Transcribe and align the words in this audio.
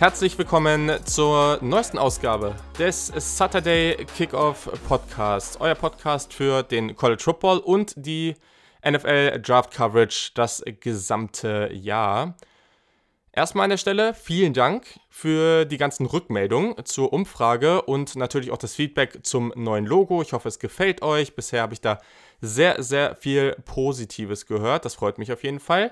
Herzlich 0.00 0.38
willkommen 0.38 0.90
zur 1.04 1.58
neuesten 1.60 1.98
Ausgabe 1.98 2.56
des 2.78 3.08
Saturday 3.08 4.06
Kickoff 4.16 4.70
Podcasts, 4.88 5.58
euer 5.60 5.74
Podcast 5.74 6.32
für 6.32 6.62
den 6.62 6.96
College 6.96 7.22
Football 7.22 7.58
und 7.58 7.92
die 7.98 8.34
NFL 8.82 9.42
Draft 9.42 9.74
Coverage 9.74 10.30
das 10.32 10.64
gesamte 10.80 11.68
Jahr. 11.74 12.34
Erstmal 13.30 13.64
an 13.64 13.70
der 13.70 13.76
Stelle 13.76 14.14
vielen 14.14 14.54
Dank 14.54 14.86
für 15.10 15.66
die 15.66 15.76
ganzen 15.76 16.06
Rückmeldungen 16.06 16.82
zur 16.86 17.12
Umfrage 17.12 17.82
und 17.82 18.16
natürlich 18.16 18.52
auch 18.52 18.56
das 18.56 18.74
Feedback 18.74 19.18
zum 19.22 19.52
neuen 19.54 19.84
Logo. 19.84 20.22
Ich 20.22 20.32
hoffe, 20.32 20.48
es 20.48 20.58
gefällt 20.58 21.02
euch. 21.02 21.36
Bisher 21.36 21.60
habe 21.60 21.74
ich 21.74 21.82
da 21.82 22.00
sehr, 22.40 22.82
sehr 22.82 23.16
viel 23.16 23.54
Positives 23.66 24.46
gehört. 24.46 24.86
Das 24.86 24.94
freut 24.94 25.18
mich 25.18 25.30
auf 25.30 25.44
jeden 25.44 25.60
Fall. 25.60 25.90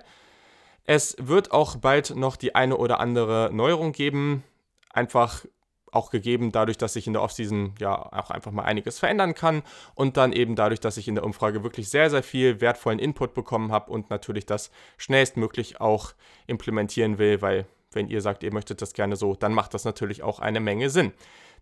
Es 0.90 1.14
wird 1.20 1.52
auch 1.52 1.76
bald 1.76 2.16
noch 2.16 2.36
die 2.36 2.54
eine 2.54 2.78
oder 2.78 2.98
andere 2.98 3.50
Neuerung 3.52 3.92
geben. 3.92 4.42
Einfach 4.88 5.44
auch 5.92 6.08
gegeben 6.08 6.50
dadurch, 6.50 6.78
dass 6.78 6.94
sich 6.94 7.06
in 7.06 7.12
der 7.12 7.20
Offseason 7.20 7.74
ja 7.78 7.94
auch 7.94 8.30
einfach 8.30 8.52
mal 8.52 8.62
einiges 8.62 8.98
verändern 8.98 9.34
kann 9.34 9.62
und 9.94 10.16
dann 10.16 10.32
eben 10.32 10.56
dadurch, 10.56 10.80
dass 10.80 10.96
ich 10.96 11.06
in 11.06 11.14
der 11.14 11.24
Umfrage 11.24 11.62
wirklich 11.62 11.90
sehr, 11.90 12.08
sehr 12.08 12.22
viel 12.22 12.62
wertvollen 12.62 12.98
Input 12.98 13.34
bekommen 13.34 13.70
habe 13.70 13.92
und 13.92 14.08
natürlich 14.08 14.46
das 14.46 14.70
schnellstmöglich 14.96 15.78
auch 15.78 16.14
implementieren 16.46 17.18
will, 17.18 17.42
weil 17.42 17.66
wenn 17.92 18.08
ihr 18.08 18.22
sagt, 18.22 18.42
ihr 18.42 18.52
möchtet 18.54 18.80
das 18.80 18.94
gerne 18.94 19.16
so, 19.16 19.34
dann 19.34 19.52
macht 19.52 19.74
das 19.74 19.84
natürlich 19.84 20.22
auch 20.22 20.40
eine 20.40 20.60
Menge 20.60 20.88
Sinn. 20.88 21.12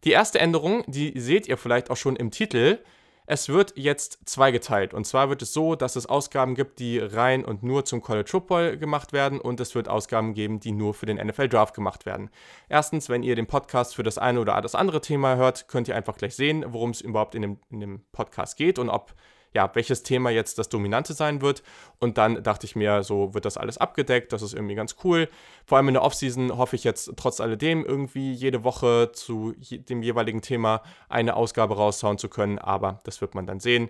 Die 0.05 0.13
erste 0.13 0.39
Änderung, 0.39 0.85
die 0.87 1.19
seht 1.19 1.49
ihr 1.49 1.57
vielleicht 1.57 1.91
auch 1.91 1.97
schon 1.97 2.15
im 2.15 2.31
Titel, 2.31 2.79
es 3.27 3.49
wird 3.49 3.73
jetzt 3.77 4.21
zweigeteilt. 4.25 4.95
Und 4.95 5.07
zwar 5.07 5.29
wird 5.29 5.43
es 5.43 5.53
so, 5.53 5.75
dass 5.75 5.97
es 5.97 6.07
Ausgaben 6.07 6.55
gibt, 6.55 6.79
die 6.79 6.99
rein 6.99 7.45
und 7.45 7.63
nur 7.63 7.85
zum 7.85 8.01
College 8.01 8.31
Football 8.31 8.79
gemacht 8.79 9.13
werden 9.13 9.41
und 9.41 9.61
es 9.61 9.75
wird 9.75 9.89
Ausgaben 9.89 10.35
geben, 10.35 10.61
die 10.61 10.73
nur 10.73 10.95
für 10.95 11.07
den 11.07 11.25
NFL 11.25 11.49
Draft 11.49 11.75
gemacht 11.75 12.07
werden. 12.07 12.31
Erstens, 12.69 13.09
wenn 13.09 13.23
ihr 13.23 13.35
den 13.35 13.47
Podcast 13.47 13.97
für 13.97 14.03
das 14.03 14.19
eine 14.19 14.41
oder 14.41 14.61
das 14.61 14.75
andere 14.75 15.01
Thema 15.01 15.37
hört, 15.37 15.69
könnt 15.69 15.89
ihr 15.89 15.97
einfach 15.97 16.17
gleich 16.17 16.37
sehen, 16.37 16.65
worum 16.69 16.91
es 16.91 17.01
überhaupt 17.01 17.35
in 17.35 17.43
dem, 17.43 17.59
in 17.71 17.81
dem 17.81 18.05
Podcast 18.13 18.57
geht 18.57 18.79
und 18.79 18.89
ob 18.89 19.15
ja, 19.57 19.71
welches 19.73 20.03
Thema 20.03 20.29
jetzt 20.29 20.59
das 20.59 20.69
Dominante 20.69 21.15
sein 21.15 21.41
wird. 21.41 21.63
Und 21.99 22.19
dann 22.19 22.43
dachte 22.43 22.67
ich 22.67 22.77
mir, 22.77 23.03
so 23.03 23.33
wird 23.33 23.47
das 23.47 23.57
alles 23.57 23.79
abgedeckt, 23.79 24.35
das 24.35 24.43
ist 24.43 24.53
irgendwie 24.53 24.75
ganz 24.75 24.97
cool. 25.03 25.31
Vor 25.65 25.79
allem 25.79 25.89
in 25.89 25.95
der 25.95 26.03
Offseason 26.03 26.59
hoffe 26.59 26.77
ich 26.77 26.85
jetzt 26.85 27.11
trotz 27.17 27.41
alledem 27.41 27.83
irgendwie 27.83 28.35
jede 28.35 28.65
Woche 28.65 29.13
zu 29.13 29.55
dem 29.59 30.03
jeweiligen 30.03 30.43
Thema 30.43 30.83
eine 31.09 31.37
Ausgabe 31.37 31.75
raushauen 31.75 32.19
zu 32.19 32.29
können, 32.29 32.59
aber 32.59 33.01
das 33.05 33.23
wird 33.23 33.35
man 33.35 33.47
dann 33.47 33.59
sehen. 33.59 33.89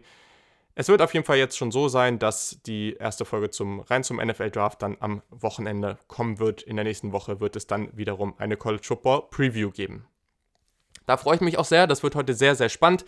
Es 0.76 0.86
wird 0.86 1.02
auf 1.02 1.12
jeden 1.14 1.26
Fall 1.26 1.38
jetzt 1.38 1.58
schon 1.58 1.72
so 1.72 1.88
sein, 1.88 2.20
dass 2.20 2.60
die 2.64 2.94
erste 2.94 3.24
Folge 3.24 3.50
zum 3.50 3.80
rein 3.80 4.04
zum 4.04 4.18
NFL 4.18 4.50
Draft 4.50 4.82
dann 4.82 4.96
am 5.00 5.22
Wochenende 5.30 5.98
kommen 6.06 6.38
wird. 6.38 6.62
In 6.62 6.76
der 6.76 6.84
nächsten 6.84 7.10
Woche 7.10 7.40
wird 7.40 7.56
es 7.56 7.66
dann 7.66 7.88
wiederum 7.96 8.34
eine 8.38 8.56
College 8.56 8.84
Football 8.84 9.22
Preview 9.30 9.72
geben. 9.72 10.06
Da 11.06 11.16
freue 11.16 11.36
ich 11.36 11.40
mich 11.40 11.58
auch 11.58 11.64
sehr. 11.64 11.88
Das 11.88 12.04
wird 12.04 12.14
heute 12.14 12.34
sehr, 12.34 12.54
sehr 12.54 12.68
spannend 12.68 13.04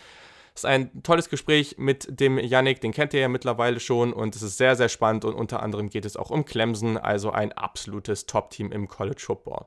ist 0.58 0.64
ein 0.66 1.02
tolles 1.02 1.28
Gespräch 1.28 1.76
mit 1.78 2.20
dem 2.20 2.38
Yannick, 2.38 2.80
den 2.80 2.92
kennt 2.92 3.14
ihr 3.14 3.20
ja 3.20 3.28
mittlerweile 3.28 3.80
schon 3.80 4.12
und 4.12 4.36
es 4.36 4.42
ist 4.42 4.58
sehr, 4.58 4.76
sehr 4.76 4.88
spannend 4.88 5.24
und 5.24 5.34
unter 5.34 5.62
anderem 5.62 5.88
geht 5.88 6.04
es 6.04 6.16
auch 6.16 6.30
um 6.30 6.44
Clemson, 6.44 6.96
also 6.96 7.30
ein 7.30 7.52
absolutes 7.52 8.26
Top-Team 8.26 8.72
im 8.72 8.88
College 8.88 9.22
Football. 9.24 9.66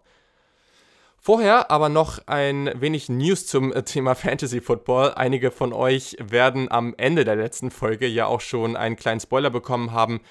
Vorher 1.23 1.69
aber 1.69 1.87
noch 1.87 2.19
ein 2.25 2.71
wenig 2.75 3.07
News 3.07 3.45
zum 3.45 3.73
Thema 3.85 4.15
Fantasy 4.15 4.59
Football. 4.59 5.13
Einige 5.15 5.51
von 5.51 5.71
euch 5.71 6.17
werden 6.19 6.71
am 6.71 6.95
Ende 6.97 7.25
der 7.25 7.35
letzten 7.35 7.69
Folge 7.69 8.07
ja 8.07 8.25
auch 8.25 8.41
schon 8.41 8.75
einen 8.75 8.95
kleinen 8.95 9.19
Spoiler 9.19 9.51
bekommen 9.51 9.91
haben. 9.91 10.21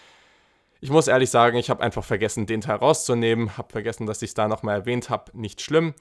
Ich 0.81 0.91
muss 0.91 1.07
ehrlich 1.07 1.31
sagen, 1.31 1.59
ich 1.59 1.71
habe 1.71 1.83
einfach 1.83 2.05
vergessen, 2.05 2.47
den 2.47 2.61
Teil 2.61 2.77
rauszunehmen, 2.77 3.57
habe 3.57 3.71
vergessen, 3.71 4.07
dass 4.07 4.23
ich 4.23 4.31
es 4.31 4.35
da 4.35 4.49
nochmal 4.49 4.81
erwähnt 4.81 5.11
habe. 5.11 5.31
Nicht 5.33 5.61
schlimm. 5.61 5.95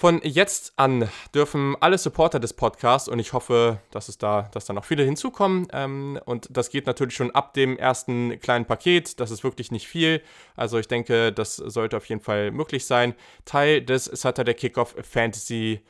Von 0.00 0.22
jetzt 0.24 0.72
an 0.76 1.10
dürfen 1.34 1.76
alle 1.78 1.98
Supporter 1.98 2.40
des 2.40 2.54
Podcasts 2.54 3.06
und 3.06 3.18
ich 3.18 3.34
hoffe, 3.34 3.80
dass 3.90 4.08
es 4.08 4.16
da, 4.16 4.48
dass 4.50 4.64
da 4.64 4.72
noch 4.72 4.86
viele 4.86 5.04
hinzukommen. 5.04 5.68
Ähm, 5.74 6.18
und 6.24 6.48
das 6.48 6.70
geht 6.70 6.86
natürlich 6.86 7.14
schon 7.14 7.32
ab 7.32 7.52
dem 7.52 7.76
ersten 7.76 8.40
kleinen 8.40 8.64
Paket. 8.64 9.20
Das 9.20 9.30
ist 9.30 9.44
wirklich 9.44 9.70
nicht 9.70 9.86
viel. 9.86 10.22
Also 10.56 10.78
ich 10.78 10.88
denke, 10.88 11.34
das 11.34 11.56
sollte 11.56 11.98
auf 11.98 12.06
jeden 12.06 12.22
Fall 12.22 12.50
möglich 12.50 12.86
sein. 12.86 13.14
Teil 13.44 13.82
des 13.82 14.06
Saturday 14.06 14.54
Kickoff 14.54 14.94
Fantasy 15.02 15.82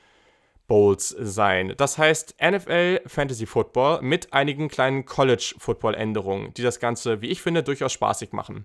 Bowls 0.66 1.10
sein. 1.10 1.75
Das 1.76 1.97
heißt 1.97 2.34
NFL 2.43 3.03
Fantasy 3.06 3.47
Football 3.47 4.03
mit 4.03 4.32
einigen 4.32 4.66
kleinen 4.66 5.04
College 5.04 5.54
Football 5.59 5.94
Änderungen, 5.94 6.53
die 6.54 6.62
das 6.62 6.81
Ganze, 6.81 7.20
wie 7.22 7.28
ich 7.28 7.43
finde, 7.43 7.62
durchaus 7.62 7.93
spaßig 7.93 8.32
machen. 8.32 8.65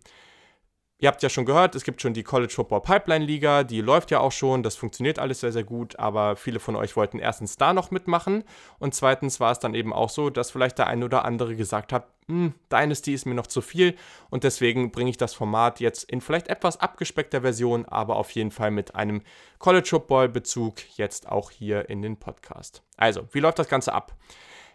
Ihr 1.05 1.09
habt 1.09 1.21
ja 1.21 1.29
schon 1.29 1.45
gehört, 1.45 1.75
es 1.75 1.83
gibt 1.83 2.01
schon 2.01 2.15
die 2.15 2.23
College 2.23 2.51
Football 2.51 2.81
Pipeline 2.81 3.23
Liga, 3.23 3.63
die 3.63 3.81
läuft 3.81 4.09
ja 4.09 4.21
auch 4.21 4.31
schon, 4.31 4.63
das 4.63 4.75
funktioniert 4.75 5.19
alles 5.19 5.41
sehr, 5.41 5.51
sehr 5.51 5.63
gut, 5.63 5.99
aber 5.99 6.35
viele 6.35 6.59
von 6.59 6.75
euch 6.75 6.95
wollten 6.95 7.19
erstens 7.19 7.57
da 7.57 7.73
noch 7.73 7.91
mitmachen 7.91 8.43
und 8.79 8.95
zweitens 8.95 9.39
war 9.39 9.51
es 9.51 9.59
dann 9.59 9.75
eben 9.75 9.93
auch 9.93 10.09
so, 10.09 10.31
dass 10.31 10.49
vielleicht 10.49 10.79
der 10.79 10.87
ein 10.87 11.03
oder 11.03 11.23
andere 11.23 11.55
gesagt 11.55 11.93
hat, 11.93 12.07
hm, 12.27 12.55
Dynasty 12.71 13.13
ist 13.13 13.27
mir 13.27 13.35
noch 13.35 13.45
zu 13.45 13.61
viel 13.61 13.93
und 14.31 14.43
deswegen 14.43 14.89
bringe 14.89 15.11
ich 15.11 15.17
das 15.17 15.35
Format 15.35 15.79
jetzt 15.79 16.09
in 16.09 16.21
vielleicht 16.21 16.47
etwas 16.47 16.79
abgespeckter 16.79 17.41
Version, 17.41 17.85
aber 17.85 18.15
auf 18.15 18.31
jeden 18.31 18.49
Fall 18.49 18.71
mit 18.71 18.95
einem 18.95 19.21
College 19.59 19.87
Football 19.87 20.29
Bezug 20.29 20.97
jetzt 20.97 21.29
auch 21.29 21.51
hier 21.51 21.87
in 21.87 22.01
den 22.01 22.17
Podcast. 22.17 22.81
Also, 22.97 23.27
wie 23.31 23.41
läuft 23.41 23.59
das 23.59 23.69
Ganze 23.69 23.93
ab? 23.93 24.15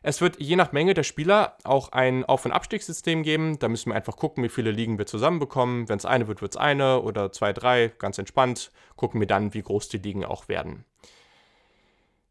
Es 0.03 0.23
wird 0.23 0.41
je 0.41 0.57
nach 0.57 0.73
Menge 0.73 0.95
der 0.95 1.03
Spieler 1.03 1.59
auch 1.63 1.93
ein 1.93 2.25
Auf- 2.25 2.47
und 2.47 2.53
Abstiegssystem 2.53 3.23
geben. 3.23 3.59
Da 3.59 3.69
müssen 3.69 3.91
wir 3.91 3.97
einfach 3.97 4.17
gucken, 4.17 4.43
wie 4.43 4.49
viele 4.49 4.71
Ligen 4.71 4.97
wir 4.97 5.07
zusammenbekommen. 5.07 5.89
Wenn 5.91 5.99
es 5.99 6.07
eine 6.07 6.27
wird, 6.27 6.41
wird 6.41 6.53
es 6.53 6.57
eine 6.57 7.03
oder 7.03 7.33
zwei, 7.33 7.53
drei, 7.53 7.93
ganz 7.99 8.17
entspannt. 8.17 8.73
Gucken 8.97 9.21
wir 9.21 9.27
dann, 9.27 9.53
wie 9.53 9.63
groß 9.63 9.91
die 9.91 9.99
Ligen 9.99 10.25
auch 10.25 10.49
werden. 10.49 10.85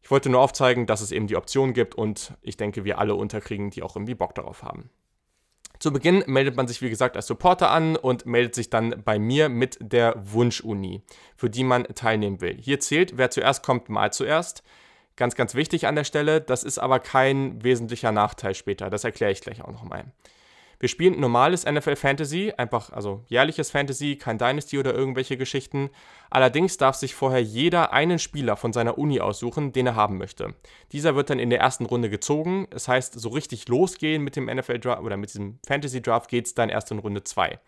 Ich 0.02 0.10
wollte 0.10 0.30
nur 0.30 0.40
aufzeigen, 0.40 0.86
dass 0.86 1.00
es 1.00 1.12
eben 1.12 1.28
die 1.28 1.36
Option 1.36 1.72
gibt 1.72 1.94
und 1.94 2.32
ich 2.42 2.56
denke, 2.56 2.84
wir 2.84 2.98
alle 2.98 3.14
unterkriegen, 3.14 3.70
die 3.70 3.84
auch 3.84 3.94
irgendwie 3.94 4.16
Bock 4.16 4.34
darauf 4.34 4.64
haben. 4.64 4.90
Zu 5.78 5.92
Beginn 5.92 6.24
meldet 6.26 6.56
man 6.56 6.66
sich, 6.66 6.82
wie 6.82 6.90
gesagt, 6.90 7.16
als 7.16 7.26
Supporter 7.26 7.70
an 7.70 7.94
und 7.96 8.26
meldet 8.26 8.54
sich 8.54 8.68
dann 8.68 9.02
bei 9.04 9.18
mir 9.18 9.48
mit 9.48 9.78
der 9.80 10.14
Wunschuni, 10.16 11.02
für 11.36 11.48
die 11.48 11.64
man 11.64 11.84
teilnehmen 11.84 12.40
will. 12.40 12.58
Hier 12.60 12.80
zählt, 12.80 13.16
wer 13.16 13.30
zuerst 13.30 13.62
kommt, 13.62 13.88
mal 13.88 14.12
zuerst. 14.12 14.64
Ganz, 15.16 15.34
ganz 15.34 15.54
wichtig 15.54 15.86
an 15.86 15.96
der 15.96 16.04
Stelle, 16.04 16.40
das 16.40 16.64
ist 16.64 16.78
aber 16.78 16.98
kein 16.98 17.62
wesentlicher 17.62 18.12
Nachteil 18.12 18.54
später. 18.54 18.90
Das 18.90 19.04
erkläre 19.04 19.32
ich 19.32 19.40
gleich 19.40 19.62
auch 19.62 19.72
nochmal. 19.72 20.04
Wir 20.80 20.88
spielen 20.88 21.20
normales 21.20 21.66
NFL 21.66 21.94
Fantasy, 21.94 22.54
einfach 22.56 22.90
also 22.90 23.22
jährliches 23.28 23.70
Fantasy, 23.70 24.16
kein 24.16 24.38
Dynasty 24.38 24.78
oder 24.78 24.94
irgendwelche 24.94 25.36
Geschichten. 25.36 25.90
Allerdings 26.30 26.78
darf 26.78 26.96
sich 26.96 27.14
vorher 27.14 27.42
jeder 27.42 27.92
einen 27.92 28.18
Spieler 28.18 28.56
von 28.56 28.72
seiner 28.72 28.96
Uni 28.96 29.20
aussuchen, 29.20 29.72
den 29.72 29.88
er 29.88 29.94
haben 29.94 30.16
möchte. 30.16 30.54
Dieser 30.92 31.14
wird 31.14 31.28
dann 31.28 31.38
in 31.38 31.50
der 31.50 31.60
ersten 31.60 31.84
Runde 31.84 32.08
gezogen. 32.08 32.66
Das 32.70 32.88
heißt, 32.88 33.12
so 33.12 33.28
richtig 33.28 33.68
losgehen 33.68 34.24
mit 34.24 34.36
dem 34.36 34.46
NFL 34.46 34.78
Draft 34.78 35.02
oder 35.02 35.18
mit 35.18 35.28
diesem 35.28 35.58
Fantasy 35.66 36.00
Draft 36.00 36.30
geht 36.30 36.46
es 36.46 36.54
dann 36.54 36.70
erst 36.70 36.90
in 36.90 36.98
Runde 36.98 37.24
2. 37.24 37.58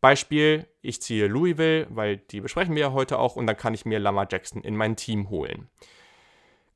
Beispiel, 0.00 0.66
ich 0.80 1.00
ziehe 1.00 1.28
Louisville, 1.28 1.86
weil 1.90 2.16
die 2.16 2.40
besprechen 2.40 2.74
wir 2.74 2.82
ja 2.82 2.92
heute 2.92 3.20
auch 3.20 3.36
und 3.36 3.46
dann 3.46 3.56
kann 3.56 3.72
ich 3.72 3.84
mir 3.84 4.00
Lamar 4.00 4.26
Jackson 4.28 4.64
in 4.64 4.74
mein 4.74 4.96
Team 4.96 5.30
holen. 5.30 5.68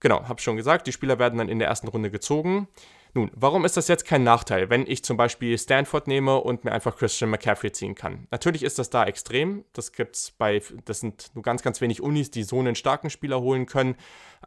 Genau, 0.01 0.29
habe 0.29 0.41
schon 0.41 0.57
gesagt, 0.57 0.87
die 0.87 0.93
Spieler 0.93 1.19
werden 1.19 1.39
dann 1.39 1.49
in 1.49 1.59
der 1.59 1.69
ersten 1.69 1.89
Runde 1.89 2.11
gezogen. 2.11 2.69
Nun, 3.15 3.31
warum 3.35 3.65
ist 3.65 3.79
das 3.79 3.89
jetzt 3.89 4.05
kein 4.05 4.25
Nachteil, 4.25 4.69
wenn 4.69 4.87
ich 4.87 5.03
zum 5.03 5.17
Beispiel 5.17 5.57
Stanford 5.57 6.07
nehme 6.07 6.37
und 6.37 6.65
mir 6.65 6.73
einfach 6.73 6.99
Christian 6.99 7.31
McCaffrey 7.31 7.73
ziehen 7.73 7.95
kann? 7.95 8.27
Natürlich 8.31 8.63
ist 8.63 8.79
das 8.79 8.91
da 8.91 9.07
extrem. 9.07 9.65
Das 9.73 9.93
gibt's 9.93 10.33
bei, 10.33 10.61
das 10.85 11.01
sind 11.01 11.31
nur 11.35 11.43
ganz, 11.43 11.63
ganz 11.63 11.81
wenig 11.81 12.03
Unis, 12.03 12.31
die 12.31 12.43
so 12.43 12.59
einen 12.59 12.75
starken 12.75 13.09
Spieler 13.09 13.41
holen 13.41 13.65
können. 13.65 13.97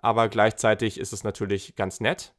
Aber 0.04 0.30
gleichzeitig 0.30 1.00
ist 1.00 1.13
es 1.13 1.24
natürlich 1.24 1.75
ganz 1.75 2.00
nett. 2.00 2.36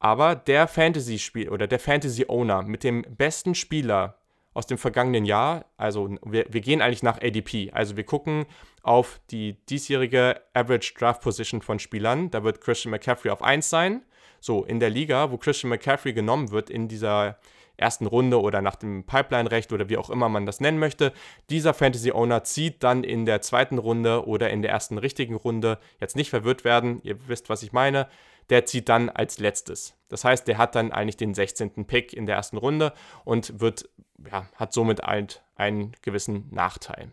Aber 0.00 0.34
der 0.34 0.68
Fantasy-Spiel 0.68 1.48
oder 1.48 1.66
der 1.66 1.78
Fantasy-Owner 1.78 2.62
mit 2.62 2.84
dem 2.84 3.02
besten 3.16 3.54
Spieler 3.54 4.19
aus 4.60 4.66
dem 4.66 4.76
vergangenen 4.76 5.24
Jahr, 5.24 5.64
also 5.78 6.10
wir, 6.22 6.44
wir 6.50 6.60
gehen 6.60 6.82
eigentlich 6.82 7.02
nach 7.02 7.16
ADP, 7.22 7.70
also 7.72 7.96
wir 7.96 8.04
gucken 8.04 8.44
auf 8.82 9.18
die 9.30 9.54
diesjährige 9.70 10.42
Average 10.52 10.92
Draft 10.98 11.22
Position 11.22 11.62
von 11.62 11.78
Spielern. 11.78 12.30
Da 12.30 12.44
wird 12.44 12.60
Christian 12.60 12.90
McCaffrey 12.90 13.30
auf 13.30 13.42
1 13.42 13.70
sein. 13.70 14.02
So, 14.38 14.64
in 14.64 14.78
der 14.78 14.90
Liga, 14.90 15.30
wo 15.30 15.38
Christian 15.38 15.70
McCaffrey 15.70 16.12
genommen 16.12 16.50
wird 16.50 16.68
in 16.68 16.88
dieser 16.88 17.38
ersten 17.78 18.04
Runde 18.04 18.38
oder 18.38 18.60
nach 18.60 18.76
dem 18.76 19.04
Pipeline-Recht 19.04 19.72
oder 19.72 19.88
wie 19.88 19.96
auch 19.96 20.10
immer 20.10 20.28
man 20.28 20.44
das 20.44 20.60
nennen 20.60 20.78
möchte, 20.78 21.14
dieser 21.48 21.72
Fantasy-Owner 21.72 22.44
zieht 22.44 22.82
dann 22.82 23.02
in 23.02 23.24
der 23.24 23.40
zweiten 23.40 23.78
Runde 23.78 24.26
oder 24.26 24.50
in 24.50 24.60
der 24.60 24.72
ersten 24.72 24.98
richtigen 24.98 25.36
Runde, 25.36 25.78
jetzt 26.00 26.16
nicht 26.16 26.28
verwirrt 26.28 26.64
werden, 26.64 27.00
ihr 27.02 27.16
wisst, 27.28 27.48
was 27.48 27.62
ich 27.62 27.72
meine, 27.72 28.08
der 28.50 28.66
zieht 28.66 28.88
dann 28.88 29.08
als 29.08 29.38
letztes. 29.38 29.94
Das 30.08 30.24
heißt, 30.24 30.46
der 30.48 30.58
hat 30.58 30.74
dann 30.74 30.92
eigentlich 30.92 31.16
den 31.16 31.34
16. 31.34 31.86
Pick 31.86 32.12
in 32.12 32.26
der 32.26 32.36
ersten 32.36 32.56
Runde 32.56 32.92
und 33.24 33.60
wird, 33.60 33.88
ja, 34.30 34.46
hat 34.56 34.72
somit 34.72 35.02
einen 35.04 35.92
gewissen 36.02 36.48
Nachteil. 36.50 37.12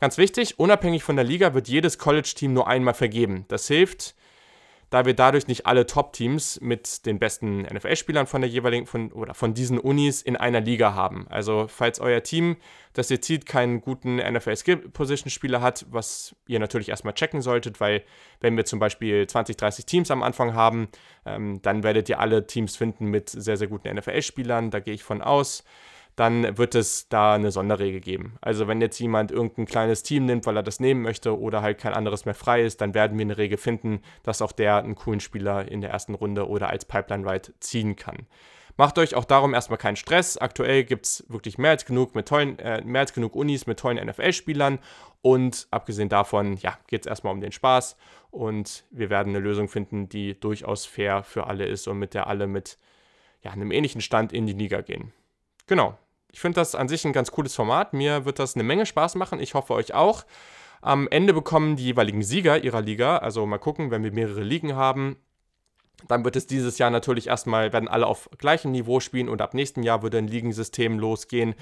Ganz 0.00 0.18
wichtig, 0.18 0.58
unabhängig 0.58 1.04
von 1.04 1.16
der 1.16 1.24
Liga 1.24 1.54
wird 1.54 1.68
jedes 1.68 1.98
College-Team 1.98 2.52
nur 2.52 2.66
einmal 2.66 2.94
vergeben. 2.94 3.44
Das 3.48 3.68
hilft 3.68 4.14
da 4.92 5.06
wir 5.06 5.14
dadurch 5.14 5.46
nicht 5.46 5.64
alle 5.64 5.86
Top-Teams 5.86 6.60
mit 6.60 7.06
den 7.06 7.18
besten 7.18 7.62
NFL-Spielern 7.62 8.26
von 8.26 8.42
der 8.42 8.50
jeweiligen 8.50 8.84
von, 8.84 9.10
oder 9.10 9.32
von 9.32 9.54
diesen 9.54 9.78
Unis 9.78 10.20
in 10.20 10.36
einer 10.36 10.60
Liga 10.60 10.92
haben. 10.92 11.26
Also 11.30 11.66
falls 11.66 11.98
euer 11.98 12.22
Team, 12.22 12.58
das 12.92 13.10
ihr 13.10 13.22
zieht, 13.22 13.46
keinen 13.46 13.80
guten 13.80 14.16
NFL-Skill-Position-Spieler 14.16 15.62
hat, 15.62 15.86
was 15.90 16.36
ihr 16.46 16.60
natürlich 16.60 16.90
erstmal 16.90 17.14
checken 17.14 17.40
solltet, 17.40 17.80
weil 17.80 18.02
wenn 18.40 18.54
wir 18.54 18.66
zum 18.66 18.80
Beispiel 18.80 19.26
20, 19.26 19.56
30 19.56 19.86
Teams 19.86 20.10
am 20.10 20.22
Anfang 20.22 20.52
haben, 20.52 20.88
ähm, 21.24 21.62
dann 21.62 21.84
werdet 21.84 22.10
ihr 22.10 22.20
alle 22.20 22.46
Teams 22.46 22.76
finden 22.76 23.06
mit 23.06 23.30
sehr, 23.30 23.56
sehr 23.56 23.68
guten 23.68 23.88
NFL-Spielern, 23.88 24.70
da 24.70 24.80
gehe 24.80 24.92
ich 24.92 25.04
von 25.04 25.22
aus 25.22 25.64
dann 26.16 26.58
wird 26.58 26.74
es 26.74 27.08
da 27.08 27.34
eine 27.34 27.50
Sonderregel 27.50 28.00
geben. 28.00 28.36
Also 28.40 28.68
wenn 28.68 28.80
jetzt 28.80 28.98
jemand 28.98 29.30
irgendein 29.30 29.66
kleines 29.66 30.02
Team 30.02 30.26
nimmt, 30.26 30.46
weil 30.46 30.56
er 30.56 30.62
das 30.62 30.80
nehmen 30.80 31.02
möchte 31.02 31.38
oder 31.38 31.62
halt 31.62 31.78
kein 31.78 31.94
anderes 31.94 32.24
mehr 32.24 32.34
frei 32.34 32.62
ist, 32.62 32.80
dann 32.80 32.94
werden 32.94 33.16
wir 33.18 33.24
eine 33.24 33.38
Regel 33.38 33.58
finden, 33.58 34.02
dass 34.22 34.42
auch 34.42 34.52
der 34.52 34.76
einen 34.76 34.94
coolen 34.94 35.20
Spieler 35.20 35.70
in 35.70 35.80
der 35.80 35.90
ersten 35.90 36.14
Runde 36.14 36.48
oder 36.48 36.68
als 36.68 36.84
Pipeline 36.84 37.30
Ride 37.30 37.54
ziehen 37.60 37.96
kann. 37.96 38.26
Macht 38.76 38.98
euch 38.98 39.14
auch 39.14 39.24
darum 39.24 39.52
erstmal 39.54 39.78
keinen 39.78 39.96
Stress. 39.96 40.38
Aktuell 40.38 40.84
gibt 40.84 41.04
es 41.04 41.24
wirklich 41.28 41.58
mehr 41.58 41.72
als 41.72 41.84
genug 41.84 42.14
mit 42.14 42.28
tollen, 42.28 42.58
äh, 42.58 42.82
mehr 42.82 43.02
als 43.02 43.12
genug 43.12 43.34
Unis 43.36 43.66
mit 43.66 43.78
tollen 43.78 43.98
NFL-Spielern. 43.98 44.78
Und 45.20 45.68
abgesehen 45.70 46.08
davon, 46.08 46.56
ja, 46.56 46.78
geht 46.86 47.02
es 47.02 47.06
erstmal 47.06 47.34
um 47.34 47.40
den 47.40 47.52
Spaß. 47.52 47.96
Und 48.30 48.84
wir 48.90 49.10
werden 49.10 49.30
eine 49.30 49.40
Lösung 49.40 49.68
finden, 49.68 50.08
die 50.08 50.38
durchaus 50.38 50.86
fair 50.86 51.22
für 51.22 51.46
alle 51.46 51.66
ist 51.66 51.86
und 51.86 51.98
mit 51.98 52.14
der 52.14 52.28
alle 52.28 52.46
mit 52.46 52.78
ja, 53.42 53.50
einem 53.50 53.72
ähnlichen 53.72 54.00
Stand 54.00 54.32
in 54.32 54.46
die 54.46 54.54
Liga 54.54 54.80
gehen. 54.80 55.12
Genau. 55.66 55.96
Ich 56.32 56.40
finde 56.40 56.56
das 56.56 56.74
an 56.74 56.88
sich 56.88 57.04
ein 57.04 57.12
ganz 57.12 57.30
cooles 57.30 57.54
Format. 57.54 57.92
Mir 57.92 58.24
wird 58.24 58.38
das 58.38 58.54
eine 58.54 58.64
Menge 58.64 58.86
Spaß 58.86 59.16
machen. 59.16 59.38
Ich 59.38 59.54
hoffe 59.54 59.74
euch 59.74 59.92
auch. 59.92 60.24
Am 60.80 61.06
Ende 61.08 61.32
bekommen 61.32 61.76
die 61.76 61.84
jeweiligen 61.84 62.22
Sieger 62.22 62.64
ihrer 62.64 62.80
Liga, 62.80 63.18
also 63.18 63.46
mal 63.46 63.58
gucken, 63.58 63.92
wenn 63.92 64.02
wir 64.02 64.12
mehrere 64.12 64.42
Ligen 64.42 64.74
haben, 64.74 65.16
dann 66.08 66.24
wird 66.24 66.34
es 66.34 66.48
dieses 66.48 66.78
Jahr 66.78 66.90
natürlich 66.90 67.28
erstmal, 67.28 67.72
werden 67.72 67.88
alle 67.88 68.06
auf 68.06 68.28
gleichem 68.38 68.72
Niveau 68.72 68.98
spielen 68.98 69.28
und 69.28 69.40
ab 69.40 69.54
nächsten 69.54 69.84
Jahr 69.84 70.02
würde 70.02 70.18
ein 70.18 70.26
Ligensystem 70.26 70.98
losgehen. 70.98 71.54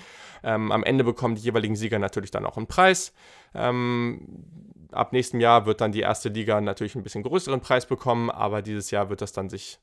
Ähm, 0.42 0.72
am 0.72 0.82
Ende 0.82 1.04
bekommen 1.04 1.34
die 1.34 1.42
jeweiligen 1.42 1.76
Sieger 1.76 1.98
natürlich 1.98 2.30
dann 2.30 2.46
auch 2.46 2.56
einen 2.56 2.66
Preis. 2.66 3.12
Ähm, 3.54 4.44
ab 4.92 5.12
nächstem 5.12 5.40
Jahr 5.40 5.66
wird 5.66 5.82
dann 5.82 5.92
die 5.92 6.00
erste 6.00 6.30
Liga 6.30 6.60
natürlich 6.60 6.94
ein 6.94 7.02
bisschen 7.02 7.22
größeren 7.22 7.60
Preis 7.60 7.86
bekommen, 7.86 8.30
aber 8.30 8.62
dieses 8.62 8.90
Jahr 8.90 9.10
wird 9.10 9.20
das 9.20 9.32
dann 9.32 9.50
sich 9.50 9.78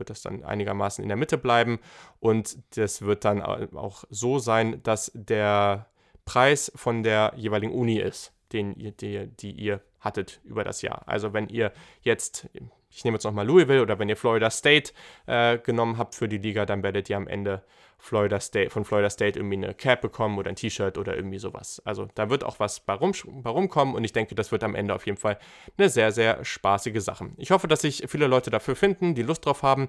wird 0.00 0.10
das 0.10 0.22
dann 0.22 0.42
einigermaßen 0.42 1.02
in 1.02 1.08
der 1.08 1.16
Mitte 1.16 1.38
bleiben 1.38 1.78
und 2.18 2.58
das 2.76 3.02
wird 3.02 3.24
dann 3.24 3.40
auch 3.40 4.04
so 4.10 4.40
sein, 4.40 4.82
dass 4.82 5.12
der 5.14 5.86
Preis 6.24 6.72
von 6.74 7.02
der 7.04 7.32
jeweiligen 7.36 7.72
Uni 7.72 7.98
ist, 7.98 8.32
den 8.52 8.74
die, 8.76 9.28
die 9.28 9.52
ihr 9.52 9.80
hattet 10.00 10.40
über 10.44 10.64
das 10.64 10.82
Jahr. 10.82 11.02
Also 11.06 11.32
wenn 11.32 11.48
ihr 11.48 11.72
jetzt, 12.02 12.48
ich 12.90 13.04
nehme 13.04 13.16
jetzt 13.16 13.24
nochmal 13.24 13.46
Louisville 13.46 13.82
oder 13.82 13.98
wenn 13.98 14.08
ihr 14.08 14.16
Florida 14.16 14.50
State 14.50 14.92
äh, 15.26 15.58
genommen 15.58 15.98
habt 15.98 16.14
für 16.14 16.28
die 16.28 16.38
Liga, 16.38 16.66
dann 16.66 16.82
werdet 16.82 17.08
ihr 17.10 17.16
am 17.16 17.28
Ende 17.28 17.62
Florida 18.00 18.40
State, 18.40 18.70
von 18.70 18.84
Florida 18.84 19.10
State 19.10 19.38
irgendwie 19.38 19.56
eine 19.56 19.74
Cap 19.74 20.00
bekommen 20.00 20.38
oder 20.38 20.48
ein 20.48 20.56
T-Shirt 20.56 20.98
oder 20.98 21.14
irgendwie 21.14 21.38
sowas. 21.38 21.80
Also 21.84 22.08
da 22.14 22.30
wird 22.30 22.44
auch 22.44 22.58
was 22.58 22.80
bei, 22.80 22.94
rum, 22.94 23.12
bei 23.42 23.50
rumkommen 23.50 23.94
und 23.94 24.04
ich 24.04 24.12
denke, 24.12 24.34
das 24.34 24.50
wird 24.52 24.64
am 24.64 24.74
Ende 24.74 24.94
auf 24.94 25.06
jeden 25.06 25.18
Fall 25.18 25.38
eine 25.76 25.88
sehr, 25.88 26.10
sehr 26.10 26.44
spaßige 26.44 27.00
Sache. 27.02 27.30
Ich 27.36 27.50
hoffe, 27.50 27.68
dass 27.68 27.82
sich 27.82 28.04
viele 28.08 28.26
Leute 28.26 28.50
dafür 28.50 28.74
finden, 28.74 29.14
die 29.14 29.22
Lust 29.22 29.44
drauf 29.46 29.62
haben. 29.62 29.88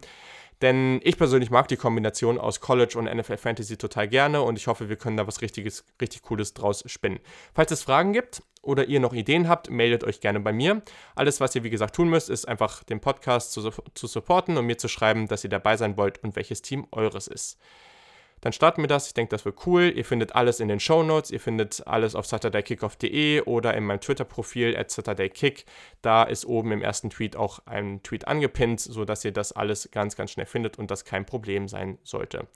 Denn 0.61 0.99
ich 1.03 1.17
persönlich 1.17 1.49
mag 1.49 1.67
die 1.69 1.75
Kombination 1.75 2.37
aus 2.37 2.59
College 2.59 2.97
und 2.97 3.05
NFL 3.05 3.37
Fantasy 3.37 3.77
total 3.77 4.07
gerne 4.07 4.43
und 4.43 4.57
ich 4.57 4.67
hoffe, 4.67 4.89
wir 4.89 4.95
können 4.95 5.17
da 5.17 5.25
was 5.25 5.41
richtiges, 5.41 5.83
richtig 5.99 6.21
Cooles 6.21 6.53
draus 6.53 6.83
spinnen. 6.85 7.19
Falls 7.53 7.71
es 7.71 7.81
Fragen 7.81 8.13
gibt 8.13 8.43
oder 8.61 8.85
ihr 8.85 8.99
noch 8.99 9.13
Ideen 9.13 9.49
habt, 9.49 9.71
meldet 9.71 10.03
euch 10.03 10.21
gerne 10.21 10.39
bei 10.39 10.53
mir. 10.53 10.83
Alles, 11.15 11.39
was 11.39 11.55
ihr 11.55 11.63
wie 11.63 11.71
gesagt 11.71 11.95
tun 11.95 12.09
müsst, 12.09 12.29
ist 12.29 12.47
einfach 12.47 12.83
den 12.83 12.99
Podcast 12.99 13.53
zu, 13.53 13.71
zu 13.95 14.07
supporten 14.07 14.55
und 14.57 14.67
mir 14.67 14.77
zu 14.77 14.87
schreiben, 14.87 15.27
dass 15.27 15.43
ihr 15.43 15.49
dabei 15.49 15.77
sein 15.77 15.97
wollt 15.97 16.23
und 16.23 16.35
welches 16.35 16.61
Team 16.61 16.85
eures 16.91 17.27
ist. 17.27 17.57
Dann 18.41 18.53
starten 18.53 18.81
wir 18.81 18.87
das. 18.87 19.07
Ich 19.07 19.13
denke, 19.13 19.29
das 19.29 19.45
wird 19.45 19.65
cool. 19.65 19.93
Ihr 19.95 20.03
findet 20.03 20.35
alles 20.35 20.59
in 20.59 20.67
den 20.67 20.79
Show 20.79 21.03
Notes. 21.03 21.31
Ihr 21.31 21.39
findet 21.39 21.85
alles 21.87 22.15
auf 22.15 22.25
saturdaykickoff.de 22.25 23.41
oder 23.41 23.75
in 23.75 23.85
meinem 23.85 24.01
Twitter-Profil 24.01 24.75
at 24.75 24.89
saturdaykick. 24.89 25.65
Da 26.01 26.23
ist 26.23 26.45
oben 26.45 26.71
im 26.71 26.81
ersten 26.81 27.11
Tweet 27.11 27.35
auch 27.35 27.59
ein 27.65 28.01
Tweet 28.01 28.27
angepinnt, 28.27 28.81
sodass 28.81 29.23
ihr 29.23 29.31
das 29.31 29.51
alles 29.51 29.89
ganz, 29.91 30.15
ganz 30.15 30.31
schnell 30.31 30.47
findet 30.47 30.79
und 30.79 30.89
das 30.89 31.05
kein 31.05 31.25
Problem 31.25 31.67
sein 31.67 31.99
sollte. 32.03 32.47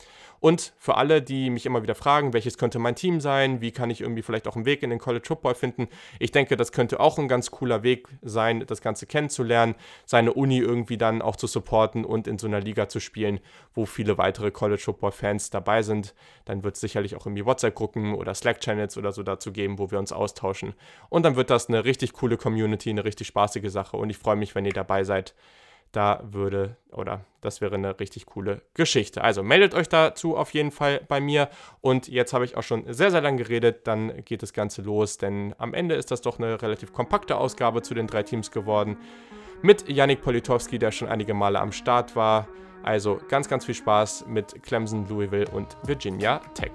Und 0.45 0.73
für 0.77 0.95
alle, 0.97 1.23
die 1.23 1.49
mich 1.49 1.65
immer 1.65 1.81
wieder 1.81 1.95
fragen, 1.95 2.33
welches 2.33 2.59
könnte 2.59 2.77
mein 2.77 2.93
Team 2.93 3.19
sein, 3.19 3.61
wie 3.61 3.71
kann 3.71 3.89
ich 3.89 4.01
irgendwie 4.01 4.21
vielleicht 4.21 4.47
auch 4.47 4.55
einen 4.55 4.67
Weg 4.67 4.83
in 4.83 4.91
den 4.91 4.99
College 4.99 5.25
Football 5.25 5.55
finden, 5.55 5.87
ich 6.19 6.31
denke, 6.31 6.55
das 6.55 6.71
könnte 6.71 6.99
auch 6.99 7.17
ein 7.17 7.27
ganz 7.27 7.49
cooler 7.49 7.81
Weg 7.81 8.07
sein, 8.21 8.63
das 8.67 8.81
Ganze 8.81 9.07
kennenzulernen, 9.07 9.73
seine 10.05 10.33
Uni 10.33 10.59
irgendwie 10.59 10.99
dann 10.99 11.23
auch 11.23 11.35
zu 11.35 11.47
supporten 11.47 12.05
und 12.05 12.27
in 12.27 12.37
so 12.37 12.45
einer 12.45 12.59
Liga 12.59 12.87
zu 12.87 12.99
spielen, 12.99 13.39
wo 13.73 13.87
viele 13.87 14.19
weitere 14.19 14.51
College 14.51 14.83
Football 14.83 15.13
Fans 15.13 15.49
dabei 15.49 15.81
sind, 15.81 16.13
dann 16.45 16.63
wird 16.63 16.75
es 16.75 16.81
sicherlich 16.81 17.15
auch 17.15 17.25
irgendwie 17.25 17.47
WhatsApp-Gruppen 17.47 18.13
oder 18.13 18.35
Slack-Channels 18.35 18.99
oder 18.99 19.13
so 19.13 19.23
dazu 19.23 19.51
geben, 19.51 19.79
wo 19.79 19.89
wir 19.89 19.97
uns 19.97 20.11
austauschen. 20.11 20.75
Und 21.09 21.23
dann 21.23 21.37
wird 21.37 21.49
das 21.49 21.69
eine 21.69 21.85
richtig 21.85 22.13
coole 22.13 22.37
Community, 22.37 22.91
eine 22.91 23.03
richtig 23.03 23.25
spaßige 23.25 23.71
Sache. 23.71 23.97
Und 23.97 24.11
ich 24.11 24.19
freue 24.19 24.35
mich, 24.35 24.53
wenn 24.53 24.65
ihr 24.65 24.73
dabei 24.73 25.05
seid. 25.05 25.33
Da 25.95 26.19
würde, 26.29 26.75
oder 26.91 27.21
das 27.39 27.61
wäre 27.61 27.75
eine 27.75 27.97
richtig 27.97 28.25
coole 28.25 28.61
Geschichte. 28.73 29.23
Also 29.23 29.43
meldet 29.43 29.73
euch 29.73 29.87
dazu 29.87 30.35
auf 30.35 30.53
jeden 30.53 30.71
Fall 30.71 30.99
bei 31.07 31.21
mir. 31.21 31.47
Und 31.79 32.09
jetzt 32.09 32.33
habe 32.33 32.43
ich 32.43 32.57
auch 32.57 32.63
schon 32.63 32.83
sehr, 32.93 33.11
sehr 33.11 33.21
lange 33.21 33.37
geredet. 33.37 33.87
Dann 33.87 34.25
geht 34.25 34.43
das 34.43 34.51
Ganze 34.51 34.81
los, 34.81 35.17
denn 35.17 35.55
am 35.57 35.73
Ende 35.73 35.95
ist 35.95 36.11
das 36.11 36.19
doch 36.19 36.37
eine 36.37 36.61
relativ 36.61 36.91
kompakte 36.91 37.37
Ausgabe 37.37 37.81
zu 37.81 37.93
den 37.93 38.07
drei 38.07 38.23
Teams 38.23 38.51
geworden. 38.51 38.97
Mit 39.61 39.87
Yannick 39.87 40.21
Politowski, 40.21 40.79
der 40.79 40.91
schon 40.91 41.07
einige 41.07 41.33
Male 41.33 41.61
am 41.61 41.71
Start 41.71 42.13
war. 42.17 42.49
Also 42.83 43.21
ganz, 43.29 43.47
ganz 43.47 43.63
viel 43.63 43.75
Spaß 43.75 44.25
mit 44.27 44.63
Clemson, 44.63 45.07
Louisville 45.07 45.47
und 45.49 45.77
Virginia 45.83 46.39
Tech. 46.55 46.73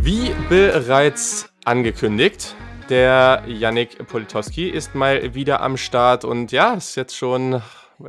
Wie 0.00 0.32
bereits 0.48 1.52
angekündigt, 1.66 2.56
der 2.88 3.42
Yannick 3.46 4.06
Politowski 4.06 4.68
ist 4.68 4.94
mal 4.94 5.34
wieder 5.34 5.60
am 5.60 5.76
Start 5.76 6.24
und 6.24 6.52
ja, 6.52 6.74
ist 6.74 6.94
jetzt 6.96 7.16
schon, 7.16 7.60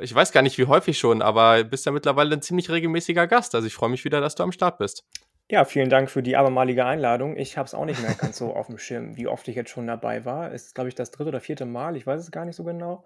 ich 0.01 0.13
weiß 0.13 0.31
gar 0.31 0.41
nicht 0.41 0.57
wie 0.57 0.65
häufig 0.65 0.97
schon, 0.99 1.21
aber 1.21 1.63
bist 1.63 1.85
ja 1.85 1.91
mittlerweile 1.91 2.35
ein 2.35 2.41
ziemlich 2.41 2.69
regelmäßiger 2.69 3.27
Gast. 3.27 3.55
Also 3.55 3.67
ich 3.67 3.73
freue 3.73 3.89
mich 3.89 4.05
wieder, 4.05 4.21
dass 4.21 4.35
du 4.35 4.43
am 4.43 4.51
Start 4.51 4.77
bist. 4.77 5.03
Ja, 5.49 5.63
vielen 5.63 5.89
Dank 5.89 6.11
für 6.11 6.21
die 6.21 6.35
abermalige 6.35 6.85
Einladung. 6.85 7.37
Ich 7.37 7.57
habe 7.57 7.65
es 7.65 7.73
auch 7.73 7.85
nicht 7.85 8.01
mehr 8.01 8.13
ganz 8.15 8.37
so 8.37 8.53
auf 8.53 8.67
dem 8.67 8.77
Schirm, 8.77 9.15
wie 9.15 9.27
oft 9.27 9.47
ich 9.47 9.55
jetzt 9.55 9.69
schon 9.69 9.87
dabei 9.87 10.25
war. 10.25 10.51
Es 10.51 10.67
ist, 10.67 10.75
glaube 10.75 10.89
ich, 10.89 10.95
das 10.95 11.11
dritte 11.11 11.29
oder 11.29 11.39
vierte 11.39 11.65
Mal. 11.65 11.95
Ich 11.95 12.05
weiß 12.05 12.19
es 12.19 12.31
gar 12.31 12.45
nicht 12.45 12.55
so 12.57 12.63
genau. 12.63 13.05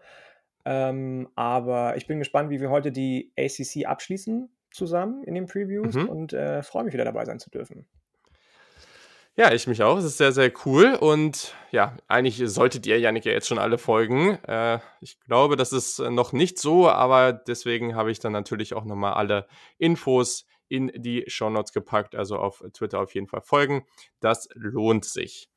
Ähm, 0.66 1.30
aber 1.36 1.96
ich 1.98 2.08
bin 2.08 2.20
gespannt, 2.20 2.50
wie 2.50 2.60
wir 2.60 2.70
heute 2.70 2.92
die 2.92 3.32
ACC 3.38 3.86
abschließen 3.86 4.50
zusammen 4.72 5.24
in 5.24 5.36
den 5.36 5.46
Previews 5.48 5.96
Mhm. 5.96 6.10
und 6.10 6.34
äh, 6.34 6.64
freue 6.64 6.84
mich 6.84 6.94
wieder 6.94 7.06
dabei 7.06 7.26
sein 7.26 7.40
zu 7.40 7.50
dürfen. 7.50 7.86
Ja, 9.38 9.54
ich 9.54 9.66
mich 9.66 9.82
auch. 9.82 9.98
Es 9.98 10.04
ist 10.04 10.18
sehr, 10.18 10.34
sehr 10.34 10.52
cool. 10.66 10.94
Und 10.94 11.56
ja, 11.72 11.96
eigentlich 12.08 12.42
solltet 12.46 12.86
ihr 12.86 13.00
Janik 13.00 13.24
ja 13.24 13.32
jetzt 13.32 13.48
schon 13.48 13.60
alle 13.60 13.78
folgen. 13.78 14.36
Äh, 14.44 14.80
ich 15.00 15.20
glaube, 15.22 15.56
das 15.56 15.72
ist 15.72 16.00
noch 16.00 16.34
nicht 16.34 16.60
so, 16.60 16.90
aber 16.90 17.32
deswegen 17.32 17.96
habe 17.96 18.12
ich 18.12 18.20
dann 18.20 18.34
natürlich 18.34 18.74
auch 18.74 18.84
nochmal 18.84 19.14
alle 19.14 19.48
Infos 19.78 20.46
in 20.68 20.92
die 20.96 21.24
Shownotes 21.28 21.72
gepackt, 21.72 22.14
also 22.14 22.38
auf 22.38 22.64
Twitter 22.74 23.00
auf 23.00 23.14
jeden 23.14 23.28
Fall 23.28 23.42
folgen. 23.42 23.86
Das 24.20 24.50
lohnt 24.54 25.06
sich. 25.06 25.50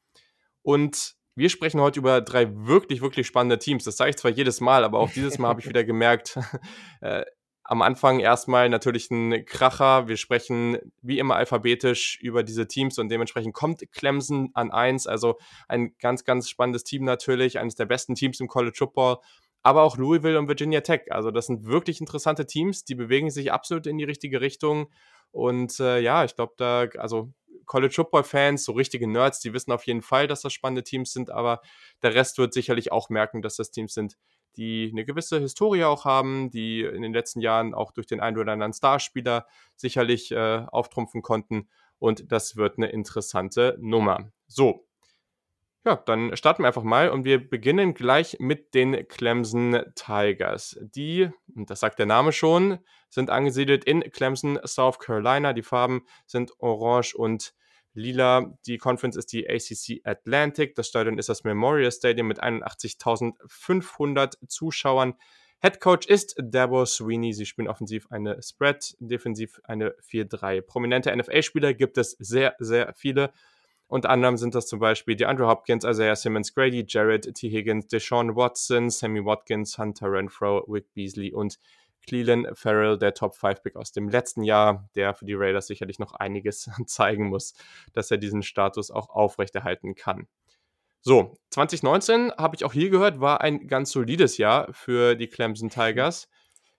Und 0.63 1.17
wir 1.35 1.49
sprechen 1.49 1.81
heute 1.81 1.99
über 1.99 2.21
drei 2.21 2.49
wirklich, 2.55 3.03
wirklich 3.03 3.27
spannende 3.27 3.59
Teams. 3.59 3.83
Das 3.83 3.97
sage 3.97 4.11
ich 4.11 4.17
zwar 4.17 4.31
jedes 4.31 4.61
Mal, 4.61 4.85
aber 4.85 5.01
auch 5.01 5.11
dieses 5.11 5.39
Mal 5.39 5.49
habe 5.49 5.61
ich 5.61 5.69
wieder 5.69 5.83
gemerkt, 5.83 6.39
äh, 7.01 7.25
am 7.65 7.83
Anfang 7.83 8.21
erstmal 8.21 8.69
natürlich 8.69 9.11
ein 9.11 9.45
Kracher. 9.47 10.07
Wir 10.07 10.19
sprechen 10.19 10.79
wie 11.01 11.19
immer 11.19 11.37
alphabetisch 11.37 12.19
über 12.21 12.43
diese 12.43 12.69
Teams 12.69 12.99
und 12.99 13.09
dementsprechend 13.09 13.55
kommt 13.55 13.83
Clemson 13.93 14.51
an 14.53 14.71
eins. 14.71 15.07
Also 15.07 15.39
ein 15.67 15.95
ganz, 15.99 16.25
ganz 16.25 16.49
spannendes 16.51 16.85
Team 16.85 17.05
natürlich, 17.05 17.59
eines 17.59 17.75
der 17.75 17.87
besten 17.87 18.15
Teams 18.15 18.39
im 18.41 18.49
College 18.49 18.77
Football 18.77 19.19
aber 19.65 19.83
auch 19.83 19.97
Louisville 19.97 20.39
und 20.39 20.47
Virginia 20.47 20.83
Tech. 20.83 21.11
Also 21.11 21.31
das 21.31 21.47
sind 21.47 21.65
wirklich 21.65 21.99
interessante 21.99 22.47
Teams, 22.47 22.85
die 22.85 22.95
bewegen 22.95 23.31
sich 23.31 23.51
absolut 23.51 23.87
in 23.87 23.97
die 23.97 24.05
richtige 24.05 24.43
Richtung. 24.43 24.93
Und 25.33 25.81
äh, 25.81 26.01
ja, 26.01 26.23
ich 26.23 26.37
glaube, 26.37 26.53
da, 26.59 26.87
also 26.99 27.33
College 27.65 27.95
Football-Fans, 27.95 28.63
so 28.63 28.73
richtige 28.73 29.09
Nerds, 29.09 29.41
die 29.41 29.55
wissen 29.55 29.73
auf 29.73 29.87
jeden 29.87 30.03
Fall, 30.03 30.27
dass 30.27 30.43
das 30.43 30.53
spannende 30.53 30.85
Teams 30.85 31.13
sind, 31.13 31.31
aber 31.31 31.63
der 32.03 32.15
Rest 32.15 32.37
wird 32.37 32.53
sicherlich 32.53 32.93
auch 32.93 33.09
merken, 33.09 33.41
dass 33.41 33.57
das 33.57 33.71
Teams 33.71 33.95
sind, 33.95 34.19
die 34.57 34.91
eine 34.93 35.05
gewisse 35.05 35.39
Historie 35.41 35.85
auch 35.85 36.05
haben, 36.05 36.51
die 36.51 36.83
in 36.83 37.03
den 37.03 37.13
letzten 37.13 37.41
Jahren 37.41 37.75
auch 37.75 37.93
durch 37.93 38.07
den 38.07 38.21
einen 38.21 38.39
oder 38.39 38.53
anderen 38.53 38.73
Starspieler 38.73 39.47
sicherlich 39.77 40.33
äh, 40.33 40.65
auftrumpfen 40.71 41.23
konnten. 41.23 41.69
Und 41.99 42.31
das 42.33 42.57
wird 42.57 42.79
eine 42.79 42.89
interessante 42.89 43.77
Nummer. 43.81 44.31
So, 44.47 44.87
ja, 45.87 45.97
dann 45.97 46.35
starten 46.35 46.63
wir 46.63 46.69
einfach 46.69 46.83
mal 46.83 47.11
und 47.11 47.25
wir 47.25 47.47
beginnen 47.47 47.93
gleich 47.93 48.39
mit 48.41 48.73
den 48.73 49.07
Clemson 49.07 49.83
Tigers. 49.95 50.79
Die, 50.81 51.29
und 51.55 51.69
das 51.69 51.81
sagt 51.81 51.99
der 51.99 52.07
Name 52.07 52.33
schon, 52.33 52.79
sind 53.11 53.29
angesiedelt 53.29 53.85
in 53.85 54.01
Clemson, 54.01 54.59
South 54.65 54.99
Carolina. 54.99 55.53
Die 55.53 55.63
Farben 55.63 56.07
sind 56.27 56.53
orange 56.59 57.15
und 57.15 57.55
lila. 57.95 58.57
Die 58.67 58.79
Conference 58.79 59.17
ist 59.17 59.33
die 59.33 59.49
ACC 59.49 60.01
Atlantic. 60.05 60.75
Das 60.75 60.89
Stadion 60.89 61.19
ist 61.19 61.29
das 61.29 61.45
Memorial 61.45 61.91
Stadium 61.91 62.29
mit 62.29 62.43
81.500 62.43 64.49
Zuschauern. 64.49 65.15
Head 65.63 65.81
Coach 65.81 66.07
ist 66.07 66.35
Dabo 66.39 66.85
Sweeney. 66.85 67.33
Sie 67.33 67.47
spielen 67.47 67.69
offensiv 67.69 68.07
eine 68.11 68.43
Spread, 68.43 68.97
defensiv 68.99 69.61
eine 69.65 69.95
4-3. 70.11 70.61
Prominente 70.61 71.17
NFL-Spieler 71.17 71.73
gibt 71.73 71.97
es 71.97 72.17
sehr, 72.19 72.55
sehr 72.59 72.93
viele. 72.95 73.33
Unter 73.87 74.11
anderem 74.11 74.37
sind 74.37 74.55
das 74.55 74.67
zum 74.67 74.79
Beispiel 74.79 75.15
die 75.15 75.27
Andrew 75.27 75.47
Hopkins, 75.47 75.85
Isaiah 75.85 76.17
Simmons, 76.17 76.55
Grady, 76.55 76.85
Jared 76.87 77.33
T. 77.35 77.49
Higgins, 77.49 77.87
Deshaun 77.87 78.35
Watson, 78.35 78.91
Sammy 78.91 79.25
Watkins, 79.25 79.79
Hunter 79.79 80.11
Renfro, 80.11 80.65
Wick 80.67 80.93
Beasley 80.95 81.33
und 81.33 81.59
Cleland 82.07 82.49
Farrell, 82.59 82.99
der 82.99 83.15
Top 83.15 83.35
5 83.35 83.63
Pick 83.63 83.77
aus 83.77 83.93
dem 83.93 84.09
letzten 84.09 84.43
Jahr, 84.43 84.89
der 84.95 85.15
für 85.15 85.25
die 85.25 85.35
Raiders 85.35 85.67
sicherlich 85.67 85.99
noch 85.99 86.15
einiges 86.15 86.71
zeigen 86.87 87.29
muss, 87.29 87.55
dass 87.93 88.11
er 88.11 88.19
diesen 88.19 88.43
Status 88.43 88.91
auch 88.91 89.09
aufrechterhalten 89.11 89.95
kann. 89.95 90.27
So, 91.03 91.37
2019 91.51 92.33
habe 92.39 92.57
ich 92.57 92.65
auch 92.65 92.73
hier 92.73 92.89
gehört, 92.89 93.21
war 93.21 93.43
ein 93.43 93.67
ganz 93.67 93.91
solides 93.91 94.39
Jahr 94.39 94.73
für 94.73 95.17
die 95.17 95.29
Clemson 95.29 95.69
Tigers. 95.69 96.29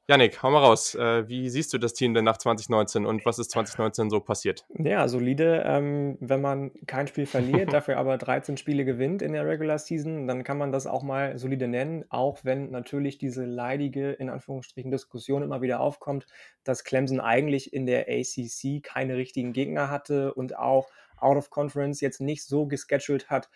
Janik, 0.08 0.44
hau 0.44 0.52
mal 0.52 0.60
raus. 0.60 0.94
Äh, 0.94 1.28
wie 1.28 1.50
siehst 1.50 1.74
du 1.74 1.80
das 1.80 1.94
Team 1.94 2.14
denn 2.14 2.26
nach 2.26 2.38
2019 2.38 3.08
und 3.08 3.26
was 3.26 3.40
ist 3.40 3.50
2019 3.50 4.12
so 4.12 4.20
passiert? 4.20 4.64
Ja, 4.78 5.08
solide, 5.08 5.64
ähm, 5.66 6.18
wenn 6.20 6.42
man 6.42 6.72
kein 6.86 7.08
Spiel 7.08 7.26
verliert, 7.26 7.74
dafür 7.74 7.98
aber 7.98 8.20
13 8.20 8.58
Spiele 8.58 8.86
gewinnt 8.86 9.24
in 9.24 9.34
der 9.34 9.48
Regular 9.48 9.80
Season, 9.80 10.28
dann 10.28 10.44
kann 10.44 10.60
man 10.60 10.72
das 10.72 10.86
auch 10.86 11.02
mal 11.02 11.40
solide 11.40 11.68
nennen, 11.68 12.06
auch 12.10 12.42
wenn 12.44 12.70
natürlich 12.70 13.18
diese 13.18 13.46
leidige, 13.46 14.12
in 14.12 14.30
Anführungsstrichen, 14.30 14.92
Diskussion 14.92 15.42
immer 15.42 15.64
wieder 15.64 15.80
aufkommt, 15.80 16.28
dass 16.64 16.84
Clemson 16.84 17.20
eigentlich 17.20 17.74
in 17.74 17.88
der 17.88 18.08
ACC 18.08 18.84
keine 18.84 19.16
richtigen 19.16 19.54
Gegner 19.54 19.90
hatte 19.90 20.36
und 20.36 20.56
auch 20.56 20.88
out 21.18 21.38
of 21.38 21.50
conference 21.50 22.00
jetzt 22.02 22.22
nicht 22.22 22.44
so 22.44 22.68
gescheduled 22.68 23.32
hat, 23.32 23.50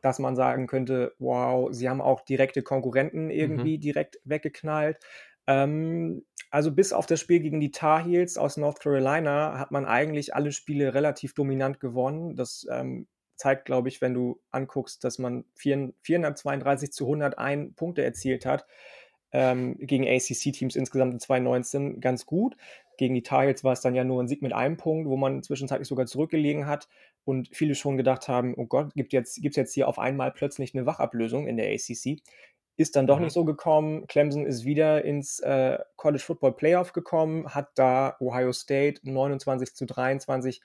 dass 0.00 0.18
man 0.18 0.36
sagen 0.36 0.66
könnte, 0.66 1.14
wow, 1.18 1.68
sie 1.72 1.88
haben 1.88 2.02
auch 2.02 2.20
direkte 2.20 2.62
Konkurrenten 2.62 3.30
irgendwie 3.30 3.76
mhm. 3.76 3.80
direkt 3.80 4.20
weggeknallt. 4.24 4.98
Ähm, 5.46 6.24
also 6.50 6.72
bis 6.72 6.92
auf 6.92 7.06
das 7.06 7.20
Spiel 7.20 7.40
gegen 7.40 7.60
die 7.60 7.70
Tar 7.70 8.04
Heels 8.04 8.38
aus 8.38 8.56
North 8.56 8.80
Carolina 8.80 9.58
hat 9.58 9.70
man 9.70 9.84
eigentlich 9.86 10.34
alle 10.34 10.52
Spiele 10.52 10.94
relativ 10.94 11.34
dominant 11.34 11.80
gewonnen. 11.80 12.36
Das 12.36 12.66
ähm, 12.70 13.08
zeigt, 13.36 13.64
glaube 13.64 13.88
ich, 13.88 14.00
wenn 14.00 14.14
du 14.14 14.40
anguckst, 14.50 15.02
dass 15.04 15.18
man 15.18 15.44
432 15.54 16.92
zu 16.92 17.04
101 17.04 17.74
Punkte 17.74 18.04
erzielt 18.04 18.46
hat. 18.46 18.66
Ähm, 19.32 19.76
gegen 19.80 20.06
ACC-Teams 20.06 20.76
insgesamt 20.76 21.12
in 21.12 21.18
2019 21.18 22.00
ganz 22.00 22.24
gut. 22.24 22.56
Gegen 22.98 23.14
die 23.14 23.22
Tar 23.22 23.42
Heels 23.42 23.64
war 23.64 23.72
es 23.72 23.80
dann 23.80 23.96
ja 23.96 24.04
nur 24.04 24.22
ein 24.22 24.28
Sieg 24.28 24.40
mit 24.40 24.52
einem 24.52 24.76
Punkt, 24.76 25.08
wo 25.08 25.16
man 25.16 25.42
zwischenzeitlich 25.42 25.88
sogar 25.88 26.06
zurückgelegen 26.06 26.68
hat 26.68 26.88
und 27.24 27.48
viele 27.52 27.74
schon 27.74 27.96
gedacht 27.96 28.28
haben, 28.28 28.54
oh 28.56 28.66
Gott, 28.66 28.94
gibt 28.94 29.12
es 29.12 29.36
jetzt, 29.36 29.56
jetzt 29.56 29.74
hier 29.74 29.88
auf 29.88 29.98
einmal 29.98 30.30
plötzlich 30.30 30.72
eine 30.72 30.86
Wachablösung 30.86 31.48
in 31.48 31.56
der 31.56 31.72
ACC. 31.72 32.22
Ist 32.76 32.96
dann 32.96 33.06
doch 33.06 33.18
mhm. 33.18 33.24
nicht 33.24 33.32
so 33.32 33.44
gekommen. 33.44 34.06
Clemson 34.06 34.46
ist 34.46 34.64
wieder 34.64 35.04
ins 35.04 35.38
äh, 35.40 35.78
College 35.96 36.22
Football 36.22 36.56
Playoff 36.56 36.92
gekommen, 36.92 37.54
hat 37.54 37.68
da 37.76 38.16
Ohio 38.20 38.52
State 38.52 39.00
29 39.04 39.74
zu 39.74 39.86
23 39.86 40.60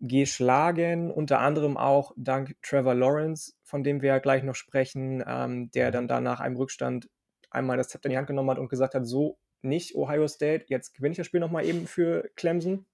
geschlagen, 0.00 1.10
unter 1.10 1.40
anderem 1.40 1.76
auch 1.76 2.12
dank 2.16 2.56
Trevor 2.62 2.94
Lawrence, 2.94 3.52
von 3.62 3.84
dem 3.84 4.00
wir 4.00 4.08
ja 4.08 4.18
gleich 4.18 4.42
noch 4.42 4.54
sprechen, 4.54 5.22
ähm, 5.26 5.70
der 5.72 5.88
mhm. 5.88 5.92
dann 5.92 6.08
da 6.08 6.20
nach 6.20 6.40
einem 6.40 6.56
Rückstand 6.56 7.08
einmal 7.50 7.76
das 7.76 7.88
Zepter 7.88 8.06
in 8.06 8.12
die 8.12 8.18
Hand 8.18 8.28
genommen 8.28 8.50
hat 8.50 8.58
und 8.58 8.68
gesagt 8.68 8.94
hat, 8.94 9.06
so 9.06 9.38
nicht 9.62 9.94
Ohio 9.94 10.26
State, 10.26 10.66
jetzt 10.68 10.94
gewinne 10.94 11.12
ich 11.12 11.18
das 11.18 11.26
Spiel 11.26 11.40
nochmal 11.40 11.66
eben 11.66 11.86
für 11.86 12.30
Clemson. 12.36 12.86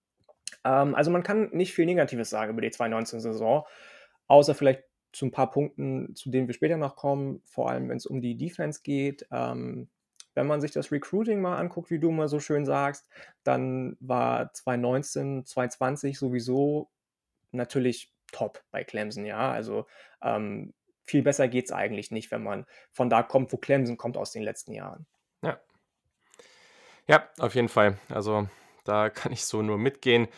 Ähm, 0.64 0.94
also 0.94 1.10
man 1.10 1.22
kann 1.22 1.50
nicht 1.52 1.74
viel 1.74 1.86
Negatives 1.86 2.30
sagen 2.30 2.52
über 2.52 2.60
die 2.60 2.70
2019-Saison, 2.70 3.64
außer 4.26 4.54
vielleicht 4.54 4.82
zu 5.16 5.24
ein 5.24 5.30
paar 5.30 5.50
Punkten, 5.50 6.14
zu 6.14 6.30
denen 6.30 6.46
wir 6.46 6.54
später 6.54 6.76
noch 6.76 6.94
kommen, 6.94 7.40
vor 7.46 7.70
allem 7.70 7.88
wenn 7.88 7.96
es 7.96 8.04
um 8.04 8.20
die 8.20 8.36
Defense 8.36 8.82
geht. 8.82 9.26
Ähm, 9.30 9.88
wenn 10.34 10.46
man 10.46 10.60
sich 10.60 10.72
das 10.72 10.92
Recruiting 10.92 11.40
mal 11.40 11.56
anguckt, 11.56 11.90
wie 11.90 11.98
du 11.98 12.10
mal 12.10 12.28
so 12.28 12.38
schön 12.38 12.66
sagst, 12.66 13.08
dann 13.42 13.96
war 14.00 14.52
2019, 14.52 15.46
2020 15.46 16.18
sowieso 16.18 16.90
natürlich 17.50 18.12
top 18.30 18.62
bei 18.70 18.84
Clemson, 18.84 19.24
ja. 19.24 19.50
Also 19.50 19.86
ähm, 20.20 20.74
viel 21.06 21.22
besser 21.22 21.48
geht 21.48 21.64
es 21.64 21.72
eigentlich 21.72 22.10
nicht, 22.10 22.30
wenn 22.30 22.42
man 22.42 22.66
von 22.92 23.08
da 23.08 23.22
kommt, 23.22 23.50
wo 23.54 23.56
Clemson 23.56 23.96
kommt 23.96 24.18
aus 24.18 24.32
den 24.32 24.42
letzten 24.42 24.72
Jahren. 24.72 25.06
Ja. 25.40 25.58
Ja, 27.08 27.26
auf 27.38 27.54
jeden 27.54 27.70
Fall. 27.70 27.96
Also 28.10 28.50
da 28.84 29.08
kann 29.08 29.32
ich 29.32 29.46
so 29.46 29.62
nur 29.62 29.78
mitgehen. 29.78 30.28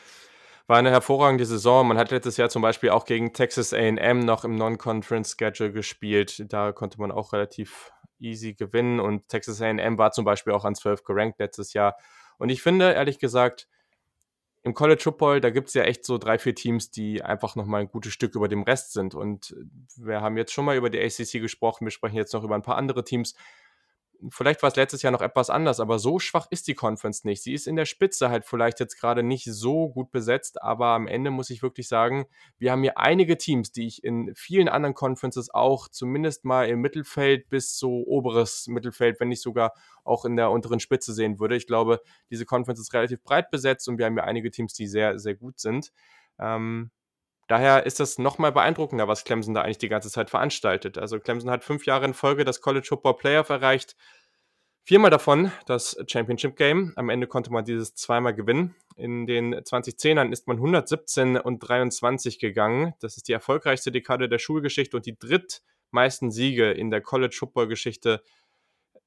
War 0.69 0.77
eine 0.77 0.91
hervorragende 0.91 1.47
Saison. 1.47 1.89
Man 1.89 1.97
hat 1.97 2.11
letztes 2.11 2.37
Jahr 2.37 2.51
zum 2.51 2.61
Beispiel 2.61 2.91
auch 2.91 3.07
gegen 3.07 3.33
Texas 3.33 3.73
AM 3.73 4.21
noch 4.21 4.45
im 4.45 4.55
Non-Conference-Schedule 4.55 5.73
gespielt. 5.73 6.45
Da 6.53 6.73
konnte 6.73 7.01
man 7.01 7.11
auch 7.11 7.33
relativ 7.33 7.91
easy 8.21 8.53
gewinnen 8.53 9.01
und 9.01 9.29
Texas 9.29 9.63
AM 9.63 9.97
war 9.97 10.13
zum 10.13 10.27
Beispiel 10.27 10.53
auch 10.53 10.67
an 10.67 10.75
12 10.75 11.05
gerankt 11.05 11.39
letztes 11.39 11.73
Jahr. 11.73 11.97
Und 12.37 12.51
ich 12.51 12.61
finde, 12.61 12.93
ehrlich 12.93 13.19
gesagt, 13.19 13.67
im 14.63 14.75
College 14.75 15.01
Football, 15.03 15.41
da 15.41 15.49
gibt 15.49 15.69
es 15.69 15.75
ja 15.75 15.85
echt 15.85 16.05
so 16.05 16.19
drei, 16.19 16.39
vier 16.39 16.55
Teams, 16.55 16.91
die 16.91 17.23
einfach 17.23 17.57
nochmal 17.57 17.81
ein 17.81 17.89
gutes 17.89 18.13
Stück 18.13 18.35
über 18.35 18.49
dem 18.49 18.63
Rest 18.63 18.93
sind. 18.93 19.15
Und 19.15 19.57
wir 19.97 20.21
haben 20.21 20.37
jetzt 20.37 20.53
schon 20.53 20.67
mal 20.67 20.77
über 20.77 20.91
die 20.91 21.01
ACC 21.01 21.41
gesprochen, 21.41 21.87
wir 21.87 21.93
sprechen 21.93 22.17
jetzt 22.17 22.35
noch 22.35 22.45
über 22.45 22.55
ein 22.55 22.63
paar 22.63 22.77
andere 22.77 23.05
Teams 23.05 23.35
vielleicht 24.31 24.63
war 24.63 24.69
es 24.69 24.77
letztes 24.77 25.03
Jahr 25.03 25.13
noch 25.13 25.23
etwas 25.23 25.51
anders, 25.51 25.81
aber 25.81 25.99
so 25.99 26.19
schwach 26.19 26.47
ist 26.51 26.67
die 26.69 26.75
Conference 26.75 27.25
nicht. 27.25 27.43
Sie 27.43 27.53
ist 27.55 27.67
in 27.67 27.77
der 27.77 27.85
Spitze 27.85 28.31
halt 28.31 28.45
vielleicht 28.45 28.81
jetzt 28.81 28.99
gerade 28.99 29.23
nicht 29.23 29.45
so 29.45 29.89
gut 29.89 30.11
besetzt, 30.11 30.63
aber 30.63 30.87
am 30.89 31.07
Ende 31.07 31.31
muss 31.31 31.51
ich 31.51 31.63
wirklich 31.63 31.89
sagen, 31.89 32.27
wir 32.59 32.73
haben 32.73 32.83
hier 32.83 32.99
einige 32.99 33.39
Teams, 33.39 33.71
die 33.71 33.87
ich 33.87 34.03
in 34.03 34.35
vielen 34.35 34.69
anderen 34.69 34.95
Conferences 34.95 35.53
auch 35.53 35.89
zumindest 35.89 36.45
mal 36.45 36.69
im 36.69 36.81
Mittelfeld 36.81 37.49
bis 37.49 37.79
so 37.79 38.05
oberes 38.07 38.67
Mittelfeld, 38.67 39.21
wenn 39.21 39.29
nicht 39.29 39.43
sogar 39.43 39.73
auch 40.05 40.25
in 40.25 40.37
der 40.37 40.51
unteren 40.51 40.81
Spitze 40.81 41.13
sehen 41.13 41.39
würde. 41.39 41.57
Ich 41.57 41.67
glaube, 41.67 42.01
diese 42.31 42.45
Conference 42.45 42.81
ist 42.81 42.95
relativ 42.95 43.23
breit 43.23 43.51
besetzt 43.51 43.89
und 43.89 43.99
wir 43.99 44.07
haben 44.07 44.15
hier 44.15 44.25
einige 44.25 44.51
Teams, 44.51 44.73
die 44.75 44.89
sehr, 44.89 45.19
sehr 45.19 45.35
gut 45.35 45.61
sind. 45.61 45.93
Ähm, 46.41 46.91
Daher 47.49 47.87
ist 47.87 47.99
das 47.99 48.19
nochmal 48.19 48.53
beeindruckender, 48.53 49.09
was 49.09 49.25
Clemson 49.25 49.55
da 49.55 49.63
eigentlich 49.63 49.79
die 49.79 49.89
ganze 49.89 50.11
Zeit 50.11 50.29
veranstaltet. 50.29 50.99
Also 50.99 51.19
Clemson 51.19 51.51
hat 51.51 51.65
fünf 51.65 51.87
Jahre 51.87 52.05
in 52.05 52.13
Folge 52.13 52.45
das 52.45 52.61
College 52.61 52.87
Football 52.87 53.17
Playoff 53.17 53.49
erreicht. 53.49 53.97
Viermal 54.85 55.11
davon 55.11 55.51
das 55.67 55.99
Championship 56.07 56.57
Game. 56.57 56.93
Am 56.97 57.09
Ende 57.09 57.27
konnte 57.27 57.51
man 57.51 57.65
dieses 57.65 57.95
zweimal 57.95 58.35
gewinnen. 58.35 58.75
In 58.97 59.27
den 59.27 59.55
2010ern 59.55 60.31
ist 60.31 60.47
man 60.47 60.59
117 60.59 61.39
und 61.39 61.61
23 61.61 62.39
gegangen. 62.39 62.93
Das 63.01 63.17
ist 63.17 63.29
die 63.29 63.33
erfolgreichste 63.33 63.93
Dekade 63.93 64.29
der 64.29 64.39
Schulgeschichte 64.39 64.97
und 64.97 65.07
die 65.07 65.19
drittmeisten 65.19 66.31
Siege 66.31 66.71
in 66.71 66.91
der 66.91 67.01
College 67.01 67.35
Football 67.39 67.69
Geschichte 67.69 68.23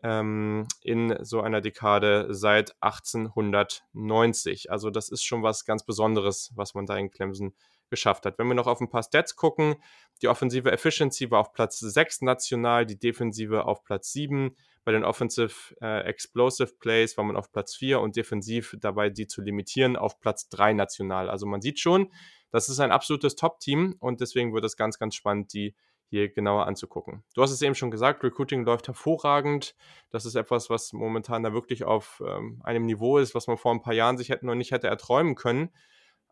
ähm, 0.01 0.67
in 0.81 1.15
so 1.24 1.41
einer 1.41 1.62
Dekade 1.62 2.27
seit 2.33 2.75
1890. 2.81 4.71
Also 4.71 4.89
das 4.89 5.10
ist 5.10 5.24
schon 5.24 5.43
was 5.43 5.65
ganz 5.65 5.83
Besonderes, 5.83 6.51
was 6.55 6.74
man 6.74 6.88
da 6.88 6.98
in 6.98 7.12
Clemson 7.12 7.53
geschafft 7.91 8.25
hat. 8.25 8.39
Wenn 8.39 8.48
wir 8.48 8.55
noch 8.55 8.65
auf 8.65 8.81
ein 8.81 8.89
paar 8.89 9.03
Stats 9.03 9.36
gucken, 9.36 9.75
die 10.24 10.27
offensive 10.27 10.71
Efficiency 10.71 11.29
war 11.29 11.39
auf 11.39 11.53
Platz 11.53 11.77
6 11.79 12.21
national, 12.21 12.88
die 12.88 12.98
defensive 12.98 13.65
auf 13.65 13.83
Platz 13.83 14.12
7. 14.13 14.55
Bei 14.83 14.91
den 14.91 15.03
Offensive 15.03 15.75
äh, 15.79 16.01
Explosive 16.05 16.74
Plays 16.79 17.15
war 17.17 17.24
man 17.24 17.38
auf 17.38 17.51
Platz 17.51 17.75
4 17.75 18.00
und 18.00 18.15
defensiv 18.15 18.75
dabei, 18.79 19.12
die 19.12 19.27
zu 19.27 19.41
limitieren, 19.41 19.95
auf 19.95 20.19
Platz 20.19 20.50
3 20.50 20.74
national. 20.74 21.29
Also 21.29 21.45
man 21.45 21.62
sieht 21.62 21.79
schon, 21.79 22.12
das 22.50 22.67
ist 22.67 22.79
ein 22.79 22.91
absolutes 22.91 23.36
Top-Team 23.36 23.95
und 24.00 24.21
deswegen 24.21 24.53
wird 24.53 24.65
es 24.65 24.77
ganz, 24.77 24.98
ganz 24.98 25.13
spannend, 25.13 25.53
die 25.53 25.75
hier 26.12 26.29
genauer 26.29 26.67
anzugucken. 26.67 27.24
Du 27.36 27.41
hast 27.41 27.51
es 27.51 27.62
eben 27.62 27.74
schon 27.74 27.89
gesagt, 27.89 28.24
Recruiting 28.24 28.65
läuft 28.65 28.88
hervorragend. 28.88 29.75
Das 30.10 30.25
ist 30.25 30.36
etwas, 30.36 30.69
was 30.69 30.91
momentan 30.91 31.41
da 31.41 31.53
wirklich 31.53 31.86
auf 31.86 32.21
ähm, 32.25 32.60
einem 32.63 32.86
Niveau 32.86 33.17
ist, 33.17 33.33
was 33.33 33.48
man 33.48 33.57
vor 33.57 33.71
ein 33.71 33.81
paar 33.81 33.93
Jahren 33.93 34.17
sich 34.17 34.29
hätte 34.29 34.45
noch 34.45 34.55
nicht 34.55 34.71
hätte 34.71 34.88
erträumen 34.88 35.36
können. 35.36 35.69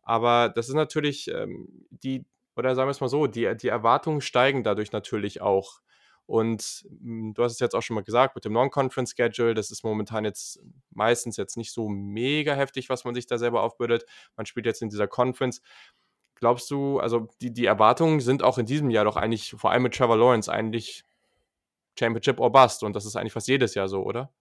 Aber 0.10 0.50
das 0.50 0.70
ist 0.70 0.74
natürlich 0.74 1.28
ähm, 1.28 1.86
die, 1.92 2.26
oder 2.56 2.74
sagen 2.74 2.88
wir 2.88 2.92
es 2.92 3.00
mal 3.00 3.10
so, 3.10 3.28
die, 3.28 3.56
die 3.56 3.68
Erwartungen 3.68 4.22
steigen 4.22 4.64
dadurch 4.64 4.92
natürlich 4.92 5.40
auch. 5.40 5.82
Und 6.26 6.88
hm, 7.00 7.36
du 7.36 7.44
hast 7.44 7.52
es 7.52 7.60
jetzt 7.60 7.76
auch 7.76 7.84
schon 7.84 7.94
mal 7.94 8.04
gesagt, 8.04 8.34
mit 8.34 8.44
dem 8.44 8.54
Non-Conference-Schedule, 8.54 9.54
das 9.54 9.70
ist 9.70 9.84
momentan 9.84 10.26
jetzt 10.26 10.62
meistens 10.90 11.38
jetzt 11.38 11.58
nicht 11.58 11.72
so 11.72 11.90
mega 11.90 12.56
heftig, 12.56 12.90
was 12.90 13.06
man 13.06 13.14
sich 13.14 13.28
da 13.28 13.38
selber 13.38 13.62
aufbürdet. 13.62 14.04
Man 14.36 14.48
spielt 14.48 14.66
jetzt 14.66 14.82
in 14.82 14.90
dieser 14.90 15.08
Conference. 15.08 15.62
Glaubst 16.34 16.72
du, 16.72 17.00
also 17.00 17.28
die, 17.40 17.54
die 17.54 17.68
Erwartungen 17.68 18.20
sind 18.20 18.42
auch 18.42 18.58
in 18.58 18.66
diesem 18.66 18.90
Jahr 18.90 19.06
doch 19.06 19.16
eigentlich, 19.16 19.52
vor 19.60 19.70
allem 19.70 19.84
mit 19.84 19.94
Trevor 19.94 20.18
Lawrence, 20.18 20.52
eigentlich 20.52 21.04
Championship 22.00 22.40
or 22.40 22.52
Bust. 22.52 22.82
Und 22.82 22.96
das 22.96 23.06
ist 23.06 23.16
eigentlich 23.16 23.34
fast 23.34 23.48
jedes 23.48 23.76
Jahr 23.76 23.88
so, 23.88 24.02
oder? 24.02 24.34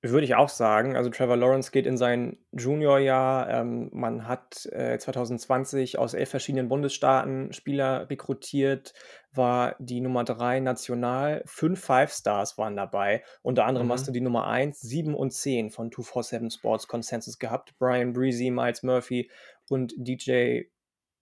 Würde 0.00 0.24
ich 0.24 0.36
auch 0.36 0.48
sagen. 0.48 0.96
Also 0.96 1.10
Trevor 1.10 1.36
Lawrence 1.36 1.72
geht 1.72 1.84
in 1.84 1.96
sein 1.96 2.38
Juniorjahr. 2.52 3.50
Ähm, 3.50 3.90
man 3.92 4.28
hat 4.28 4.66
äh, 4.66 4.96
2020 4.96 5.98
aus 5.98 6.14
elf 6.14 6.30
verschiedenen 6.30 6.68
Bundesstaaten 6.68 7.52
Spieler 7.52 8.08
rekrutiert, 8.08 8.94
war 9.32 9.74
die 9.80 10.00
Nummer 10.00 10.22
drei 10.22 10.60
national. 10.60 11.42
Fünf 11.46 11.80
Five 11.80 12.12
Stars 12.12 12.56
waren 12.58 12.76
dabei. 12.76 13.24
Unter 13.42 13.64
anderem 13.64 13.88
mhm. 13.88 13.92
hast 13.92 14.06
du 14.06 14.12
die 14.12 14.20
Nummer 14.20 14.46
eins, 14.46 14.80
sieben 14.80 15.16
und 15.16 15.32
zehn 15.32 15.70
von 15.70 15.90
247 15.90 16.60
Sports 16.60 16.86
Consensus 16.86 17.40
gehabt. 17.40 17.76
Brian 17.80 18.12
Breezy, 18.12 18.52
Miles 18.52 18.84
Murphy 18.84 19.28
und 19.68 19.94
DJ 19.96 20.66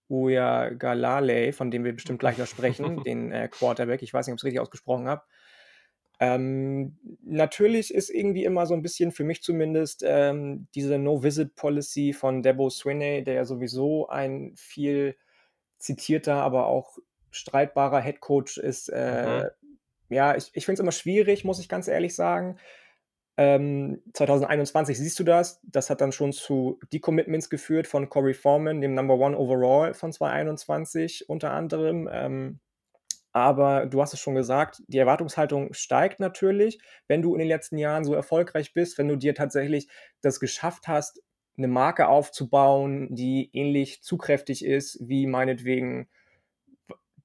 Uyagalale, 0.07 1.51
von 1.51 1.71
dem 1.71 1.83
wir 1.83 1.93
bestimmt 1.93 2.19
gleich 2.19 2.37
noch 2.37 2.45
sprechen, 2.45 3.01
den 3.03 3.31
äh, 3.31 3.47
Quarterback. 3.47 4.03
Ich 4.03 4.13
weiß 4.13 4.27
nicht, 4.27 4.33
ob 4.33 4.37
ich 4.37 4.41
es 4.41 4.45
richtig 4.45 4.61
ausgesprochen 4.61 5.07
habe. 5.07 5.23
Ähm, 6.19 6.97
natürlich 7.21 7.93
ist 7.93 8.09
irgendwie 8.09 8.43
immer 8.43 8.65
so 8.65 8.73
ein 8.73 8.81
bisschen, 8.81 9.11
für 9.11 9.23
mich 9.23 9.43
zumindest, 9.43 10.03
ähm, 10.05 10.67
diese 10.73 10.97
No-Visit-Policy 10.97 12.13
von 12.13 12.41
Debo 12.41 12.69
Swinney, 12.69 13.23
der 13.23 13.35
ja 13.35 13.45
sowieso 13.45 14.07
ein 14.07 14.53
viel 14.55 15.15
zitierter, 15.77 16.35
aber 16.35 16.65
auch 16.67 16.97
streitbarer 17.29 17.99
Headcoach 17.99 18.57
ist. 18.57 18.89
Äh, 18.89 19.43
mhm. 19.43 19.49
Ja, 20.09 20.35
ich, 20.35 20.49
ich 20.53 20.65
finde 20.65 20.79
es 20.79 20.83
immer 20.83 20.91
schwierig, 20.91 21.43
muss 21.43 21.59
ich 21.59 21.69
ganz 21.69 21.87
ehrlich 21.87 22.15
sagen. 22.15 22.57
Ähm, 23.39 24.01
2021 24.13 24.97
siehst 24.97 25.19
du 25.19 25.23
das. 25.23 25.61
Das 25.63 25.91
hat 25.91 26.01
dann 26.01 26.11
schon 26.11 26.33
zu 26.33 26.79
Decommitments 26.91 27.51
geführt 27.51 27.85
von 27.85 28.09
Corey 28.09 28.33
Foreman, 28.33 28.81
dem 28.81 28.95
Number 28.95 29.13
One 29.15 29.37
Overall 29.37 29.93
von 29.93 30.11
2021 30.11 31.29
unter 31.29 31.51
anderem. 31.51 32.09
Ähm, 32.11 32.59
aber 33.37 33.85
du 33.85 34.01
hast 34.01 34.13
es 34.13 34.19
schon 34.19 34.35
gesagt, 34.35 34.81
die 34.87 34.97
Erwartungshaltung 34.97 35.73
steigt 35.73 36.19
natürlich, 36.19 36.79
wenn 37.07 37.21
du 37.21 37.33
in 37.33 37.39
den 37.39 37.47
letzten 37.47 37.77
Jahren 37.77 38.03
so 38.03 38.13
erfolgreich 38.13 38.73
bist, 38.73 38.97
wenn 38.97 39.07
du 39.07 39.15
dir 39.15 39.35
tatsächlich 39.35 39.87
das 40.21 40.39
geschafft 40.39 40.87
hast, 40.87 41.21
eine 41.57 41.67
Marke 41.67 42.07
aufzubauen, 42.07 43.07
die 43.15 43.49
ähnlich 43.53 44.03
zugkräftig 44.03 44.63
ist 44.63 44.99
wie 45.01 45.25
meinetwegen 45.25 46.07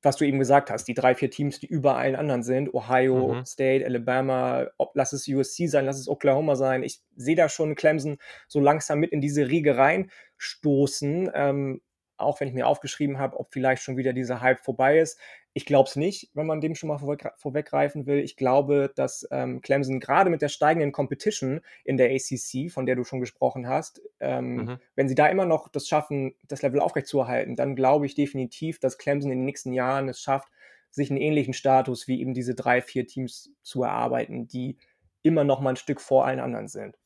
was 0.03 0.17
du 0.17 0.25
eben 0.25 0.39
gesagt 0.39 0.71
hast, 0.71 0.85
die 0.89 0.95
drei, 0.95 1.15
vier 1.15 1.31
Teams, 1.31 1.61
die 1.61 1.67
über 1.67 1.97
allen 1.97 2.17
anderen 2.17 2.43
sind, 2.43 2.75
Ohio 2.75 3.35
mhm. 3.35 3.45
State, 3.45 3.87
Alabama, 3.87 4.67
ob, 4.77 4.91
lass 4.95 5.13
es 5.13 5.29
USC 5.29 5.69
sein, 5.69 5.87
lass 5.87 5.99
es 5.99 6.09
Oklahoma 6.09 6.57
sein. 6.57 6.83
Ich 6.83 7.01
sehe 7.15 7.37
da 7.37 7.49
schon 7.49 7.77
Clemson 7.77 8.19
so 8.49 8.59
langsam 8.59 8.99
mit 8.99 9.13
in 9.13 9.21
diese 9.21 9.49
Riege 9.49 9.77
reinstoßen, 9.77 11.31
ähm, 11.35 11.81
auch 12.23 12.41
wenn 12.41 12.49
ich 12.49 12.55
mir 12.55 12.67
aufgeschrieben 12.67 13.19
habe, 13.19 13.39
ob 13.39 13.53
vielleicht 13.53 13.83
schon 13.83 13.97
wieder 13.97 14.13
dieser 14.13 14.41
Hype 14.41 14.61
vorbei 14.61 14.99
ist. 14.99 15.19
Ich 15.55 15.67
glaube 15.67 15.89
es 15.89 15.97
nicht, 15.97 16.31
wenn 16.35 16.47
man 16.47 16.61
dem 16.61 16.75
schon 16.75 16.89
mal 16.89 16.99
vorweggreifen 17.37 18.07
will. 18.07 18.21
Ich 18.21 18.37
glaube, 18.37 18.91
dass 18.95 19.29
ähm, 19.31 19.61
Clemson 19.61 20.01
gerade 20.01 20.31
mit 20.31 20.41
der 20.41 20.49
steigenden 20.49 20.93
Competition 20.93 21.61
in 21.85 21.99
der 21.99 22.11
ACC, 22.11 22.71
von 22.71 22.87
der 22.87 22.97
du 22.97 23.05
schon 23.05 23.21
gesprochen 23.21 23.69
hast, 23.69 24.01
ähm, 24.21 24.55
mhm. 24.55 24.79
wenn 24.95 25.09
sie 25.09 25.15
da 25.15 25.27
immer 25.27 25.45
noch 25.45 25.69
das 25.69 25.87
schaffen, 25.87 26.35
das 26.49 26.63
Level 26.63 26.81
aufrechtzuerhalten, 26.81 27.55
dann 27.57 27.77
glaube 27.77 28.07
ich 28.07 28.15
definitiv, 28.15 28.79
dass 28.79 28.97
Clemson 28.97 29.31
in 29.31 29.39
den 29.39 29.45
nächsten 29.45 29.73
Jahren 29.73 30.09
es 30.09 30.21
schafft, 30.23 30.49
sich 30.91 31.11
einen 31.11 31.21
ähnlichen 31.21 31.55
Status 31.55 32.09
wie 32.09 32.21
eben 32.21 32.35
diese 32.35 32.55
drei, 32.55 32.81
vier 32.81 33.07
Teams 33.07 33.51
zu 33.63 33.83
erarbeiten, 33.83 34.47
die 34.47 34.79
immer 35.23 35.45
noch 35.45 35.61
mal 35.61 35.71
ein 35.71 35.77
Stück 35.77 36.01
vor 36.01 36.27
allen 36.27 36.41
anderen 36.41 36.69
sind. 36.69 36.97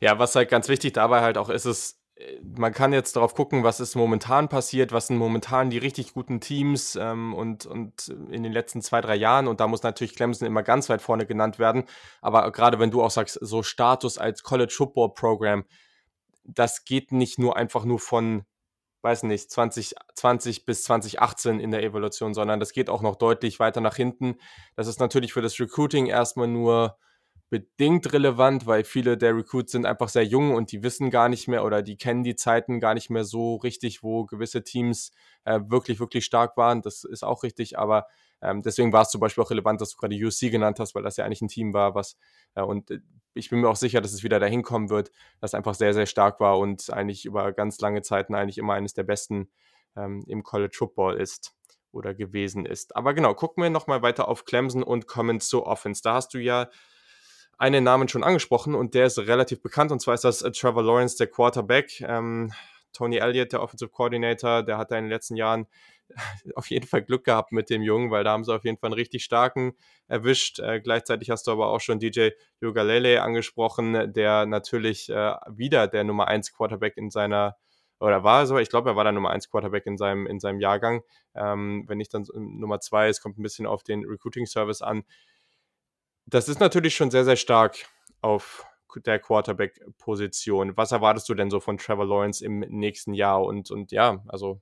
Ja, 0.00 0.18
was 0.18 0.34
halt 0.34 0.48
ganz 0.48 0.68
wichtig 0.68 0.92
dabei 0.92 1.20
halt 1.20 1.38
auch 1.38 1.48
ist, 1.48 1.64
ist, 1.64 1.97
man 2.42 2.72
kann 2.72 2.92
jetzt 2.92 3.14
darauf 3.16 3.34
gucken, 3.34 3.62
was 3.62 3.80
ist 3.80 3.94
momentan 3.94 4.48
passiert, 4.48 4.92
was 4.92 5.06
sind 5.06 5.18
momentan 5.18 5.70
die 5.70 5.78
richtig 5.78 6.14
guten 6.14 6.40
Teams 6.40 6.96
ähm, 6.96 7.32
und, 7.32 7.66
und 7.66 8.08
in 8.08 8.42
den 8.42 8.52
letzten 8.52 8.82
zwei, 8.82 9.00
drei 9.00 9.14
Jahren. 9.14 9.46
Und 9.46 9.60
da 9.60 9.68
muss 9.68 9.82
natürlich 9.82 10.16
Clemson 10.16 10.46
immer 10.46 10.62
ganz 10.62 10.88
weit 10.88 11.00
vorne 11.00 11.26
genannt 11.26 11.58
werden. 11.58 11.84
Aber 12.20 12.50
gerade 12.50 12.78
wenn 12.78 12.90
du 12.90 13.02
auch 13.02 13.10
sagst, 13.10 13.38
so 13.40 13.62
Status 13.62 14.18
als 14.18 14.42
College 14.42 14.74
Football 14.76 15.14
Program, 15.14 15.64
das 16.44 16.84
geht 16.84 17.12
nicht 17.12 17.38
nur 17.38 17.56
einfach 17.56 17.84
nur 17.84 18.00
von, 18.00 18.44
weiß 19.02 19.22
nicht, 19.24 19.50
2020 19.50 20.64
bis 20.64 20.82
2018 20.84 21.60
in 21.60 21.70
der 21.70 21.84
Evolution, 21.84 22.34
sondern 22.34 22.58
das 22.58 22.72
geht 22.72 22.90
auch 22.90 23.02
noch 23.02 23.16
deutlich 23.16 23.60
weiter 23.60 23.80
nach 23.80 23.96
hinten. 23.96 24.36
Das 24.74 24.88
ist 24.88 24.98
natürlich 24.98 25.32
für 25.32 25.42
das 25.42 25.60
Recruiting 25.60 26.06
erstmal 26.06 26.48
nur 26.48 26.96
bedingt 27.50 28.12
relevant, 28.12 28.66
weil 28.66 28.84
viele 28.84 29.16
der 29.16 29.34
Recruits 29.34 29.72
sind 29.72 29.86
einfach 29.86 30.08
sehr 30.08 30.24
jung 30.24 30.54
und 30.54 30.70
die 30.72 30.82
wissen 30.82 31.10
gar 31.10 31.28
nicht 31.28 31.48
mehr 31.48 31.64
oder 31.64 31.82
die 31.82 31.96
kennen 31.96 32.22
die 32.22 32.36
Zeiten 32.36 32.78
gar 32.78 32.94
nicht 32.94 33.08
mehr 33.08 33.24
so 33.24 33.56
richtig, 33.56 34.02
wo 34.02 34.26
gewisse 34.26 34.62
Teams 34.62 35.12
äh, 35.44 35.60
wirklich, 35.66 35.98
wirklich 35.98 36.24
stark 36.24 36.56
waren. 36.56 36.82
Das 36.82 37.04
ist 37.04 37.24
auch 37.24 37.42
richtig, 37.42 37.78
aber 37.78 38.06
ähm, 38.42 38.62
deswegen 38.62 38.92
war 38.92 39.02
es 39.02 39.08
zum 39.08 39.20
Beispiel 39.20 39.42
auch 39.42 39.50
relevant, 39.50 39.80
dass 39.80 39.90
du 39.90 39.96
gerade 39.96 40.14
USC 40.14 40.50
genannt 40.50 40.78
hast, 40.78 40.94
weil 40.94 41.02
das 41.02 41.16
ja 41.16 41.24
eigentlich 41.24 41.40
ein 41.40 41.48
Team 41.48 41.72
war, 41.72 41.94
was 41.94 42.16
äh, 42.54 42.62
und 42.62 42.90
äh, 42.90 43.00
ich 43.34 43.50
bin 43.50 43.60
mir 43.60 43.68
auch 43.68 43.76
sicher, 43.76 44.00
dass 44.00 44.12
es 44.12 44.22
wieder 44.22 44.40
dahin 44.40 44.62
kommen 44.62 44.90
wird, 44.90 45.10
das 45.40 45.54
einfach 45.54 45.74
sehr, 45.74 45.94
sehr 45.94 46.06
stark 46.06 46.40
war 46.40 46.58
und 46.58 46.90
eigentlich 46.90 47.24
über 47.24 47.52
ganz 47.52 47.80
lange 47.80 48.02
Zeiten 48.02 48.34
eigentlich 48.34 48.58
immer 48.58 48.74
eines 48.74 48.94
der 48.94 49.04
besten 49.04 49.48
ähm, 49.96 50.24
im 50.26 50.42
College 50.42 50.74
Football 50.76 51.16
ist 51.16 51.54
oder 51.92 52.14
gewesen 52.14 52.66
ist. 52.66 52.94
Aber 52.96 53.14
genau, 53.14 53.34
gucken 53.34 53.62
wir 53.62 53.70
nochmal 53.70 54.02
weiter 54.02 54.28
auf 54.28 54.44
Clemson 54.44 54.82
und 54.82 55.06
kommen 55.06 55.40
zur 55.40 55.66
Offense. 55.66 56.02
Da 56.02 56.14
hast 56.14 56.34
du 56.34 56.38
ja 56.38 56.68
einen 57.58 57.84
Namen 57.84 58.08
schon 58.08 58.24
angesprochen 58.24 58.74
und 58.74 58.94
der 58.94 59.06
ist 59.06 59.18
relativ 59.18 59.60
bekannt 59.60 59.92
und 59.92 60.00
zwar 60.00 60.14
ist 60.14 60.24
das 60.24 60.42
äh, 60.42 60.50
Trevor 60.52 60.82
Lawrence, 60.82 61.16
der 61.16 61.26
Quarterback. 61.26 62.00
Ähm, 62.00 62.52
Tony 62.92 63.18
Elliott, 63.18 63.52
der 63.52 63.62
Offensive 63.62 63.90
Coordinator, 63.90 64.62
der 64.62 64.78
hat 64.78 64.90
in 64.90 64.96
den 64.96 65.08
letzten 65.08 65.36
Jahren 65.36 65.66
auf 66.54 66.70
jeden 66.70 66.86
Fall 66.86 67.02
Glück 67.02 67.24
gehabt 67.24 67.52
mit 67.52 67.68
dem 67.68 67.82
Jungen, 67.82 68.10
weil 68.10 68.24
da 68.24 68.30
haben 68.30 68.44
sie 68.44 68.54
auf 68.54 68.64
jeden 68.64 68.78
Fall 68.78 68.88
einen 68.88 68.94
richtig 68.94 69.24
starken 69.24 69.74
erwischt. 70.06 70.60
Äh, 70.60 70.80
gleichzeitig 70.80 71.30
hast 71.30 71.46
du 71.46 71.50
aber 71.50 71.68
auch 71.68 71.80
schon 71.80 71.98
DJ 71.98 72.30
Yogalele 72.60 73.22
angesprochen, 73.22 74.12
der 74.12 74.46
natürlich 74.46 75.10
äh, 75.10 75.34
wieder 75.48 75.86
der 75.88 76.04
Nummer 76.04 76.28
1 76.28 76.52
Quarterback 76.52 76.96
in 76.96 77.10
seiner 77.10 77.56
oder 78.00 78.22
war 78.22 78.46
so, 78.46 78.58
ich 78.58 78.68
glaube, 78.68 78.90
er 78.90 78.96
war 78.96 79.02
der 79.02 79.12
Nummer 79.12 79.30
1 79.30 79.50
Quarterback 79.50 79.84
in 79.86 79.96
seinem, 79.96 80.28
in 80.28 80.38
seinem 80.38 80.60
Jahrgang. 80.60 81.02
Ähm, 81.34 81.84
wenn 81.88 81.98
nicht 81.98 82.14
dann 82.14 82.26
Nummer 82.32 82.78
2, 82.78 83.08
es 83.08 83.20
kommt 83.20 83.38
ein 83.38 83.42
bisschen 83.42 83.66
auf 83.66 83.82
den 83.82 84.04
Recruiting 84.04 84.46
Service 84.46 84.82
an 84.82 85.02
das 86.30 86.48
ist 86.48 86.60
natürlich 86.60 86.94
schon 86.94 87.10
sehr, 87.10 87.24
sehr 87.24 87.36
stark 87.36 87.86
auf 88.20 88.66
der 88.96 89.18
Quarterback-Position. 89.18 90.76
Was 90.76 90.92
erwartest 90.92 91.28
du 91.28 91.34
denn 91.34 91.50
so 91.50 91.60
von 91.60 91.78
Trevor 91.78 92.06
Lawrence 92.06 92.44
im 92.44 92.60
nächsten 92.60 93.14
Jahr? 93.14 93.42
Und, 93.42 93.70
und 93.70 93.92
ja, 93.92 94.22
also 94.28 94.60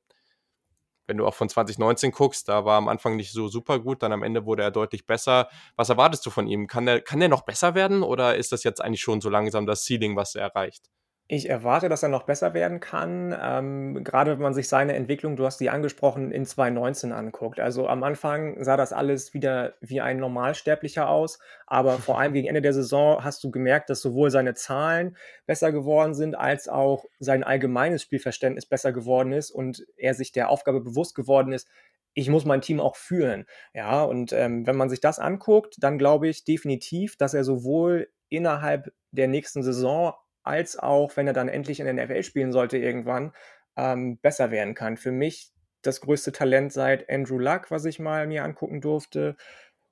wenn 1.06 1.16
du 1.16 1.26
auch 1.26 1.34
von 1.34 1.48
2019 1.48 2.10
guckst, 2.12 2.48
da 2.48 2.64
war 2.64 2.76
am 2.76 2.88
Anfang 2.88 3.16
nicht 3.16 3.32
so 3.32 3.48
super 3.48 3.78
gut, 3.78 4.02
dann 4.02 4.12
am 4.12 4.22
Ende 4.22 4.44
wurde 4.44 4.62
er 4.62 4.70
deutlich 4.70 5.06
besser. 5.06 5.48
Was 5.76 5.88
erwartest 5.88 6.26
du 6.26 6.30
von 6.30 6.46
ihm? 6.46 6.66
Kann 6.66 6.86
er 6.88 7.00
kann 7.00 7.20
der 7.20 7.28
noch 7.28 7.42
besser 7.42 7.74
werden 7.74 8.02
oder 8.02 8.36
ist 8.36 8.52
das 8.52 8.64
jetzt 8.64 8.82
eigentlich 8.82 9.00
schon 9.00 9.20
so 9.20 9.30
langsam 9.30 9.66
das 9.66 9.84
Ceiling, 9.84 10.16
was 10.16 10.34
er 10.34 10.42
erreicht? 10.42 10.90
Ich 11.28 11.48
erwarte, 11.48 11.88
dass 11.88 12.04
er 12.04 12.08
noch 12.08 12.22
besser 12.22 12.54
werden 12.54 12.78
kann, 12.78 13.36
ähm, 13.42 14.04
grade 14.04 14.30
wenn 14.32 14.42
man 14.42 14.54
sich 14.54 14.68
seine 14.68 14.94
Entwicklung, 14.94 15.34
du 15.34 15.44
hast 15.44 15.58
die 15.58 15.70
angesprochen, 15.70 16.30
in 16.30 16.46
2019 16.46 17.10
anguckt. 17.12 17.58
Also, 17.58 17.88
am 17.88 18.04
Anfang 18.04 18.62
sah 18.62 18.76
das 18.76 18.92
alles 18.92 19.34
wieder 19.34 19.74
wie 19.80 20.00
ein 20.00 20.18
Normalsterblicher 20.18 21.08
aus, 21.08 21.40
aber 21.66 21.98
vor 21.98 22.20
allem 22.20 22.32
gegen 22.32 22.46
Ende 22.46 22.62
der 22.62 22.72
Saison 22.72 23.24
hast 23.24 23.42
du 23.42 23.50
gemerkt, 23.50 23.90
dass 23.90 24.02
sowohl 24.02 24.30
seine 24.30 24.54
Zahlen 24.54 25.16
besser 25.46 25.72
geworden 25.72 26.14
sind, 26.14 26.36
als 26.36 26.68
auch 26.68 27.06
sein 27.18 27.42
allgemeines 27.42 28.02
Spielverständnis 28.02 28.66
besser 28.66 28.92
geworden 28.92 29.32
ist 29.32 29.50
und 29.50 29.84
er 29.96 30.14
sich 30.14 30.30
der 30.30 30.48
Aufgabe 30.48 30.80
bewusst 30.80 31.16
geworden 31.16 31.52
ist, 31.52 31.68
ich 32.14 32.30
muss 32.30 32.44
mein 32.44 32.62
Team 32.62 32.78
auch 32.78 32.94
führen. 32.94 33.46
Ja, 33.74 34.04
und 34.04 34.32
ähm, 34.32 34.64
wenn 34.64 34.76
man 34.76 34.88
sich 34.90 35.00
das 35.00 35.18
anguckt, 35.18 35.74
dann 35.80 35.98
glaube 35.98 36.28
ich 36.28 36.44
definitiv, 36.44 37.16
dass 37.16 37.34
er 37.34 37.42
sowohl 37.42 38.08
innerhalb 38.28 38.92
der 39.10 39.26
nächsten 39.26 39.64
Saison 39.64 40.14
als 40.46 40.78
auch, 40.78 41.16
wenn 41.16 41.26
er 41.26 41.32
dann 41.32 41.48
endlich 41.48 41.80
in 41.80 41.86
der 41.86 42.06
NFL 42.06 42.22
spielen 42.22 42.52
sollte 42.52 42.78
irgendwann, 42.78 43.32
ähm, 43.76 44.18
besser 44.18 44.50
werden 44.50 44.74
kann. 44.74 44.96
Für 44.96 45.12
mich 45.12 45.52
das 45.82 46.00
größte 46.00 46.32
Talent 46.32 46.72
seit 46.72 47.08
Andrew 47.10 47.38
Luck, 47.38 47.70
was 47.70 47.84
ich 47.84 47.98
mal 47.98 48.26
mir 48.26 48.44
angucken 48.44 48.80
durfte. 48.80 49.36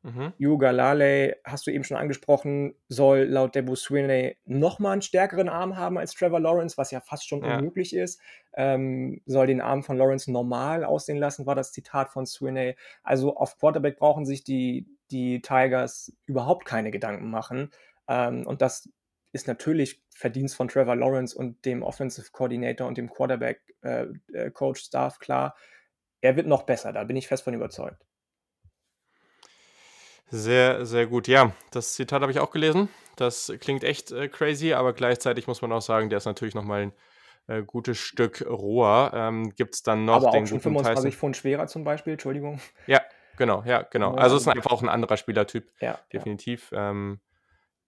Mhm. 0.04 0.34
Yuga 0.36 0.70
Lale, 0.70 1.38
hast 1.44 1.66
du 1.66 1.70
eben 1.70 1.82
schon 1.82 1.96
angesprochen, 1.96 2.74
soll 2.88 3.20
laut 3.20 3.54
Debu 3.54 3.74
Sweeney 3.74 4.36
nochmal 4.44 4.92
einen 4.92 5.02
stärkeren 5.02 5.48
Arm 5.48 5.78
haben 5.78 5.96
als 5.96 6.12
Trevor 6.12 6.40
Lawrence, 6.40 6.76
was 6.76 6.90
ja 6.90 7.00
fast 7.00 7.26
schon 7.26 7.42
ja. 7.42 7.56
unmöglich 7.56 7.96
ist. 7.96 8.20
Ähm, 8.52 9.22
soll 9.24 9.46
den 9.46 9.62
Arm 9.62 9.82
von 9.82 9.96
Lawrence 9.96 10.30
normal 10.30 10.84
aussehen 10.84 11.16
lassen, 11.16 11.46
war 11.46 11.54
das 11.54 11.72
Zitat 11.72 12.10
von 12.10 12.26
Sweeney. 12.26 12.76
Also 13.02 13.34
auf 13.36 13.58
Quarterback 13.58 13.96
brauchen 13.96 14.26
sich 14.26 14.44
die, 14.44 14.86
die 15.10 15.40
Tigers 15.40 16.12
überhaupt 16.26 16.66
keine 16.66 16.90
Gedanken 16.90 17.30
machen. 17.30 17.70
Ähm, 18.06 18.46
und 18.46 18.60
das 18.60 18.90
ist 19.34 19.48
natürlich 19.48 20.00
Verdienst 20.14 20.54
von 20.54 20.68
Trevor 20.68 20.94
Lawrence 20.94 21.36
und 21.36 21.64
dem 21.64 21.82
Offensive 21.82 22.30
Coordinator 22.30 22.86
und 22.86 22.96
dem 22.96 23.10
Quarterback 23.10 23.60
äh, 23.82 24.06
äh, 24.32 24.50
Coach 24.52 24.80
Staff 24.80 25.18
klar. 25.18 25.56
Er 26.20 26.36
wird 26.36 26.46
noch 26.46 26.62
besser, 26.62 26.92
da 26.92 27.04
bin 27.04 27.16
ich 27.16 27.26
fest 27.26 27.42
von 27.42 27.52
überzeugt. 27.52 28.06
Sehr, 30.30 30.86
sehr 30.86 31.06
gut. 31.06 31.28
Ja, 31.28 31.52
das 31.72 31.94
Zitat 31.94 32.22
habe 32.22 32.32
ich 32.32 32.38
auch 32.38 32.52
gelesen. 32.52 32.88
Das 33.16 33.52
klingt 33.60 33.84
echt 33.84 34.12
äh, 34.12 34.28
crazy, 34.28 34.72
aber 34.72 34.92
gleichzeitig 34.92 35.48
muss 35.48 35.62
man 35.62 35.72
auch 35.72 35.82
sagen, 35.82 36.10
der 36.10 36.18
ist 36.18 36.24
natürlich 36.26 36.54
noch 36.54 36.64
mal 36.64 36.82
ein 36.82 36.92
äh, 37.48 37.62
gutes 37.62 37.98
Stück 37.98 38.44
roher. 38.48 39.10
Ähm, 39.14 39.52
Gibt 39.56 39.74
es 39.74 39.82
dann 39.82 40.04
noch 40.04 40.22
aber 40.22 40.30
den 40.30 40.44
auch 40.44 40.48
schon 40.48 40.60
25 40.60 40.94
Tyson? 40.94 41.12
Pfund 41.12 41.36
schwerer 41.36 41.66
zum 41.66 41.82
Beispiel, 41.82 42.14
Entschuldigung. 42.14 42.60
Ja, 42.86 43.02
genau, 43.36 43.64
ja, 43.66 43.82
genau. 43.82 44.14
Also 44.14 44.36
es 44.36 44.42
ist 44.42 44.48
einfach 44.48 44.70
auch 44.70 44.82
ein 44.82 44.88
anderer 44.88 45.16
Spielertyp, 45.16 45.70
ja, 45.80 45.98
definitiv. 46.12 46.70
Ja. 46.70 46.90
Ähm, 46.90 47.20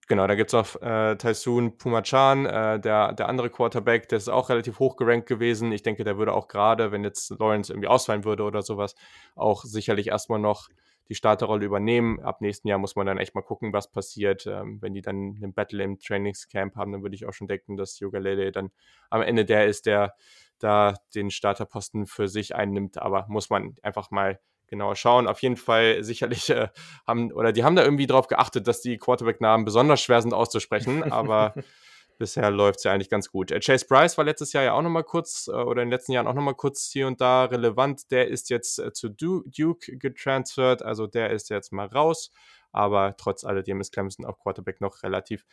Genau, 0.09 0.25
da 0.25 0.35
gibt 0.35 0.53
es 0.53 0.53
noch 0.53 0.81
äh, 0.81 1.17
Taisun 1.17 1.77
Pumachan, 1.77 2.45
äh, 2.45 2.79
der, 2.79 3.11
der 3.11 3.27
andere 3.27 3.49
Quarterback, 3.49 4.07
der 4.07 4.17
ist 4.17 4.29
auch 4.29 4.47
relativ 4.49 4.79
hoch 4.79 4.95
gerankt 4.95 5.27
gewesen. 5.27 5.73
Ich 5.73 5.83
denke, 5.83 6.05
der 6.05 6.17
würde 6.17 6.31
auch 6.33 6.47
gerade, 6.47 6.93
wenn 6.93 7.03
jetzt 7.03 7.29
Lawrence 7.37 7.73
irgendwie 7.73 7.89
ausfallen 7.89 8.23
würde 8.23 8.43
oder 8.43 8.61
sowas, 8.61 8.95
auch 9.35 9.65
sicherlich 9.65 10.07
erstmal 10.07 10.39
noch 10.39 10.69
die 11.09 11.15
Starterrolle 11.15 11.65
übernehmen. 11.65 12.21
Ab 12.21 12.39
nächsten 12.39 12.69
Jahr 12.69 12.79
muss 12.79 12.95
man 12.95 13.05
dann 13.05 13.17
echt 13.17 13.35
mal 13.35 13.41
gucken, 13.41 13.73
was 13.73 13.91
passiert. 13.91 14.45
Ähm, 14.47 14.81
wenn 14.81 14.93
die 14.93 15.01
dann 15.01 15.35
einen 15.41 15.53
Battle 15.53 15.83
im 15.83 15.99
Trainingscamp 15.99 16.75
haben, 16.77 16.93
dann 16.93 17.01
würde 17.03 17.15
ich 17.15 17.25
auch 17.25 17.33
schon 17.33 17.47
denken, 17.47 17.75
dass 17.75 17.99
Yoga 17.99 18.19
Lele 18.19 18.51
dann 18.53 18.71
am 19.09 19.21
Ende 19.21 19.43
der 19.43 19.65
ist, 19.67 19.85
der 19.87 20.15
da 20.59 20.93
den 21.15 21.31
Starterposten 21.31 22.07
für 22.07 22.29
sich 22.29 22.55
einnimmt. 22.55 22.97
Aber 22.97 23.25
muss 23.27 23.49
man 23.49 23.75
einfach 23.83 24.09
mal 24.11 24.39
genauer 24.67 24.95
schauen. 24.95 25.27
Auf 25.27 25.41
jeden 25.41 25.57
Fall 25.57 26.03
sicherlich 26.03 26.49
äh, 26.49 26.67
haben, 27.05 27.31
oder 27.31 27.51
die 27.51 27.63
haben 27.63 27.75
da 27.75 27.83
irgendwie 27.83 28.07
drauf 28.07 28.27
geachtet, 28.27 28.67
dass 28.67 28.81
die 28.81 28.97
Quarterback-Namen 28.97 29.65
besonders 29.65 30.01
schwer 30.01 30.21
sind 30.21 30.33
auszusprechen, 30.33 31.11
aber 31.11 31.53
bisher 32.17 32.49
läuft 32.51 32.79
es 32.79 32.83
ja 32.83 32.93
eigentlich 32.93 33.09
ganz 33.09 33.29
gut. 33.29 33.51
Äh, 33.51 33.59
Chase 33.59 33.85
Bryce 33.87 34.17
war 34.17 34.25
letztes 34.25 34.53
Jahr 34.53 34.63
ja 34.63 34.73
auch 34.73 34.81
nochmal 34.81 35.03
kurz, 35.03 35.47
äh, 35.47 35.51
oder 35.51 35.81
in 35.81 35.87
den 35.87 35.93
letzten 35.93 36.11
Jahren 36.11 36.27
auch 36.27 36.33
nochmal 36.33 36.55
kurz 36.55 36.89
hier 36.91 37.07
und 37.07 37.21
da 37.21 37.45
relevant. 37.45 38.11
Der 38.11 38.27
ist 38.27 38.49
jetzt 38.49 38.79
äh, 38.79 38.91
zu 38.93 39.09
Duke 39.09 39.97
getransfert, 39.97 40.83
also 40.83 41.07
der 41.07 41.31
ist 41.31 41.49
jetzt 41.49 41.71
mal 41.71 41.87
raus 41.87 42.31
aber 42.71 43.15
trotz 43.17 43.43
alledem 43.43 43.81
ist 43.81 43.93
Clemson 43.93 44.25
auf 44.25 44.39
Quarterback 44.39 44.81
noch 44.81 45.03
relativ 45.03 45.45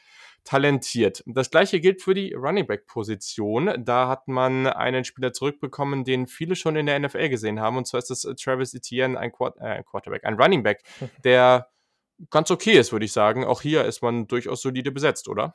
talentiert. 0.44 1.22
Das 1.26 1.50
gleiche 1.50 1.80
gilt 1.80 2.02
für 2.02 2.14
die 2.14 2.34
Running 2.34 2.66
Back 2.66 2.86
Position. 2.86 3.72
Da 3.84 4.08
hat 4.08 4.28
man 4.28 4.66
einen 4.66 5.04
Spieler 5.04 5.32
zurückbekommen, 5.32 6.04
den 6.04 6.26
viele 6.26 6.56
schon 6.56 6.76
in 6.76 6.86
der 6.86 6.98
NFL 6.98 7.28
gesehen 7.28 7.60
haben, 7.60 7.76
und 7.76 7.86
zwar 7.86 7.98
ist 7.98 8.10
das 8.10 8.24
äh, 8.24 8.34
Travis 8.34 8.74
Etienne, 8.74 9.18
ein, 9.18 9.32
Quart 9.32 9.56
äh, 9.60 9.82
Quarterback, 9.82 10.24
ein 10.24 10.34
Running 10.34 10.62
Back, 10.62 10.82
der 11.24 11.68
ganz 12.30 12.50
okay 12.50 12.72
ist, 12.72 12.92
würde 12.92 13.04
ich 13.04 13.12
sagen. 13.12 13.44
Auch 13.44 13.60
hier 13.60 13.84
ist 13.84 14.02
man 14.02 14.26
durchaus 14.26 14.62
solide 14.62 14.92
besetzt, 14.92 15.28
oder? 15.28 15.54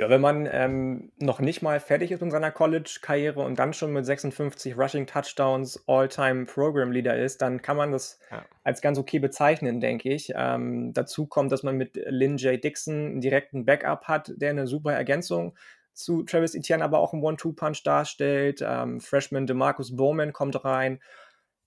Ja, 0.00 0.08
wenn 0.08 0.22
man 0.22 0.48
ähm, 0.50 1.12
noch 1.18 1.40
nicht 1.40 1.60
mal 1.60 1.78
fertig 1.78 2.10
ist 2.10 2.22
mit 2.22 2.32
seiner 2.32 2.50
College-Karriere 2.50 3.40
und 3.40 3.58
dann 3.58 3.74
schon 3.74 3.92
mit 3.92 4.06
56 4.06 4.78
Rushing 4.78 5.06
Touchdowns 5.06 5.84
All-Time 5.86 6.46
Program 6.46 6.90
Leader 6.90 7.18
ist, 7.18 7.42
dann 7.42 7.60
kann 7.60 7.76
man 7.76 7.92
das 7.92 8.18
ja. 8.30 8.42
als 8.64 8.80
ganz 8.80 8.96
okay 8.96 9.18
bezeichnen, 9.18 9.78
denke 9.78 10.08
ich. 10.08 10.32
Ähm, 10.34 10.94
dazu 10.94 11.26
kommt, 11.26 11.52
dass 11.52 11.64
man 11.64 11.76
mit 11.76 12.00
Lynn 12.06 12.38
J. 12.38 12.64
Dixon 12.64 12.94
einen 12.94 13.20
direkten 13.20 13.66
Backup 13.66 14.04
hat, 14.04 14.32
der 14.36 14.48
eine 14.48 14.66
super 14.66 14.94
Ergänzung 14.94 15.54
zu 15.92 16.22
Travis 16.22 16.54
Etienne 16.54 16.82
aber 16.82 17.00
auch 17.00 17.12
einen 17.12 17.22
One-Two-Punch 17.22 17.82
darstellt. 17.82 18.64
Ähm, 18.66 19.02
Freshman 19.02 19.46
DeMarcus 19.46 19.96
Bowman 19.96 20.32
kommt 20.32 20.64
rein. 20.64 20.98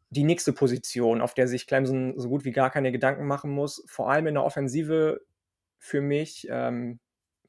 Die 0.09 0.23
nächste 0.23 0.53
Position, 0.53 1.21
auf 1.21 1.35
der 1.35 1.47
sich 1.47 1.67
Clemson 1.67 2.15
so 2.17 2.29
gut 2.29 2.45
wie 2.45 2.51
gar 2.51 2.71
keine 2.71 2.91
Gedanken 2.91 3.27
machen 3.27 3.51
muss, 3.51 3.83
vor 3.85 4.09
allem 4.09 4.25
in 4.25 4.33
der 4.33 4.43
Offensive 4.43 5.21
für 5.77 6.01
mich, 6.01 6.47
ähm, 6.49 6.99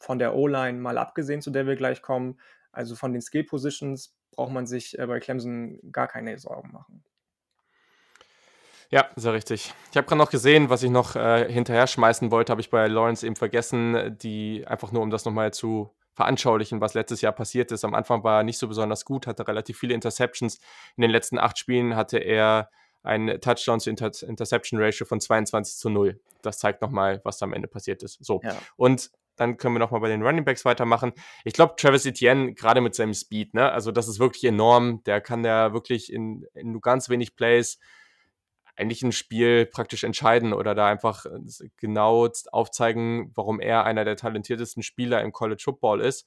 von 0.04 0.18
der 0.18 0.34
O-Line 0.34 0.78
mal 0.78 0.98
abgesehen, 0.98 1.42
zu 1.42 1.50
der 1.50 1.66
wir 1.66 1.76
gleich 1.76 2.02
kommen. 2.02 2.38
Also 2.72 2.96
von 2.96 3.12
den 3.12 3.22
Skill 3.22 3.44
Positions 3.44 4.14
braucht 4.30 4.52
man 4.52 4.66
sich 4.66 4.98
äh, 4.98 5.06
bei 5.06 5.20
Clemson 5.20 5.78
gar 5.92 6.08
keine 6.08 6.38
Sorgen 6.38 6.72
machen. 6.72 7.04
Ja, 8.90 9.08
sehr 9.16 9.32
richtig. 9.32 9.72
Ich 9.90 9.96
habe 9.96 10.06
gerade 10.06 10.18
noch 10.18 10.30
gesehen, 10.30 10.70
was 10.70 10.82
ich 10.82 10.90
noch 10.90 11.16
äh, 11.16 11.50
hinterher 11.50 11.86
schmeißen 11.86 12.30
wollte, 12.30 12.52
habe 12.52 12.60
ich 12.60 12.70
bei 12.70 12.86
Lawrence 12.86 13.26
eben 13.26 13.36
vergessen, 13.36 14.16
die 14.20 14.64
einfach 14.66 14.92
nur, 14.92 15.02
um 15.02 15.10
das 15.10 15.24
nochmal 15.24 15.52
zu 15.52 15.90
veranschaulichen, 16.14 16.80
was 16.80 16.94
letztes 16.94 17.20
Jahr 17.20 17.32
passiert 17.32 17.72
ist. 17.72 17.84
Am 17.84 17.94
Anfang 17.94 18.22
war 18.22 18.40
er 18.40 18.42
nicht 18.44 18.58
so 18.58 18.68
besonders 18.68 19.04
gut, 19.04 19.26
hatte 19.26 19.48
relativ 19.48 19.78
viele 19.78 19.94
Interceptions. 19.94 20.60
In 20.96 21.02
den 21.02 21.10
letzten 21.10 21.38
acht 21.38 21.58
Spielen 21.58 21.96
hatte 21.96 22.18
er 22.18 22.70
ein 23.02 23.40
Touchdown 23.40 23.80
zu 23.80 23.90
Inter 23.90 24.12
Interception 24.22 24.80
Ratio 24.80 25.06
von 25.06 25.20
22 25.20 25.76
zu 25.76 25.90
0. 25.90 26.20
Das 26.42 26.58
zeigt 26.58 26.80
nochmal, 26.80 27.20
was 27.24 27.42
am 27.42 27.52
Ende 27.52 27.68
passiert 27.68 28.02
ist. 28.02 28.24
So. 28.24 28.40
Ja. 28.44 28.56
Und 28.76 29.10
dann 29.36 29.56
können 29.56 29.74
wir 29.74 29.80
nochmal 29.80 30.00
bei 30.00 30.08
den 30.08 30.22
Running 30.22 30.44
Backs 30.44 30.64
weitermachen. 30.64 31.12
Ich 31.44 31.54
glaube, 31.54 31.74
Travis 31.76 32.06
Etienne, 32.06 32.54
gerade 32.54 32.80
mit 32.80 32.94
seinem 32.94 33.14
Speed, 33.14 33.54
ne, 33.54 33.70
also 33.70 33.90
das 33.92 34.08
ist 34.08 34.18
wirklich 34.18 34.44
enorm. 34.44 35.02
Der 35.04 35.20
kann 35.20 35.44
ja 35.44 35.72
wirklich 35.72 36.12
in, 36.12 36.46
in 36.54 36.72
nur 36.72 36.80
ganz 36.80 37.08
wenig 37.08 37.36
Plays 37.36 37.78
eigentlich 38.76 39.02
ein 39.02 39.12
Spiel 39.12 39.66
praktisch 39.66 40.04
entscheiden 40.04 40.52
oder 40.52 40.74
da 40.74 40.88
einfach 40.88 41.26
äh, 41.26 41.68
genau 41.76 42.28
aufzeigen, 42.50 43.30
warum 43.34 43.60
er 43.60 43.84
einer 43.84 44.04
der 44.04 44.16
talentiertesten 44.16 44.82
Spieler 44.82 45.22
im 45.22 45.32
College 45.32 45.62
Football 45.62 46.00
ist. 46.00 46.26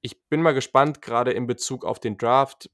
Ich 0.00 0.20
bin 0.28 0.42
mal 0.42 0.54
gespannt, 0.54 1.00
gerade 1.00 1.32
in 1.32 1.46
Bezug 1.46 1.84
auf 1.84 1.98
den 1.98 2.18
Draft. 2.18 2.70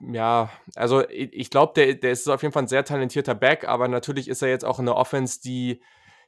Ja, 0.00 0.50
also 0.76 1.06
ich, 1.08 1.50
glaube, 1.50 1.72
der, 1.74 1.94
der 1.94 2.12
ist 2.12 2.28
auf 2.28 2.42
jeden 2.42 2.52
Fall 2.52 2.64
ein 2.64 2.68
sehr 2.68 2.84
talentierter 2.84 3.34
Back, 3.34 3.66
aber 3.66 3.88
natürlich 3.88 4.28
ist 4.28 4.42
er 4.42 4.48
jetzt 4.48 4.64
auch 4.64 4.78
in 4.78 4.86
der 4.86 4.96
Offense, 4.96 5.40
die 5.42 5.82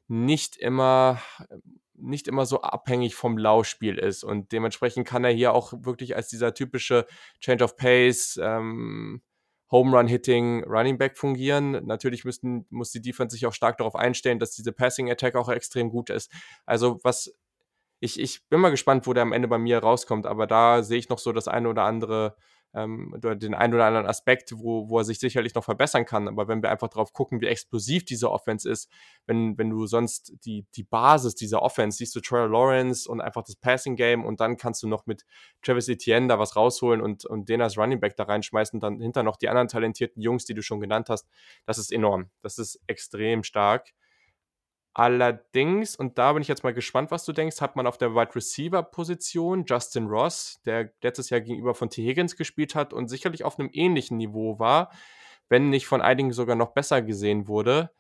nicht 0.08 0.56
immer 0.56 1.20
nicht 1.98 2.28
immer 2.28 2.44
so 2.44 2.60
abhängig 2.60 3.14
vom 3.14 3.38
Laufspiel 3.38 3.98
ist 3.98 4.22
und 4.22 4.52
dementsprechend 4.52 5.06
kann 5.06 5.24
er 5.24 5.32
hier 5.32 5.54
auch 5.54 5.72
wirklich 5.78 6.14
als 6.14 6.28
dieser 6.28 6.52
typische 6.52 7.06
Change 7.40 7.64
of 7.64 7.76
Pace, 7.76 8.38
ähm, 8.42 9.22
Home 9.70 9.96
Run 9.96 10.06
Hitting 10.06 10.62
Running 10.64 10.98
Back 10.98 11.16
fungieren. 11.16 11.84
Natürlich 11.86 12.24
müssten, 12.24 12.66
muss 12.70 12.92
die 12.92 13.00
Defense 13.00 13.34
sich 13.34 13.46
auch 13.46 13.52
stark 13.52 13.78
darauf 13.78 13.96
einstellen, 13.96 14.38
dass 14.38 14.52
diese 14.52 14.72
Passing 14.72 15.10
Attack 15.10 15.34
auch 15.34 15.48
extrem 15.48 15.90
gut 15.90 16.10
ist. 16.10 16.30
Also 16.66 17.00
was 17.02 17.32
ich, 17.98 18.20
ich 18.20 18.46
bin 18.48 18.60
mal 18.60 18.70
gespannt, 18.70 19.06
wo 19.06 19.14
der 19.14 19.22
am 19.22 19.32
Ende 19.32 19.48
bei 19.48 19.58
mir 19.58 19.78
rauskommt, 19.78 20.26
aber 20.26 20.46
da 20.46 20.82
sehe 20.82 20.98
ich 20.98 21.08
noch 21.08 21.18
so 21.18 21.32
das 21.32 21.48
eine 21.48 21.68
oder 21.68 21.84
andere 21.84 22.36
ähm, 22.76 23.14
den 23.18 23.54
einen 23.54 23.74
oder 23.74 23.86
anderen 23.86 24.06
Aspekt, 24.06 24.52
wo, 24.54 24.88
wo 24.88 24.98
er 24.98 25.04
sich 25.04 25.18
sicherlich 25.18 25.54
noch 25.54 25.64
verbessern 25.64 26.04
kann. 26.04 26.28
Aber 26.28 26.46
wenn 26.46 26.62
wir 26.62 26.70
einfach 26.70 26.88
drauf 26.88 27.12
gucken, 27.12 27.40
wie 27.40 27.46
explosiv 27.46 28.04
diese 28.04 28.30
Offense 28.30 28.70
ist, 28.70 28.90
wenn, 29.26 29.56
wenn 29.56 29.70
du 29.70 29.86
sonst 29.86 30.34
die, 30.44 30.66
die 30.74 30.82
Basis 30.84 31.34
dieser 31.34 31.62
Offense 31.62 31.98
siehst 31.98 32.14
du 32.14 32.20
Trevor 32.20 32.48
Lawrence 32.48 33.10
und 33.10 33.20
einfach 33.20 33.42
das 33.42 33.56
Passing 33.56 33.96
Game 33.96 34.24
und 34.24 34.40
dann 34.40 34.58
kannst 34.58 34.82
du 34.82 34.88
noch 34.88 35.06
mit 35.06 35.24
Travis 35.62 35.88
Etienne 35.88 36.28
da 36.28 36.38
was 36.38 36.54
rausholen 36.54 37.00
und, 37.00 37.24
und 37.24 37.48
den 37.48 37.62
als 37.62 37.78
Running 37.78 37.98
Back 37.98 38.16
da 38.16 38.24
reinschmeißen, 38.24 38.78
dann 38.78 39.00
hinter 39.00 39.22
noch 39.22 39.36
die 39.36 39.48
anderen 39.48 39.68
talentierten 39.68 40.20
Jungs, 40.20 40.44
die 40.44 40.54
du 40.54 40.62
schon 40.62 40.80
genannt 40.80 41.08
hast. 41.08 41.26
Das 41.64 41.78
ist 41.78 41.90
enorm. 41.90 42.30
Das 42.42 42.58
ist 42.58 42.80
extrem 42.86 43.42
stark. 43.42 43.94
Allerdings, 44.98 45.94
und 45.94 46.16
da 46.16 46.32
bin 46.32 46.40
ich 46.40 46.48
jetzt 46.48 46.64
mal 46.64 46.72
gespannt, 46.72 47.10
was 47.10 47.26
du 47.26 47.34
denkst, 47.34 47.60
hat 47.60 47.76
man 47.76 47.86
auf 47.86 47.98
der 47.98 48.14
Wide 48.14 48.34
Receiver 48.34 48.82
Position 48.82 49.66
Justin 49.66 50.06
Ross, 50.06 50.58
der 50.64 50.90
letztes 51.02 51.28
Jahr 51.28 51.42
gegenüber 51.42 51.74
von 51.74 51.90
T. 51.90 52.02
Higgins 52.02 52.34
gespielt 52.34 52.74
hat 52.74 52.94
und 52.94 53.08
sicherlich 53.08 53.44
auf 53.44 53.58
einem 53.58 53.68
ähnlichen 53.74 54.16
Niveau 54.16 54.58
war, 54.58 54.90
wenn 55.50 55.68
nicht 55.68 55.86
von 55.86 56.00
einigen 56.00 56.32
sogar 56.32 56.56
noch 56.56 56.70
besser 56.70 57.02
gesehen 57.02 57.46
wurde. 57.46 57.90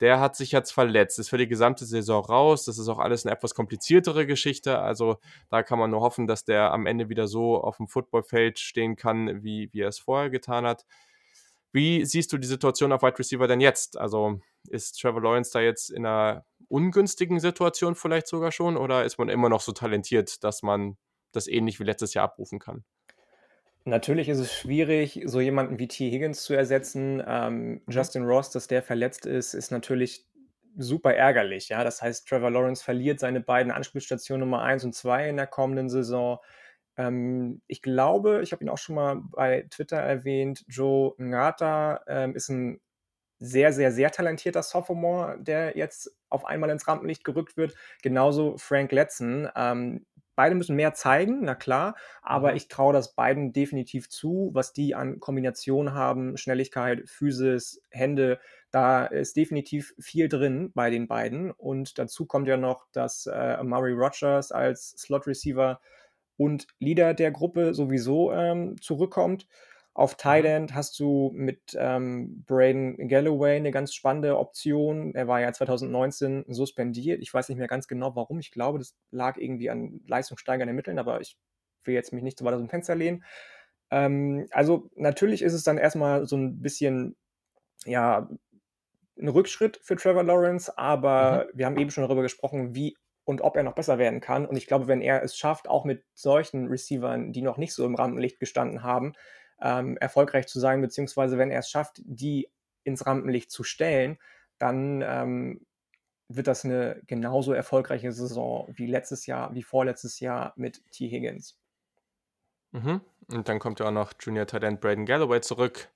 Der 0.00 0.18
hat 0.18 0.34
sich 0.34 0.50
jetzt 0.50 0.72
verletzt, 0.72 1.20
ist 1.20 1.28
für 1.28 1.38
die 1.38 1.46
gesamte 1.46 1.84
Saison 1.84 2.24
raus. 2.24 2.64
Das 2.64 2.78
ist 2.78 2.88
auch 2.88 2.98
alles 2.98 3.24
eine 3.24 3.32
etwas 3.32 3.54
kompliziertere 3.54 4.26
Geschichte. 4.26 4.80
Also 4.80 5.18
da 5.50 5.62
kann 5.62 5.78
man 5.78 5.92
nur 5.92 6.00
hoffen, 6.00 6.26
dass 6.26 6.44
der 6.44 6.72
am 6.72 6.86
Ende 6.86 7.08
wieder 7.08 7.28
so 7.28 7.62
auf 7.62 7.76
dem 7.76 7.86
Footballfeld 7.86 8.58
stehen 8.58 8.96
kann, 8.96 9.44
wie, 9.44 9.68
wie 9.72 9.82
er 9.82 9.88
es 9.88 10.00
vorher 10.00 10.30
getan 10.30 10.66
hat. 10.66 10.84
Wie 11.72 12.04
siehst 12.04 12.32
du 12.32 12.38
die 12.38 12.48
Situation 12.48 12.92
auf 12.92 13.02
Wide 13.02 13.18
Receiver 13.18 13.46
denn 13.46 13.60
jetzt? 13.60 13.98
Also 13.98 14.40
ist 14.68 15.00
Trevor 15.00 15.22
Lawrence 15.22 15.50
da 15.52 15.60
jetzt 15.60 15.90
in 15.90 16.04
einer 16.04 16.44
ungünstigen 16.68 17.40
Situation 17.40 17.94
vielleicht 17.94 18.26
sogar 18.26 18.52
schon 18.52 18.76
oder 18.76 19.04
ist 19.04 19.18
man 19.18 19.28
immer 19.28 19.48
noch 19.48 19.60
so 19.60 19.72
talentiert, 19.72 20.42
dass 20.44 20.62
man 20.62 20.96
das 21.32 21.46
ähnlich 21.46 21.80
wie 21.80 21.84
letztes 21.84 22.14
Jahr 22.14 22.24
abrufen 22.24 22.58
kann? 22.58 22.84
Natürlich 23.84 24.28
ist 24.28 24.38
es 24.38 24.52
schwierig, 24.52 25.22
so 25.24 25.40
jemanden 25.40 25.78
wie 25.78 25.88
T. 25.88 26.10
Higgins 26.10 26.42
zu 26.42 26.54
ersetzen. 26.54 27.22
Ähm, 27.26 27.68
mhm. 27.68 27.82
Justin 27.88 28.24
Ross, 28.24 28.50
dass 28.50 28.66
der 28.66 28.82
verletzt 28.82 29.24
ist, 29.26 29.54
ist 29.54 29.70
natürlich 29.70 30.26
super 30.76 31.14
ärgerlich. 31.14 31.70
Ja? 31.70 31.82
Das 31.82 32.02
heißt, 32.02 32.28
Trevor 32.28 32.50
Lawrence 32.50 32.84
verliert 32.84 33.20
seine 33.20 33.40
beiden 33.40 33.72
Anspielstationen 33.72 34.40
Nummer 34.40 34.62
1 34.62 34.84
und 34.84 34.94
2 34.94 35.30
in 35.30 35.36
der 35.36 35.46
kommenden 35.46 35.88
Saison. 35.88 36.38
Ähm, 36.96 37.62
ich 37.66 37.82
glaube, 37.82 38.40
ich 38.42 38.52
habe 38.52 38.64
ihn 38.64 38.68
auch 38.68 38.78
schon 38.78 38.96
mal 38.96 39.22
bei 39.30 39.66
Twitter 39.70 39.98
erwähnt, 39.98 40.64
Joe 40.68 41.14
Ngata 41.18 42.02
ähm, 42.06 42.34
ist 42.34 42.48
ein 42.48 42.80
sehr, 43.38 43.72
sehr, 43.72 43.90
sehr 43.90 44.10
talentierter 44.10 44.62
Sophomore, 44.62 45.38
der 45.40 45.76
jetzt 45.76 46.14
auf 46.28 46.44
einmal 46.44 46.70
ins 46.70 46.86
Rampenlicht 46.86 47.24
gerückt 47.24 47.56
wird. 47.56 47.74
Genauso 48.02 48.58
Frank 48.58 48.92
Letzen. 48.92 49.48
Ähm, 49.56 50.04
beide 50.36 50.54
müssen 50.54 50.76
mehr 50.76 50.94
zeigen, 50.94 51.40
na 51.42 51.54
klar, 51.54 51.96
aber 52.22 52.50
mhm. 52.50 52.56
ich 52.56 52.68
traue 52.68 52.92
das 52.92 53.14
beiden 53.14 53.52
definitiv 53.52 54.08
zu, 54.08 54.50
was 54.54 54.72
die 54.72 54.94
an 54.94 55.20
Kombination 55.20 55.92
haben, 55.92 56.36
Schnelligkeit, 56.36 57.08
Physis, 57.08 57.82
Hände, 57.90 58.38
da 58.70 59.04
ist 59.06 59.36
definitiv 59.36 59.94
viel 59.98 60.28
drin 60.28 60.70
bei 60.74 60.90
den 60.90 61.08
beiden. 61.08 61.50
Und 61.50 61.98
dazu 61.98 62.24
kommt 62.26 62.48
ja 62.48 62.56
noch, 62.56 62.86
dass 62.92 63.26
äh, 63.26 63.62
Murray 63.62 63.92
Rogers 63.92 64.52
als 64.52 64.90
Slot 64.96 65.26
Receiver 65.26 65.80
und 66.40 66.66
Leader 66.78 67.12
der 67.12 67.32
Gruppe 67.32 67.74
sowieso 67.74 68.32
ähm, 68.32 68.80
zurückkommt. 68.80 69.46
Auf 69.92 70.12
mhm. 70.12 70.16
Thailand 70.16 70.74
hast 70.74 70.98
du 70.98 71.30
mit 71.34 71.76
ähm, 71.78 72.44
Braden 72.46 73.08
Galloway 73.08 73.56
eine 73.56 73.70
ganz 73.70 73.92
spannende 73.92 74.38
Option. 74.38 75.14
Er 75.14 75.28
war 75.28 75.42
ja 75.42 75.52
2019 75.52 76.46
suspendiert. 76.48 77.20
Ich 77.20 77.34
weiß 77.34 77.50
nicht 77.50 77.58
mehr 77.58 77.68
ganz 77.68 77.88
genau, 77.88 78.16
warum. 78.16 78.38
Ich 78.38 78.52
glaube, 78.52 78.78
das 78.78 78.96
lag 79.10 79.36
irgendwie 79.36 79.68
an 79.68 80.00
leistungssteigernden 80.06 80.74
Mitteln, 80.74 80.98
aber 80.98 81.20
ich 81.20 81.36
will 81.84 81.92
jetzt 81.92 82.14
mich 82.14 82.22
nicht 82.22 82.38
so 82.38 82.46
weit 82.46 82.54
aus 82.54 82.60
dem 82.60 82.70
Fenster 82.70 82.94
lehnen. 82.94 83.22
Ähm, 83.90 84.46
also 84.50 84.88
natürlich 84.94 85.42
ist 85.42 85.52
es 85.52 85.62
dann 85.62 85.76
erstmal 85.76 86.24
so 86.26 86.38
ein 86.38 86.62
bisschen, 86.62 87.16
ja, 87.84 88.30
ein 89.20 89.28
Rückschritt 89.28 89.78
für 89.82 89.96
Trevor 89.96 90.22
Lawrence, 90.22 90.72
aber 90.78 91.48
mhm. 91.52 91.58
wir 91.58 91.66
haben 91.66 91.76
eben 91.76 91.90
schon 91.90 92.04
darüber 92.04 92.22
gesprochen, 92.22 92.74
wie 92.74 92.96
und 93.30 93.42
ob 93.42 93.54
er 93.56 93.62
noch 93.62 93.76
besser 93.76 93.98
werden 93.98 94.20
kann. 94.20 94.44
Und 94.44 94.56
ich 94.56 94.66
glaube, 94.66 94.88
wenn 94.88 95.00
er 95.00 95.22
es 95.22 95.36
schafft, 95.36 95.68
auch 95.68 95.84
mit 95.84 96.04
solchen 96.14 96.66
Receivern, 96.66 97.32
die 97.32 97.42
noch 97.42 97.58
nicht 97.58 97.72
so 97.72 97.86
im 97.86 97.94
Rampenlicht 97.94 98.40
gestanden 98.40 98.82
haben, 98.82 99.12
ähm, 99.62 99.96
erfolgreich 99.98 100.48
zu 100.48 100.58
sein, 100.58 100.80
beziehungsweise 100.80 101.38
wenn 101.38 101.52
er 101.52 101.60
es 101.60 101.70
schafft, 101.70 102.00
die 102.04 102.50
ins 102.82 103.06
Rampenlicht 103.06 103.52
zu 103.52 103.62
stellen, 103.62 104.18
dann 104.58 105.04
ähm, 105.06 105.64
wird 106.26 106.48
das 106.48 106.64
eine 106.64 107.00
genauso 107.06 107.52
erfolgreiche 107.52 108.10
Saison 108.10 108.66
wie 108.74 108.86
letztes 108.86 109.26
Jahr, 109.26 109.54
wie 109.54 109.62
vorletztes 109.62 110.18
Jahr 110.18 110.52
mit 110.56 110.82
T. 110.90 111.08
Higgins. 111.08 111.56
Mhm. 112.72 113.00
Und 113.28 113.48
dann 113.48 113.60
kommt 113.60 113.78
ja 113.78 113.86
auch 113.86 113.92
noch 113.92 114.12
Junior 114.18 114.48
Talent 114.48 114.80
Braden 114.80 115.06
Galloway 115.06 115.40
zurück, 115.40 115.88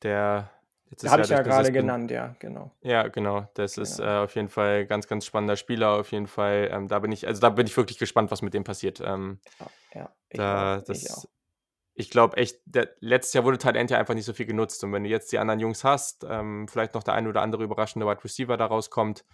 der 0.00 0.50
letztes 0.92 1.10
Habe 1.10 1.22
ich 1.22 1.28
ja 1.28 1.42
gerade 1.42 1.72
genannt, 1.72 2.10
ja, 2.10 2.36
genau. 2.38 2.70
Ja, 2.82 3.08
genau. 3.08 3.48
Das 3.54 3.74
genau. 3.74 3.82
ist 3.82 3.98
äh, 3.98 4.04
auf 4.04 4.34
jeden 4.34 4.48
Fall 4.48 4.86
ganz, 4.86 5.08
ganz 5.08 5.26
spannender 5.26 5.56
Spieler. 5.56 5.98
Auf 5.98 6.12
jeden 6.12 6.26
Fall. 6.26 6.68
Ähm, 6.70 6.88
da 6.88 6.98
bin 6.98 7.10
ich, 7.10 7.26
also 7.26 7.40
da 7.40 7.50
bin 7.50 7.66
ich 7.66 7.76
wirklich 7.76 7.98
gespannt, 7.98 8.30
was 8.30 8.42
mit 8.42 8.54
dem 8.54 8.64
passiert. 8.64 9.00
Ähm, 9.00 9.40
ja, 9.58 9.66
ja, 9.94 10.10
ich 10.28 10.38
da, 10.38 10.78
auch, 10.78 10.82
das, 10.84 11.02
ich, 11.02 11.10
auch. 11.10 11.24
ich 11.94 12.10
glaube 12.10 12.36
echt, 12.36 12.60
der, 12.66 12.90
letztes 13.00 13.32
Jahr 13.34 13.44
wurde 13.44 13.58
Talent 13.58 13.90
ja 13.90 13.98
einfach 13.98 14.14
nicht 14.14 14.26
so 14.26 14.32
viel 14.32 14.46
genutzt. 14.46 14.84
Und 14.84 14.92
wenn 14.92 15.04
du 15.04 15.10
jetzt 15.10 15.32
die 15.32 15.38
anderen 15.38 15.60
Jungs 15.60 15.82
hast, 15.82 16.24
ähm, 16.28 16.68
vielleicht 16.68 16.94
noch 16.94 17.02
der 17.02 17.14
ein 17.14 17.26
oder 17.26 17.42
andere 17.42 17.64
überraschende 17.64 18.06
Wide 18.06 18.22
Receiver 18.22 18.56
da 18.56 18.66
rauskommt, 18.66 19.24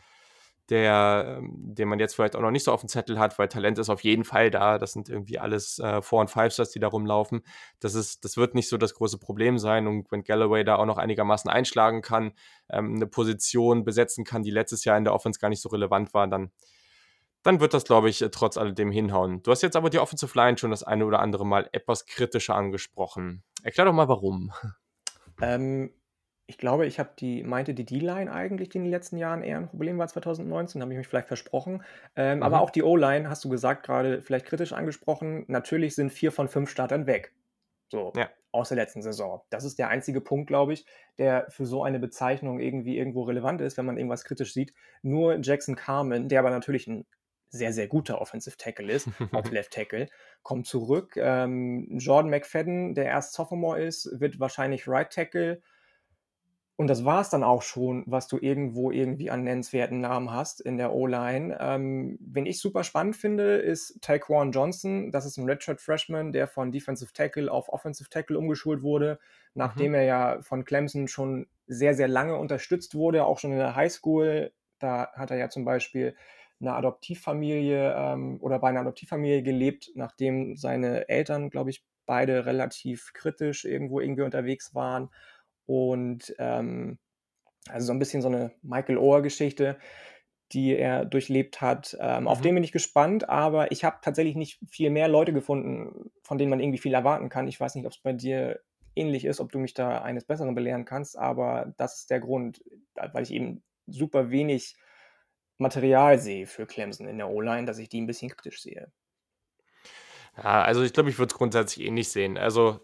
der, 0.70 1.38
ähm, 1.38 1.52
den 1.74 1.88
man 1.88 1.98
jetzt 1.98 2.14
vielleicht 2.14 2.36
auch 2.36 2.40
noch 2.40 2.50
nicht 2.50 2.64
so 2.64 2.72
auf 2.72 2.80
dem 2.80 2.88
Zettel 2.88 3.18
hat, 3.18 3.38
weil 3.38 3.48
Talent 3.48 3.78
ist 3.78 3.88
auf 3.88 4.04
jeden 4.04 4.24
Fall 4.24 4.50
da. 4.50 4.78
Das 4.78 4.92
sind 4.92 5.08
irgendwie 5.08 5.38
alles 5.38 5.78
äh, 5.78 6.02
Four- 6.02 6.20
und 6.20 6.30
Five-Stars, 6.30 6.70
die 6.70 6.78
da 6.78 6.88
rumlaufen. 6.88 7.42
Das, 7.80 7.94
ist, 7.94 8.24
das 8.24 8.36
wird 8.36 8.54
nicht 8.54 8.68
so 8.68 8.76
das 8.76 8.94
große 8.94 9.18
Problem 9.18 9.58
sein. 9.58 9.86
Und 9.86 10.10
wenn 10.12 10.24
Galloway 10.24 10.64
da 10.64 10.76
auch 10.76 10.86
noch 10.86 10.98
einigermaßen 10.98 11.50
einschlagen 11.50 12.02
kann, 12.02 12.32
ähm, 12.68 12.96
eine 12.96 13.06
Position 13.06 13.84
besetzen 13.84 14.24
kann, 14.24 14.42
die 14.42 14.50
letztes 14.50 14.84
Jahr 14.84 14.98
in 14.98 15.04
der 15.04 15.14
Offense 15.14 15.40
gar 15.40 15.48
nicht 15.48 15.62
so 15.62 15.70
relevant 15.70 16.12
war, 16.12 16.28
dann, 16.28 16.50
dann 17.42 17.60
wird 17.60 17.72
das, 17.72 17.84
glaube 17.84 18.10
ich, 18.10 18.24
trotz 18.30 18.58
alledem 18.58 18.90
hinhauen. 18.90 19.42
Du 19.42 19.50
hast 19.50 19.62
jetzt 19.62 19.76
aber 19.76 19.88
die 19.88 19.98
Offensive 19.98 20.36
Line 20.36 20.58
schon 20.58 20.70
das 20.70 20.82
eine 20.82 21.06
oder 21.06 21.20
andere 21.20 21.46
Mal 21.46 21.68
etwas 21.72 22.04
kritischer 22.04 22.54
angesprochen. 22.54 23.42
Erklär 23.62 23.86
doch 23.86 23.94
mal, 23.94 24.08
warum. 24.08 24.52
Ähm, 25.40 25.92
ich 26.48 26.56
glaube, 26.56 26.86
ich 26.86 26.98
habe 26.98 27.10
die 27.18 27.42
meinte 27.42 27.74
die 27.74 27.84
D-Line 27.84 28.32
eigentlich, 28.32 28.70
die 28.70 28.78
in 28.78 28.84
den 28.84 28.90
letzten 28.90 29.18
Jahren 29.18 29.42
eher 29.42 29.58
ein 29.58 29.68
Problem 29.68 29.98
war 29.98 30.08
2019, 30.08 30.80
habe 30.80 30.90
ich 30.92 30.98
mich 30.98 31.06
vielleicht 31.06 31.28
versprochen. 31.28 31.84
Ähm, 32.16 32.38
mhm. 32.38 32.42
Aber 32.42 32.62
auch 32.62 32.70
die 32.70 32.82
O-Line, 32.82 33.28
hast 33.28 33.44
du 33.44 33.50
gesagt, 33.50 33.84
gerade 33.84 34.22
vielleicht 34.22 34.46
kritisch 34.46 34.72
angesprochen. 34.72 35.44
Natürlich 35.46 35.94
sind 35.94 36.10
vier 36.10 36.32
von 36.32 36.48
fünf 36.48 36.70
Startern 36.70 37.06
weg. 37.06 37.34
So, 37.90 38.12
ja. 38.16 38.30
aus 38.50 38.68
der 38.68 38.76
letzten 38.76 39.02
Saison. 39.02 39.42
Das 39.50 39.64
ist 39.64 39.78
der 39.78 39.88
einzige 39.88 40.22
Punkt, 40.22 40.46
glaube 40.46 40.72
ich, 40.72 40.86
der 41.18 41.46
für 41.50 41.66
so 41.66 41.84
eine 41.84 41.98
Bezeichnung 41.98 42.60
irgendwie 42.60 42.96
irgendwo 42.96 43.24
relevant 43.24 43.60
ist, 43.60 43.76
wenn 43.76 43.86
man 43.86 43.98
irgendwas 43.98 44.24
kritisch 44.24 44.54
sieht. 44.54 44.72
Nur 45.02 45.38
Jackson 45.42 45.76
Carmen, 45.76 46.28
der 46.30 46.40
aber 46.40 46.50
natürlich 46.50 46.86
ein 46.86 47.06
sehr, 47.50 47.74
sehr 47.74 47.88
guter 47.88 48.22
Offensive 48.22 48.56
Tackle 48.56 48.90
ist, 48.90 49.08
auf 49.32 49.50
Left 49.50 49.72
Tackle, 49.72 50.08
kommt 50.42 50.66
zurück. 50.66 51.14
Ähm, 51.16 51.98
Jordan 51.98 52.30
McFadden, 52.30 52.94
der 52.94 53.04
erst 53.04 53.34
Sophomore 53.34 53.82
ist, 53.82 54.08
wird 54.18 54.40
wahrscheinlich 54.40 54.88
Right 54.88 55.10
Tackle. 55.10 55.62
Und 56.78 56.86
das 56.86 57.04
war 57.04 57.20
es 57.20 57.28
dann 57.28 57.42
auch 57.42 57.62
schon, 57.62 58.04
was 58.06 58.28
du 58.28 58.38
irgendwo 58.40 58.92
irgendwie 58.92 59.32
an 59.32 59.42
nennenswerten 59.42 60.00
Namen 60.00 60.32
hast 60.32 60.60
in 60.60 60.78
der 60.78 60.94
O-Line. 60.94 61.58
Ähm, 61.60 62.16
wen 62.20 62.46
ich 62.46 62.60
super 62.60 62.84
spannend 62.84 63.16
finde, 63.16 63.56
ist 63.56 64.00
Taekwon 64.00 64.52
Johnson. 64.52 65.10
Das 65.10 65.26
ist 65.26 65.38
ein 65.38 65.44
Redshirt 65.44 65.80
Freshman, 65.80 66.30
der 66.30 66.46
von 66.46 66.70
Defensive 66.70 67.12
Tackle 67.12 67.50
auf 67.50 67.68
Offensive 67.68 68.08
Tackle 68.10 68.38
umgeschult 68.38 68.82
wurde, 68.82 69.18
nachdem 69.54 69.88
mhm. 69.88 69.94
er 69.96 70.02
ja 70.04 70.42
von 70.42 70.64
Clemson 70.64 71.08
schon 71.08 71.48
sehr, 71.66 71.94
sehr 71.94 72.06
lange 72.06 72.36
unterstützt 72.36 72.94
wurde, 72.94 73.24
auch 73.24 73.40
schon 73.40 73.50
in 73.50 73.58
der 73.58 73.74
Highschool. 73.74 74.52
Da 74.78 75.10
hat 75.14 75.32
er 75.32 75.36
ja 75.36 75.48
zum 75.48 75.64
Beispiel 75.64 76.14
eine 76.60 76.74
Adoptivfamilie 76.74 77.92
ähm, 77.92 78.38
oder 78.40 78.60
bei 78.60 78.68
einer 78.68 78.82
Adoptivfamilie 78.82 79.42
gelebt, 79.42 79.90
nachdem 79.96 80.54
seine 80.54 81.08
Eltern, 81.08 81.50
glaube 81.50 81.70
ich, 81.70 81.84
beide 82.06 82.46
relativ 82.46 83.12
kritisch 83.14 83.64
irgendwo 83.64 83.98
irgendwie 83.98 84.22
unterwegs 84.22 84.76
waren. 84.76 85.10
Und 85.68 86.34
ähm, 86.38 86.98
also 87.68 87.88
so 87.88 87.92
ein 87.92 87.98
bisschen 87.98 88.22
so 88.22 88.28
eine 88.28 88.52
Michael 88.62 88.96
Oher-Geschichte, 88.96 89.78
die 90.52 90.74
er 90.74 91.04
durchlebt 91.04 91.60
hat. 91.60 91.94
Ähm, 92.00 92.22
mhm. 92.22 92.28
Auf 92.28 92.40
den 92.40 92.54
bin 92.54 92.64
ich 92.64 92.72
gespannt, 92.72 93.28
aber 93.28 93.70
ich 93.70 93.84
habe 93.84 93.98
tatsächlich 94.00 94.34
nicht 94.34 94.58
viel 94.66 94.88
mehr 94.88 95.08
Leute 95.08 95.34
gefunden, 95.34 96.10
von 96.22 96.38
denen 96.38 96.48
man 96.48 96.60
irgendwie 96.60 96.78
viel 96.78 96.94
erwarten 96.94 97.28
kann. 97.28 97.48
Ich 97.48 97.60
weiß 97.60 97.74
nicht, 97.74 97.84
ob 97.84 97.92
es 97.92 97.98
bei 97.98 98.14
dir 98.14 98.60
ähnlich 98.96 99.26
ist, 99.26 99.40
ob 99.40 99.52
du 99.52 99.58
mich 99.58 99.74
da 99.74 100.00
eines 100.00 100.24
Besseren 100.24 100.54
belehren 100.54 100.86
kannst, 100.86 101.18
aber 101.18 101.74
das 101.76 102.00
ist 102.00 102.10
der 102.10 102.20
Grund, 102.20 102.64
weil 102.94 103.22
ich 103.22 103.30
eben 103.30 103.62
super 103.86 104.30
wenig 104.30 104.74
Material 105.58 106.18
sehe 106.18 106.46
für 106.46 106.66
Clemson 106.66 107.08
in 107.08 107.18
der 107.18 107.28
O-Line, 107.28 107.66
dass 107.66 107.78
ich 107.78 107.90
die 107.90 108.00
ein 108.00 108.06
bisschen 108.06 108.30
kritisch 108.30 108.62
sehe. 108.62 108.90
Ja, 110.38 110.62
also 110.62 110.82
ich 110.82 110.94
glaube, 110.94 111.10
ich 111.10 111.18
würde 111.18 111.32
es 111.32 111.38
grundsätzlich 111.38 111.86
ähnlich 111.86 112.08
sehen. 112.08 112.38
Also 112.38 112.80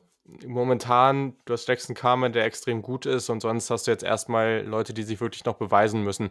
momentan, 0.47 1.37
du 1.45 1.53
hast 1.53 1.69
Jackson 1.69 1.95
Carmen, 1.95 2.33
der 2.33 2.45
extrem 2.45 2.83
gut 2.83 3.07
ist, 3.07 3.31
und 3.31 3.41
sonst 3.41 3.71
hast 3.71 3.87
du 3.87 3.91
jetzt 3.91 4.05
erstmal 4.05 4.63
Leute, 4.63 4.95
die 4.95 5.03
sich 5.03 5.21
wirklich 5.21 5.45
noch 5.45 5.57
beweisen 5.57 6.03
müssen. 6.03 6.31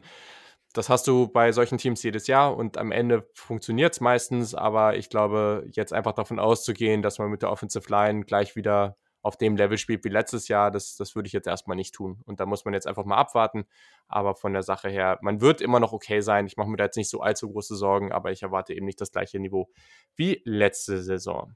Das 0.73 0.89
hast 0.89 1.07
du 1.07 1.27
bei 1.27 1.51
solchen 1.51 1.77
Teams 1.77 2.01
jedes 2.01 2.27
Jahr 2.27 2.57
und 2.57 2.77
am 2.79 2.91
Ende 2.91 3.29
funktioniert 3.35 3.93
es 3.93 4.01
meistens, 4.01 4.55
aber 4.55 4.97
ich 4.97 5.09
glaube, 5.09 5.67
jetzt 5.71 5.93
einfach 5.93 6.13
davon 6.13 6.39
auszugehen, 6.39 7.03
dass 7.03 7.19
man 7.19 7.29
mit 7.29 7.43
der 7.43 7.51
Offensive 7.51 7.87
Line 7.89 8.25
gleich 8.25 8.55
wieder 8.55 8.97
auf 9.23 9.37
dem 9.37 9.55
Level 9.55 9.77
spielt 9.77 10.03
wie 10.03 10.09
letztes 10.09 10.49
Jahr, 10.49 10.69
das, 10.69 10.97
das 10.97 11.15
würde 11.15 11.27
ich 11.27 11.33
jetzt 11.33 11.47
erstmal 11.47 11.77
nicht 11.77 11.95
tun. 11.95 12.21
Und 12.25 12.41
da 12.41 12.45
muss 12.45 12.65
man 12.65 12.73
jetzt 12.73 12.85
einfach 12.87 13.05
mal 13.05 13.15
abwarten. 13.15 13.63
Aber 14.07 14.35
von 14.35 14.51
der 14.51 14.63
Sache 14.63 14.89
her, 14.89 15.17
man 15.21 15.39
wird 15.39 15.61
immer 15.61 15.79
noch 15.79 15.93
okay 15.93 16.19
sein. 16.19 16.45
Ich 16.45 16.57
mache 16.57 16.69
mir 16.69 16.75
da 16.75 16.83
jetzt 16.83 16.97
nicht 16.97 17.09
so 17.09 17.21
allzu 17.21 17.49
große 17.49 17.77
Sorgen, 17.77 18.11
aber 18.11 18.31
ich 18.31 18.43
erwarte 18.43 18.73
eben 18.73 18.85
nicht 18.85 18.99
das 18.99 19.11
gleiche 19.11 19.39
Niveau 19.39 19.69
wie 20.15 20.41
letzte 20.43 21.01
Saison. 21.01 21.55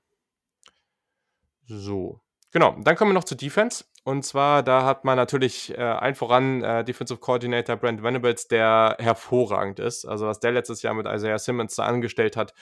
So, 1.65 2.21
Genau, 2.51 2.75
dann 2.81 2.95
kommen 2.95 3.11
wir 3.11 3.13
noch 3.13 3.23
zur 3.23 3.37
Defense. 3.37 3.85
Und 4.03 4.23
zwar, 4.23 4.63
da 4.63 4.85
hat 4.85 5.03
man 5.03 5.17
natürlich 5.17 5.77
äh, 5.77 5.81
allen 5.81 6.15
voran 6.15 6.63
äh, 6.63 6.85
Defensive 6.85 7.19
Coordinator 7.19 7.75
Brent 7.75 8.01
Venables, 8.01 8.47
der 8.47 8.95
hervorragend 8.99 9.79
ist. 9.79 10.05
Also, 10.05 10.27
was 10.27 10.39
der 10.39 10.53
letztes 10.53 10.81
Jahr 10.81 10.93
mit 10.93 11.05
Isaiah 11.05 11.39
Simmons 11.39 11.75
da 11.75 11.83
angestellt 11.83 12.37
hat, 12.37 12.53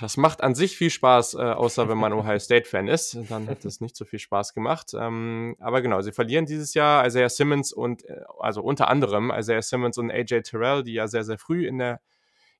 das 0.00 0.16
macht 0.16 0.42
an 0.42 0.54
sich 0.54 0.76
viel 0.78 0.90
Spaß, 0.90 1.34
äh, 1.34 1.38
außer 1.38 1.88
wenn 1.88 1.98
man 1.98 2.12
Ohio 2.12 2.38
State-Fan 2.38 2.88
ist. 2.88 3.18
Dann 3.28 3.48
hat 3.48 3.64
es 3.64 3.80
nicht 3.80 3.96
so 3.96 4.04
viel 4.04 4.18
Spaß 4.18 4.54
gemacht. 4.54 4.92
Ähm, 4.94 5.56
aber 5.58 5.82
genau, 5.82 6.00
sie 6.00 6.12
verlieren 6.12 6.46
dieses 6.46 6.74
Jahr 6.74 7.06
Isaiah 7.06 7.28
Simmons 7.28 7.72
und, 7.72 8.04
äh, 8.04 8.22
also 8.38 8.62
unter 8.62 8.88
anderem 8.88 9.30
Isaiah 9.36 9.62
Simmons 9.62 9.98
und 9.98 10.10
AJ 10.10 10.42
Terrell, 10.42 10.84
die 10.84 10.94
ja 10.94 11.06
sehr, 11.06 11.24
sehr 11.24 11.38
früh 11.38 11.66
in 11.66 11.78
der, 11.78 12.00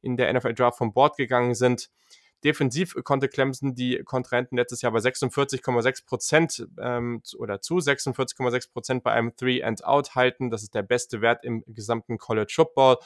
in 0.02 0.16
der 0.16 0.32
NFL 0.32 0.54
Draft 0.54 0.78
vom 0.78 0.92
Board 0.92 1.16
gegangen 1.16 1.54
sind. 1.54 1.88
Defensiv 2.44 2.94
konnte 3.02 3.28
Clemson 3.28 3.74
die 3.74 4.02
Kontrahenten 4.04 4.56
letztes 4.56 4.82
Jahr 4.82 4.92
bei 4.92 5.00
46,6 5.00 6.06
Prozent 6.06 6.68
ähm, 6.80 7.22
oder 7.36 7.60
zu 7.60 7.78
46,6 7.78 8.72
Prozent 8.72 9.02
bei 9.02 9.12
einem 9.12 9.34
Three 9.36 9.62
and 9.62 9.84
Out 9.84 10.14
halten. 10.14 10.50
Das 10.50 10.62
ist 10.62 10.74
der 10.74 10.82
beste 10.82 11.20
Wert 11.20 11.44
im 11.44 11.64
gesamten 11.66 12.16
College 12.16 12.52
Football. 12.54 12.98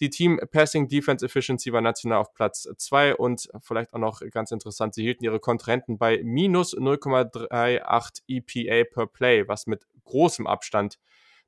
Die 0.00 0.10
Team 0.10 0.38
Passing 0.50 0.88
Defense 0.88 1.24
Efficiency 1.24 1.72
war 1.72 1.80
national 1.80 2.18
auf 2.18 2.34
Platz 2.34 2.68
2 2.76 3.16
und 3.16 3.48
vielleicht 3.60 3.94
auch 3.94 3.98
noch 3.98 4.20
ganz 4.30 4.50
interessant, 4.50 4.94
sie 4.94 5.02
hielten 5.02 5.24
ihre 5.24 5.40
Kontrahenten 5.40 5.96
bei 5.96 6.20
minus 6.22 6.76
0,38 6.76 8.22
EPA 8.28 8.90
per 8.92 9.06
Play, 9.06 9.48
was 9.48 9.66
mit 9.66 9.86
großem 10.04 10.46
Abstand 10.46 10.98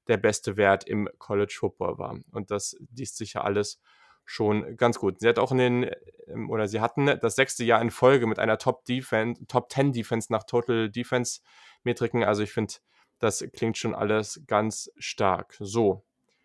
der 0.06 0.16
beste 0.16 0.56
Wert 0.56 0.84
im 0.88 1.10
College 1.18 1.54
Football 1.58 1.98
war. 1.98 2.18
Und 2.32 2.50
das 2.50 2.76
liest 2.96 3.18
sich 3.18 3.34
ja 3.34 3.42
alles 3.42 3.80
schon 4.28 4.76
ganz 4.76 4.98
gut. 4.98 5.20
Sie 5.20 5.28
hat 5.28 5.38
auch 5.38 5.52
in 5.52 5.58
den, 5.58 5.90
ähm, 6.26 6.50
oder 6.50 6.68
sie 6.68 6.80
hatten 6.80 7.06
das 7.06 7.34
sechste 7.34 7.64
Jahr 7.64 7.80
in 7.80 7.90
Folge 7.90 8.26
mit 8.26 8.38
einer 8.38 8.58
Top 8.58 8.84
Defense, 8.84 9.42
Top 9.48 9.72
10 9.72 9.92
Defense 9.92 10.30
nach 10.30 10.44
Total 10.44 10.90
Defense 10.90 11.40
Metriken. 11.82 12.22
Also 12.22 12.42
ich 12.42 12.52
finde, 12.52 12.74
das 13.20 13.42
klingt 13.54 13.78
schon 13.78 13.94
alles 13.94 14.42
ganz 14.46 14.92
stark. 14.98 15.56
So. 15.58 16.04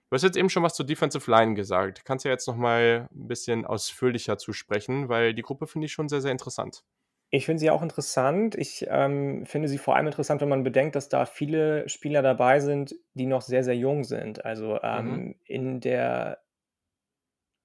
Du 0.10 0.15
hast 0.15 0.24
jetzt 0.24 0.38
eben 0.38 0.50
schon 0.50 0.63
was 0.63 0.76
zur 0.76 0.86
Defensive 0.86 1.30
Line 1.30 1.56
gesagt. 1.56 2.06
Kannst 2.06 2.24
du 2.24 2.30
ja 2.30 2.34
jetzt 2.34 2.48
nochmal 2.48 3.10
ein 3.13 3.28
bisschen 3.28 3.65
ausführlicher 3.65 4.38
zu 4.38 4.54
sprechen, 4.54 5.10
weil 5.10 5.34
die 5.34 5.41
Gruppe 5.41 5.67
finde 5.67 5.88
ich 5.88 5.91
schon 5.91 6.08
sehr, 6.08 6.22
sehr 6.22 6.32
interessant. 6.32 6.86
Ich 7.32 7.46
finde 7.46 7.60
sie 7.60 7.72
auch 7.72 7.82
interessant. 7.82 8.56
Ich 8.56 8.86
ähm, 8.89 9.46
finde 9.46 9.67
sie 9.67 9.80
vor 9.80 9.96
allem 9.96 10.06
interessant, 10.06 10.39
wenn 10.39 10.50
man 10.50 10.63
bedenkt, 10.63 10.96
dass 10.96 11.10
da 11.10 11.26
viele 11.26 11.89
Spieler 11.89 12.22
dabei 12.22 12.62
sind, 12.62 12.96
die 13.13 13.26
noch 13.26 13.41
sehr, 13.41 13.63
sehr 13.63 13.76
jung 13.76 14.04
sind. 14.04 14.46
Also 14.46 14.80
ähm, 14.84 15.06
mhm. 15.08 15.36
in 15.43 15.80
der 15.82 16.42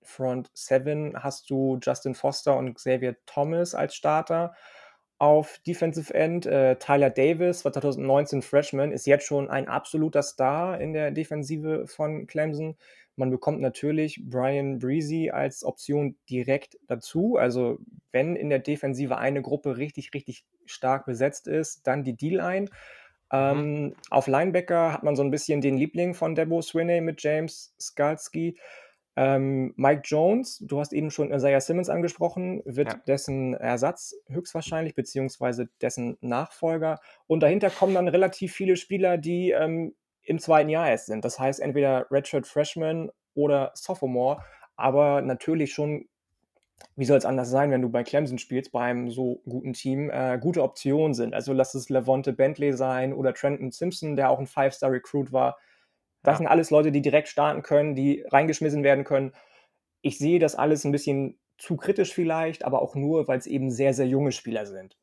Front 0.08 0.50
7 0.54 1.22
hast 1.22 1.50
du 1.50 1.78
Justin 1.82 2.14
Foster 2.14 2.56
und 2.56 2.74
Xavier 2.74 3.16
Thomas 3.26 3.74
als 3.74 3.94
Starter. 3.94 4.54
Auf 5.18 5.58
Defensive 5.66 6.14
End 6.14 6.46
äh, 6.46 6.76
Tyler 6.76 7.10
Davis, 7.10 7.64
war 7.64 7.72
2019 7.72 8.40
Freshman, 8.40 8.92
ist 8.92 9.06
jetzt 9.06 9.26
schon 9.26 9.50
ein 9.50 9.68
absoluter 9.68 10.22
Star 10.22 10.80
in 10.80 10.92
der 10.92 11.10
Defensive 11.10 11.86
von 11.86 12.26
Clemson. 12.26 12.76
Man 13.16 13.30
bekommt 13.30 13.60
natürlich 13.60 14.20
Brian 14.24 14.78
Breezy 14.78 15.30
als 15.30 15.64
Option 15.64 16.16
direkt 16.30 16.78
dazu. 16.86 17.36
Also 17.36 17.78
wenn 18.12 18.36
in 18.36 18.48
der 18.48 18.60
Defensive 18.60 19.18
eine 19.18 19.42
Gruppe 19.42 19.76
richtig, 19.76 20.14
richtig 20.14 20.44
stark 20.66 21.04
besetzt 21.04 21.48
ist, 21.48 21.86
dann 21.86 22.04
die 22.04 22.16
D-Line. 22.16 22.66
Mhm. 22.66 22.68
Ähm, 23.32 23.94
auf 24.10 24.28
Linebacker 24.28 24.92
hat 24.92 25.02
man 25.02 25.16
so 25.16 25.22
ein 25.22 25.32
bisschen 25.32 25.60
den 25.60 25.76
Liebling 25.76 26.14
von 26.14 26.36
Debo 26.36 26.62
Swinney 26.62 27.00
mit 27.00 27.20
James 27.22 27.74
Skalski. 27.80 28.56
Ähm, 29.20 29.74
Mike 29.74 30.02
Jones, 30.04 30.58
du 30.64 30.78
hast 30.78 30.92
eben 30.92 31.10
schon 31.10 31.32
Isaiah 31.32 31.60
Simmons 31.60 31.88
angesprochen, 31.88 32.62
wird 32.64 32.92
ja. 32.92 33.00
dessen 33.08 33.54
Ersatz 33.54 34.14
höchstwahrscheinlich, 34.28 34.94
beziehungsweise 34.94 35.68
dessen 35.82 36.16
Nachfolger. 36.20 37.00
Und 37.26 37.42
dahinter 37.42 37.68
kommen 37.68 37.94
dann 37.94 38.06
relativ 38.06 38.52
viele 38.52 38.76
Spieler, 38.76 39.18
die 39.18 39.50
ähm, 39.50 39.96
im 40.22 40.38
zweiten 40.38 40.68
Jahr 40.68 40.88
erst 40.88 41.06
sind. 41.06 41.24
Das 41.24 41.40
heißt 41.40 41.58
entweder 41.58 42.06
Redshirt 42.12 42.46
Freshman 42.46 43.10
oder 43.34 43.72
Sophomore, 43.74 44.40
aber 44.76 45.20
natürlich 45.20 45.72
schon 45.72 46.06
wie 46.94 47.04
soll 47.04 47.18
es 47.18 47.24
anders 47.24 47.50
sein, 47.50 47.72
wenn 47.72 47.82
du 47.82 47.88
bei 47.88 48.04
Clemson 48.04 48.38
spielst, 48.38 48.70
bei 48.70 48.82
einem 48.82 49.10
so 49.10 49.42
guten 49.48 49.72
Team, 49.72 50.10
äh, 50.10 50.38
gute 50.40 50.62
Optionen 50.62 51.12
sind. 51.12 51.34
Also 51.34 51.52
lass 51.52 51.74
es 51.74 51.88
Levante 51.88 52.32
Bentley 52.32 52.72
sein 52.72 53.12
oder 53.12 53.34
Trenton 53.34 53.72
Simpson, 53.72 54.14
der 54.14 54.30
auch 54.30 54.38
ein 54.38 54.46
Five-Star-Recruit 54.46 55.32
war. 55.32 55.58
Das 56.22 56.34
ja. 56.34 56.38
sind 56.38 56.46
alles 56.46 56.70
Leute, 56.70 56.92
die 56.92 57.02
direkt 57.02 57.28
starten 57.28 57.62
können, 57.62 57.94
die 57.94 58.24
reingeschmissen 58.28 58.82
werden 58.82 59.04
können. 59.04 59.32
Ich 60.02 60.18
sehe 60.18 60.38
das 60.38 60.54
alles 60.54 60.84
ein 60.84 60.92
bisschen 60.92 61.38
zu 61.58 61.76
kritisch 61.76 62.14
vielleicht, 62.14 62.64
aber 62.64 62.82
auch 62.82 62.94
nur, 62.94 63.28
weil 63.28 63.38
es 63.38 63.46
eben 63.46 63.70
sehr, 63.70 63.92
sehr 63.94 64.06
junge 64.06 64.32
Spieler 64.32 64.66
sind. 64.66 64.96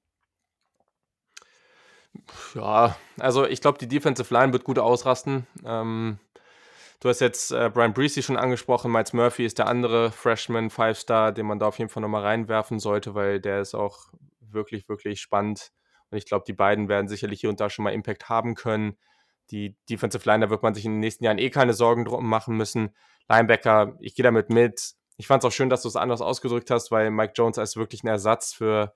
Ja, 2.54 2.96
also 3.20 3.46
ich 3.46 3.62
glaube, 3.62 3.78
die 3.78 3.88
Defensive 3.88 4.34
Line 4.34 4.54
wird 4.54 4.64
gut 4.64 4.80
ausrasten. 4.80 5.46
Ähm, 5.66 6.18
du 7.02 7.10
hast 7.10 7.20
jetzt 7.20 7.52
äh, 7.52 7.70
Brian 7.74 7.94
Breesy 7.94 8.24
schon 8.24 8.38
angesprochen. 8.38 8.92
Miles 8.92 9.14
Murphy 9.14 9.46
ist 9.46 9.60
der 9.60 9.68
andere 9.68 10.12
Freshman 10.12 10.70
Five-Star, 10.70 11.34
den 11.34 11.46
man 11.46 11.60
da 11.60 11.68
auf 11.68 11.78
jeden 11.78 11.90
Fall 11.90 12.02
nochmal 12.02 12.24
reinwerfen 12.24 12.80
sollte, 12.80 13.16
weil 13.16 13.42
der 13.42 13.60
ist 13.60 13.76
auch 13.76 14.08
wirklich, 14.40 14.88
wirklich 14.88 15.20
spannend. 15.20 15.72
Und 16.10 16.18
ich 16.18 16.26
glaube, 16.26 16.46
die 16.48 16.54
beiden 16.54 16.88
werden 16.88 17.08
sicherlich 17.08 17.42
hier 17.42 17.50
und 17.50 17.60
da 17.60 17.70
schon 17.70 17.84
mal 17.84 17.94
Impact 17.94 18.30
haben 18.30 18.56
können. 18.56 18.96
Die 19.52 19.76
Defensive 19.90 20.28
Line, 20.28 20.46
da 20.46 20.50
wird 20.50 20.64
man 20.64 20.74
sich 20.74 20.86
in 20.86 20.94
den 20.94 21.00
nächsten 21.00 21.24
Jahren 21.24 21.38
eh 21.38 21.50
keine 21.50 21.74
Sorgen 21.74 22.06
drum 22.06 22.28
machen 22.28 22.58
müssen. 22.58 22.96
Linebacker, 23.30 23.98
ich 24.00 24.16
gehe 24.16 24.24
damit 24.24 24.50
mit. 24.50 24.94
Ich 25.18 25.28
fand 25.28 25.44
es 25.44 25.48
auch 25.48 25.54
schön, 25.54 25.70
dass 25.70 25.84
du 25.84 25.88
es 25.88 25.96
anders 25.96 26.22
ausgedrückt 26.22 26.72
hast, 26.72 26.92
weil 26.92 27.12
Mike 27.12 27.34
Jones 27.36 27.58
als 27.58 27.76
wirklich 27.76 28.04
ein 28.04 28.08
Ersatz 28.08 28.54
für 28.54 28.94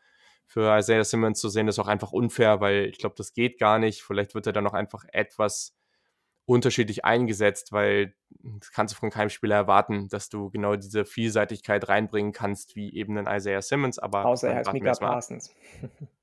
für 0.49 0.75
Isaiah 0.75 1.03
Simmons 1.03 1.39
zu 1.39 1.47
sehen, 1.47 1.67
ist 1.67 1.77
auch 1.77 1.87
einfach 1.87 2.11
unfair, 2.11 2.59
weil 2.59 2.87
ich 2.87 2.97
glaube, 2.97 3.13
das 3.15 3.33
geht 3.33 3.59
gar 3.59 3.77
nicht. 3.77 4.01
Vielleicht 4.01 4.33
wird 4.33 4.47
er 4.47 4.53
dann 4.53 4.63
noch 4.63 4.73
einfach 4.73 5.05
etwas 5.13 5.77
unterschiedlich 6.45 7.05
eingesetzt, 7.05 7.71
weil 7.71 8.15
das 8.31 8.71
kannst 8.71 8.95
du 8.95 8.99
von 8.99 9.11
keinem 9.11 9.29
Spieler 9.29 9.55
erwarten, 9.55 10.09
dass 10.09 10.29
du 10.29 10.49
genau 10.49 10.75
diese 10.75 11.05
Vielseitigkeit 11.05 11.87
reinbringen 11.87 12.31
kannst, 12.31 12.75
wie 12.75 12.95
eben 12.95 13.15
ein 13.19 13.27
Isaiah 13.27 13.61
Simmons. 13.61 13.99
Aber 13.99 14.25
Außer 14.25 14.49
er 14.49 14.55
heißt 14.55 14.73
Mika 14.73 14.93
Parsons. 14.93 15.53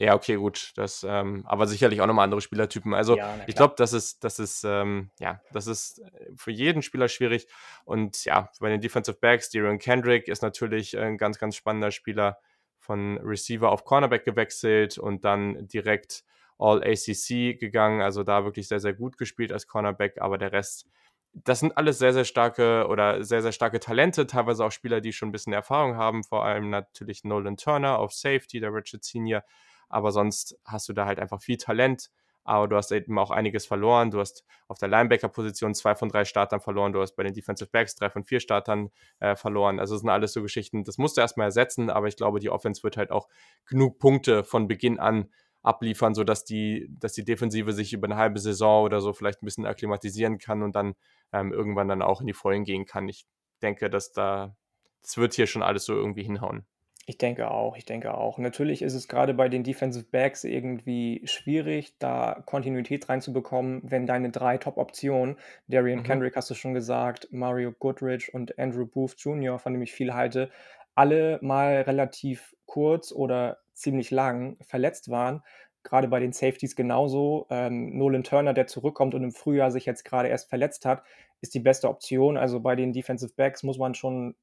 Ja, 0.00 0.14
okay, 0.14 0.36
gut. 0.36 0.72
Das, 0.76 1.04
ähm, 1.06 1.44
aber 1.46 1.66
sicherlich 1.66 2.00
auch 2.00 2.06
nochmal 2.06 2.24
andere 2.24 2.40
Spielertypen. 2.40 2.94
Also 2.94 3.18
ja, 3.18 3.38
ich 3.46 3.54
glaube, 3.54 3.74
das 3.76 3.92
ist, 3.92 4.24
das 4.24 4.38
ist, 4.38 4.64
ähm, 4.64 5.10
ja, 5.20 5.42
das 5.52 5.66
ist 5.66 6.00
für 6.36 6.50
jeden 6.50 6.80
Spieler 6.80 7.06
schwierig. 7.08 7.46
Und 7.84 8.24
ja, 8.24 8.50
bei 8.60 8.70
den 8.70 8.80
Defensive 8.80 9.18
Backs, 9.20 9.50
Darian 9.50 9.78
Kendrick 9.78 10.26
ist 10.28 10.40
natürlich 10.40 10.98
ein 10.98 11.18
ganz, 11.18 11.38
ganz 11.38 11.54
spannender 11.54 11.90
Spieler 11.90 12.38
von 12.78 13.18
Receiver 13.18 13.70
auf 13.70 13.84
Cornerback 13.84 14.24
gewechselt 14.24 14.96
und 14.96 15.26
dann 15.26 15.68
direkt 15.68 16.24
All 16.58 16.82
ACC 16.82 17.58
gegangen. 17.60 18.00
Also 18.00 18.22
da 18.22 18.44
wirklich 18.44 18.68
sehr, 18.68 18.80
sehr 18.80 18.94
gut 18.94 19.18
gespielt 19.18 19.52
als 19.52 19.66
Cornerback, 19.66 20.18
aber 20.22 20.38
der 20.38 20.52
Rest, 20.52 20.86
das 21.34 21.60
sind 21.60 21.76
alles 21.76 21.98
sehr, 21.98 22.14
sehr 22.14 22.24
starke 22.24 22.86
oder 22.88 23.22
sehr, 23.22 23.42
sehr 23.42 23.52
starke 23.52 23.80
Talente, 23.80 24.26
teilweise 24.26 24.64
auch 24.64 24.72
Spieler, 24.72 25.02
die 25.02 25.12
schon 25.12 25.28
ein 25.28 25.32
bisschen 25.32 25.52
Erfahrung 25.52 25.96
haben, 25.96 26.24
vor 26.24 26.46
allem 26.46 26.70
natürlich 26.70 27.22
Nolan 27.22 27.58
Turner 27.58 27.98
auf 27.98 28.14
Safety, 28.14 28.60
der 28.60 28.72
Richard 28.72 29.04
Senior. 29.04 29.44
Aber 29.90 30.12
sonst 30.12 30.58
hast 30.64 30.88
du 30.88 30.92
da 30.94 31.06
halt 31.06 31.20
einfach 31.20 31.42
viel 31.42 31.58
Talent 31.58 32.10
aber 32.44 32.68
du 32.68 32.76
hast 32.76 32.90
eben 32.90 33.18
auch 33.18 33.30
einiges 33.30 33.66
verloren. 33.66 34.10
Du 34.10 34.18
hast 34.18 34.44
auf 34.68 34.78
der 34.78 34.88
Linebacker-Position 34.88 35.74
zwei 35.74 35.94
von 35.94 36.08
drei 36.08 36.24
Startern 36.24 36.60
verloren, 36.60 36.92
du 36.92 37.00
hast 37.00 37.14
bei 37.14 37.22
den 37.22 37.34
Defensive 37.34 37.70
Backs 37.70 37.94
drei 37.94 38.10
von 38.10 38.24
vier 38.24 38.40
Startern 38.40 38.90
äh, 39.20 39.36
verloren. 39.36 39.78
Also 39.78 39.94
das 39.94 40.00
sind 40.00 40.10
alles 40.10 40.32
so 40.32 40.42
Geschichten, 40.42 40.84
das 40.84 40.98
musst 40.98 41.16
du 41.16 41.20
erstmal 41.20 41.46
ersetzen, 41.46 41.90
aber 41.90 42.08
ich 42.08 42.16
glaube, 42.16 42.40
die 42.40 42.50
Offense 42.50 42.82
wird 42.82 42.96
halt 42.96 43.10
auch 43.10 43.28
genug 43.66 43.98
Punkte 43.98 44.44
von 44.44 44.68
Beginn 44.68 44.98
an 44.98 45.30
abliefern, 45.62 46.14
sodass 46.14 46.44
die, 46.44 46.88
dass 46.98 47.12
die 47.12 47.24
Defensive 47.24 47.72
sich 47.72 47.92
über 47.92 48.06
eine 48.06 48.16
halbe 48.16 48.40
Saison 48.40 48.84
oder 48.84 49.00
so 49.00 49.12
vielleicht 49.12 49.42
ein 49.42 49.44
bisschen 49.46 49.66
akklimatisieren 49.66 50.38
kann 50.38 50.62
und 50.62 50.74
dann 50.74 50.94
ähm, 51.32 51.52
irgendwann 51.52 51.88
dann 51.88 52.02
auch 52.02 52.20
in 52.20 52.26
die 52.26 52.32
Vollen 52.32 52.64
gehen 52.64 52.86
kann. 52.86 53.08
Ich 53.08 53.26
denke, 53.60 53.90
dass 53.90 54.12
da, 54.12 54.56
das 55.02 55.18
wird 55.18 55.34
hier 55.34 55.46
schon 55.46 55.62
alles 55.62 55.84
so 55.84 55.94
irgendwie 55.94 56.22
hinhauen. 56.22 56.66
Ich 57.10 57.18
denke 57.18 57.50
auch, 57.50 57.76
ich 57.76 57.84
denke 57.84 58.14
auch. 58.14 58.38
Natürlich 58.38 58.82
ist 58.82 58.94
es 58.94 59.08
gerade 59.08 59.34
bei 59.34 59.48
den 59.48 59.64
Defensive 59.64 60.06
Backs 60.12 60.44
irgendwie 60.44 61.20
schwierig, 61.24 61.92
da 61.98 62.40
Kontinuität 62.46 63.08
reinzubekommen, 63.08 63.80
wenn 63.82 64.06
deine 64.06 64.30
drei 64.30 64.58
Top-Optionen, 64.58 65.36
Darian 65.66 65.98
Mhm. 65.98 66.04
Kendrick 66.04 66.36
hast 66.36 66.50
du 66.50 66.54
schon 66.54 66.72
gesagt, 66.72 67.26
Mario 67.32 67.72
Goodrich 67.72 68.32
und 68.32 68.56
Andrew 68.60 68.86
Booth 68.86 69.16
Jr., 69.18 69.58
von 69.58 69.72
dem 69.72 69.82
ich 69.82 69.90
viel 69.92 70.14
halte, 70.14 70.50
alle 70.94 71.40
mal 71.42 71.80
relativ 71.80 72.54
kurz 72.64 73.10
oder 73.10 73.58
ziemlich 73.74 74.12
lang 74.12 74.56
verletzt 74.60 75.10
waren. 75.10 75.42
Gerade 75.82 76.06
bei 76.06 76.20
den 76.20 76.32
Safeties 76.32 76.76
genauso. 76.76 77.48
Ähm, 77.50 77.98
Nolan 77.98 78.22
Turner, 78.22 78.54
der 78.54 78.68
zurückkommt 78.68 79.16
und 79.16 79.24
im 79.24 79.32
Frühjahr 79.32 79.72
sich 79.72 79.84
jetzt 79.84 80.04
gerade 80.04 80.28
erst 80.28 80.48
verletzt 80.48 80.86
hat, 80.86 81.02
ist 81.40 81.54
die 81.54 81.60
beste 81.60 81.88
Option. 81.88 82.36
Also 82.36 82.60
bei 82.60 82.76
den 82.76 82.92
Defensive 82.92 83.32
Backs 83.34 83.64
muss 83.64 83.78
man 83.78 83.96
schon 83.96 84.36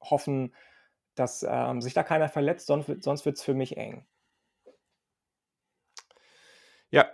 hoffen, 0.00 0.54
dass 1.14 1.44
ähm, 1.48 1.80
sich 1.80 1.94
da 1.94 2.02
keiner 2.02 2.28
verletzt, 2.28 2.66
sonst, 2.66 3.02
sonst 3.02 3.24
wird 3.24 3.36
es 3.36 3.42
für 3.42 3.54
mich 3.54 3.76
eng. 3.76 4.06
Ja, 6.90 7.06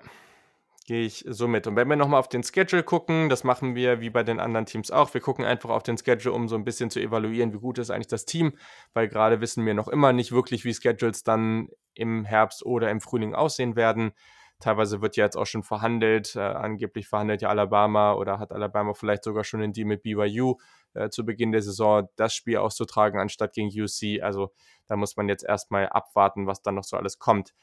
gehe 0.87 1.05
ich 1.05 1.25
so 1.29 1.49
mit. 1.49 1.67
Und 1.67 1.77
wenn 1.77 1.89
wir 1.89 1.97
nochmal 1.97 2.21
auf 2.21 2.29
den 2.29 2.43
Schedule 2.43 2.83
gucken, 2.83 3.29
das 3.29 3.45
machen 3.45 3.75
wir 3.75 4.01
wie 4.01 4.11
bei 4.11 4.23
den 4.23 4.41
anderen 4.41 4.67
Teams 4.67 4.91
auch. 4.91 5.13
Wir 5.13 5.21
gucken 5.21 5.45
einfach 5.45 5.71
auf 5.71 5.83
den 5.83 5.99
Schedule, 5.99 6.33
um 6.35 6.49
so 6.49 6.55
ein 6.55 6.65
bisschen 6.65 6.91
zu 6.91 7.01
evaluieren, 7.01 7.53
wie 7.53 7.59
gut 7.59 7.79
ist 7.79 7.91
eigentlich 7.91 8.07
das 8.07 8.25
Team, 8.25 8.57
weil 8.95 9.09
gerade 9.09 9.41
wissen 9.41 9.67
wir 9.67 9.75
noch 9.75 9.89
immer 9.89 10.13
nicht 10.13 10.33
wirklich, 10.33 10.65
wie 10.65 10.73
Schedules 10.73 11.25
dann 11.25 11.69
im 11.95 12.25
Herbst 12.25 12.65
oder 12.65 12.91
im 12.91 13.01
Frühling 13.01 13.35
aussehen 13.35 13.77
werden. 13.77 14.13
Teilweise 14.61 15.03
wird 15.03 15.17
ja 15.17 15.25
jetzt 15.25 15.37
auch 15.37 15.45
schon 15.45 15.63
verhandelt. 15.63 16.35
Äh, 16.37 16.41
angeblich 16.41 17.09
verhandelt 17.09 17.43
ja 17.43 17.51
Alabama 17.51 18.15
oder 18.15 18.39
hat 18.39 18.53
Alabama 18.53 18.95
vielleicht 18.95 19.25
sogar 19.25 19.45
schon 19.45 19.61
einen 19.61 19.73
Deal 19.73 19.87
mit 19.87 20.03
BYU 20.03 20.57
äh, 20.97 21.11
zu 21.11 21.25
Beginn 21.25 21.53
der 21.53 21.63
Saison, 21.63 22.09
das 22.17 22.35
Spiel 22.35 22.57
auszutragen, 22.59 23.21
anstatt 23.21 23.53
gegen 23.53 23.69
UC. 23.69 24.23
Also 24.23 24.53
da 24.87 24.97
muss 24.97 25.17
man 25.17 25.29
jetzt 25.29 25.45
erstmal 25.45 25.89
abwarten, 25.89 26.47
was 26.47 26.63
dann 26.63 26.75
noch 26.75 26.85
so 26.85 26.97
alles 26.97 27.19
kommt. 27.19 27.55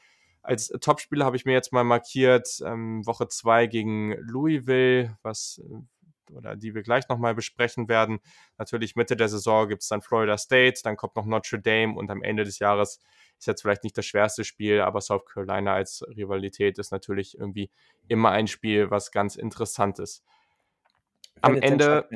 Als 0.42 0.68
Topspieler 0.68 1.24
habe 1.24 1.36
ich 1.36 1.46
mir 1.46 1.52
jetzt 1.52 1.72
mal 1.72 1.84
markiert, 1.84 2.60
ähm, 2.64 3.06
Woche 3.06 3.28
2 3.28 3.66
gegen 3.66 4.12
Louisville, 4.18 5.16
was 5.22 5.62
äh, 5.64 6.32
oder 6.32 6.56
die 6.56 6.74
wir 6.74 6.82
gleich 6.82 7.08
nochmal 7.08 7.34
besprechen 7.34 7.88
werden. 7.88 8.20
Natürlich 8.58 8.96
Mitte 8.96 9.16
der 9.16 9.28
Saison 9.28 9.68
gibt 9.68 9.82
es 9.82 9.88
dann 9.88 10.02
Florida 10.02 10.38
State, 10.38 10.80
dann 10.82 10.96
kommt 10.96 11.16
noch 11.16 11.26
Notre 11.26 11.60
Dame 11.60 11.94
und 11.94 12.10
am 12.10 12.22
Ende 12.22 12.44
des 12.44 12.58
Jahres 12.58 12.98
ist 13.38 13.46
jetzt 13.46 13.62
vielleicht 13.62 13.84
nicht 13.84 13.96
das 13.98 14.06
schwerste 14.06 14.44
Spiel, 14.44 14.80
aber 14.80 15.00
South 15.00 15.26
Carolina 15.26 15.74
als 15.74 16.04
Rivalität 16.16 16.78
ist 16.78 16.92
natürlich 16.92 17.38
irgendwie 17.38 17.70
immer 18.08 18.30
ein 18.30 18.46
Spiel, 18.46 18.90
was 18.90 19.10
ganz 19.10 19.36
interessant 19.36 19.98
ist. 19.98 20.24
Am 21.40 21.56
Ende. 21.56 22.06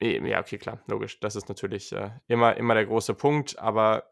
Ja, 0.00 0.40
okay, 0.40 0.58
klar, 0.58 0.80
logisch. 0.86 1.18
Das 1.20 1.34
ist 1.34 1.48
natürlich 1.48 1.92
äh, 1.92 2.10
immer, 2.28 2.56
immer 2.56 2.74
der 2.74 2.86
große 2.86 3.14
Punkt, 3.14 3.58
aber 3.58 4.08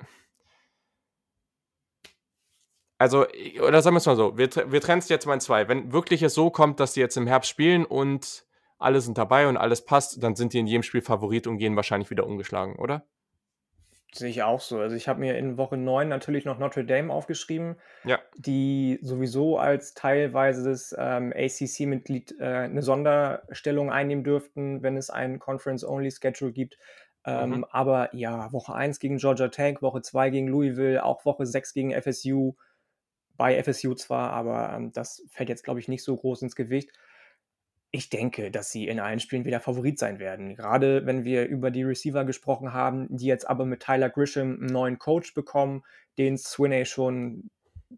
also, 2.98 3.26
oder 3.60 3.82
sagen 3.82 3.94
wir 3.94 3.98
es 3.98 4.06
mal 4.06 4.16
so, 4.16 4.38
wir, 4.38 4.48
wir 4.72 4.80
trennen 4.80 5.00
es 5.00 5.08
jetzt 5.08 5.26
mal 5.26 5.34
in 5.34 5.40
zwei. 5.40 5.68
Wenn 5.68 5.92
wirklich 5.92 6.22
es 6.22 6.34
so 6.34 6.50
kommt, 6.50 6.80
dass 6.80 6.94
die 6.94 7.00
jetzt 7.00 7.16
im 7.16 7.26
Herbst 7.26 7.50
spielen 7.50 7.84
und 7.84 8.46
alle 8.78 9.00
sind 9.00 9.18
dabei 9.18 9.48
und 9.48 9.56
alles 9.56 9.84
passt, 9.84 10.22
dann 10.22 10.34
sind 10.34 10.54
die 10.54 10.58
in 10.58 10.66
jedem 10.66 10.82
Spiel 10.82 11.02
Favorit 11.02 11.46
und 11.46 11.58
gehen 11.58 11.76
wahrscheinlich 11.76 12.10
wieder 12.10 12.26
ungeschlagen, 12.26 12.76
oder? 12.76 13.06
Sehe 14.18 14.30
ich 14.30 14.42
auch 14.42 14.60
so. 14.60 14.78
Also 14.80 14.96
ich 14.96 15.08
habe 15.08 15.20
mir 15.20 15.36
in 15.36 15.58
Woche 15.58 15.76
9 15.76 16.08
natürlich 16.08 16.44
noch 16.44 16.58
Notre 16.58 16.84
Dame 16.84 17.12
aufgeschrieben, 17.12 17.76
Ja. 18.04 18.20
die 18.36 18.98
sowieso 19.02 19.58
als 19.58 19.94
teilweises 19.94 20.94
ähm, 20.98 21.32
ACC-Mitglied 21.36 22.36
äh, 22.40 22.44
eine 22.44 22.82
Sonderstellung 22.82 23.90
einnehmen 23.90 24.24
dürften, 24.24 24.82
wenn 24.82 24.96
es 24.96 25.10
ein 25.10 25.38
Conference-Only-Schedule 25.38 26.52
gibt. 26.52 26.78
Ähm, 27.26 27.64
Mhm. 27.64 27.64
aber 27.70 28.14
ja, 28.14 28.52
Woche 28.52 28.74
1 28.74 29.00
gegen 29.00 29.18
Georgia 29.18 29.48
Tech, 29.48 29.82
Woche 29.82 30.02
2 30.02 30.30
gegen 30.30 30.48
Louisville, 30.48 31.04
auch 31.04 31.24
Woche 31.24 31.46
6 31.46 31.72
gegen 31.74 31.90
FSU, 31.92 32.54
bei 33.36 33.56
FSU 33.62 33.94
zwar, 33.94 34.30
aber 34.32 34.72
ähm, 34.74 34.92
das 34.92 35.24
fällt 35.30 35.48
jetzt, 35.50 35.64
glaube 35.64 35.80
ich, 35.80 35.88
nicht 35.88 36.04
so 36.04 36.16
groß 36.16 36.42
ins 36.42 36.56
Gewicht. 36.56 36.92
Ich 37.96 38.10
denke, 38.10 38.50
dass 38.50 38.70
sie 38.70 38.88
in 38.88 39.00
allen 39.00 39.20
Spielen 39.20 39.46
wieder 39.46 39.58
Favorit 39.58 39.98
sein 39.98 40.18
werden. 40.18 40.54
Gerade 40.54 41.06
wenn 41.06 41.24
wir 41.24 41.46
über 41.46 41.70
die 41.70 41.82
Receiver 41.82 42.26
gesprochen 42.26 42.74
haben, 42.74 43.06
die 43.08 43.24
jetzt 43.24 43.48
aber 43.48 43.64
mit 43.64 43.80
Tyler 43.80 44.10
Grisham 44.10 44.56
einen 44.56 44.66
neuen 44.66 44.98
Coach 44.98 45.32
bekommen, 45.32 45.82
den 46.18 46.36
Swinney 46.36 46.84
schon 46.84 47.48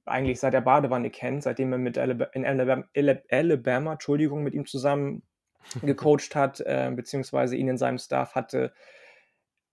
eigentlich 0.05 0.39
seit 0.39 0.55
der 0.55 0.61
Badewanne 0.61 1.11
kennt, 1.11 1.43
seitdem 1.43 1.72
er 1.72 1.79
mit 1.79 1.99
Alabama, 1.99 2.31
in 2.33 2.47
Alabama, 2.47 2.85
Alabama 3.29 3.93
Entschuldigung, 3.95 4.45
mit 4.45 4.55
ihm 4.55 4.66
zusammen 4.66 5.25
gecoacht 5.83 6.37
hat, 6.37 6.61
äh, 6.61 6.93
beziehungsweise 6.95 7.57
ihn 7.57 7.66
in 7.66 7.77
seinem 7.77 7.99
Staff 7.99 8.37
hatte. 8.37 8.72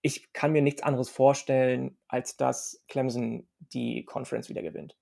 Ich 0.01 0.33
kann 0.33 0.53
mir 0.53 0.63
nichts 0.63 0.81
anderes 0.81 1.11
vorstellen, 1.11 1.99
als 2.07 2.35
dass 2.35 2.83
Clemson 2.87 3.47
die 3.59 4.05
Conference 4.05 4.49
wieder 4.49 4.63
gewinnt. 4.63 4.97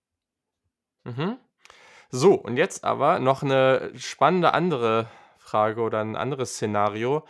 Mhm. 1.05 1.37
So, 2.09 2.33
und 2.35 2.57
jetzt 2.57 2.83
aber 2.83 3.19
noch 3.19 3.41
eine 3.41 3.93
spannende 3.95 4.53
andere 4.53 5.07
Frage 5.53 5.81
oder 5.81 6.01
ein 6.01 6.15
anderes 6.15 6.55
Szenario. 6.55 7.27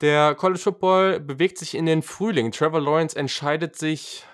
Der 0.00 0.34
College 0.34 0.58
Football 0.58 1.20
bewegt 1.20 1.58
sich 1.58 1.76
in 1.76 1.86
den 1.86 2.02
Frühling. 2.02 2.50
Trevor 2.50 2.80
Lawrence 2.80 3.16
entscheidet 3.16 3.76
sich 3.76 4.24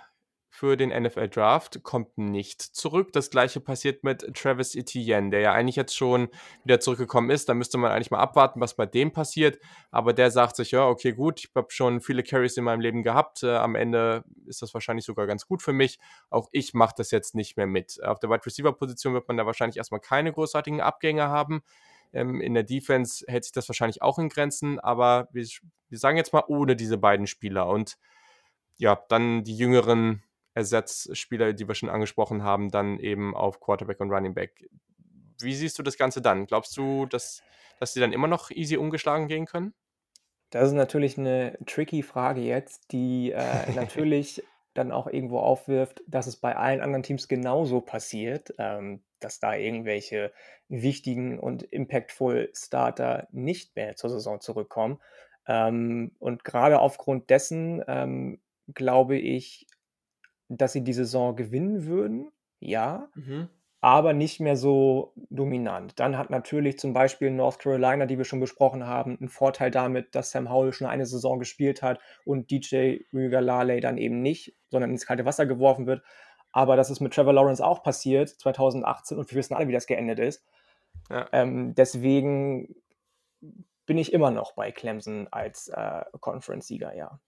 für 0.48 0.78
den 0.78 0.90
NFL 0.90 1.28
Draft 1.28 1.82
kommt 1.82 2.16
nicht 2.16 2.60
zurück. 2.60 3.12
Das 3.12 3.30
gleiche 3.30 3.60
passiert 3.60 4.02
mit 4.02 4.34
Travis 4.34 4.74
Etienne, 4.74 5.30
der 5.30 5.40
ja 5.40 5.52
eigentlich 5.52 5.76
jetzt 5.76 5.94
schon 5.94 6.28
wieder 6.64 6.80
zurückgekommen 6.80 7.30
ist. 7.30 7.50
Da 7.50 7.54
müsste 7.54 7.76
man 7.76 7.92
eigentlich 7.92 8.10
mal 8.10 8.18
abwarten, 8.18 8.60
was 8.60 8.76
bei 8.76 8.86
dem 8.86 9.12
passiert. 9.12 9.58
Aber 9.90 10.14
der 10.14 10.30
sagt 10.30 10.56
sich, 10.56 10.70
ja, 10.70 10.86
okay, 10.86 11.12
gut, 11.12 11.40
ich 11.40 11.50
habe 11.54 11.70
schon 11.70 12.00
viele 12.00 12.22
Carries 12.22 12.56
in 12.56 12.64
meinem 12.64 12.80
Leben 12.80 13.02
gehabt. 13.02 13.42
Äh, 13.42 13.56
am 13.56 13.74
Ende 13.74 14.24
ist 14.46 14.60
das 14.62 14.72
wahrscheinlich 14.72 15.04
sogar 15.04 15.26
ganz 15.26 15.46
gut 15.46 15.62
für 15.62 15.74
mich. 15.74 15.98
Auch 16.30 16.48
ich 16.52 16.72
mache 16.72 16.94
das 16.96 17.10
jetzt 17.10 17.34
nicht 17.34 17.58
mehr 17.58 17.66
mit. 17.66 18.02
Auf 18.02 18.20
der 18.20 18.30
Wide 18.30 18.44
Receiver 18.44 18.72
Position 18.72 19.14
wird 19.14 19.28
man 19.28 19.36
da 19.36 19.44
wahrscheinlich 19.44 19.76
erstmal 19.76 20.00
keine 20.00 20.32
großartigen 20.32 20.80
Abgänge 20.80 21.28
haben. 21.28 21.62
Ähm, 22.12 22.40
in 22.40 22.54
der 22.54 22.62
Defense 22.62 23.24
hält 23.28 23.44
sich 23.44 23.52
das 23.52 23.68
wahrscheinlich 23.68 24.02
auch 24.02 24.18
in 24.18 24.28
Grenzen, 24.28 24.78
aber 24.80 25.28
wir, 25.32 25.46
wir 25.88 25.98
sagen 25.98 26.16
jetzt 26.16 26.32
mal 26.32 26.44
ohne 26.48 26.76
diese 26.76 26.98
beiden 26.98 27.26
Spieler. 27.26 27.68
Und 27.68 27.96
ja, 28.78 28.98
dann 29.08 29.44
die 29.44 29.56
jüngeren 29.56 30.22
Ersatzspieler, 30.54 31.52
die 31.52 31.68
wir 31.68 31.74
schon 31.74 31.90
angesprochen 31.90 32.42
haben, 32.42 32.70
dann 32.70 32.98
eben 32.98 33.34
auf 33.36 33.60
Quarterback 33.60 34.00
und 34.00 34.10
Running 34.10 34.34
Back. 34.34 34.68
Wie 35.40 35.54
siehst 35.54 35.78
du 35.78 35.82
das 35.82 35.96
Ganze 35.96 36.20
dann? 36.20 36.46
Glaubst 36.46 36.76
du, 36.76 37.06
dass, 37.06 37.42
dass 37.78 37.92
sie 37.92 38.00
dann 38.00 38.12
immer 38.12 38.26
noch 38.26 38.50
easy 38.50 38.76
umgeschlagen 38.76 39.28
gehen 39.28 39.46
können? 39.46 39.74
Das 40.50 40.68
ist 40.68 40.74
natürlich 40.74 41.16
eine 41.16 41.56
tricky 41.64 42.02
Frage 42.02 42.40
jetzt, 42.40 42.90
die 42.90 43.30
äh, 43.30 43.72
natürlich 43.74 44.42
dann 44.74 44.92
auch 44.92 45.06
irgendwo 45.06 45.38
aufwirft, 45.38 46.02
dass 46.06 46.26
es 46.26 46.36
bei 46.36 46.56
allen 46.56 46.80
anderen 46.80 47.02
Teams 47.02 47.28
genauso 47.28 47.80
passiert, 47.80 48.54
ähm, 48.58 49.02
dass 49.18 49.40
da 49.40 49.54
irgendwelche 49.54 50.32
wichtigen 50.68 51.38
und 51.38 51.62
impactful 51.62 52.50
Starter 52.54 53.28
nicht 53.32 53.76
mehr 53.76 53.96
zur 53.96 54.10
Saison 54.10 54.40
zurückkommen. 54.40 55.00
Ähm, 55.46 56.12
und 56.18 56.44
gerade 56.44 56.80
aufgrund 56.80 57.30
dessen 57.30 57.82
ähm, 57.88 58.40
glaube 58.72 59.18
ich, 59.18 59.66
dass 60.48 60.72
sie 60.72 60.84
die 60.84 60.92
Saison 60.92 61.36
gewinnen 61.36 61.86
würden, 61.86 62.30
ja, 62.60 63.08
mhm. 63.14 63.48
Aber 63.80 64.12
nicht 64.12 64.40
mehr 64.40 64.56
so 64.56 65.14
dominant. 65.30 65.98
Dann 65.98 66.18
hat 66.18 66.28
natürlich 66.28 66.78
zum 66.78 66.92
Beispiel 66.92 67.30
North 67.30 67.58
Carolina, 67.58 68.04
die 68.06 68.18
wir 68.18 68.24
schon 68.24 68.40
besprochen 68.40 68.86
haben, 68.86 69.16
einen 69.18 69.30
Vorteil 69.30 69.70
damit, 69.70 70.14
dass 70.14 70.30
Sam 70.30 70.50
Howell 70.50 70.72
schon 70.72 70.86
eine 70.86 71.06
Saison 71.06 71.38
gespielt 71.38 71.82
hat 71.82 71.98
und 72.24 72.50
DJ 72.50 72.98
Ugalale 73.12 73.80
dann 73.80 73.96
eben 73.96 74.20
nicht, 74.20 74.54
sondern 74.68 74.90
ins 74.90 75.06
kalte 75.06 75.24
Wasser 75.24 75.46
geworfen 75.46 75.86
wird. 75.86 76.02
Aber 76.52 76.76
das 76.76 76.90
ist 76.90 77.00
mit 77.00 77.14
Trevor 77.14 77.32
Lawrence 77.32 77.64
auch 77.64 77.82
passiert, 77.82 78.28
2018, 78.28 79.16
und 79.16 79.30
wir 79.30 79.36
wissen 79.38 79.54
alle, 79.54 79.68
wie 79.68 79.72
das 79.72 79.86
geendet 79.86 80.18
ist. 80.18 80.44
Ja. 81.08 81.28
Ähm, 81.32 81.74
deswegen 81.74 82.74
bin 83.86 83.96
ich 83.98 84.12
immer 84.12 84.30
noch 84.30 84.52
bei 84.52 84.72
Clemson 84.72 85.28
als 85.30 85.68
äh, 85.68 86.04
Conference-Sieger, 86.20 86.94
ja. 86.96 87.18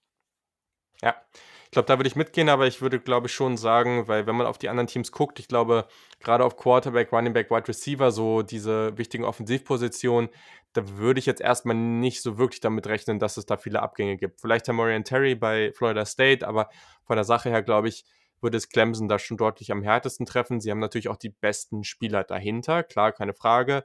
Ja, 1.03 1.17
ich 1.65 1.71
glaube, 1.71 1.87
da 1.87 1.99
würde 1.99 2.07
ich 2.07 2.15
mitgehen, 2.15 2.47
aber 2.47 2.65
ich 2.65 2.81
würde, 2.81 2.97
glaube 2.97 3.27
ich, 3.27 3.33
schon 3.33 3.57
sagen, 3.57 4.07
weil 4.07 4.25
wenn 4.25 4.37
man 4.37 4.47
auf 4.47 4.57
die 4.57 4.69
anderen 4.69 4.87
Teams 4.87 5.11
guckt, 5.11 5.37
ich 5.37 5.49
glaube, 5.49 5.85
gerade 6.21 6.45
auf 6.45 6.55
Quarterback, 6.55 7.11
Running 7.11 7.33
Back, 7.33 7.51
Wide 7.51 7.67
Receiver, 7.67 8.09
so 8.09 8.41
diese 8.41 8.97
wichtigen 8.97 9.25
Offensivpositionen, 9.25 10.29
da 10.71 10.87
würde 10.97 11.19
ich 11.19 11.25
jetzt 11.25 11.41
erstmal 11.41 11.75
nicht 11.75 12.21
so 12.21 12.37
wirklich 12.37 12.61
damit 12.61 12.87
rechnen, 12.87 13.19
dass 13.19 13.35
es 13.35 13.45
da 13.45 13.57
viele 13.57 13.81
Abgänge 13.81 14.15
gibt. 14.15 14.39
Vielleicht 14.39 14.67
Herr 14.67 14.73
Morian 14.73 15.03
Terry 15.03 15.35
bei 15.35 15.73
Florida 15.73 16.05
State, 16.05 16.47
aber 16.47 16.69
von 17.03 17.17
der 17.17 17.25
Sache 17.25 17.49
her, 17.49 17.63
glaube 17.63 17.89
ich, 17.89 18.05
würde 18.39 18.55
es 18.55 18.69
Clemson 18.69 19.09
da 19.09 19.19
schon 19.19 19.35
deutlich 19.35 19.69
am 19.71 19.83
härtesten 19.83 20.25
treffen. 20.25 20.61
Sie 20.61 20.71
haben 20.71 20.79
natürlich 20.79 21.09
auch 21.09 21.17
die 21.17 21.29
besten 21.29 21.83
Spieler 21.83 22.23
dahinter, 22.23 22.83
klar, 22.83 23.11
keine 23.11 23.33
Frage. 23.33 23.83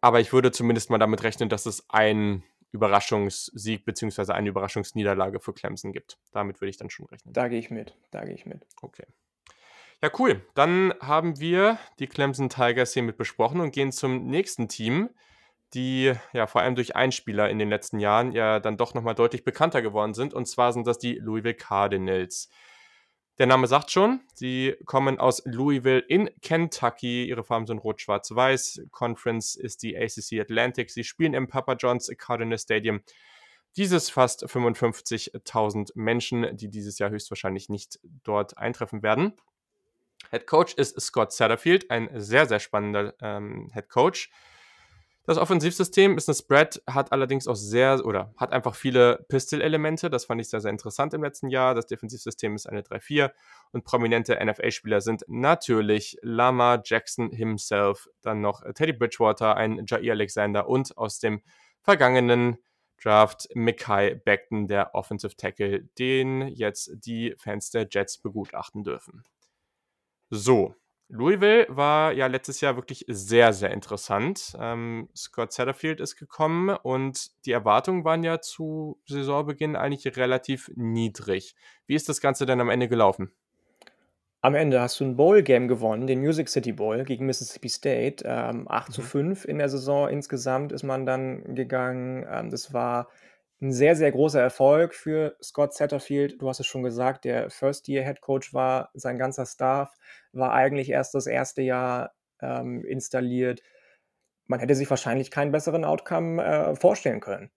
Aber 0.00 0.20
ich 0.20 0.32
würde 0.32 0.50
zumindest 0.50 0.88
mal 0.88 0.98
damit 0.98 1.22
rechnen, 1.24 1.50
dass 1.50 1.66
es 1.66 1.84
ein 1.90 2.42
Überraschungssieg 2.76 3.84
bzw. 3.84 4.32
eine 4.32 4.48
Überraschungsniederlage 4.48 5.40
für 5.40 5.52
Clemson 5.52 5.92
gibt. 5.92 6.18
Damit 6.32 6.60
würde 6.60 6.70
ich 6.70 6.76
dann 6.76 6.90
schon 6.90 7.06
rechnen. 7.06 7.32
Da 7.32 7.48
gehe 7.48 7.58
ich 7.58 7.70
mit. 7.70 7.96
Da 8.10 8.24
gehe 8.24 8.34
ich 8.34 8.46
mit. 8.46 8.66
Okay. 8.82 9.06
Ja, 10.02 10.10
cool. 10.18 10.46
Dann 10.54 10.94
haben 11.00 11.40
wir 11.40 11.78
die 11.98 12.06
Clemson 12.06 12.48
Tigers 12.48 12.92
hiermit 12.92 13.16
besprochen 13.16 13.60
und 13.60 13.72
gehen 13.72 13.92
zum 13.92 14.26
nächsten 14.26 14.68
Team, 14.68 15.10
die 15.74 16.12
ja 16.32 16.46
vor 16.46 16.60
allem 16.60 16.74
durch 16.74 16.94
Einspieler 16.94 17.48
in 17.50 17.58
den 17.58 17.70
letzten 17.70 17.98
Jahren 17.98 18.32
ja 18.32 18.60
dann 18.60 18.76
doch 18.76 18.94
nochmal 18.94 19.14
deutlich 19.14 19.42
bekannter 19.42 19.82
geworden 19.82 20.14
sind. 20.14 20.34
Und 20.34 20.46
zwar 20.46 20.72
sind 20.72 20.86
das 20.86 20.98
die 20.98 21.14
Louisville 21.14 21.54
Cardinals. 21.54 22.50
Der 23.38 23.46
Name 23.46 23.66
sagt 23.66 23.90
schon, 23.90 24.20
sie 24.32 24.76
kommen 24.86 25.18
aus 25.18 25.42
Louisville 25.44 25.98
in 25.98 26.30
Kentucky. 26.40 27.26
Ihre 27.26 27.44
Farben 27.44 27.66
sind 27.66 27.78
rot-schwarz-weiß. 27.78 28.84
Conference 28.90 29.56
ist 29.56 29.82
die 29.82 29.94
ACC 29.94 30.40
Atlantic. 30.40 30.90
Sie 30.90 31.04
spielen 31.04 31.34
im 31.34 31.46
Papa 31.46 31.74
John's 31.74 32.10
Cardinal 32.16 32.58
Stadium. 32.58 33.00
Dieses 33.76 34.08
fast 34.08 34.46
55.000 34.46 35.90
Menschen, 35.96 36.56
die 36.56 36.70
dieses 36.70 36.98
Jahr 36.98 37.10
höchstwahrscheinlich 37.10 37.68
nicht 37.68 38.00
dort 38.24 38.56
eintreffen 38.56 39.02
werden. 39.02 39.34
Head 40.30 40.46
Coach 40.46 40.72
ist 40.74 40.98
Scott 40.98 41.30
Satterfield, 41.32 41.90
ein 41.90 42.08
sehr, 42.14 42.46
sehr 42.46 42.58
spannender 42.58 43.14
ähm, 43.20 43.70
Head 43.74 43.90
Coach. 43.90 44.30
Das 45.26 45.38
Offensivsystem 45.38 46.16
ist 46.16 46.28
eine 46.28 46.36
Spread, 46.36 46.80
hat 46.86 47.10
allerdings 47.10 47.48
auch 47.48 47.56
sehr 47.56 48.06
oder 48.06 48.32
hat 48.36 48.52
einfach 48.52 48.76
viele 48.76 49.26
Pistol-Elemente. 49.28 50.08
Das 50.08 50.26
fand 50.26 50.40
ich 50.40 50.48
sehr, 50.48 50.60
sehr 50.60 50.70
interessant 50.70 51.14
im 51.14 51.24
letzten 51.24 51.48
Jahr. 51.48 51.74
Das 51.74 51.86
Defensivsystem 51.86 52.54
ist 52.54 52.68
eine 52.68 52.82
3-4 52.82 53.32
und 53.72 53.84
prominente 53.84 54.38
NFL-Spieler 54.40 55.00
sind 55.00 55.24
natürlich 55.26 56.16
Lama 56.22 56.80
Jackson 56.84 57.32
himself, 57.32 58.08
dann 58.22 58.40
noch 58.40 58.62
Teddy 58.74 58.92
Bridgewater, 58.92 59.56
ein 59.56 59.84
Jair 59.84 60.12
Alexander 60.12 60.68
und 60.68 60.96
aus 60.96 61.18
dem 61.18 61.42
vergangenen 61.82 62.58
Draft 63.02 63.48
Mikai 63.54 64.14
Beckton, 64.14 64.68
der 64.68 64.94
Offensive 64.94 65.34
Tackle, 65.36 65.82
den 65.98 66.46
jetzt 66.46 66.92
die 67.04 67.34
Fans 67.36 67.70
der 67.70 67.88
Jets 67.90 68.18
begutachten 68.18 68.84
dürfen. 68.84 69.24
So, 70.30 70.76
Louisville 71.08 71.66
war 71.68 72.12
ja 72.12 72.26
letztes 72.26 72.60
Jahr 72.60 72.76
wirklich 72.76 73.04
sehr, 73.08 73.52
sehr 73.52 73.70
interessant. 73.70 74.56
Ähm, 74.58 75.08
Scott 75.14 75.52
Satterfield 75.52 76.00
ist 76.00 76.16
gekommen 76.16 76.70
und 76.70 77.30
die 77.46 77.52
Erwartungen 77.52 78.04
waren 78.04 78.24
ja 78.24 78.40
zu 78.40 78.98
Saisonbeginn 79.06 79.76
eigentlich 79.76 80.16
relativ 80.16 80.70
niedrig. 80.74 81.54
Wie 81.86 81.94
ist 81.94 82.08
das 82.08 82.20
Ganze 82.20 82.44
denn 82.44 82.60
am 82.60 82.70
Ende 82.70 82.88
gelaufen? 82.88 83.30
Am 84.40 84.54
Ende 84.54 84.80
hast 84.80 85.00
du 85.00 85.04
ein 85.04 85.16
Bowl-Game 85.16 85.66
gewonnen, 85.66 86.06
den 86.06 86.20
Music 86.20 86.48
City 86.48 86.72
Bowl 86.72 87.02
gegen 87.04 87.26
Mississippi 87.26 87.68
State. 87.68 88.24
Ähm, 88.26 88.66
8 88.68 88.88
mhm. 88.88 88.92
zu 88.92 89.02
5 89.02 89.44
in 89.44 89.58
der 89.58 89.68
Saison 89.68 90.08
insgesamt 90.08 90.72
ist 90.72 90.82
man 90.82 91.06
dann 91.06 91.54
gegangen. 91.54 92.26
Ähm, 92.30 92.50
das 92.50 92.72
war 92.72 93.08
ein 93.60 93.72
sehr, 93.72 93.96
sehr 93.96 94.12
großer 94.12 94.40
Erfolg 94.40 94.94
für 94.94 95.36
Scott 95.42 95.74
Satterfield. 95.74 96.40
Du 96.40 96.48
hast 96.48 96.60
es 96.60 96.66
schon 96.66 96.82
gesagt, 96.82 97.24
der 97.24 97.48
First-Year-Head-Coach 97.50 98.52
war, 98.52 98.90
sein 98.94 99.18
ganzer 99.18 99.46
Staff 99.46 99.94
war 100.32 100.52
eigentlich 100.52 100.90
erst 100.90 101.14
das 101.14 101.26
erste 101.26 101.62
Jahr 101.62 102.12
ähm, 102.40 102.84
installiert. 102.84 103.62
Man 104.46 104.60
hätte 104.60 104.74
sich 104.74 104.88
wahrscheinlich 104.90 105.30
keinen 105.30 105.52
besseren 105.52 105.84
Outcome 105.84 106.44
äh, 106.44 106.76
vorstellen 106.76 107.20
können. 107.20 107.50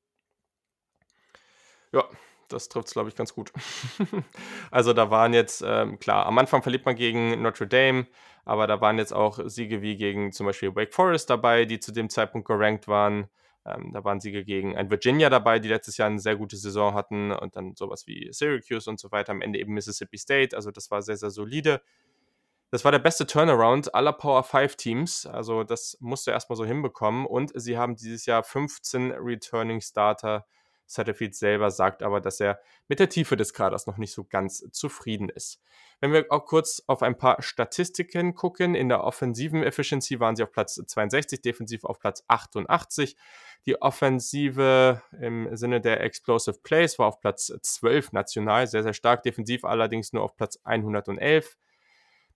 Ja, 1.91 2.05
das 2.47 2.69
trifft 2.69 2.87
es, 2.87 2.93
glaube 2.93 3.09
ich, 3.09 3.15
ganz 3.15 3.33
gut. 3.33 3.51
also 4.71 4.93
da 4.93 5.11
waren 5.11 5.33
jetzt, 5.33 5.63
ähm, 5.65 5.99
klar, 5.99 6.25
am 6.25 6.37
Anfang 6.37 6.61
verliert 6.61 6.85
man 6.85 6.95
gegen 6.95 7.41
Notre 7.41 7.67
Dame, 7.67 8.07
aber 8.45 8.67
da 8.67 8.79
waren 8.79 8.97
jetzt 8.97 9.13
auch 9.13 9.39
Siege 9.45 9.81
wie 9.81 9.97
gegen 9.97 10.31
zum 10.31 10.45
Beispiel 10.45 10.75
Wake 10.75 10.93
Forest 10.93 11.29
dabei, 11.29 11.65
die 11.65 11.79
zu 11.79 11.91
dem 11.91 12.09
Zeitpunkt 12.09 12.47
gerankt 12.47 12.87
waren. 12.87 13.27
Ähm, 13.65 13.91
da 13.93 14.03
waren 14.03 14.19
Siege 14.19 14.45
gegen 14.45 14.77
ein 14.77 14.89
Virginia 14.89 15.29
dabei, 15.29 15.59
die 15.59 15.67
letztes 15.67 15.97
Jahr 15.97 16.07
eine 16.07 16.19
sehr 16.19 16.35
gute 16.35 16.57
Saison 16.57 16.93
hatten 16.93 17.31
und 17.31 17.55
dann 17.55 17.75
sowas 17.75 18.07
wie 18.07 18.29
Syracuse 18.31 18.89
und 18.89 18.99
so 18.99 19.11
weiter. 19.11 19.31
Am 19.31 19.41
Ende 19.41 19.59
eben 19.59 19.73
Mississippi 19.73 20.17
State. 20.17 20.55
Also 20.55 20.71
das 20.71 20.89
war 20.91 21.01
sehr, 21.01 21.17
sehr 21.17 21.29
solide. 21.29 21.81
Das 22.71 22.85
war 22.85 22.91
der 22.91 22.99
beste 22.99 23.25
Turnaround 23.25 23.95
aller 23.95 24.13
Power 24.13 24.43
5 24.43 24.75
Teams. 24.75 25.25
Also 25.25 25.63
das 25.63 25.97
musst 25.99 26.27
du 26.27 26.31
erstmal 26.31 26.55
so 26.55 26.65
hinbekommen. 26.65 27.25
Und 27.25 27.51
sie 27.55 27.77
haben 27.77 27.95
dieses 27.95 28.25
Jahr 28.25 28.43
15 28.43 29.11
Returning 29.11 29.81
Starter 29.81 30.45
Satterfield 30.89 31.35
selber 31.35 31.69
sagt 31.69 32.01
aber, 32.01 32.19
dass 32.19 32.39
er 32.39 32.59
mit 32.87 32.99
der 32.99 33.09
Tiefe 33.09 33.37
des 33.37 33.53
Kaders 33.53 33.85
noch 33.85 33.97
nicht 33.97 34.11
so 34.11 34.23
ganz 34.23 34.65
zufrieden 34.71 35.29
ist. 35.29 35.61
Wenn 36.01 36.13
wir 36.13 36.25
auch 36.29 36.45
kurz 36.45 36.81
auf 36.87 37.03
ein 37.03 37.15
paar 37.15 37.41
Statistiken 37.43 38.33
gucken, 38.33 38.73
in 38.73 38.89
der 38.89 39.03
offensiven 39.03 39.61
Efficiency 39.61 40.19
waren 40.19 40.35
sie 40.35 40.43
auf 40.43 40.51
Platz 40.51 40.75
62, 40.75 41.41
defensiv 41.41 41.83
auf 41.83 41.99
Platz 41.99 42.23
88. 42.27 43.15
Die 43.67 43.79
Offensive 43.81 45.03
im 45.21 45.55
Sinne 45.55 45.79
der 45.79 46.01
Explosive 46.01 46.57
Plays 46.63 46.97
war 46.97 47.07
auf 47.07 47.19
Platz 47.19 47.53
12 47.61 48.13
national, 48.13 48.65
sehr, 48.65 48.81
sehr 48.81 48.93
stark, 48.93 49.21
defensiv 49.21 49.65
allerdings 49.65 50.11
nur 50.11 50.23
auf 50.23 50.35
Platz 50.35 50.59
111. 50.63 51.55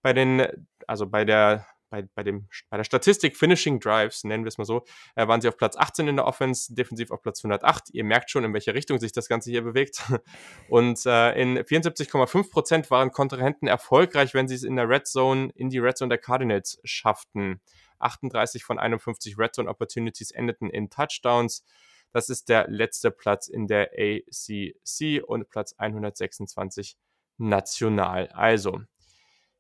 Bei 0.03 0.13
den, 0.13 0.45
also 0.85 1.07
bei 1.07 1.25
der 1.25 1.65
bei, 1.93 2.01
bei, 2.15 2.23
dem, 2.23 2.47
bei 2.71 2.77
der 2.77 2.85
Statistik 2.85 3.37
Finishing 3.37 3.79
Drives, 3.79 4.23
nennen 4.23 4.43
wir 4.43 4.47
es 4.47 4.57
mal 4.57 4.65
so, 4.65 4.83
äh, 5.15 5.27
waren 5.27 5.41
sie 5.41 5.47
auf 5.47 5.57
Platz 5.57 5.77
18 5.77 6.07
in 6.07 6.15
der 6.15 6.25
Offense, 6.25 6.73
defensiv 6.73 7.11
auf 7.11 7.21
Platz 7.21 7.45
108. 7.45 7.91
Ihr 7.91 8.03
merkt 8.03 8.31
schon, 8.31 8.43
in 8.43 8.51
welche 8.51 8.73
Richtung 8.73 8.99
sich 8.99 9.11
das 9.11 9.27
Ganze 9.27 9.51
hier 9.51 9.61
bewegt. 9.61 10.01
Und 10.69 11.05
äh, 11.05 11.39
in 11.39 11.59
74,5 11.59 12.49
Prozent 12.49 12.89
waren 12.89 13.11
Kontrahenten 13.11 13.67
erfolgreich, 13.67 14.33
wenn 14.33 14.47
sie 14.47 14.55
es 14.55 14.63
in 14.63 14.75
der 14.75 14.89
Red 14.89 15.05
Zone, 15.05 15.51
in 15.53 15.69
die 15.69 15.77
Red 15.77 15.97
Zone 15.97 16.09
der 16.09 16.17
Cardinals 16.17 16.79
schafften. 16.83 17.61
38 17.99 18.63
von 18.63 18.79
51 18.79 19.37
Red 19.37 19.53
Zone 19.53 19.69
Opportunities 19.69 20.31
endeten 20.31 20.71
in 20.71 20.89
Touchdowns. 20.89 21.63
Das 22.11 22.29
ist 22.29 22.49
der 22.49 22.67
letzte 22.69 23.11
Platz 23.11 23.47
in 23.47 23.67
der 23.67 23.91
ACC 23.93 25.23
und 25.23 25.47
Platz 25.49 25.75
126 25.77 26.97
national. 27.37 28.29
Also, 28.29 28.81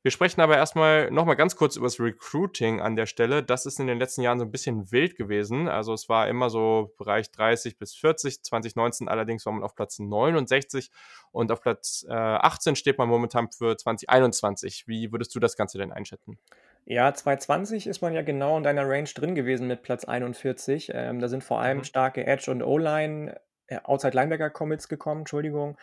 wir 0.03 0.11
sprechen 0.11 0.41
aber 0.41 0.57
erstmal 0.57 1.09
nochmal 1.11 1.37
ganz 1.37 1.55
kurz 1.55 1.77
über 1.77 1.85
das 1.85 1.97
Recruiting 1.97 2.81
an 2.81 2.97
der 2.97 3.05
Stelle. 3.05 3.41
Das 3.41 3.65
ist 3.65 3.79
in 3.79 3.87
den 3.87 3.99
letzten 3.99 4.21
Jahren 4.21 4.37
so 4.37 4.43
ein 4.43 4.51
bisschen 4.51 4.91
wild 4.91 5.15
gewesen. 5.15 5.69
Also 5.69 5.93
es 5.93 6.09
war 6.09 6.27
immer 6.27 6.49
so 6.49 6.93
Bereich 6.97 7.31
30 7.31 7.77
bis 7.77 7.95
40. 7.95 8.43
2019 8.43 9.07
allerdings 9.07 9.45
war 9.45 9.53
man 9.53 9.63
auf 9.63 9.75
Platz 9.75 9.99
69 9.99 10.91
und 11.31 11.53
auf 11.53 11.61
Platz 11.61 12.05
äh, 12.09 12.13
18 12.13 12.75
steht 12.75 12.97
man 12.97 13.07
momentan 13.07 13.49
für 13.49 13.77
2021. 13.77 14.89
Wie 14.89 15.13
würdest 15.13 15.33
du 15.35 15.39
das 15.39 15.55
Ganze 15.55 15.77
denn 15.77 15.93
einschätzen? 15.93 16.37
Ja, 16.83 17.13
2020 17.13 17.87
ist 17.87 18.01
man 18.01 18.11
ja 18.11 18.23
genau 18.23 18.57
in 18.57 18.63
deiner 18.63 18.87
Range 18.87 19.09
drin 19.15 19.35
gewesen 19.35 19.67
mit 19.67 19.83
Platz 19.83 20.03
41. 20.03 20.91
Ähm, 20.93 21.21
da 21.21 21.29
sind 21.29 21.45
vor 21.45 21.61
allem 21.61 21.77
mhm. 21.77 21.83
starke 21.85 22.27
Edge- 22.27 22.51
und 22.51 22.61
O-Line, 22.61 23.39
äh, 23.67 23.77
Outside-Linebacker-Commits 23.81 24.89
gekommen, 24.89 25.21
Entschuldigung. 25.21 25.77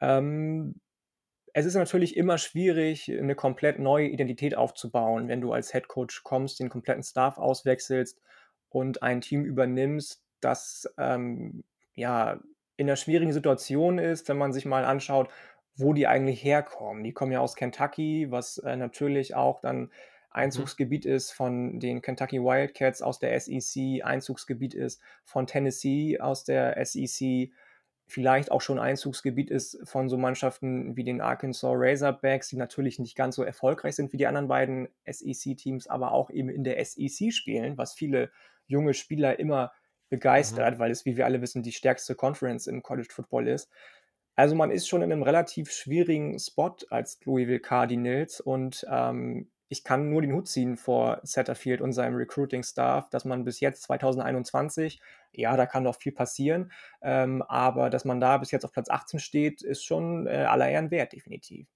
Ähm, 0.00 0.80
es 1.54 1.66
ist 1.66 1.74
natürlich 1.74 2.16
immer 2.16 2.38
schwierig, 2.38 3.10
eine 3.10 3.34
komplett 3.34 3.78
neue 3.78 4.08
Identität 4.08 4.56
aufzubauen, 4.56 5.28
wenn 5.28 5.40
du 5.40 5.52
als 5.52 5.72
Head 5.72 5.88
Coach 5.88 6.22
kommst, 6.22 6.60
den 6.60 6.68
kompletten 6.68 7.02
Staff 7.02 7.38
auswechselst 7.38 8.20
und 8.68 9.02
ein 9.02 9.20
Team 9.20 9.44
übernimmst, 9.44 10.22
das 10.40 10.92
ähm, 10.98 11.64
ja 11.94 12.40
in 12.76 12.88
einer 12.88 12.96
schwierigen 12.96 13.32
Situation 13.32 13.98
ist, 13.98 14.28
wenn 14.28 14.38
man 14.38 14.52
sich 14.52 14.64
mal 14.64 14.84
anschaut, 14.84 15.28
wo 15.76 15.92
die 15.92 16.06
eigentlich 16.06 16.42
herkommen. 16.42 17.04
Die 17.04 17.12
kommen 17.12 17.32
ja 17.32 17.40
aus 17.40 17.56
Kentucky, 17.56 18.30
was 18.30 18.58
äh, 18.58 18.76
natürlich 18.76 19.34
auch 19.34 19.60
dann 19.60 19.80
mhm. 19.80 19.90
Einzugsgebiet 20.30 21.04
mhm. 21.04 21.12
ist 21.12 21.32
von 21.32 21.80
den 21.80 22.02
Kentucky 22.02 22.40
Wildcats 22.40 23.02
aus 23.02 23.18
der 23.18 23.38
SEC, 23.38 24.04
Einzugsgebiet 24.04 24.74
ist 24.74 25.00
von 25.24 25.46
Tennessee 25.46 26.20
aus 26.20 26.44
der 26.44 26.84
SEC 26.84 27.50
vielleicht 28.10 28.50
auch 28.50 28.60
schon 28.60 28.78
Einzugsgebiet 28.78 29.50
ist 29.50 29.78
von 29.84 30.08
so 30.08 30.16
Mannschaften 30.16 30.96
wie 30.96 31.04
den 31.04 31.20
Arkansas 31.20 31.70
Razorbacks, 31.74 32.48
die 32.48 32.56
natürlich 32.56 32.98
nicht 32.98 33.16
ganz 33.16 33.36
so 33.36 33.42
erfolgreich 33.42 33.94
sind 33.94 34.12
wie 34.12 34.16
die 34.16 34.26
anderen 34.26 34.48
beiden 34.48 34.88
SEC-Teams, 35.06 35.86
aber 35.86 36.12
auch 36.12 36.30
eben 36.30 36.48
in 36.48 36.64
der 36.64 36.84
SEC 36.84 37.32
spielen, 37.32 37.78
was 37.78 37.94
viele 37.94 38.30
junge 38.66 38.94
Spieler 38.94 39.38
immer 39.38 39.72
begeistert, 40.08 40.74
mhm. 40.74 40.78
weil 40.80 40.90
es, 40.90 41.04
wie 41.04 41.16
wir 41.16 41.24
alle 41.24 41.40
wissen, 41.40 41.62
die 41.62 41.72
stärkste 41.72 42.14
Conference 42.14 42.66
im 42.66 42.82
College 42.82 43.08
Football 43.10 43.48
ist. 43.48 43.70
Also 44.34 44.54
man 44.54 44.70
ist 44.70 44.88
schon 44.88 45.02
in 45.02 45.12
einem 45.12 45.22
relativ 45.22 45.70
schwierigen 45.70 46.38
Spot 46.38 46.74
als 46.90 47.20
Louisville 47.24 47.60
Cardinals 47.60 48.40
und 48.40 48.86
ähm, 48.90 49.50
ich 49.70 49.84
kann 49.84 50.10
nur 50.10 50.20
den 50.20 50.32
Hut 50.32 50.48
ziehen 50.48 50.76
vor 50.76 51.20
Satterfield 51.22 51.80
und 51.80 51.92
seinem 51.92 52.16
Recruiting-Staff, 52.16 53.08
dass 53.08 53.24
man 53.24 53.44
bis 53.44 53.60
jetzt 53.60 53.84
2021, 53.84 55.00
ja, 55.32 55.56
da 55.56 55.64
kann 55.64 55.84
noch 55.84 55.96
viel 55.96 56.12
passieren, 56.12 56.72
ähm, 57.00 57.40
aber 57.42 57.88
dass 57.88 58.04
man 58.04 58.20
da 58.20 58.36
bis 58.36 58.50
jetzt 58.50 58.64
auf 58.64 58.72
Platz 58.72 58.90
18 58.90 59.20
steht, 59.20 59.62
ist 59.62 59.84
schon 59.84 60.26
äh, 60.26 60.44
aller 60.48 60.68
Ehren 60.68 60.90
wert, 60.90 61.12
definitiv. 61.12 61.68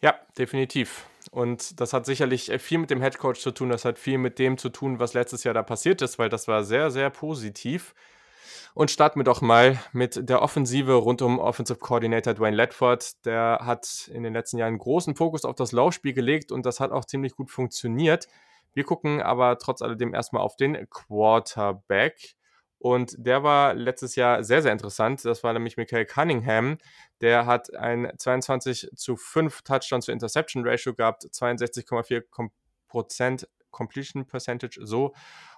Ja, 0.00 0.14
definitiv. 0.38 1.06
Und 1.32 1.80
das 1.80 1.92
hat 1.92 2.06
sicherlich 2.06 2.50
äh, 2.50 2.58
viel 2.60 2.78
mit 2.78 2.90
dem 2.90 3.00
Headcoach 3.00 3.40
zu 3.40 3.50
tun. 3.50 3.68
Das 3.68 3.84
hat 3.84 3.98
viel 3.98 4.18
mit 4.18 4.38
dem 4.38 4.58
zu 4.58 4.68
tun, 4.68 5.00
was 5.00 5.14
letztes 5.14 5.44
Jahr 5.44 5.54
da 5.54 5.62
passiert 5.62 6.02
ist, 6.02 6.18
weil 6.18 6.28
das 6.28 6.48
war 6.48 6.62
sehr, 6.64 6.90
sehr 6.90 7.10
positiv. 7.10 7.94
Und 8.74 8.90
starten 8.90 9.20
wir 9.20 9.24
doch 9.24 9.42
mal 9.42 9.78
mit 9.92 10.28
der 10.28 10.40
Offensive 10.40 10.94
rund 10.94 11.20
um 11.20 11.38
Offensive 11.38 11.78
Coordinator 11.78 12.32
Dwayne 12.32 12.56
Ledford. 12.56 13.24
Der 13.26 13.58
hat 13.62 14.10
in 14.12 14.22
den 14.22 14.32
letzten 14.32 14.56
Jahren 14.56 14.78
großen 14.78 15.14
Fokus 15.14 15.44
auf 15.44 15.56
das 15.56 15.72
Laufspiel 15.72 16.14
gelegt 16.14 16.50
und 16.50 16.64
das 16.64 16.80
hat 16.80 16.90
auch 16.90 17.04
ziemlich 17.04 17.34
gut 17.36 17.50
funktioniert. 17.50 18.28
Wir 18.72 18.84
gucken 18.84 19.20
aber 19.20 19.58
trotz 19.58 19.82
alledem 19.82 20.14
erstmal 20.14 20.42
auf 20.42 20.56
den 20.56 20.88
Quarterback. 20.88 22.34
Und 22.78 23.14
der 23.18 23.44
war 23.44 23.74
letztes 23.74 24.16
Jahr 24.16 24.42
sehr, 24.42 24.62
sehr 24.62 24.72
interessant. 24.72 25.24
Das 25.24 25.44
war 25.44 25.52
nämlich 25.52 25.76
Michael 25.76 26.06
Cunningham. 26.06 26.78
Der 27.20 27.46
hat 27.46 27.72
ein 27.76 28.10
22 28.16 28.90
zu 28.96 29.16
5 29.16 29.62
Touchdown 29.62 30.02
zu 30.02 30.10
Interception 30.10 30.66
Ratio 30.66 30.94
gehabt, 30.94 31.24
62,4 31.24 32.22
Prozent 32.88 33.48
Completion 33.70 34.26
Percentage 34.26 34.80
so. 34.82 35.14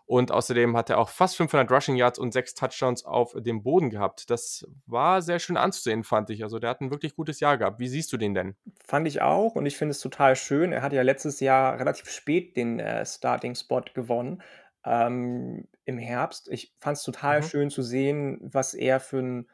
Und 0.06 0.32
außerdem 0.32 0.76
hat 0.76 0.90
er 0.90 0.98
auch 0.98 1.08
fast 1.08 1.36
500 1.36 1.70
Rushing 1.70 1.96
Yards 1.96 2.18
und 2.18 2.32
sechs 2.32 2.54
Touchdowns 2.54 3.06
auf 3.06 3.34
dem 3.38 3.62
Boden 3.62 3.88
gehabt. 3.88 4.28
Das 4.28 4.68
war 4.84 5.22
sehr 5.22 5.38
schön 5.38 5.56
anzusehen, 5.56 6.04
fand 6.04 6.28
ich. 6.28 6.42
Also 6.42 6.58
der 6.58 6.70
hat 6.70 6.82
ein 6.82 6.90
wirklich 6.90 7.16
gutes 7.16 7.40
Jahr 7.40 7.56
gehabt. 7.56 7.78
Wie 7.78 7.88
siehst 7.88 8.12
du 8.12 8.18
den 8.18 8.34
denn? 8.34 8.54
Fand 8.84 9.08
ich 9.08 9.22
auch 9.22 9.54
und 9.54 9.64
ich 9.64 9.78
finde 9.78 9.92
es 9.92 10.00
total 10.00 10.36
schön. 10.36 10.72
Er 10.72 10.82
hat 10.82 10.92
ja 10.92 11.00
letztes 11.00 11.40
Jahr 11.40 11.78
relativ 11.78 12.10
spät 12.10 12.54
den 12.56 12.80
äh, 12.80 13.06
Starting-Spot 13.06 13.84
gewonnen. 13.94 14.42
Ähm, 14.84 15.68
Im 15.86 15.96
Herbst. 15.96 16.48
Ich 16.50 16.74
fand 16.80 16.98
es 16.98 17.02
total 17.02 17.40
mhm. 17.40 17.44
schön 17.44 17.70
zu 17.70 17.80
sehen, 17.80 18.38
was 18.42 18.74
er 18.74 19.00
für 19.00 19.20
ein 19.20 19.48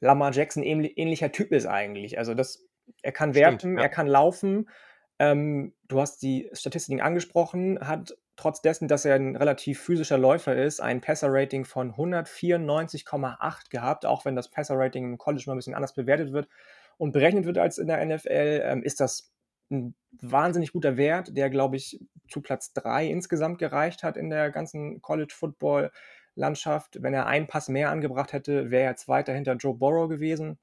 Lamar 0.00 0.32
Jackson 0.32 0.62
ähnlicher 0.62 1.30
Typ 1.30 1.52
ist 1.52 1.66
eigentlich. 1.66 2.18
Also 2.18 2.32
das, 2.32 2.66
er 3.02 3.12
kann 3.12 3.34
werfen, 3.34 3.58
Stimmt, 3.58 3.78
ja. 3.78 3.82
er 3.82 3.90
kann 3.90 4.06
laufen. 4.06 4.70
Ähm, 5.18 5.74
du 5.88 6.00
hast 6.00 6.22
die 6.22 6.50
Statistiken 6.54 7.00
angesprochen, 7.00 7.78
hat 7.80 8.16
trotz 8.36 8.62
dessen, 8.62 8.88
dass 8.88 9.04
er 9.04 9.14
ein 9.14 9.36
relativ 9.36 9.80
physischer 9.80 10.18
Läufer 10.18 10.56
ist, 10.56 10.80
ein 10.80 11.00
Passer-Rating 11.00 11.64
von 11.64 11.92
194,8 11.92 13.70
gehabt, 13.70 14.06
auch 14.06 14.24
wenn 14.24 14.36
das 14.36 14.50
Passer-Rating 14.50 15.04
im 15.04 15.18
College 15.18 15.44
mal 15.46 15.54
ein 15.54 15.58
bisschen 15.58 15.74
anders 15.74 15.94
bewertet 15.94 16.32
wird 16.32 16.48
und 16.96 17.12
berechnet 17.12 17.44
wird 17.44 17.58
als 17.58 17.78
in 17.78 17.86
der 17.86 18.04
NFL, 18.04 18.62
ähm, 18.64 18.82
ist 18.82 19.00
das 19.00 19.32
ein 19.70 19.94
wahnsinnig 20.20 20.72
guter 20.72 20.96
Wert, 20.96 21.36
der, 21.36 21.50
glaube 21.50 21.76
ich, 21.76 22.00
zu 22.28 22.40
Platz 22.40 22.72
3 22.74 23.06
insgesamt 23.06 23.58
gereicht 23.58 24.02
hat 24.02 24.16
in 24.16 24.30
der 24.30 24.50
ganzen 24.50 25.00
College-Football-Landschaft. 25.00 27.02
Wenn 27.02 27.14
er 27.14 27.26
einen 27.26 27.46
Pass 27.46 27.68
mehr 27.68 27.90
angebracht 27.90 28.32
hätte, 28.32 28.70
wäre 28.70 28.84
er 28.84 28.96
Zweiter 28.96 29.32
hinter 29.32 29.54
Joe 29.54 29.74
Burrow 29.74 30.08
gewesen. 30.08 30.58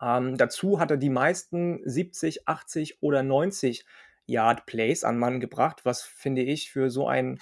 Ähm, 0.00 0.36
dazu 0.36 0.80
hat 0.80 0.90
er 0.90 0.96
die 0.96 1.10
meisten 1.10 1.80
70, 1.84 2.48
80 2.48 3.02
oder 3.02 3.22
90 3.22 3.84
Yard 4.28 4.66
Plays 4.66 5.04
an 5.04 5.18
Mann 5.18 5.40
gebracht, 5.40 5.84
was 5.84 6.02
finde 6.02 6.42
ich 6.42 6.70
für 6.70 6.90
so 6.90 7.08
einen 7.08 7.40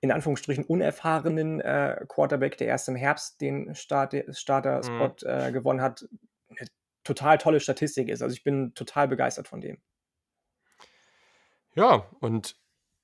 in 0.00 0.12
Anführungsstrichen 0.12 0.64
unerfahrenen 0.64 1.60
äh, 1.60 2.04
Quarterback, 2.08 2.56
der 2.56 2.68
erst 2.68 2.88
im 2.88 2.94
Herbst 2.94 3.40
den 3.40 3.74
Start, 3.74 4.14
Starter-Spot 4.30 5.14
mhm. 5.22 5.28
äh, 5.28 5.50
gewonnen 5.50 5.80
hat, 5.80 6.08
eine 6.50 6.68
total 7.02 7.38
tolle 7.38 7.58
Statistik 7.58 8.08
ist. 8.08 8.22
Also 8.22 8.32
ich 8.32 8.44
bin 8.44 8.74
total 8.74 9.08
begeistert 9.08 9.48
von 9.48 9.60
dem. 9.60 9.78
Ja, 11.74 12.06
und 12.20 12.56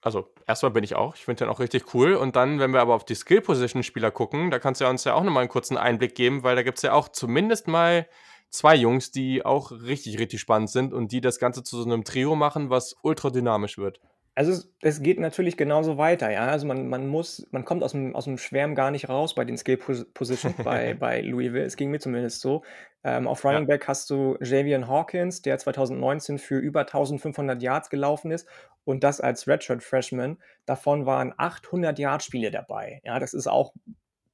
also 0.03 0.33
erstmal 0.47 0.73
bin 0.73 0.85
ich 0.85 0.95
auch. 0.95 1.17
Ich 1.17 1.25
finde 1.25 1.45
den 1.45 1.49
auch 1.49 1.61
richtig 1.61 1.95
cool. 1.95 2.15
Und 2.15 2.37
dann, 2.37 2.61
wenn 2.61 2.73
wir 2.73 2.81
aber 2.81 2.95
auf 2.95 3.05
die 3.05 3.15
Skill-Position-Spieler 3.15 4.11
gucken, 4.11 4.51
da 4.51 4.59
kannst 4.59 4.81
du 4.81 4.85
ja 4.85 4.91
uns 4.91 5.05
ja 5.05 5.15
auch 5.15 5.25
nochmal 5.25 5.41
einen 5.41 5.49
kurzen 5.49 5.79
Einblick 5.79 6.15
geben, 6.15 6.43
weil 6.43 6.55
da 6.55 6.63
gibt 6.63 6.79
es 6.79 6.83
ja 6.83 6.93
auch 6.93 7.09
zumindest 7.09 7.67
mal 7.67 8.07
zwei 8.55 8.77
Jungs, 8.77 9.11
die 9.11 9.45
auch 9.45 9.73
richtig, 9.73 10.19
richtig 10.19 10.41
spannend 10.41 10.71
sind 10.71 10.93
und 10.93 11.13
die 11.13 11.21
das 11.21 11.39
Ganze 11.39 11.63
zu 11.63 11.83
so 11.83 11.85
einem 11.85 12.05
Trio 12.05 12.37
machen, 12.37 12.71
was 12.71 12.97
ultra 13.03 13.31
dynamisch 13.31 13.79
wird. 13.79 14.01
Also 14.37 14.51
es, 14.51 14.73
es 14.81 15.03
geht 15.03 15.21
natürlich 15.21 15.57
genauso 15.57 15.97
weiter, 15.97 16.31
ja. 16.31 16.47
Also 16.47 16.67
man, 16.67 16.89
man 16.89 17.07
muss, 17.07 17.47
man 17.53 17.65
kommt 17.65 17.85
aus 17.85 17.93
dem, 17.93 18.17
aus 18.17 18.25
dem 18.25 18.39
Schwärm 18.39 18.75
gar 18.75 18.91
nicht 18.91 19.09
raus 19.09 19.35
bei 19.35 19.45
den 19.45 19.57
Skill 19.57 19.77
Positions 19.77 20.57
bei, 20.65 20.95
bei 20.99 21.21
Louisville. 21.21 21.65
Es 21.65 21.77
ging 21.77 21.91
mir 21.91 22.01
zumindest 22.01 22.41
so. 22.41 22.63
Ähm, 23.05 23.29
auf 23.29 23.45
Running 23.45 23.63
ja. 23.63 23.67
Back 23.67 23.87
hast 23.87 24.11
du 24.11 24.37
Javian 24.41 24.89
Hawkins, 24.89 25.43
der 25.43 25.59
2019 25.59 26.39
für 26.39 26.59
über 26.59 26.81
1500 26.81 27.63
Yards 27.63 27.91
gelaufen 27.91 28.31
ist 28.31 28.49
und 28.85 29.05
das 29.05 29.21
als 29.21 29.47
Redshirt 29.47 29.83
Freshman. 29.83 30.39
Davon 30.65 31.07
waren 31.07 31.33
800 31.37 31.99
Yard 31.99 32.23
Spiele 32.23 32.51
dabei. 32.51 33.01
Ja, 33.05 33.19
das 33.19 33.35
ist 33.35 33.47
auch 33.47 33.73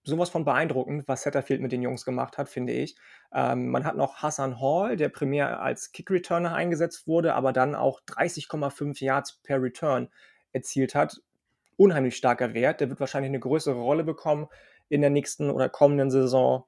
sowas 0.03 0.31
von 0.31 0.45
beeindruckend, 0.45 1.07
was 1.07 1.23
Setterfield 1.23 1.61
mit 1.61 1.73
den 1.73 1.83
Jungs 1.83 2.05
gemacht 2.05 2.39
hat, 2.39 2.49
finde 2.49 2.73
ich. 2.73 2.97
Ähm, 3.33 3.69
man 3.69 3.85
hat 3.85 3.97
noch 3.97 4.17
Hassan 4.17 4.61
Hall, 4.61 4.97
der 4.97 5.09
primär 5.09 5.61
als 5.61 5.93
Kick-Returner 5.93 6.55
eingesetzt 6.55 7.07
wurde, 7.07 7.35
aber 7.35 7.53
dann 7.53 7.75
auch 7.75 8.01
30,5 8.03 9.05
Yards 9.05 9.41
per 9.43 9.63
Return 9.63 10.09
erzielt 10.53 10.95
hat. 10.95 11.21
Unheimlich 11.77 12.17
starker 12.17 12.55
Wert. 12.55 12.81
Der 12.81 12.89
wird 12.89 13.01
wahrscheinlich 13.01 13.31
eine 13.31 13.41
größere 13.41 13.79
Rolle 13.79 14.05
bekommen 14.05 14.49
in 14.89 15.01
der 15.01 15.11
nächsten 15.11 15.51
oder 15.51 15.69
kommenden 15.69 16.11
Saison. 16.11 16.65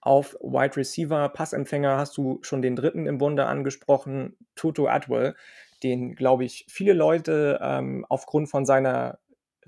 Auf 0.00 0.36
Wide 0.40 0.76
Receiver, 0.76 1.28
Passempfänger 1.28 1.96
hast 1.96 2.16
du 2.16 2.38
schon 2.42 2.62
den 2.62 2.74
dritten 2.74 3.06
im 3.06 3.18
Bunde 3.18 3.46
angesprochen, 3.46 4.36
Tutu 4.56 4.88
Atwell, 4.88 5.36
den, 5.82 6.14
glaube 6.14 6.44
ich, 6.44 6.66
viele 6.68 6.92
Leute 6.92 7.60
ähm, 7.62 8.04
aufgrund 8.08 8.48
von 8.48 8.64
seiner 8.64 9.18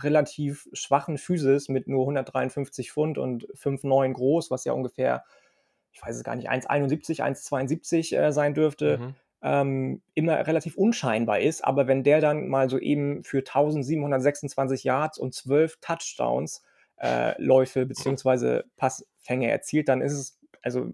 relativ 0.00 0.68
schwachen 0.72 1.18
Physis 1.18 1.68
mit 1.68 1.88
nur 1.88 2.02
153 2.02 2.92
Pfund 2.92 3.18
und 3.18 3.46
5,9 3.54 4.12
groß, 4.12 4.50
was 4.50 4.64
ja 4.64 4.72
ungefähr, 4.72 5.24
ich 5.92 6.02
weiß 6.02 6.16
es 6.16 6.24
gar 6.24 6.36
nicht, 6.36 6.50
1,71, 6.50 7.20
1,72 7.20 8.16
äh, 8.16 8.32
sein 8.32 8.54
dürfte, 8.54 8.98
mhm. 8.98 9.14
ähm, 9.42 10.02
immer 10.14 10.46
relativ 10.46 10.76
unscheinbar 10.76 11.40
ist. 11.40 11.64
Aber 11.64 11.86
wenn 11.86 12.02
der 12.02 12.20
dann 12.20 12.48
mal 12.48 12.68
so 12.68 12.78
eben 12.78 13.22
für 13.24 13.38
1726 13.38 14.84
Yards 14.84 15.18
und 15.18 15.34
12 15.34 15.78
Touchdowns 15.80 16.62
äh, 17.00 17.40
Läufe 17.40 17.86
bzw. 17.86 18.62
Passfänge 18.76 19.50
erzielt, 19.50 19.88
dann 19.88 20.00
ist 20.00 20.12
es, 20.12 20.38
also 20.62 20.92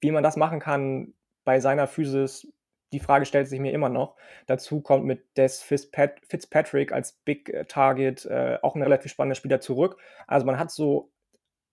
wie 0.00 0.10
man 0.10 0.22
das 0.22 0.36
machen 0.36 0.60
kann 0.60 1.14
bei 1.44 1.60
seiner 1.60 1.86
Physis, 1.86 2.48
die 2.94 3.00
Frage 3.00 3.26
stellt 3.26 3.48
sich 3.48 3.58
mir 3.58 3.72
immer 3.72 3.88
noch. 3.88 4.14
Dazu 4.46 4.80
kommt 4.80 5.04
mit 5.04 5.36
Des 5.36 5.60
Fitzpatrick 5.62 6.92
als 6.92 7.12
Big 7.24 7.48
äh, 7.48 7.64
Target 7.64 8.24
äh, 8.24 8.58
auch 8.62 8.76
ein 8.76 8.82
relativ 8.82 9.10
spannender 9.10 9.34
Spieler 9.34 9.60
zurück. 9.60 9.98
Also 10.28 10.46
man 10.46 10.60
hat 10.60 10.70
so 10.70 11.10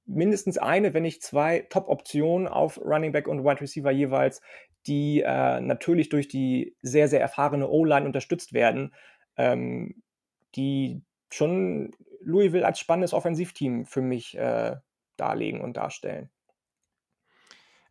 mindestens 0.05 0.57
eine, 0.57 0.95
wenn 0.95 1.03
nicht 1.03 1.21
zwei 1.21 1.59
Top-Optionen 1.69 2.47
auf 2.47 2.79
Running 2.79 3.11
Back 3.11 3.27
und 3.27 3.43
Wide 3.43 3.61
Receiver 3.61 3.91
jeweils, 3.91 4.41
die 4.87 5.21
äh, 5.21 5.61
natürlich 5.61 6.09
durch 6.09 6.27
die 6.27 6.75
sehr, 6.81 7.07
sehr 7.07 7.21
erfahrene 7.21 7.69
O-Line 7.69 8.07
unterstützt 8.07 8.53
werden, 8.53 8.95
ähm, 9.37 10.01
die 10.55 11.03
schon 11.31 11.91
Louisville 12.21 12.65
als 12.65 12.79
spannendes 12.79 13.13
Offensivteam 13.13 13.85
für 13.85 14.01
mich 14.01 14.35
äh, 14.35 14.75
darlegen 15.17 15.61
und 15.61 15.77
darstellen. 15.77 16.31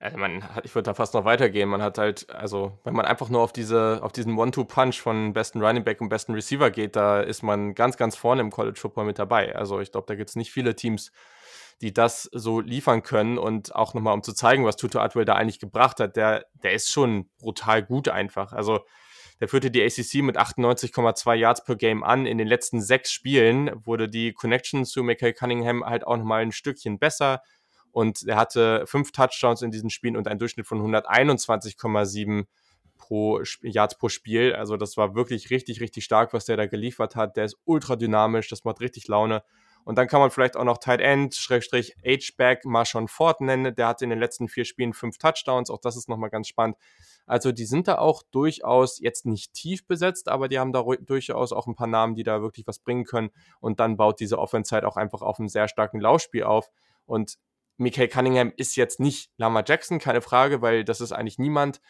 Also 0.03 0.17
man 0.17 0.43
ich 0.65 0.75
würde 0.75 0.87
da 0.87 0.95
fast 0.95 1.13
noch 1.13 1.27
weitergehen. 1.27 1.69
Man 1.69 1.83
hat 1.83 1.99
halt, 1.99 2.29
also 2.31 2.79
wenn 2.85 2.95
man 2.95 3.05
einfach 3.05 3.29
nur 3.29 3.43
auf 3.43 3.53
diese, 3.53 4.01
auf 4.03 4.13
diesen 4.13 4.39
One-Two-Punch 4.39 4.99
von 4.99 5.35
besten 5.35 5.63
Running 5.63 5.85
Back 5.85 6.01
und 6.01 6.09
besten 6.09 6.33
Receiver 6.33 6.71
geht, 6.71 6.97
da 6.97 7.21
ist 7.21 7.43
man 7.43 7.75
ganz, 7.75 7.99
ganz 7.99 8.17
vorne 8.17 8.41
im 8.41 8.51
College 8.51 8.81
Football 8.81 9.05
mit 9.05 9.19
dabei. 9.19 9.55
Also 9.55 9.79
ich 9.79 9.93
glaube, 9.93 10.07
da 10.07 10.15
gibt 10.15 10.31
es 10.31 10.37
nicht 10.37 10.53
viele 10.53 10.75
Teams, 10.75 11.13
die 11.83 11.93
das 11.93 12.31
so 12.33 12.61
liefern 12.61 13.03
können. 13.03 13.37
Und 13.37 13.75
auch 13.75 13.93
nochmal, 13.93 14.15
um 14.15 14.23
zu 14.23 14.33
zeigen, 14.33 14.65
was 14.65 14.77
Tuto 14.77 15.01
Atwell 15.01 15.27
da 15.27 15.35
eigentlich 15.35 15.61
gebracht 15.61 16.01
hat, 16.01 16.17
der, 16.17 16.47
der 16.63 16.73
ist 16.73 16.91
schon 16.91 17.29
brutal 17.39 17.83
gut 17.83 18.09
einfach. 18.09 18.55
Also 18.55 18.81
der 19.39 19.49
führte 19.49 19.71
die 19.71 19.83
ACC 19.83 20.23
mit 20.23 20.39
98,2 20.39 21.35
Yards 21.35 21.63
per 21.63 21.77
Game 21.77 22.05
an. 22.05 22.25
In 22.25 22.39
den 22.39 22.49
letzten 22.49 22.81
sechs 22.81 23.13
Spielen 23.13 23.71
wurde 23.85 24.09
die 24.09 24.33
Connection 24.33 24.87
zu 24.87 25.03
Michael 25.03 25.35
Cunningham 25.35 25.85
halt 25.85 26.07
auch 26.07 26.17
nochmal 26.17 26.41
ein 26.41 26.53
Stückchen 26.53 26.99
besser 26.99 27.43
und 27.93 28.23
er 28.27 28.37
hatte 28.37 28.87
fünf 28.87 29.13
Touchdowns 29.13 29.63
in 29.63 29.71
diesen 29.71 29.91
Spielen 29.91 30.17
und 30.17 30.29
einen 30.29 30.39
Durchschnitt 30.39 30.67
von 30.67 30.81
121,7 30.81 32.47
pro 32.97 33.41
Yards 33.63 33.99
pro 33.99 34.09
Spiel. 34.09 34.55
Also 34.55 34.77
das 34.77 34.97
war 34.97 35.15
wirklich 35.15 35.51
richtig, 35.51 35.81
richtig 35.81 36.05
stark, 36.05 36.33
was 36.33 36.45
der 36.45 36.57
da 36.57 36.67
geliefert 36.67 37.17
hat. 37.17 37.37
Der 37.37 37.47
ist 37.47 37.57
ultra 37.65 37.97
dynamisch, 37.97 38.49
das 38.49 38.65
macht 38.65 38.81
richtig 38.81 39.09
Laune. 39.09 39.43
Und 39.85 39.97
dann 39.97 40.09
kann 40.09 40.21
man 40.21 40.31
vielleicht 40.31 40.57
auch 40.57 40.65
noch 40.65 40.79
Tight 40.79 41.01
End, 41.01 41.35
Schrägstrich 41.35 41.97
H-Back 42.05 42.65
Marshawn 42.65 43.09
Ford 43.09 43.41
nennen. 43.41 43.75
Der 43.75 43.89
hatte 43.89 44.05
in 44.05 44.11
den 44.11 44.19
letzten 44.19 44.49
vier 44.49 44.65
Spielen 44.65 44.93
fünf 44.93 45.19
Touchdowns. 45.19 45.71
Auch 45.71 45.81
das 45.81 45.97
ist 45.97 46.09
nochmal 46.09 46.31
ganz 46.31 46.49
spannend. 46.49 46.77
Also 47.27 47.51
die 47.51 47.65
sind 47.65 47.89
da 47.89 47.99
auch 47.99 48.23
durchaus 48.31 48.99
jetzt 49.01 49.25
nicht 49.25 49.55
tief 49.55 49.87
besetzt, 49.87 50.29
aber 50.29 50.49
die 50.49 50.59
haben 50.59 50.73
da 50.73 50.85
durchaus 51.01 51.53
auch 51.53 51.67
ein 51.67 51.77
paar 51.77 51.87
Namen, 51.87 52.15
die 52.15 52.25
da 52.25 52.43
wirklich 52.43 52.67
was 52.67 52.79
bringen 52.79 53.05
können. 53.05 53.31
Und 53.61 53.81
dann 53.81 53.97
baut 53.97 54.21
diese 54.21 54.39
Offense 54.39 54.75
halt 54.75 54.85
auch 54.85 54.97
einfach 54.97 55.23
auf 55.23 55.39
einem 55.39 55.49
sehr 55.49 55.69
starken 55.69 56.01
Laufspiel 56.01 56.45
auf. 56.45 56.71
Und 57.07 57.39
Michael 57.81 58.09
Cunningham 58.09 58.53
ist 58.57 58.77
jetzt 58.77 59.01
nicht 59.01 59.33
Lama 59.39 59.65
Jackson, 59.67 59.99
keine 59.99 60.21
Frage, 60.21 60.61
weil 60.61 60.85
das 60.85 61.01
ist 61.01 61.13
eigentlich 61.13 61.39
niemand. 61.39 61.81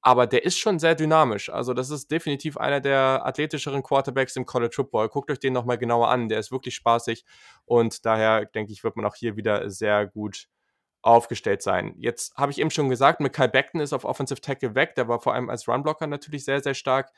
Aber 0.00 0.26
der 0.26 0.44
ist 0.44 0.58
schon 0.58 0.78
sehr 0.78 0.94
dynamisch. 0.94 1.50
Also, 1.50 1.74
das 1.74 1.90
ist 1.90 2.10
definitiv 2.10 2.56
einer 2.56 2.80
der 2.80 3.22
athletischeren 3.24 3.82
Quarterbacks 3.82 4.36
im 4.36 4.46
College 4.46 4.74
Football. 4.74 5.08
Guckt 5.08 5.30
euch 5.30 5.38
den 5.38 5.52
nochmal 5.52 5.76
genauer 5.76 6.08
an. 6.08 6.28
Der 6.28 6.38
ist 6.38 6.50
wirklich 6.50 6.74
spaßig. 6.74 7.24
Und 7.66 8.06
daher, 8.06 8.46
denke 8.46 8.72
ich, 8.72 8.84
wird 8.84 8.96
man 8.96 9.04
auch 9.04 9.16
hier 9.16 9.36
wieder 9.36 9.70
sehr 9.70 10.06
gut 10.06 10.48
aufgestellt 11.02 11.60
sein. 11.60 11.94
Jetzt 11.98 12.34
habe 12.36 12.50
ich 12.50 12.58
eben 12.58 12.70
schon 12.70 12.88
gesagt, 12.88 13.20
Mikhail 13.20 13.48
Beckton 13.48 13.80
ist 13.80 13.92
auf 13.92 14.04
Offensive 14.06 14.40
Tackle 14.40 14.74
weg. 14.74 14.94
Der 14.94 15.08
war 15.08 15.20
vor 15.20 15.34
allem 15.34 15.50
als 15.50 15.68
Runblocker 15.68 16.06
natürlich 16.06 16.44
sehr, 16.44 16.62
sehr 16.62 16.74
stark. 16.74 17.12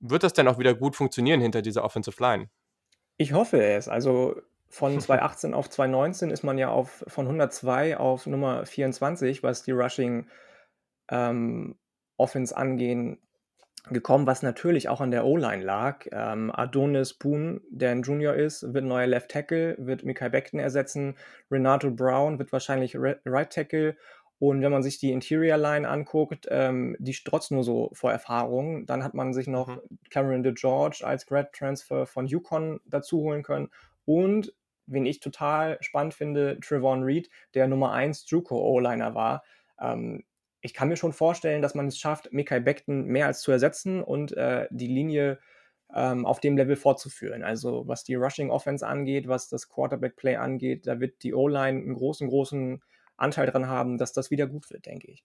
Wird 0.00 0.22
das 0.22 0.34
denn 0.34 0.48
auch 0.48 0.58
wieder 0.58 0.74
gut 0.74 0.94
funktionieren 0.94 1.40
hinter 1.40 1.62
dieser 1.62 1.84
Offensive 1.84 2.22
Line? 2.22 2.50
Ich 3.16 3.32
hoffe 3.32 3.62
es. 3.62 3.88
Also 3.88 4.36
von 4.74 5.00
2018 5.00 5.54
auf 5.54 5.70
2019 5.70 6.30
ist 6.30 6.42
man 6.42 6.58
ja 6.58 6.68
auf, 6.68 7.04
von 7.06 7.26
102 7.26 7.96
auf 7.96 8.26
Nummer 8.26 8.66
24, 8.66 9.42
was 9.42 9.62
die 9.62 9.70
Rushing 9.70 10.26
ähm, 11.10 11.76
Offense 12.16 12.56
angehen, 12.56 13.18
gekommen, 13.90 14.26
was 14.26 14.42
natürlich 14.42 14.88
auch 14.88 15.00
an 15.00 15.10
der 15.10 15.26
O-Line 15.26 15.62
lag. 15.62 16.06
Ähm, 16.10 16.50
Adonis 16.50 17.14
Boone, 17.14 17.60
der 17.70 17.90
ein 17.90 18.02
Junior 18.02 18.34
ist, 18.34 18.72
wird 18.72 18.84
neuer 18.84 19.06
Left 19.06 19.30
Tackle, 19.30 19.76
wird 19.78 20.04
Mikael 20.04 20.30
Beckton 20.30 20.58
ersetzen. 20.58 21.16
Renato 21.50 21.90
Brown 21.90 22.38
wird 22.38 22.52
wahrscheinlich 22.52 22.96
Right 22.96 23.52
Tackle. 23.52 23.96
Und 24.38 24.62
wenn 24.62 24.72
man 24.72 24.82
sich 24.82 24.98
die 24.98 25.12
Interior 25.12 25.58
Line 25.58 25.88
anguckt, 25.88 26.48
ähm, 26.50 26.96
die 26.98 27.14
strotzt 27.14 27.52
nur 27.52 27.62
so 27.62 27.90
vor 27.92 28.10
Erfahrung. 28.10 28.86
Dann 28.86 29.04
hat 29.04 29.14
man 29.14 29.32
sich 29.32 29.46
noch 29.46 29.68
mhm. 29.68 29.98
Cameron 30.10 30.42
DeGeorge 30.42 31.02
als 31.04 31.26
Grad 31.26 31.52
Transfer 31.52 32.06
von 32.06 32.26
Yukon 32.26 32.80
dazu 32.86 33.20
holen 33.20 33.42
können. 33.42 33.70
Und 34.06 34.52
wen 34.86 35.06
ich 35.06 35.20
total 35.20 35.78
spannend 35.80 36.14
finde, 36.14 36.58
Trevon 36.60 37.02
Reed, 37.02 37.30
der 37.54 37.68
Nummer 37.68 37.92
1 37.92 38.28
Juco 38.28 38.56
O-Liner 38.56 39.14
war. 39.14 39.42
Ähm, 39.80 40.24
ich 40.60 40.72
kann 40.72 40.88
mir 40.88 40.96
schon 40.96 41.12
vorstellen, 41.12 41.62
dass 41.62 41.74
man 41.74 41.88
es 41.88 41.98
schafft, 41.98 42.32
Mikai 42.32 42.60
Beckton 42.60 43.04
mehr 43.04 43.26
als 43.26 43.42
zu 43.42 43.52
ersetzen 43.52 44.02
und 44.02 44.32
äh, 44.32 44.66
die 44.70 44.86
Linie 44.86 45.38
ähm, 45.94 46.24
auf 46.24 46.40
dem 46.40 46.56
Level 46.56 46.76
fortzuführen. 46.76 47.42
Also 47.42 47.86
was 47.86 48.04
die 48.04 48.14
Rushing 48.14 48.50
Offense 48.50 48.86
angeht, 48.86 49.28
was 49.28 49.48
das 49.48 49.68
Quarterback 49.68 50.16
Play 50.16 50.36
angeht, 50.36 50.86
da 50.86 51.00
wird 51.00 51.22
die 51.22 51.34
O-Line 51.34 51.82
einen 51.82 51.94
großen, 51.94 52.28
großen 52.28 52.82
Anteil 53.16 53.46
dran 53.46 53.68
haben, 53.68 53.98
dass 53.98 54.12
das 54.12 54.30
wieder 54.30 54.46
gut 54.46 54.70
wird, 54.70 54.86
denke 54.86 55.10
ich. 55.10 55.24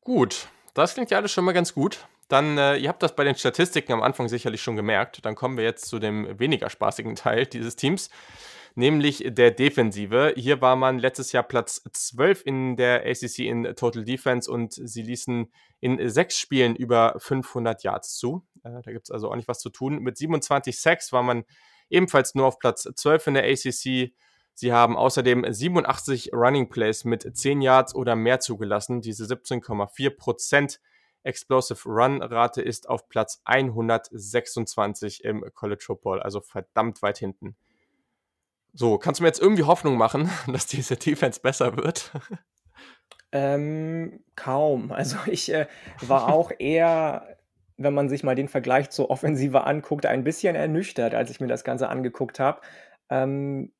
Gut, 0.00 0.48
das 0.74 0.94
klingt 0.94 1.10
ja 1.10 1.18
alles 1.18 1.32
schon 1.32 1.44
mal 1.44 1.52
ganz 1.52 1.72
gut. 1.72 2.06
Dann, 2.28 2.58
äh, 2.58 2.76
ihr 2.76 2.88
habt 2.88 3.02
das 3.02 3.14
bei 3.14 3.24
den 3.24 3.34
Statistiken 3.34 3.92
am 3.92 4.02
Anfang 4.02 4.28
sicherlich 4.28 4.62
schon 4.62 4.76
gemerkt. 4.76 5.24
Dann 5.24 5.34
kommen 5.34 5.56
wir 5.56 5.64
jetzt 5.64 5.86
zu 5.86 5.98
dem 5.98 6.38
weniger 6.38 6.70
spaßigen 6.70 7.16
Teil 7.16 7.46
dieses 7.52 7.76
Teams, 7.76 8.10
nämlich 8.74 9.24
der 9.26 9.50
Defensive. 9.50 10.34
Hier 10.36 10.60
war 10.60 10.76
man 10.76 10.98
letztes 10.98 11.32
Jahr 11.32 11.42
Platz 11.42 11.82
12 11.92 12.42
in 12.46 12.76
der 12.76 13.06
ACC 13.06 13.40
in 13.40 13.64
Total 13.76 14.04
Defense 14.04 14.50
und 14.50 14.72
sie 14.72 15.02
ließen 15.02 15.52
in 15.80 16.08
sechs 16.08 16.38
Spielen 16.38 16.76
über 16.76 17.14
500 17.18 17.82
Yards 17.82 18.16
zu. 18.16 18.46
Äh, 18.64 18.82
da 18.82 18.92
gibt 18.92 19.06
es 19.06 19.10
also 19.10 19.30
auch 19.30 19.36
nicht 19.36 19.48
was 19.48 19.58
zu 19.60 19.70
tun. 19.70 19.98
Mit 19.98 20.16
27 20.16 20.78
Sacks 20.78 21.12
war 21.12 21.22
man 21.22 21.44
ebenfalls 21.90 22.34
nur 22.34 22.46
auf 22.46 22.58
Platz 22.58 22.88
12 22.94 23.26
in 23.28 23.34
der 23.34 23.44
ACC. 23.44 24.12
Sie 24.56 24.72
haben 24.72 24.96
außerdem 24.96 25.44
87 25.48 26.32
Running 26.32 26.68
Plays 26.68 27.04
mit 27.04 27.36
10 27.36 27.60
Yards 27.60 27.94
oder 27.94 28.14
mehr 28.14 28.40
zugelassen. 28.40 29.00
Diese 29.00 29.24
17,4 29.24 30.16
Prozent 30.16 30.80
Explosive 31.24 31.88
Run 31.88 32.22
Rate 32.22 32.62
ist 32.62 32.88
auf 32.88 33.08
Platz 33.08 33.40
126 33.44 35.24
im 35.24 35.44
College 35.54 35.82
Football, 35.84 36.22
also 36.22 36.40
verdammt 36.40 37.02
weit 37.02 37.18
hinten. 37.18 37.56
So, 38.72 38.98
kannst 38.98 39.20
du 39.20 39.22
mir 39.22 39.28
jetzt 39.28 39.40
irgendwie 39.40 39.62
Hoffnung 39.64 39.96
machen, 39.96 40.30
dass 40.46 40.66
diese 40.66 40.96
Defense 40.96 41.40
besser 41.40 41.76
wird? 41.76 42.12
Ähm, 43.32 44.20
kaum. 44.36 44.92
Also 44.92 45.16
ich 45.26 45.52
äh, 45.52 45.66
war 46.00 46.32
auch 46.32 46.52
eher, 46.58 47.36
wenn 47.76 47.94
man 47.94 48.08
sich 48.08 48.22
mal 48.22 48.34
den 48.34 48.48
Vergleich 48.48 48.90
zur 48.90 49.10
Offensive 49.10 49.64
anguckt, 49.64 50.06
ein 50.06 50.24
bisschen 50.24 50.56
ernüchtert, 50.56 51.14
als 51.14 51.30
ich 51.30 51.40
mir 51.40 51.48
das 51.48 51.64
Ganze 51.64 51.88
angeguckt 51.88 52.40
habe. 52.40 52.60
Ähm, 53.10 53.72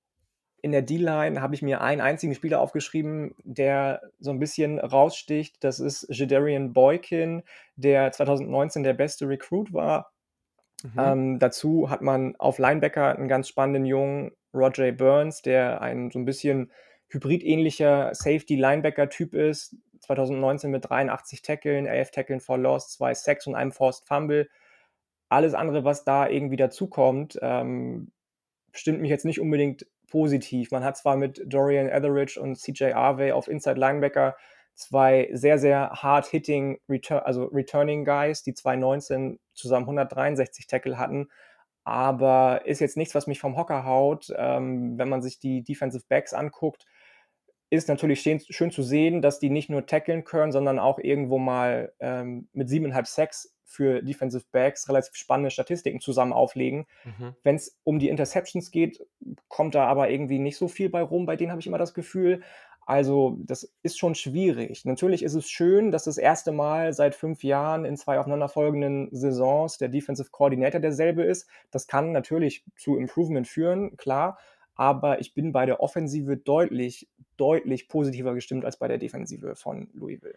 in 0.64 0.72
der 0.72 0.80
D-Line 0.80 1.42
habe 1.42 1.54
ich 1.54 1.60
mir 1.60 1.82
einen 1.82 2.00
einzigen 2.00 2.34
Spieler 2.34 2.58
aufgeschrieben, 2.58 3.34
der 3.44 4.00
so 4.18 4.30
ein 4.30 4.38
bisschen 4.38 4.78
raussticht. 4.78 5.62
Das 5.62 5.78
ist 5.78 6.06
Jedarian 6.08 6.72
Boykin, 6.72 7.42
der 7.76 8.10
2019 8.10 8.82
der 8.82 8.94
beste 8.94 9.28
Recruit 9.28 9.74
war. 9.74 10.10
Mhm. 10.82 10.92
Ähm, 10.96 11.38
dazu 11.38 11.90
hat 11.90 12.00
man 12.00 12.34
auf 12.36 12.56
Linebacker 12.56 13.14
einen 13.14 13.28
ganz 13.28 13.46
spannenden 13.46 13.84
jungen 13.84 14.32
Roger 14.54 14.90
Burns, 14.92 15.42
der 15.42 15.82
ein 15.82 16.10
so 16.10 16.18
ein 16.18 16.24
bisschen 16.24 16.72
hybridähnlicher 17.08 18.14
Safety-Linebacker-Typ 18.14 19.34
ist. 19.34 19.76
2019 20.00 20.70
mit 20.70 20.88
83 20.88 21.42
Tackeln, 21.42 21.84
11 21.84 22.10
Tackeln 22.10 22.40
for 22.40 22.56
Loss, 22.56 22.88
2 22.94 23.12
Sacks 23.12 23.46
und 23.46 23.54
einem 23.54 23.70
Forced 23.70 24.08
Fumble. 24.08 24.48
Alles 25.28 25.52
andere, 25.52 25.84
was 25.84 26.04
da 26.04 26.26
irgendwie 26.26 26.56
dazukommt, 26.56 27.38
ähm, 27.42 28.12
stimmt 28.72 29.02
mich 29.02 29.10
jetzt 29.10 29.26
nicht 29.26 29.40
unbedingt 29.40 29.86
positiv. 30.14 30.70
Man 30.70 30.84
hat 30.84 30.96
zwar 30.96 31.16
mit 31.16 31.42
Dorian 31.44 31.88
Etheridge 31.88 32.40
und 32.40 32.54
CJ 32.54 32.92
Arvey 32.92 33.32
auf 33.32 33.48
Inside 33.48 33.80
Linebacker 33.80 34.36
zwei 34.74 35.28
sehr, 35.32 35.58
sehr 35.58 35.90
hard-hitting, 35.90 36.78
also 37.08 37.46
Returning 37.46 38.04
Guys, 38.04 38.44
die 38.44 38.54
2019 38.54 39.40
zusammen 39.54 39.86
163 39.86 40.68
Tackle 40.68 40.98
hatten, 40.98 41.26
aber 41.82 42.62
ist 42.64 42.80
jetzt 42.80 42.96
nichts, 42.96 43.16
was 43.16 43.26
mich 43.26 43.40
vom 43.40 43.56
Hocker 43.56 43.84
haut. 43.84 44.32
Ähm, 44.36 44.96
wenn 44.98 45.08
man 45.08 45.20
sich 45.20 45.40
die 45.40 45.64
Defensive 45.64 46.04
Backs 46.08 46.32
anguckt, 46.32 46.86
ist 47.70 47.88
natürlich 47.88 48.20
schön, 48.20 48.38
schön, 48.38 48.70
zu 48.70 48.84
sehen, 48.84 49.20
dass 49.20 49.40
die 49.40 49.50
nicht 49.50 49.68
nur 49.68 49.84
tackeln 49.84 50.22
können, 50.22 50.52
sondern 50.52 50.78
auch 50.78 51.00
irgendwo 51.00 51.38
mal 51.38 51.92
ähm, 51.98 52.48
mit 52.52 52.68
siebeneinhalb 52.68 53.08
Sacks 53.08 53.53
für 53.64 54.02
Defensive 54.02 54.44
Backs 54.52 54.88
relativ 54.88 55.16
spannende 55.16 55.50
Statistiken 55.50 56.00
zusammen 56.00 56.32
auflegen. 56.32 56.86
Mhm. 57.04 57.34
Wenn 57.42 57.56
es 57.56 57.78
um 57.84 57.98
die 57.98 58.08
Interceptions 58.08 58.70
geht, 58.70 59.04
kommt 59.48 59.74
da 59.74 59.86
aber 59.86 60.10
irgendwie 60.10 60.38
nicht 60.38 60.56
so 60.56 60.68
viel 60.68 60.90
bei 60.90 61.02
rum. 61.02 61.26
Bei 61.26 61.36
denen 61.36 61.50
habe 61.50 61.60
ich 61.60 61.66
immer 61.66 61.78
das 61.78 61.94
Gefühl. 61.94 62.42
Also, 62.86 63.38
das 63.40 63.72
ist 63.82 63.98
schon 63.98 64.14
schwierig. 64.14 64.84
Natürlich 64.84 65.22
ist 65.22 65.34
es 65.34 65.48
schön, 65.48 65.90
dass 65.90 66.04
das 66.04 66.18
erste 66.18 66.52
Mal 66.52 66.92
seit 66.92 67.14
fünf 67.14 67.42
Jahren 67.42 67.86
in 67.86 67.96
zwei 67.96 68.18
aufeinanderfolgenden 68.18 69.08
Saisons 69.10 69.78
der 69.78 69.88
Defensive 69.88 70.28
Coordinator 70.30 70.80
derselbe 70.80 71.22
ist. 71.22 71.48
Das 71.70 71.86
kann 71.86 72.12
natürlich 72.12 72.62
zu 72.76 72.98
Improvement 72.98 73.48
führen, 73.48 73.96
klar. 73.96 74.38
Aber 74.74 75.20
ich 75.20 75.34
bin 75.34 75.52
bei 75.52 75.66
der 75.66 75.80
Offensive 75.80 76.36
deutlich, 76.36 77.08
deutlich 77.36 77.88
positiver 77.88 78.34
gestimmt 78.34 78.64
als 78.64 78.76
bei 78.76 78.88
der 78.88 78.98
Defensive 78.98 79.54
von 79.54 79.88
Louisville. 79.94 80.36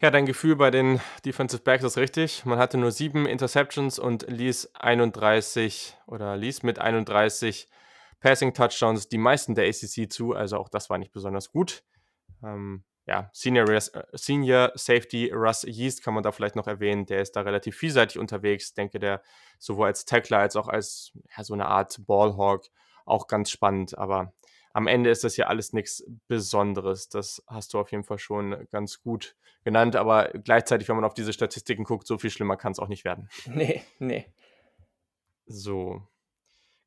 Ja, 0.00 0.10
dein 0.10 0.26
Gefühl 0.26 0.56
bei 0.56 0.70
den 0.70 1.00
Defensive 1.24 1.62
Backs 1.62 1.84
ist 1.84 1.96
richtig. 1.96 2.44
Man 2.44 2.58
hatte 2.58 2.76
nur 2.78 2.90
sieben 2.90 3.26
Interceptions 3.26 3.98
und 3.98 4.26
ließ 4.28 4.74
31 4.74 5.96
oder 6.06 6.36
ließ 6.36 6.62
mit 6.62 6.78
31 6.78 7.68
Passing 8.20 8.54
Touchdowns 8.54 9.08
die 9.08 9.18
meisten 9.18 9.54
der 9.54 9.66
ACC 9.66 10.10
zu, 10.10 10.32
also 10.32 10.58
auch 10.58 10.68
das 10.68 10.90
war 10.90 10.98
nicht 10.98 11.12
besonders 11.12 11.50
gut. 11.50 11.84
Ähm, 12.42 12.84
ja, 13.06 13.30
Senior, 13.32 13.68
äh, 13.68 13.80
Senior 14.12 14.72
Safety 14.74 15.30
Russ 15.32 15.62
Yeast 15.64 16.02
kann 16.02 16.14
man 16.14 16.22
da 16.22 16.32
vielleicht 16.32 16.56
noch 16.56 16.66
erwähnen. 16.66 17.06
Der 17.06 17.20
ist 17.20 17.32
da 17.36 17.42
relativ 17.42 17.76
vielseitig 17.76 18.18
unterwegs. 18.18 18.74
Denke, 18.74 18.98
der 18.98 19.22
sowohl 19.58 19.86
als 19.86 20.06
Tackler 20.06 20.38
als 20.38 20.56
auch 20.56 20.68
als 20.68 21.12
ja, 21.36 21.44
so 21.44 21.54
eine 21.54 21.66
Art 21.66 22.00
Ballhawk 22.06 22.64
auch 23.04 23.26
ganz 23.26 23.50
spannend. 23.50 23.98
Aber 23.98 24.32
am 24.74 24.88
Ende 24.88 25.08
ist 25.08 25.24
das 25.24 25.36
ja 25.36 25.46
alles 25.46 25.72
nichts 25.72 26.04
Besonderes. 26.26 27.08
Das 27.08 27.42
hast 27.46 27.72
du 27.72 27.78
auf 27.78 27.90
jeden 27.92 28.04
Fall 28.04 28.18
schon 28.18 28.66
ganz 28.70 29.00
gut 29.00 29.36
genannt. 29.62 29.96
Aber 29.96 30.30
gleichzeitig, 30.32 30.88
wenn 30.88 30.96
man 30.96 31.04
auf 31.04 31.14
diese 31.14 31.32
Statistiken 31.32 31.84
guckt, 31.84 32.06
so 32.06 32.18
viel 32.18 32.30
schlimmer 32.30 32.56
kann 32.56 32.72
es 32.72 32.78
auch 32.78 32.88
nicht 32.88 33.04
werden. 33.04 33.28
Nee, 33.46 33.82
nee. 33.98 34.26
So, 35.46 36.02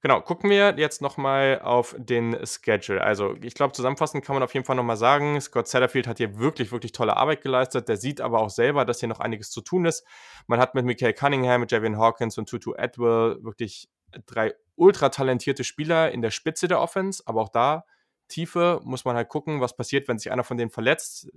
Genau, 0.02 0.22
gucken 0.22 0.50
wir 0.52 0.76
jetzt 0.78 1.02
nochmal 1.02 1.60
auf 1.60 1.96
den 1.98 2.38
Schedule. 2.46 3.02
Also, 3.04 3.36
ich 3.42 3.56
glaube, 3.56 3.74
zusammenfassend 3.74 4.24
kann 4.24 4.36
man 4.36 4.44
auf 4.44 4.54
jeden 4.54 4.66
Fall 4.66 4.76
nochmal 4.76 4.96
sagen, 4.96 5.42
Scott 5.42 5.68
Satterfield 5.68 6.06
hat 6.06 6.18
hier 6.18 6.38
wirklich, 6.38 6.72
wirklich 6.72 6.92
tolle 6.92 7.18
Arbeit 7.18 7.42
geleistet. 7.42 7.90
Der 7.90 7.98
sieht 7.98 8.22
aber 8.22 8.40
auch 8.40 8.52
selber, 8.52 8.86
dass 8.86 9.00
hier 9.00 9.10
noch 9.10 9.20
einiges 9.20 9.50
zu 9.50 9.62
tun 9.62 9.86
ist. 9.86 10.06
Man 10.46 10.60
hat 10.60 10.76
mit 10.76 10.86
Michael 10.86 11.14
Cunningham, 11.14 11.62
mit 11.62 11.72
Javian 11.72 11.98
Hawkins 11.98 12.38
und 12.38 12.48
Tutu 12.48 12.76
Atwell 12.78 13.44
wirklich 13.44 13.90
drei 14.28 14.54
ultra 14.78 15.10
talentierte 15.10 15.64
Spieler 15.64 16.12
in 16.12 16.22
der 16.22 16.32
Spitze 16.32 16.68
der 16.68 16.80
Offense, 16.80 17.24
aber 17.26 17.42
auch 17.42 17.50
da 17.50 17.86
Tiefe 18.28 18.82
muss 18.84 19.06
man 19.06 19.16
halt 19.16 19.30
gucken, 19.30 19.62
was 19.62 19.76
passiert, 19.76 20.08
wenn 20.08 20.20
sich 20.20 20.32
einer 20.32 20.44
von 20.44 20.58
denen 20.58 20.72
verletzt. 20.72 21.30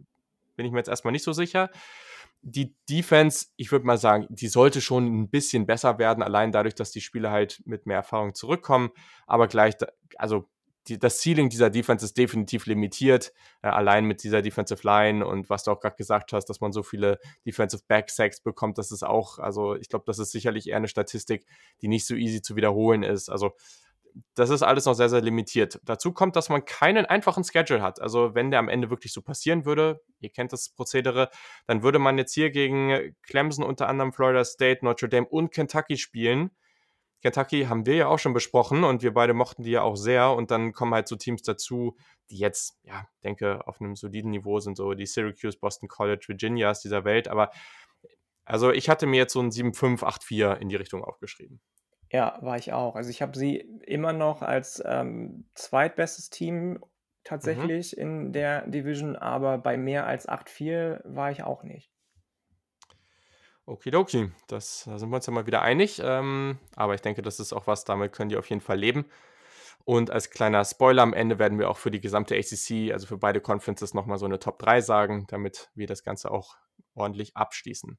Bin 0.57 0.67
ich 0.67 0.73
mir 0.73 0.79
jetzt 0.79 0.89
erstmal 0.89 1.13
nicht 1.13 1.25
so 1.25 1.33
sicher 1.33 1.71
die 2.43 2.75
Defense, 2.89 3.49
ich 3.57 3.71
würde 3.71 3.87
mal 3.87 3.99
sagen, 3.99 4.27
die 4.31 4.49
sollte 4.49 4.81
schon 4.81 5.05
ein 5.07 5.29
bisschen 5.29 5.67
besser 5.67 5.99
werden, 5.99 6.23
allein 6.23 6.53
dadurch, 6.53 6.75
dass 6.75 6.91
die 6.91 7.01
Spieler 7.01 7.31
halt 7.31 7.63
mit 7.67 7.87
mehr 7.87 7.99
Erfahrung 7.99 8.35
zurückkommen. 8.35 8.91
Aber 9.27 9.47
gleich, 9.47 9.75
also 10.17 10.49
die, 10.89 10.99
das 10.99 11.21
Ceiling 11.21 11.49
dieser 11.49 11.71
Defense 11.71 12.05
ist 12.05 12.17
definitiv 12.17 12.67
limitiert, 12.67 13.33
äh, 13.63 13.69
allein 13.69 14.05
mit 14.05 14.23
dieser 14.23 14.43
Defensive 14.43 14.87
Line 14.87 15.27
und 15.27 15.51
was 15.51 15.65
du 15.65 15.71
auch 15.71 15.81
gerade 15.81 15.97
gesagt 15.97 16.33
hast, 16.33 16.47
dass 16.47 16.61
man 16.61 16.73
so 16.73 16.83
viele 16.83 17.19
Defensive 17.47 17.83
Backsacks 17.87 18.41
bekommt, 18.41 18.79
das 18.79 18.91
ist 18.91 19.03
auch, 19.03 19.39
also 19.39 19.75
ich 19.77 19.89
glaube, 19.89 20.05
das 20.07 20.19
ist 20.19 20.33
sicherlich 20.33 20.69
eher 20.69 20.77
eine 20.77 20.89
Statistik, 20.89 21.47
die 21.83 21.89
nicht 21.89 22.07
so 22.07 22.15
easy 22.15 22.43
zu 22.43 22.57
wiederholen 22.57 23.03
ist. 23.03 23.29
Also 23.29 23.53
das 24.35 24.51
ist 24.51 24.63
alles 24.63 24.87
noch 24.87 24.95
sehr, 24.95 25.09
sehr 25.09 25.21
limitiert. 25.21 25.81
Dazu 25.85 26.13
kommt, 26.13 26.37
dass 26.37 26.49
man 26.49 26.65
keinen 26.65 27.07
einfachen 27.07 27.45
Schedule 27.45 27.83
hat. 27.83 28.01
Also 28.01 28.35
wenn 28.35 28.51
der 28.51 28.59
am 28.61 28.69
Ende 28.69 28.91
wirklich 28.91 29.13
so 29.13 29.23
passieren 29.23 29.65
würde, 29.65 30.01
ihr 30.21 30.31
kennt 30.31 30.53
das 30.53 30.71
Prozedere, 30.71 31.31
dann 31.67 31.83
würde 31.83 31.99
man 31.99 32.19
jetzt 32.19 32.35
hier 32.35 32.51
gegen 32.51 33.15
Clemson 33.23 33.65
unter 33.65 33.89
anderem 33.89 34.13
Florida 34.13 34.45
State, 34.45 34.85
Notre 34.85 35.09
Dame 35.09 35.29
und 35.29 35.53
Kentucky 35.53 35.97
spielen. 35.97 36.51
Kentucky 37.23 37.65
haben 37.65 37.87
wir 37.87 37.97
ja 37.97 38.07
auch 38.09 38.19
schon 38.19 38.33
besprochen 38.33 38.85
und 38.85 39.03
wir 39.03 39.13
beide 39.13 39.35
mochten 39.35 39.63
die 39.63 39.73
ja 39.73 39.83
auch 39.83 39.97
sehr. 39.97 40.31
Und 40.33 40.51
dann 40.51 40.73
kommen 40.73 40.95
halt 40.95 41.09
so 41.09 41.17
Teams 41.17 41.43
dazu, 41.43 41.97
die 42.31 42.39
jetzt, 42.39 42.79
ja, 42.83 43.07
denke, 43.23 43.67
auf 43.67 43.81
einem 43.81 43.97
soliden 43.97 44.31
Niveau 44.31 44.61
sind, 44.61 44.77
so 44.77 44.95
die 44.95 45.07
Syracuse, 45.07 45.59
Boston 45.59 45.89
College, 45.89 46.25
Virginias 46.29 46.81
dieser 46.81 47.05
Welt. 47.05 47.29
Aber 47.29 47.51
also 48.45 48.73
ich 48.73 48.89
hatte 48.89 49.07
mir 49.07 49.19
jetzt 49.19 49.33
so 49.33 49.41
ein 49.41 49.51
7-5, 49.51 50.03
8-4 50.03 50.57
in 50.57 50.69
die 50.69 50.77
Richtung 50.77 51.05
aufgeschrieben. 51.05 51.61
Ja, 52.11 52.39
war 52.41 52.57
ich 52.57 52.73
auch. 52.73 52.97
Also 52.97 53.11
ich 53.11 53.23
habe 53.23 53.39
sie 53.39 53.57
immer 53.57 54.13
noch 54.13 54.43
als 54.43 54.83
ähm, 54.85 55.49
zweitbestes 55.55 56.31
Team 56.31 56.71
mhm. 56.71 56.85
tatsächlich 57.23 57.97
mhm. 57.97 58.03
in 58.03 58.33
der 58.33 58.67
Division, 58.67 59.15
aber 59.15 59.59
bei 59.59 59.77
mehr 59.77 60.07
als 60.07 60.29
8-4 60.29 61.03
war 61.05 61.31
ich 61.31 61.45
auch 61.45 61.63
nicht. 61.63 61.93
Okidoki, 63.71 64.31
das, 64.49 64.85
da 64.85 64.99
sind 64.99 65.11
wir 65.11 65.17
uns 65.17 65.27
ja 65.27 65.33
mal 65.33 65.47
wieder 65.47 65.63
einig. 65.63 66.01
Ähm, 66.05 66.59
aber 66.75 66.95
ich 66.95 67.01
denke, 67.01 67.23
das 67.23 67.41
ist 67.41 67.53
auch 67.53 67.67
was, 67.67 67.85
damit 67.85 68.13
können 68.13 68.29
die 68.29 68.37
auf 68.37 68.49
jeden 68.49 68.61
Fall 68.61 68.79
leben. 68.79 69.07
Und 69.85 70.11
als 70.11 70.31
kleiner 70.31 70.65
Spoiler 70.65 71.03
am 71.03 71.15
Ende 71.15 71.39
werden 71.39 71.59
wir 71.59 71.71
auch 71.71 71.79
für 71.79 71.91
die 71.91 72.01
gesamte 72.01 72.37
ACC, 72.37 72.93
also 72.93 73.07
für 73.07 73.17
beide 73.17 73.41
Conferences, 73.41 73.95
nochmal 73.95 74.19
so 74.19 74.27
eine 74.27 74.39
Top 74.39 74.59
3 74.59 74.81
sagen, 74.83 75.27
damit 75.29 75.71
wir 75.75 75.87
das 75.87 76.03
Ganze 76.05 76.31
auch 76.31 76.57
ordentlich 76.95 77.37
abschließen. 77.37 77.99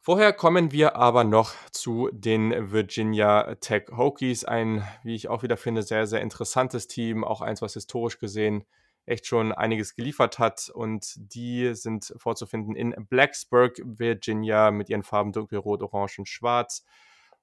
Vorher 0.00 0.32
kommen 0.32 0.72
wir 0.72 0.96
aber 0.96 1.24
noch 1.24 1.52
zu 1.70 2.08
den 2.12 2.72
Virginia 2.72 3.54
Tech 3.56 3.88
Hokies. 3.96 4.44
Ein, 4.44 4.86
wie 5.02 5.14
ich 5.14 5.28
auch 5.28 5.42
wieder 5.42 5.56
finde, 5.56 5.82
sehr, 5.82 6.06
sehr 6.06 6.22
interessantes 6.22 6.86
Team. 6.86 7.24
Auch 7.24 7.40
eins, 7.40 7.62
was 7.62 7.74
historisch 7.74 8.18
gesehen 8.18 8.64
echt 9.08 9.26
schon 9.26 9.52
einiges 9.52 9.94
geliefert 9.94 10.38
hat. 10.38 10.70
Und 10.72 11.14
die 11.16 11.74
sind 11.74 12.14
vorzufinden 12.16 12.76
in 12.76 12.94
Blacksburg, 13.08 13.80
Virginia, 13.84 14.70
mit 14.70 14.90
ihren 14.90 15.02
Farben 15.02 15.32
dunkelrot, 15.32 15.82
orange 15.82 16.18
und 16.18 16.28
schwarz. 16.28 16.84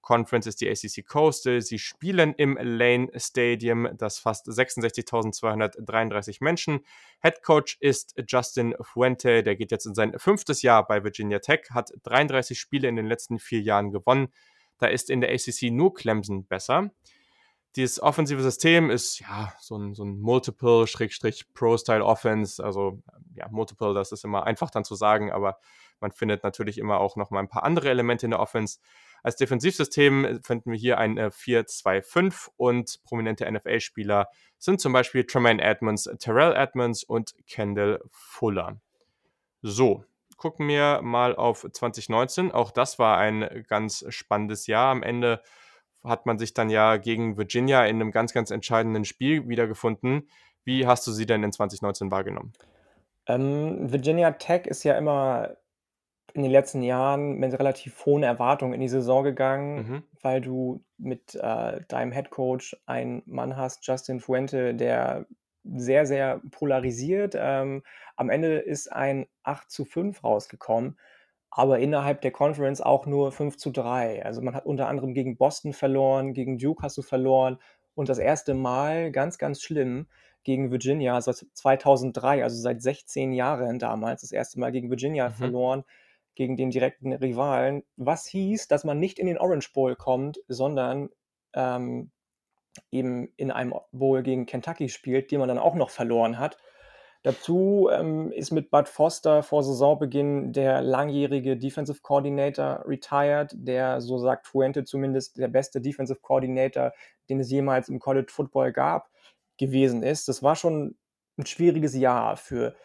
Conference 0.06 0.46
ist 0.46 0.62
die 0.62 0.70
ACC 0.70 1.04
Coastal. 1.06 1.62
Sie 1.62 1.80
spielen 1.80 2.36
im 2.36 2.58
Lane 2.62 3.10
Stadium, 3.16 3.90
das 3.98 4.20
fast 4.20 4.48
66.233 4.48 6.38
Menschen. 6.42 6.86
Head 7.24 7.42
Coach 7.42 7.78
ist 7.80 8.14
Justin 8.28 8.76
Fuente, 8.82 9.42
der 9.42 9.56
geht 9.56 9.72
jetzt 9.72 9.88
in 9.88 9.96
sein 9.96 10.14
fünftes 10.20 10.62
Jahr 10.62 10.86
bei 10.86 11.04
Virginia 11.04 11.40
Tech, 11.40 11.72
hat 11.72 11.90
33 12.04 12.60
Spiele 12.60 12.88
in 12.88 12.96
den 12.96 13.08
letzten 13.08 13.40
vier 13.40 13.62
Jahren 13.62 13.92
gewonnen. 13.92 14.28
Da 14.78 14.86
ist 14.88 15.10
in 15.10 15.22
der 15.22 15.32
ACC 15.32 15.72
nur 15.72 15.96
Clemson 15.96 16.46
besser. 16.46 16.92
Dieses 17.76 18.02
offensive 18.02 18.42
System 18.42 18.90
ist 18.90 19.20
ja 19.20 19.54
so 19.60 19.78
ein, 19.78 19.94
so 19.94 20.06
ein 20.06 20.20
Multiple-Pro-Style-Offense. 20.20 22.64
Also 22.64 23.04
ja, 23.34 23.50
Multiple, 23.50 23.94
das 23.94 24.12
ist 24.12 24.24
immer 24.24 24.46
einfach 24.46 24.70
dann 24.70 24.86
zu 24.86 24.96
sagen, 24.96 25.32
aber 25.32 25.60
man 26.00 26.12
findet 26.12 26.44
natürlich 26.44 26.78
immer 26.78 27.00
auch 27.00 27.16
noch 27.16 27.32
mal 27.32 27.40
ein 27.40 27.50
paar 27.50 27.64
andere 27.64 27.90
Elemente 27.90 28.26
in 28.26 28.32
der 28.32 28.40
Offense. 28.40 28.80
Als 29.24 29.38
Defensivsystem 29.38 30.42
finden 30.44 30.72
wir 30.72 30.78
hier 30.78 31.00
ein 31.00 31.18
4-2-5 31.18 32.48
äh, 32.48 32.52
und 32.58 33.02
prominente 33.04 33.52
NFL-Spieler 33.52 34.28
sind 34.58 34.80
zum 34.80 34.94
Beispiel 34.94 35.26
Tremaine 35.26 35.62
Edmonds, 35.62 36.10
Terrell 36.20 36.56
Edmonds 36.56 37.04
und 37.04 37.34
Kendall 37.48 38.02
Fuller. 38.12 38.80
So, 39.64 40.06
gucken 40.38 40.68
wir 40.68 41.02
mal 41.02 41.36
auf 41.36 41.68
2019. 41.70 42.52
Auch 42.52 42.72
das 42.72 43.00
war 43.00 43.18
ein 43.18 43.66
ganz 43.68 44.06
spannendes 44.10 44.68
Jahr. 44.68 44.92
Am 44.92 45.02
Ende 45.02 45.42
hat 46.06 46.26
man 46.26 46.38
sich 46.38 46.54
dann 46.54 46.70
ja 46.70 46.98
gegen 46.98 47.38
Virginia 47.38 47.86
in 47.86 47.98
einem 47.98 48.12
ganz, 48.12 48.34
ganz 48.34 48.52
entscheidenden 48.52 49.06
Spiel 49.06 49.48
wiedergefunden. 49.48 50.30
Wie 50.64 50.88
hast 50.88 51.06
du 51.08 51.12
sie 51.12 51.26
denn 51.26 51.44
in 51.44 51.52
2019 51.52 52.12
wahrgenommen? 52.12 52.54
Ähm, 53.28 53.92
Virginia 53.92 54.32
Tech 54.32 54.66
ist 54.66 54.84
ja 54.84 54.98
immer 54.98 55.58
in 56.34 56.44
den 56.44 56.52
letzten 56.52 56.84
Jahren 56.84 57.36
mit 57.38 57.58
relativ 57.58 58.06
hohen 58.06 58.24
Erwartungen 58.24 58.74
in 58.74 58.82
die 58.82 58.90
Saison 58.90 59.24
gegangen, 59.24 59.76
Mhm. 59.76 60.04
weil 60.22 60.42
du 60.42 60.84
mit 60.98 61.36
äh, 61.36 61.82
deinem 61.88 62.12
Headcoach 62.12 62.76
einen 62.86 63.24
Mann 63.26 63.56
hast, 63.56 63.88
Justin 63.88 64.20
Fuente, 64.20 64.76
der 64.76 65.26
sehr, 65.64 66.06
sehr 66.06 66.42
polarisiert. 66.52 67.36
Ähm, 67.40 67.84
am 68.18 68.30
Ende 68.30 68.58
ist 68.58 68.92
ein 68.92 69.28
8 69.44 69.72
zu 69.72 69.86
5 69.86 70.24
rausgekommen, 70.24 70.98
aber 71.58 71.80
innerhalb 71.80 72.20
der 72.22 72.32
Conference 72.32 72.82
auch 72.82 73.06
nur 73.06 73.32
5 73.32 73.56
zu 73.58 73.72
3. 73.72 74.26
Also 74.26 74.42
man 74.42 74.56
hat 74.56 74.66
unter 74.66 74.90
anderem 74.90 75.14
gegen 75.14 75.38
Boston 75.38 75.72
verloren, 75.72 76.34
gegen 76.34 76.58
Duke 76.58 76.84
hast 76.84 76.98
du 76.98 77.02
verloren 77.02 77.60
und 77.96 78.10
das 78.10 78.18
erste 78.20 78.54
Mal, 78.54 79.12
ganz, 79.12 79.38
ganz 79.38 79.62
schlimm, 79.62 80.08
gegen 80.44 80.70
Virginia, 80.70 81.16
also 81.16 81.32
2003, 81.32 82.44
also 82.44 82.62
seit 82.62 82.82
16 82.82 83.32
Jahren 83.32 83.80
damals, 83.80 84.22
das 84.22 84.34
erste 84.34 84.60
Mal 84.60 84.72
gegen 84.74 84.90
Virginia 84.90 85.30
Mhm. 85.30 85.34
verloren 85.34 85.84
gegen 86.36 86.58
den 86.58 86.72
direkten 86.72 87.14
Rivalen, 87.14 87.84
was 87.96 88.26
hieß, 88.28 88.68
dass 88.68 88.84
man 88.84 89.00
nicht 89.00 89.18
in 89.18 89.26
den 89.28 89.38
Orange 89.38 89.72
Bowl 89.74 89.96
kommt, 89.96 90.40
sondern 90.50 91.10
ähm, 91.54 92.12
eben 92.92 93.30
in 93.38 93.52
einem 93.52 93.74
Bowl 93.94 94.24
gegen 94.24 94.46
Kentucky 94.46 94.90
spielt, 94.90 95.32
den 95.32 95.40
man 95.40 95.48
dann 95.48 95.58
auch 95.60 95.76
noch 95.76 95.90
verloren 95.90 96.38
hat. 96.38 96.58
Dazu 97.26 97.90
ähm, 97.92 98.32
ist 98.32 98.52
mit 98.52 98.70
Bud 98.70 98.88
Foster 98.88 99.42
vor 99.42 99.64
Saisonbeginn 99.64 100.54
der 100.54 100.84
langjährige 100.84 101.58
Defensive 101.58 102.02
Coordinator 102.04 102.84
retired, 102.86 103.52
der, 103.56 104.00
so 104.00 104.20
sagt 104.20 104.46
Fuente 104.46 104.84
zumindest, 104.84 105.40
der 105.40 105.48
beste 105.48 105.82
Defensive 105.82 106.20
Coordinator, 106.22 106.94
den 107.28 107.40
es 107.40 107.50
jemals 107.50 107.90
im 107.90 107.98
College 107.98 108.28
Football 108.30 108.72
gab, 108.74 109.10
gewesen 109.58 110.04
ist. 110.04 110.28
Das 110.28 110.44
war 110.44 110.56
schon 110.56 110.98
ein 111.40 111.48
schwieriges 111.48 111.96
Jahr 111.96 112.38
für 112.38 112.76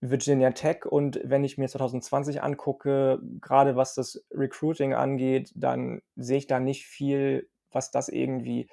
Virginia 0.00 0.52
Tech 0.52 0.86
und 0.86 1.18
wenn 1.24 1.42
ich 1.42 1.58
mir 1.58 1.66
2020 1.66 2.44
angucke, 2.44 3.18
gerade 3.40 3.74
was 3.74 3.96
das 3.96 4.24
Recruiting 4.30 4.94
angeht, 4.94 5.50
dann 5.56 6.00
sehe 6.14 6.38
ich 6.38 6.46
da 6.46 6.60
nicht 6.60 6.86
viel, 6.86 7.50
was 7.72 7.90
das 7.90 8.08
irgendwie 8.08 8.68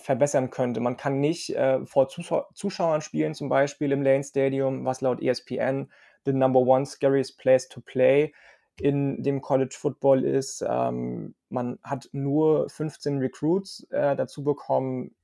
verbessern 0.00 0.50
könnte. 0.50 0.80
Man 0.80 0.96
kann 0.96 1.20
nicht 1.20 1.50
äh, 1.50 1.84
vor 1.84 2.08
Zuschau 2.08 2.46
Zuschauern 2.54 3.00
spielen, 3.00 3.34
zum 3.34 3.48
Beispiel 3.48 3.92
im 3.92 4.02
Lane 4.02 4.24
Stadium, 4.24 4.84
was 4.84 5.00
laut 5.00 5.22
ESPN 5.22 5.90
the 6.24 6.32
number 6.32 6.60
one 6.60 6.84
scariest 6.84 7.38
place 7.38 7.68
to 7.68 7.80
play 7.80 8.32
in 8.80 9.22
dem 9.22 9.40
College 9.40 9.76
Football 9.78 10.24
ist. 10.24 10.64
Ähm, 10.66 11.34
man 11.48 11.78
hat 11.82 12.08
nur 12.12 12.68
15 12.68 13.18
Recruits 13.18 13.86
äh, 13.90 14.16
dazu 14.16 14.44
bekommen 14.44 15.14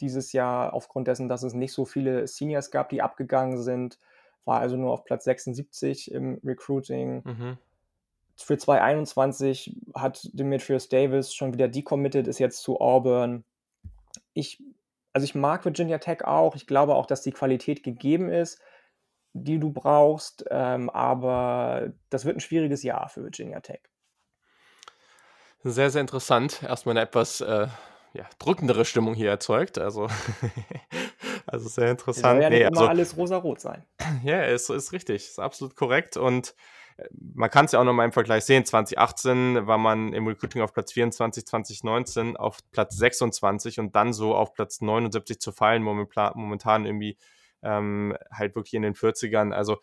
dieses 0.00 0.32
Jahr 0.32 0.74
aufgrund 0.74 1.08
dessen, 1.08 1.28
dass 1.28 1.42
es 1.42 1.54
nicht 1.54 1.72
so 1.72 1.84
viele 1.84 2.26
Seniors 2.26 2.70
gab, 2.70 2.90
die 2.90 3.02
abgegangen 3.02 3.62
sind 3.62 3.98
war 4.46 4.60
also 4.60 4.76
nur 4.76 4.92
auf 4.92 5.04
Platz 5.04 5.24
76 5.24 6.10
im 6.12 6.40
Recruiting. 6.42 7.22
Mhm. 7.24 7.58
Für 8.36 8.56
2021 8.56 9.76
hat 9.94 10.28
Demetrius 10.32 10.88
Davis 10.88 11.34
schon 11.34 11.52
wieder 11.52 11.68
decommitted, 11.68 12.28
ist 12.28 12.38
jetzt 12.38 12.62
zu 12.62 12.80
Auburn. 12.80 13.44
Ich, 14.36 14.62
also 15.12 15.24
ich 15.24 15.34
mag 15.34 15.64
Virginia 15.64 15.98
Tech 15.98 16.24
auch. 16.24 16.54
Ich 16.54 16.66
glaube 16.66 16.94
auch, 16.94 17.06
dass 17.06 17.22
die 17.22 17.32
Qualität 17.32 17.82
gegeben 17.82 18.30
ist, 18.30 18.60
die 19.32 19.58
du 19.58 19.72
brauchst. 19.72 20.44
Ähm, 20.50 20.90
aber 20.90 21.92
das 22.10 22.24
wird 22.24 22.36
ein 22.36 22.40
schwieriges 22.40 22.82
Jahr 22.82 23.08
für 23.08 23.22
Virginia 23.22 23.60
Tech. 23.60 23.80
Sehr, 25.64 25.90
sehr 25.90 26.00
interessant. 26.00 26.62
Erstmal 26.62 26.92
eine 26.92 27.00
etwas 27.00 27.40
äh, 27.40 27.66
ja, 28.12 28.28
drückendere 28.38 28.84
Stimmung 28.84 29.14
hier 29.14 29.30
erzeugt. 29.30 29.78
Also, 29.78 30.08
also 31.46 31.68
sehr 31.68 31.90
interessant. 31.90 32.34
Soll 32.34 32.42
ja 32.42 32.50
nicht 32.50 32.58
nee, 32.58 32.66
immer 32.66 32.78
also, 32.78 32.88
alles 32.88 33.16
rosa-rot 33.16 33.60
sein. 33.60 33.84
Ja, 34.22 34.42
ist, 34.42 34.70
ist 34.70 34.92
richtig. 34.92 35.28
Ist 35.28 35.40
absolut 35.40 35.76
korrekt. 35.76 36.16
Und 36.16 36.54
man 37.34 37.50
kann 37.50 37.66
es 37.66 37.72
ja 37.72 37.80
auch 37.80 37.84
nochmal 37.84 38.06
im 38.06 38.12
Vergleich 38.12 38.44
sehen. 38.44 38.64
2018 38.64 39.66
war 39.66 39.78
man 39.78 40.12
im 40.12 40.26
Recruiting 40.26 40.62
auf 40.62 40.72
Platz 40.72 40.92
24, 40.92 41.46
2019 41.46 42.36
auf 42.36 42.58
Platz 42.72 42.96
26 42.96 43.80
und 43.80 43.94
dann 43.94 44.12
so 44.12 44.34
auf 44.34 44.54
Platz 44.54 44.80
79 44.80 45.38
zu 45.38 45.52
fallen, 45.52 45.82
momentan 45.82 46.86
irgendwie 46.86 47.18
ähm, 47.62 48.16
halt 48.30 48.54
wirklich 48.54 48.74
in 48.74 48.82
den 48.82 48.94
40ern. 48.94 49.52
Also 49.52 49.78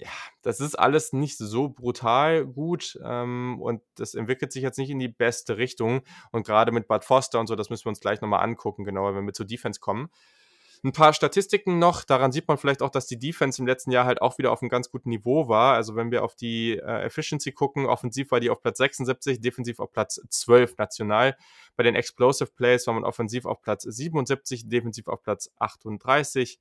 ja, 0.00 0.10
das 0.42 0.60
ist 0.60 0.78
alles 0.78 1.12
nicht 1.12 1.38
so 1.38 1.68
brutal 1.68 2.46
gut 2.46 2.98
ähm, 3.04 3.58
und 3.60 3.82
das 3.96 4.14
entwickelt 4.14 4.52
sich 4.52 4.62
jetzt 4.62 4.78
nicht 4.78 4.90
in 4.90 4.98
die 4.98 5.08
beste 5.08 5.56
Richtung. 5.56 6.02
Und 6.30 6.46
gerade 6.46 6.72
mit 6.72 6.88
Bud 6.88 7.04
Foster 7.04 7.40
und 7.40 7.46
so, 7.46 7.56
das 7.56 7.70
müssen 7.70 7.86
wir 7.86 7.90
uns 7.90 8.00
gleich 8.00 8.20
nochmal 8.20 8.44
angucken, 8.44 8.84
genauer, 8.84 9.16
wenn 9.16 9.26
wir 9.26 9.32
zur 9.32 9.46
Defense 9.46 9.80
kommen. 9.80 10.10
Ein 10.84 10.92
paar 10.92 11.12
Statistiken 11.12 11.78
noch, 11.78 12.04
daran 12.04 12.30
sieht 12.30 12.46
man 12.46 12.56
vielleicht 12.56 12.82
auch, 12.82 12.90
dass 12.90 13.06
die 13.06 13.18
Defense 13.18 13.60
im 13.60 13.66
letzten 13.66 13.90
Jahr 13.90 14.04
halt 14.04 14.22
auch 14.22 14.38
wieder 14.38 14.52
auf 14.52 14.62
einem 14.62 14.68
ganz 14.68 14.90
guten 14.90 15.08
Niveau 15.08 15.48
war. 15.48 15.74
Also 15.74 15.96
wenn 15.96 16.12
wir 16.12 16.22
auf 16.22 16.36
die 16.36 16.76
äh, 16.76 17.04
Efficiency 17.04 17.50
gucken, 17.50 17.86
offensiv 17.86 18.30
war 18.30 18.38
die 18.38 18.48
auf 18.50 18.60
Platz 18.60 18.78
76, 18.78 19.40
defensiv 19.40 19.80
auf 19.80 19.90
Platz 19.90 20.20
12 20.28 20.78
national. 20.78 21.36
Bei 21.76 21.82
den 21.82 21.96
Explosive 21.96 22.50
Plays 22.54 22.86
war 22.86 22.94
man 22.94 23.04
offensiv 23.04 23.44
auf 23.44 23.60
Platz 23.60 23.82
77, 23.82 24.68
defensiv 24.68 25.08
auf 25.08 25.22
Platz 25.22 25.50
38. 25.58 26.60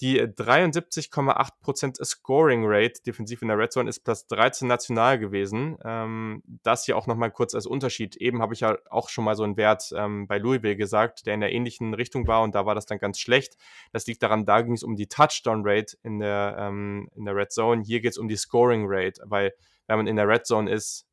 Die 0.00 0.20
73,8% 0.20 2.04
Scoring 2.04 2.62
Rate 2.64 3.02
defensiv 3.04 3.42
in 3.42 3.48
der 3.48 3.58
Red 3.58 3.72
Zone 3.72 3.90
ist 3.90 4.04
Platz 4.04 4.26
13 4.28 4.68
national 4.68 5.18
gewesen. 5.18 5.76
Ähm, 5.84 6.42
das 6.62 6.84
hier 6.84 6.96
auch 6.96 7.08
nochmal 7.08 7.32
kurz 7.32 7.54
als 7.54 7.66
Unterschied. 7.66 8.14
Eben 8.16 8.40
habe 8.40 8.54
ich 8.54 8.60
ja 8.60 8.78
auch 8.90 9.08
schon 9.08 9.24
mal 9.24 9.34
so 9.34 9.42
einen 9.42 9.56
Wert 9.56 9.92
ähm, 9.96 10.28
bei 10.28 10.38
Louisville 10.38 10.76
gesagt, 10.76 11.26
der 11.26 11.34
in 11.34 11.40
der 11.40 11.52
ähnlichen 11.52 11.94
Richtung 11.94 12.28
war 12.28 12.42
und 12.42 12.54
da 12.54 12.64
war 12.64 12.76
das 12.76 12.86
dann 12.86 12.98
ganz 12.98 13.18
schlecht. 13.18 13.56
Das 13.92 14.06
liegt 14.06 14.22
daran, 14.22 14.46
da 14.46 14.60
ging 14.60 14.74
es 14.74 14.84
um 14.84 14.94
die 14.94 15.08
Touchdown 15.08 15.62
Rate 15.64 15.96
in 16.04 16.20
der, 16.20 16.56
ähm, 16.60 17.10
in 17.16 17.24
der 17.24 17.34
Red 17.34 17.50
Zone. 17.50 17.82
Hier 17.82 18.00
geht 18.00 18.12
es 18.12 18.18
um 18.18 18.28
die 18.28 18.36
Scoring 18.36 18.84
Rate, 18.86 19.20
weil 19.24 19.52
wenn 19.88 19.96
man 19.96 20.06
in 20.06 20.16
der 20.16 20.28
Red 20.28 20.46
Zone 20.46 20.70
ist, 20.70 21.07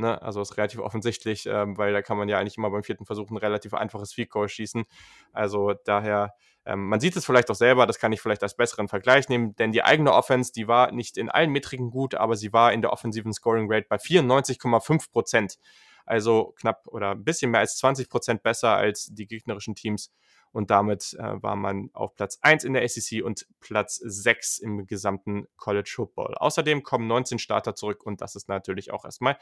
Ne? 0.00 0.20
Also 0.22 0.40
ist 0.40 0.56
relativ 0.56 0.80
offensichtlich, 0.80 1.46
ähm, 1.46 1.78
weil 1.78 1.92
da 1.92 2.02
kann 2.02 2.16
man 2.16 2.28
ja 2.28 2.38
eigentlich 2.38 2.56
immer 2.56 2.70
beim 2.70 2.82
vierten 2.82 3.06
Versuch 3.06 3.30
ein 3.30 3.36
relativ 3.36 3.74
einfaches 3.74 4.14
Goal 4.28 4.48
schießen. 4.48 4.84
Also 5.32 5.74
daher 5.84 6.34
ähm, 6.66 6.88
man 6.88 7.00
sieht 7.00 7.16
es 7.16 7.24
vielleicht 7.24 7.50
auch 7.50 7.54
selber, 7.54 7.86
das 7.86 7.98
kann 7.98 8.12
ich 8.12 8.20
vielleicht 8.20 8.42
als 8.42 8.54
besseren 8.54 8.88
Vergleich 8.88 9.28
nehmen, 9.28 9.56
denn 9.56 9.72
die 9.72 9.82
eigene 9.82 10.12
Offense, 10.12 10.52
die 10.52 10.68
war 10.68 10.92
nicht 10.92 11.16
in 11.16 11.30
allen 11.30 11.50
Metriken 11.50 11.90
gut, 11.90 12.14
aber 12.14 12.36
sie 12.36 12.52
war 12.52 12.72
in 12.72 12.82
der 12.82 12.92
offensiven 12.92 13.32
Scoring 13.32 13.66
Rate 13.70 13.86
bei 13.88 13.96
94,5 13.96 15.10
Prozent. 15.10 15.58
Also 16.06 16.54
knapp 16.58 16.86
oder 16.88 17.12
ein 17.12 17.24
bisschen 17.24 17.50
mehr 17.50 17.60
als 17.60 17.76
20 17.78 18.08
Prozent 18.08 18.42
besser 18.42 18.76
als 18.76 19.06
die 19.12 19.26
gegnerischen 19.26 19.74
Teams. 19.74 20.12
Und 20.52 20.70
damit 20.70 21.14
äh, 21.18 21.42
war 21.42 21.54
man 21.54 21.90
auf 21.92 22.14
Platz 22.16 22.38
1 22.42 22.64
in 22.64 22.72
der 22.72 22.86
SEC 22.88 23.24
und 23.24 23.46
Platz 23.60 23.96
6 23.96 24.58
im 24.58 24.86
gesamten 24.86 25.46
College 25.56 25.90
Football. 25.94 26.34
Außerdem 26.34 26.82
kommen 26.82 27.06
19 27.06 27.38
Starter 27.38 27.76
zurück 27.76 28.04
und 28.04 28.20
das 28.20 28.34
ist 28.34 28.48
natürlich 28.48 28.90
auch 28.90 29.04
erstmal 29.04 29.36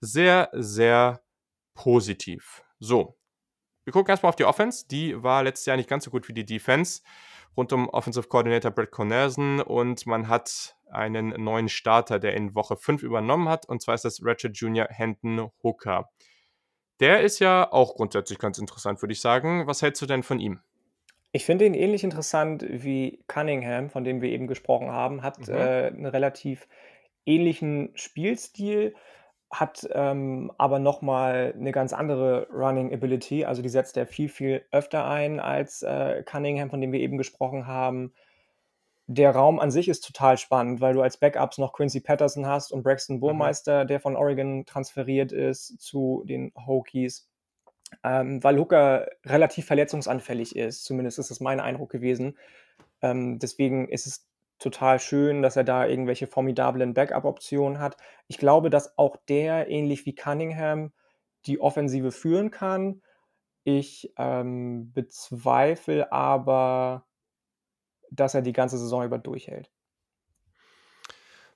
sehr, 0.00 0.50
sehr 0.52 1.20
positiv. 1.74 2.62
So, 2.78 3.16
wir 3.84 3.92
gucken 3.92 4.10
erstmal 4.10 4.28
auf 4.28 4.36
die 4.36 4.44
Offense. 4.44 4.86
Die 4.86 5.22
war 5.22 5.42
letztes 5.42 5.66
Jahr 5.66 5.76
nicht 5.76 5.88
ganz 5.88 6.04
so 6.04 6.10
gut 6.10 6.28
wie 6.28 6.34
die 6.34 6.44
Defense. 6.44 7.00
Rund 7.56 7.72
um 7.72 7.88
Offensive 7.88 8.28
Coordinator 8.28 8.70
Brett 8.70 8.90
Cornelson 8.90 9.60
und 9.60 10.06
man 10.06 10.28
hat 10.28 10.76
einen 10.90 11.30
neuen 11.42 11.68
Starter, 11.68 12.18
der 12.18 12.34
in 12.34 12.54
Woche 12.54 12.76
5 12.76 13.02
übernommen 13.02 13.48
hat, 13.48 13.68
und 13.68 13.82
zwar 13.82 13.94
ist 13.94 14.04
das 14.04 14.24
Ratchet 14.24 14.56
Jr. 14.56 14.86
Hendon 14.90 15.50
Hooker. 15.62 16.08
Der 17.00 17.20
ist 17.20 17.38
ja 17.38 17.72
auch 17.72 17.94
grundsätzlich 17.94 18.38
ganz 18.38 18.58
interessant, 18.58 19.02
würde 19.02 19.12
ich 19.12 19.20
sagen. 19.20 19.66
Was 19.66 19.82
hältst 19.82 20.02
du 20.02 20.06
denn 20.06 20.22
von 20.22 20.40
ihm? 20.40 20.60
Ich 21.32 21.44
finde 21.44 21.66
ihn 21.66 21.74
ähnlich 21.74 22.04
interessant 22.04 22.64
wie 22.68 23.22
Cunningham, 23.26 23.90
von 23.90 24.04
dem 24.04 24.20
wir 24.20 24.30
eben 24.30 24.46
gesprochen 24.46 24.90
haben. 24.90 25.22
Hat 25.22 25.46
mhm. 25.46 25.54
äh, 25.54 25.86
einen 25.86 26.06
relativ 26.06 26.66
ähnlichen 27.26 27.90
Spielstil 27.94 28.94
hat 29.50 29.88
ähm, 29.92 30.52
aber 30.58 30.78
nochmal 30.78 31.54
eine 31.56 31.72
ganz 31.72 31.92
andere 31.92 32.48
Running 32.52 32.92
Ability. 32.92 33.44
Also 33.44 33.62
die 33.62 33.68
setzt 33.68 33.96
er 33.96 34.06
viel, 34.06 34.28
viel 34.28 34.64
öfter 34.70 35.06
ein 35.06 35.40
als 35.40 35.82
äh, 35.82 36.22
Cunningham, 36.24 36.70
von 36.70 36.80
dem 36.80 36.92
wir 36.92 37.00
eben 37.00 37.16
gesprochen 37.16 37.66
haben. 37.66 38.12
Der 39.06 39.30
Raum 39.30 39.58
an 39.58 39.70
sich 39.70 39.88
ist 39.88 40.04
total 40.04 40.36
spannend, 40.36 40.82
weil 40.82 40.92
du 40.92 41.00
als 41.00 41.16
Backups 41.16 41.56
noch 41.56 41.72
Quincy 41.72 42.00
Patterson 42.00 42.46
hast 42.46 42.72
und 42.72 42.82
Braxton 42.82 43.16
mhm. 43.16 43.20
Burmeister, 43.20 43.84
mhm. 43.84 43.88
der 43.88 44.00
von 44.00 44.16
Oregon 44.16 44.66
transferiert 44.66 45.32
ist 45.32 45.80
zu 45.80 46.24
den 46.26 46.52
Hokies. 46.66 47.26
Ähm, 48.04 48.44
weil 48.44 48.58
Hooker 48.58 49.08
relativ 49.24 49.64
verletzungsanfällig 49.64 50.54
ist, 50.56 50.84
zumindest 50.84 51.18
ist 51.18 51.30
das 51.30 51.40
mein 51.40 51.58
Eindruck 51.58 51.90
gewesen. 51.90 52.36
Ähm, 53.00 53.38
deswegen 53.38 53.88
ist 53.88 54.06
es 54.06 54.26
total 54.58 54.98
schön, 55.00 55.42
dass 55.42 55.56
er 55.56 55.64
da 55.64 55.86
irgendwelche 55.86 56.26
formidablen 56.26 56.94
Backup-Optionen 56.94 57.78
hat. 57.78 57.96
Ich 58.26 58.38
glaube, 58.38 58.70
dass 58.70 58.98
auch 58.98 59.16
der, 59.28 59.68
ähnlich 59.68 60.06
wie 60.06 60.14
Cunningham, 60.14 60.92
die 61.46 61.60
Offensive 61.60 62.12
führen 62.12 62.50
kann. 62.50 63.02
Ich 63.64 64.12
ähm, 64.16 64.92
bezweifle 64.92 66.12
aber, 66.12 67.06
dass 68.10 68.34
er 68.34 68.42
die 68.42 68.52
ganze 68.52 68.78
Saison 68.78 69.04
über 69.04 69.18
durchhält. 69.18 69.70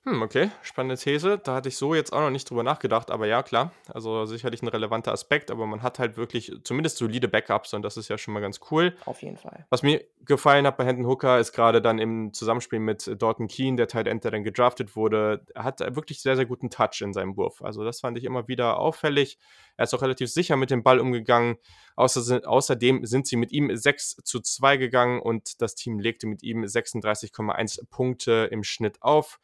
Hm, 0.05 0.21
okay, 0.21 0.51
spannende 0.63 0.97
These. 0.97 1.37
Da 1.37 1.55
hatte 1.55 1.69
ich 1.69 1.77
so 1.77 1.95
jetzt 1.95 2.11
auch 2.11 2.19
noch 2.19 2.29
nicht 2.29 2.49
drüber 2.49 2.63
nachgedacht, 2.63 3.09
aber 3.09 3.25
ja, 3.25 3.41
klar. 3.41 3.71
Also 3.87 4.25
sicherlich 4.25 4.61
ein 4.61 4.67
relevanter 4.67 5.13
Aspekt, 5.13 5.49
aber 5.49 5.65
man 5.65 5.81
hat 5.81 5.97
halt 5.97 6.17
wirklich 6.17 6.51
zumindest 6.65 6.97
solide 6.97 7.29
Backups 7.29 7.73
und 7.73 7.83
das 7.83 7.95
ist 7.95 8.09
ja 8.09 8.17
schon 8.17 8.33
mal 8.33 8.41
ganz 8.41 8.59
cool. 8.69 8.97
Auf 9.05 9.21
jeden 9.21 9.37
Fall. 9.37 9.65
Was 9.69 9.81
mir 9.81 10.03
gefallen 10.25 10.67
hat 10.67 10.75
bei 10.75 10.83
Hendon 10.83 11.07
Hooker 11.07 11.39
ist 11.39 11.53
gerade 11.53 11.81
dann 11.81 11.99
im 11.99 12.33
Zusammenspiel 12.33 12.79
mit 12.79 13.15
Dalton 13.21 13.47
Keen, 13.47 13.77
der 13.77 13.87
Tight 13.87 14.07
End, 14.07 14.25
der 14.25 14.31
dann 14.31 14.43
gedraftet 14.43 14.97
wurde, 14.97 15.45
er 15.55 15.63
hat 15.63 15.79
wirklich 15.95 16.21
sehr, 16.21 16.35
sehr 16.35 16.45
guten 16.45 16.69
Touch 16.69 16.99
in 16.99 17.13
seinem 17.13 17.37
Wurf. 17.37 17.61
Also 17.61 17.85
das 17.85 18.01
fand 18.01 18.17
ich 18.17 18.25
immer 18.25 18.49
wieder 18.49 18.79
auffällig. 18.79 19.39
Er 19.77 19.85
ist 19.85 19.93
auch 19.93 20.01
relativ 20.01 20.29
sicher 20.29 20.57
mit 20.57 20.69
dem 20.69 20.83
Ball 20.83 20.99
umgegangen. 20.99 21.55
Außer, 21.95 22.41
außerdem 22.45 23.05
sind 23.05 23.25
sie 23.25 23.37
mit 23.37 23.53
ihm 23.53 23.73
6 23.73 24.17
zu 24.25 24.41
2 24.41 24.75
gegangen 24.75 25.21
und 25.21 25.61
das 25.61 25.75
Team 25.75 25.99
legte 25.99 26.27
mit 26.27 26.43
ihm 26.43 26.65
36,1 26.65 27.87
Punkte 27.89 28.49
im 28.51 28.65
Schnitt 28.65 29.01
auf. 29.01 29.39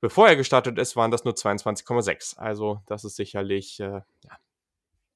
Bevor 0.00 0.28
er 0.28 0.36
gestartet 0.36 0.78
ist, 0.78 0.96
waren 0.96 1.10
das 1.10 1.24
nur 1.24 1.34
22,6. 1.34 2.38
Also 2.38 2.80
das 2.86 3.04
ist 3.04 3.16
sicherlich 3.16 3.80
äh, 3.80 4.00
ja, 4.24 4.38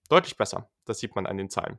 deutlich 0.08 0.36
besser. 0.36 0.68
Das 0.84 0.98
sieht 0.98 1.14
man 1.14 1.26
an 1.26 1.38
den 1.38 1.48
Zahlen. 1.48 1.78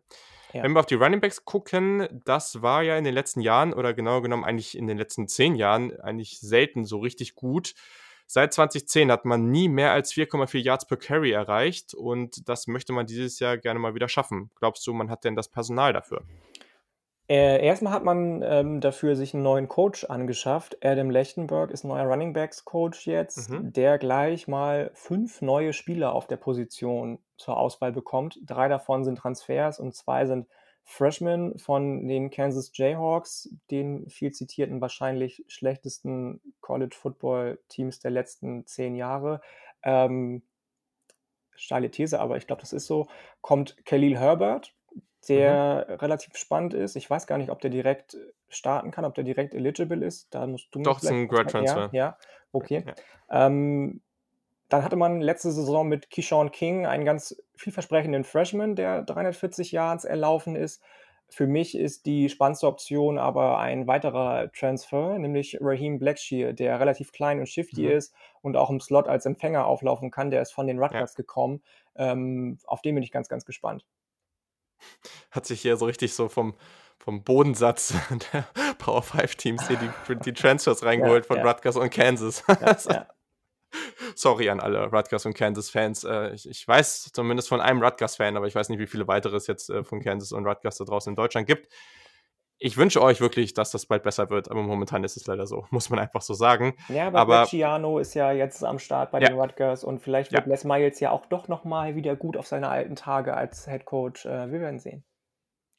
Ja. 0.54 0.64
Wenn 0.64 0.74
wir 0.74 0.80
auf 0.80 0.86
die 0.86 0.96
Running 0.96 1.22
Backs 1.22 1.46
gucken, 1.46 2.08
das 2.26 2.62
war 2.62 2.82
ja 2.82 2.98
in 2.98 3.04
den 3.04 3.14
letzten 3.14 3.42
Jahren 3.42 3.74
oder 3.74 3.94
genauer 3.94 4.24
genommen 4.24 4.44
eigentlich 4.44 4.78
in 4.78 4.88
den 4.88 4.98
letzten 4.98 5.28
zehn 5.28 5.56
Jahren 5.56 6.00
eigentlich 6.00 6.40
selten 6.40 6.86
so 6.86 7.00
richtig 7.00 7.36
gut. 7.36 7.76
Seit 8.28 8.54
2010 8.54 9.12
hat 9.12 9.26
man 9.26 9.52
nie 9.52 9.70
mehr 9.70 9.92
als 9.92 10.14
4,4 10.14 10.58
Yards 10.58 10.88
per 10.88 10.98
Carry 10.98 11.32
erreicht 11.32 11.94
und 11.94 12.50
das 12.50 12.66
möchte 12.66 12.92
man 12.92 13.06
dieses 13.06 13.40
Jahr 13.40 13.58
gerne 13.58 13.80
mal 13.80 13.94
wieder 13.94 14.10
schaffen. 14.10 14.50
Glaubst 14.56 14.88
du, 14.88 14.94
man 14.94 15.12
hat 15.12 15.26
denn 15.26 15.36
das 15.36 15.50
Personal 15.50 15.94
dafür? 15.94 16.24
Äh, 17.28 17.66
erst 17.66 17.84
hat 17.84 18.04
man, 18.04 18.44
ähm, 18.44 18.82
dafür 18.82 19.16
sich 19.16 19.34
einen 19.34 19.42
neuen 19.42 19.68
Coach 19.68 20.06
angeschafft. 20.06 20.78
Adam 20.86 21.10
Lechtenberg 21.10 21.72
ist 21.72 21.84
neuer 21.84 22.06
Running 22.06 22.34
Backs 22.34 22.66
Coach 22.66 23.08
jetzt, 23.08 23.50
Mhm. 23.50 23.74
der 23.74 23.98
gleich 23.98 24.48
mal 24.48 24.92
fünf 24.94 25.42
neue 25.42 25.74
Spieler 25.74 26.14
auf 26.14 26.28
der 26.28 26.38
Position 26.38 27.20
zur 27.38 27.58
Auswahl 27.58 27.92
bekommt. 27.92 28.40
Drei 28.46 28.68
davon 28.68 29.04
sind 29.04 29.18
Transfers 29.18 29.80
und 29.80 29.96
zwei 29.96 30.26
sind 30.28 30.48
Freshmen 30.84 31.58
von 31.58 32.08
den 32.08 32.30
Kansas 32.30 32.70
Jayhawks, 32.76 33.50
den 33.72 34.08
viel 34.08 34.32
zitierten, 34.32 34.82
wahrscheinlich 34.82 35.44
schlechtesten 35.48 36.42
College-Football-Teams 36.62 38.02
der 38.02 38.12
letzten 38.12 38.68
zehn 38.68 38.94
Jahre. 38.94 39.42
Ähm, 39.82 40.44
steile 41.56 41.90
These, 41.90 42.20
aber 42.20 42.38
ich 42.38 42.46
glaube, 42.46 42.62
das 42.62 42.72
ist 42.72 42.86
so. 42.86 43.08
Kommt 43.42 43.84
Khalil 43.86 44.18
Herbert. 44.20 44.74
Der 45.30 45.86
mhm. 45.88 45.96
relativ 45.96 46.36
spannend 46.36 46.74
ist. 46.74 46.96
Ich 46.96 47.10
weiß 47.10 47.28
gar 47.28 47.38
nicht, 47.38 47.50
ob 47.50 47.62
der 47.62 47.70
direkt 47.70 48.18
starten 48.48 48.92
kann, 48.92 49.06
ob 49.06 49.16
der 49.16 49.24
direkt 49.24 49.54
eligible 49.54 50.06
ist. 50.06 50.34
Da 50.34 50.48
musst 50.48 50.68
du 50.72 50.82
Doch, 50.82 51.02
ist 51.02 51.10
ein 51.10 51.28
Grad 51.28 51.52
Transfer. 51.52 51.90
Ja, 51.92 52.06
ja 52.06 52.18
okay. 52.52 52.86
Ja. 52.86 53.48
Ähm, 53.48 54.02
dann 54.70 54.84
hatte 54.84 54.96
man 54.96 55.22
letzte 55.22 55.52
Saison 55.52 55.88
mit 55.88 56.10
Keyshawn 56.10 56.52
King 56.52 56.86
einen 56.86 57.06
ganz 57.06 57.36
vielversprechenden 57.56 58.24
Freshman, 58.24 58.76
der 58.76 59.04
340 59.04 59.72
Yards 59.72 60.06
erlaufen 60.06 60.56
ist. 60.56 60.82
Für 61.28 61.48
mich 61.48 61.76
ist 61.78 62.06
die 62.06 62.30
spannendste 62.30 62.68
Option 62.68 63.18
aber 63.18 63.58
ein 63.58 63.88
weiterer 63.88 64.52
Transfer, 64.52 65.18
nämlich 65.18 65.58
Raheem 65.60 65.98
Blackshear, 65.98 66.54
der 66.54 66.80
relativ 66.80 67.12
klein 67.12 67.40
und 67.40 67.50
shifty 67.50 67.84
mhm. 67.84 67.92
ist 67.92 68.14
und 68.42 68.56
auch 68.56 68.70
im 68.70 68.80
Slot 68.80 69.08
als 69.08 69.26
Empfänger 69.26 69.66
auflaufen 69.66 70.12
kann. 70.12 70.30
Der 70.30 70.42
ist 70.42 70.52
von 70.52 70.68
den 70.68 70.80
Rutgers 70.80 71.14
ja. 71.14 71.18
gekommen. 71.18 71.64
Ähm, 71.96 72.60
auf 72.66 72.82
den 72.82 72.96
bin 72.96 73.04
ich 73.04 73.12
ganz, 73.12 73.28
ganz 73.28 73.46
gespannt. 73.46 73.86
Hat 75.32 75.46
sich 75.46 75.62
hier 75.62 75.78
so 75.78 75.86
richtig 75.86 76.14
so 76.14 76.30
vom, 76.30 76.56
vom 76.98 77.24
Bodensatz 77.24 77.94
der 78.34 78.48
Power 78.78 79.04
5 79.04 79.36
Teams 79.36 79.68
hier 79.68 79.78
die, 79.78 80.16
die 80.18 80.34
Transfers 80.34 80.84
reingeholt 80.84 81.26
ja, 81.26 81.28
von 81.28 81.38
ja. 81.38 81.52
Rutgers 81.52 81.76
und 81.76 81.92
Kansas. 81.92 82.44
Ja, 82.48 83.08
Sorry 84.16 84.50
an 84.50 84.60
alle 84.60 84.86
Rutgers 84.92 85.26
und 85.26 85.36
Kansas-Fans. 85.36 86.04
Äh, 86.04 86.34
ich, 86.34 86.50
ich, 86.50 86.68
weiß 86.68 87.12
zumindest 87.14 87.50
von 87.50 87.62
einem 87.62 87.82
Rutgers-Fan, 87.82 88.38
aber 88.38 88.48
ich 88.48 88.56
weiß 88.56 88.70
nicht, 88.70 88.80
wie 88.80 88.88
viele 88.88 89.08
weitere 89.08 89.36
es 89.36 89.48
jetzt 89.48 89.70
äh, 89.70 89.84
von 89.84 90.02
Kansas 90.02 90.32
und 90.32 90.46
Rutgers 90.46 90.78
da 90.78 90.86
draußen 90.86 91.12
in 91.12 91.16
Deutschland 91.16 91.48
gibt. 91.48 91.72
Ich 92.58 92.78
wünsche 92.78 93.02
euch 93.02 93.20
wirklich, 93.20 93.54
dass 93.54 93.72
das 93.72 93.86
bald 93.86 94.04
besser 94.04 94.30
wird, 94.30 94.50
aber 94.50 94.64
momentan 94.64 95.04
ist 95.04 95.18
es 95.18 95.28
leider 95.28 95.46
so, 95.46 95.66
muss 95.72 95.90
man 95.90 96.00
einfach 96.00 96.22
so 96.22 96.34
sagen. 96.34 96.76
Ja, 96.90 97.08
aber, 97.08 97.20
aber 97.20 97.46
Ciano 97.46 98.00
ist 98.00 98.14
ja 98.14 98.32
jetzt 98.32 98.64
am 98.64 98.80
Start 98.80 99.12
bei 99.12 99.20
ja. 99.20 99.28
den 99.28 99.40
Rutgers 99.40 99.84
und 99.84 100.00
vielleicht 100.00 100.32
wird 100.32 100.46
ja. 100.46 100.52
Les 100.52 100.64
Miles 100.64 101.00
ja 101.00 101.12
auch 101.12 101.26
doch 101.26 101.48
nochmal 101.48 101.96
wieder 101.96 102.16
gut 102.16 102.38
auf 102.38 102.48
seine 102.48 102.70
alten 102.70 102.96
Tage 102.96 103.36
als 103.36 103.66
Head 103.66 103.86
Coach. 103.86 104.26
Äh, 104.26 104.52
wir 104.52 104.62
werden 104.62 104.80
sehen. 104.80 105.04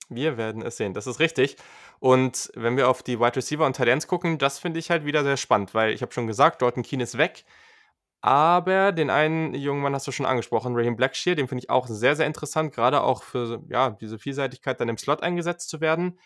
Wir 0.08 0.36
werden 0.36 0.62
es 0.62 0.76
sehen, 0.76 0.94
das 0.94 1.06
ist 1.08 1.18
richtig. 1.18 1.56
Und 1.98 2.52
wenn 2.54 2.76
wir 2.76 2.88
auf 2.88 3.02
die 3.02 3.18
Wide 3.18 3.36
Receiver 3.36 3.66
und 3.66 3.74
Talents 3.74 4.06
gucken, 4.06 4.38
das 4.38 4.58
finde 4.58 4.78
ich 4.78 4.90
halt 4.90 5.04
wieder 5.04 5.24
sehr 5.24 5.36
spannend, 5.36 5.74
weil 5.74 5.92
ich 5.92 6.02
habe 6.02 6.12
schon 6.12 6.28
gesagt, 6.28 6.62
Dalton 6.62 6.84
Keen 6.84 7.00
ist 7.00 7.18
weg. 7.18 7.44
Aber 8.20 8.92
den 8.92 9.10
einen 9.10 9.54
jungen 9.54 9.82
Mann 9.82 9.94
hast 9.94 10.06
du 10.06 10.12
schon 10.12 10.26
angesprochen, 10.26 10.74
Raheem 10.76 10.96
Blackshear, 10.96 11.34
den 11.34 11.48
finde 11.48 11.64
ich 11.64 11.70
auch 11.70 11.86
sehr, 11.86 12.16
sehr 12.16 12.26
interessant, 12.26 12.74
gerade 12.74 13.02
auch 13.02 13.22
für 13.22 13.62
ja, 13.68 13.90
diese 13.90 14.18
Vielseitigkeit 14.18 14.80
dann 14.80 14.88
im 14.88 14.98
Slot 14.98 15.22
eingesetzt 15.22 15.68
zu 15.68 15.80
werden. 15.80 16.18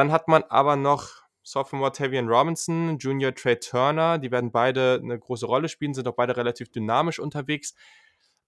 Dann 0.00 0.12
hat 0.12 0.28
man 0.28 0.44
aber 0.44 0.76
noch 0.76 1.10
Sophomore 1.42 1.92
Tavian 1.92 2.26
Robinson, 2.26 2.96
Junior 2.96 3.34
Trey 3.34 3.60
Turner, 3.60 4.16
die 4.16 4.30
werden 4.30 4.50
beide 4.50 4.98
eine 5.02 5.18
große 5.18 5.44
Rolle 5.44 5.68
spielen, 5.68 5.92
sind 5.92 6.08
auch 6.08 6.14
beide 6.14 6.38
relativ 6.38 6.70
dynamisch 6.70 7.18
unterwegs. 7.18 7.74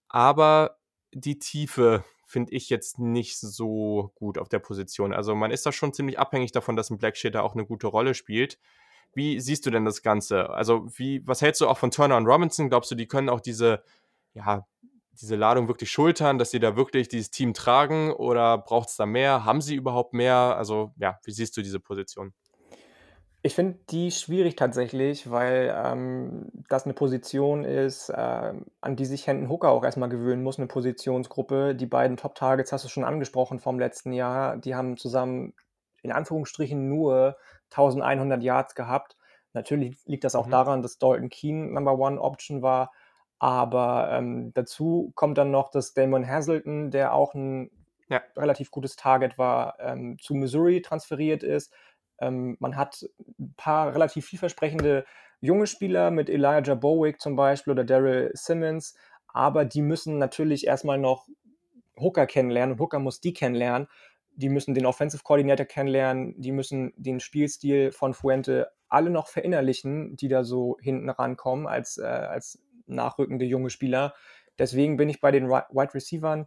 Aber 0.09 0.79
die 1.13 1.39
Tiefe 1.39 2.07
finde 2.27 2.55
ich 2.55 2.71
jetzt 2.71 2.99
nicht 2.99 3.39
so 3.39 4.13
gut 4.15 4.39
auf 4.39 4.49
der 4.49 4.61
Position. 4.61 5.13
Also 5.13 5.35
man 5.35 5.51
ist 5.51 5.67
da 5.67 5.73
schon 5.73 5.93
ziemlich 5.93 6.19
abhängig 6.19 6.53
davon, 6.53 6.75
dass 6.75 6.89
ein 6.89 6.97
Blackshear 6.97 7.31
da 7.31 7.43
auch 7.43 7.53
eine 7.53 7.67
gute 7.67 7.89
Rolle 7.89 8.15
spielt. 8.15 8.59
Wie 9.13 9.39
siehst 9.39 9.67
du 9.67 9.71
denn 9.71 9.85
das 9.85 10.01
Ganze? 10.01 10.49
Also, 10.49 10.87
wie, 10.97 11.21
was 11.27 11.43
hältst 11.43 11.61
du 11.61 11.69
auch 11.69 11.77
von 11.77 11.91
Turner 11.91 12.17
und 12.17 12.27
Robinson? 12.27 12.71
Glaubst 12.71 12.91
du, 12.91 12.95
die 12.95 13.09
können 13.09 13.29
auch 13.29 13.43
diese, 13.43 13.83
ja, 14.33 14.67
diese 15.21 15.37
Ladung 15.37 15.69
wirklich 15.69 15.91
schultern, 15.91 16.39
dass 16.39 16.51
sie 16.51 16.61
da 16.61 16.77
wirklich 16.77 17.09
dieses 17.09 17.31
Team 17.31 17.55
tragen 17.55 18.13
oder 18.13 18.59
braucht 18.59 18.89
es 18.89 18.97
da 18.97 19.07
mehr? 19.07 19.45
Haben 19.45 19.61
sie 19.61 19.75
überhaupt 19.75 20.15
mehr? 20.15 20.57
Also, 20.57 20.93
ja, 20.97 21.19
wie 21.25 21.33
siehst 21.33 21.57
du 21.57 21.63
diese 21.63 21.81
Position? 21.81 22.33
Ich 23.45 23.57
finde 23.57 23.81
die 23.91 24.13
schwierig 24.13 24.55
tatsächlich, 24.55 25.29
weil 25.29 25.75
ähm, 25.77 26.47
das 26.69 26.85
eine 26.85 26.95
Position 26.95 27.65
ist, 27.65 28.09
äh, 28.09 28.53
an 28.81 28.97
die 28.97 29.05
sich 29.05 29.27
Hendon 29.27 29.51
Hooker 29.51 29.71
auch 29.71 29.83
erstmal 29.83 30.09
gewöhnen 30.09 30.45
muss, 30.45 30.59
eine 30.59 30.69
Positionsgruppe. 30.69 31.75
Die 31.75 31.87
beiden 31.87 32.17
Top-Targets 32.17 32.71
hast 32.71 32.85
du 32.85 32.89
schon 32.89 33.03
angesprochen 33.03 33.59
vom 33.59 33.81
letzten 33.81 34.13
Jahr. 34.13 34.57
Die 34.57 34.77
haben 34.77 34.97
zusammen 34.97 35.55
in 36.03 36.13
Anführungsstrichen 36.13 36.89
nur 36.89 37.37
1100 37.71 38.43
Yards 38.45 38.77
gehabt. 38.77 39.17
Natürlich 39.55 39.97
liegt 40.07 40.23
das 40.23 40.37
auch 40.37 40.47
mhm. 40.47 40.53
daran, 40.53 40.83
dass 40.83 40.99
Dalton 40.99 41.29
Keen 41.29 41.73
Number 41.73 41.99
One 41.99 42.21
Option 42.21 42.63
war. 42.63 42.93
Aber 43.43 44.09
ähm, 44.13 44.53
dazu 44.55 45.11
kommt 45.17 45.37
dann 45.37 45.51
noch, 45.51 45.73
dass 45.73 45.95
Damon 45.95 46.25
Hazelton, 46.25 46.93
der 46.93 47.13
auch 47.13 47.35
ein 47.35 47.73
ja. 48.09 48.23
relativ 48.37 48.71
gutes 48.71 48.95
Target 48.95 49.37
war, 49.37 49.81
ähm, 49.81 50.17
zu 50.21 50.35
Missouri 50.35 50.81
transferiert 50.81 51.43
ist. 51.43 51.73
Ähm, 52.21 52.57
man 52.61 52.77
hat 52.77 53.05
ein 53.41 53.53
paar 53.57 53.93
relativ 53.95 54.27
vielversprechende 54.27 55.05
junge 55.41 55.67
Spieler 55.67 56.13
mit 56.13 56.31
Elijah 56.31 56.77
Bowick 56.77 57.21
zum 57.21 57.35
Beispiel 57.35 57.73
oder 57.73 57.83
Daryl 57.83 58.31
Simmons, 58.35 58.95
aber 59.27 59.65
die 59.65 59.83
müssen 59.83 60.19
natürlich 60.19 60.69
erstmal 60.69 60.99
noch 60.99 61.27
Hooker 61.99 62.27
kennenlernen 62.27 62.75
und 62.75 62.81
Hooker 62.81 63.01
muss 63.01 63.21
die 63.21 63.33
kennenlernen 63.33 63.89
die 64.35 64.49
müssen 64.49 64.75
den 64.75 64.87
Offensive 64.87 65.23
Coordinator 65.23 65.67
kennenlernen, 65.67 66.35
die 66.41 66.53
müssen 66.53 66.93
den 66.97 67.21
Spielstil 67.21 67.93
von 67.93 68.15
Fuente 68.15 68.69
alle 68.89 69.11
noch 69.11 69.29
verinnerlichen, 69.29 70.17
die 70.17 70.29
da 70.29 70.45
so 70.45 70.77
hinten 70.81 71.11
rankommen 71.11 71.67
als, 71.67 71.99
äh, 71.99 72.05
als 72.05 72.59
nachrückende 72.95 73.45
junge 73.45 73.71
Spieler. 73.71 74.15
Deswegen 74.59 74.97
bin 74.97 75.09
ich 75.09 75.21
bei 75.21 75.31
den 75.31 75.49
Wide 75.49 75.95
Receivern 75.95 76.47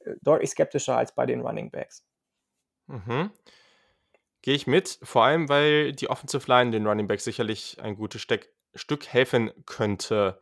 äh, 0.00 0.14
deutlich 0.22 0.50
skeptischer 0.50 0.96
als 0.96 1.14
bei 1.14 1.26
den 1.26 1.40
Running 1.40 1.70
Backs. 1.70 2.04
Mhm. 2.86 3.30
Gehe 4.42 4.54
ich 4.54 4.66
mit, 4.66 4.98
vor 5.02 5.24
allem 5.24 5.48
weil 5.48 5.92
die 5.92 6.08
Offensive 6.08 6.46
Line 6.50 6.70
den 6.70 6.86
Running 6.86 7.06
Backs 7.06 7.24
sicherlich 7.24 7.80
ein 7.80 7.96
gutes 7.96 8.22
Steck 8.22 8.52
Stück 8.74 9.08
helfen 9.08 9.50
könnte. 9.66 10.40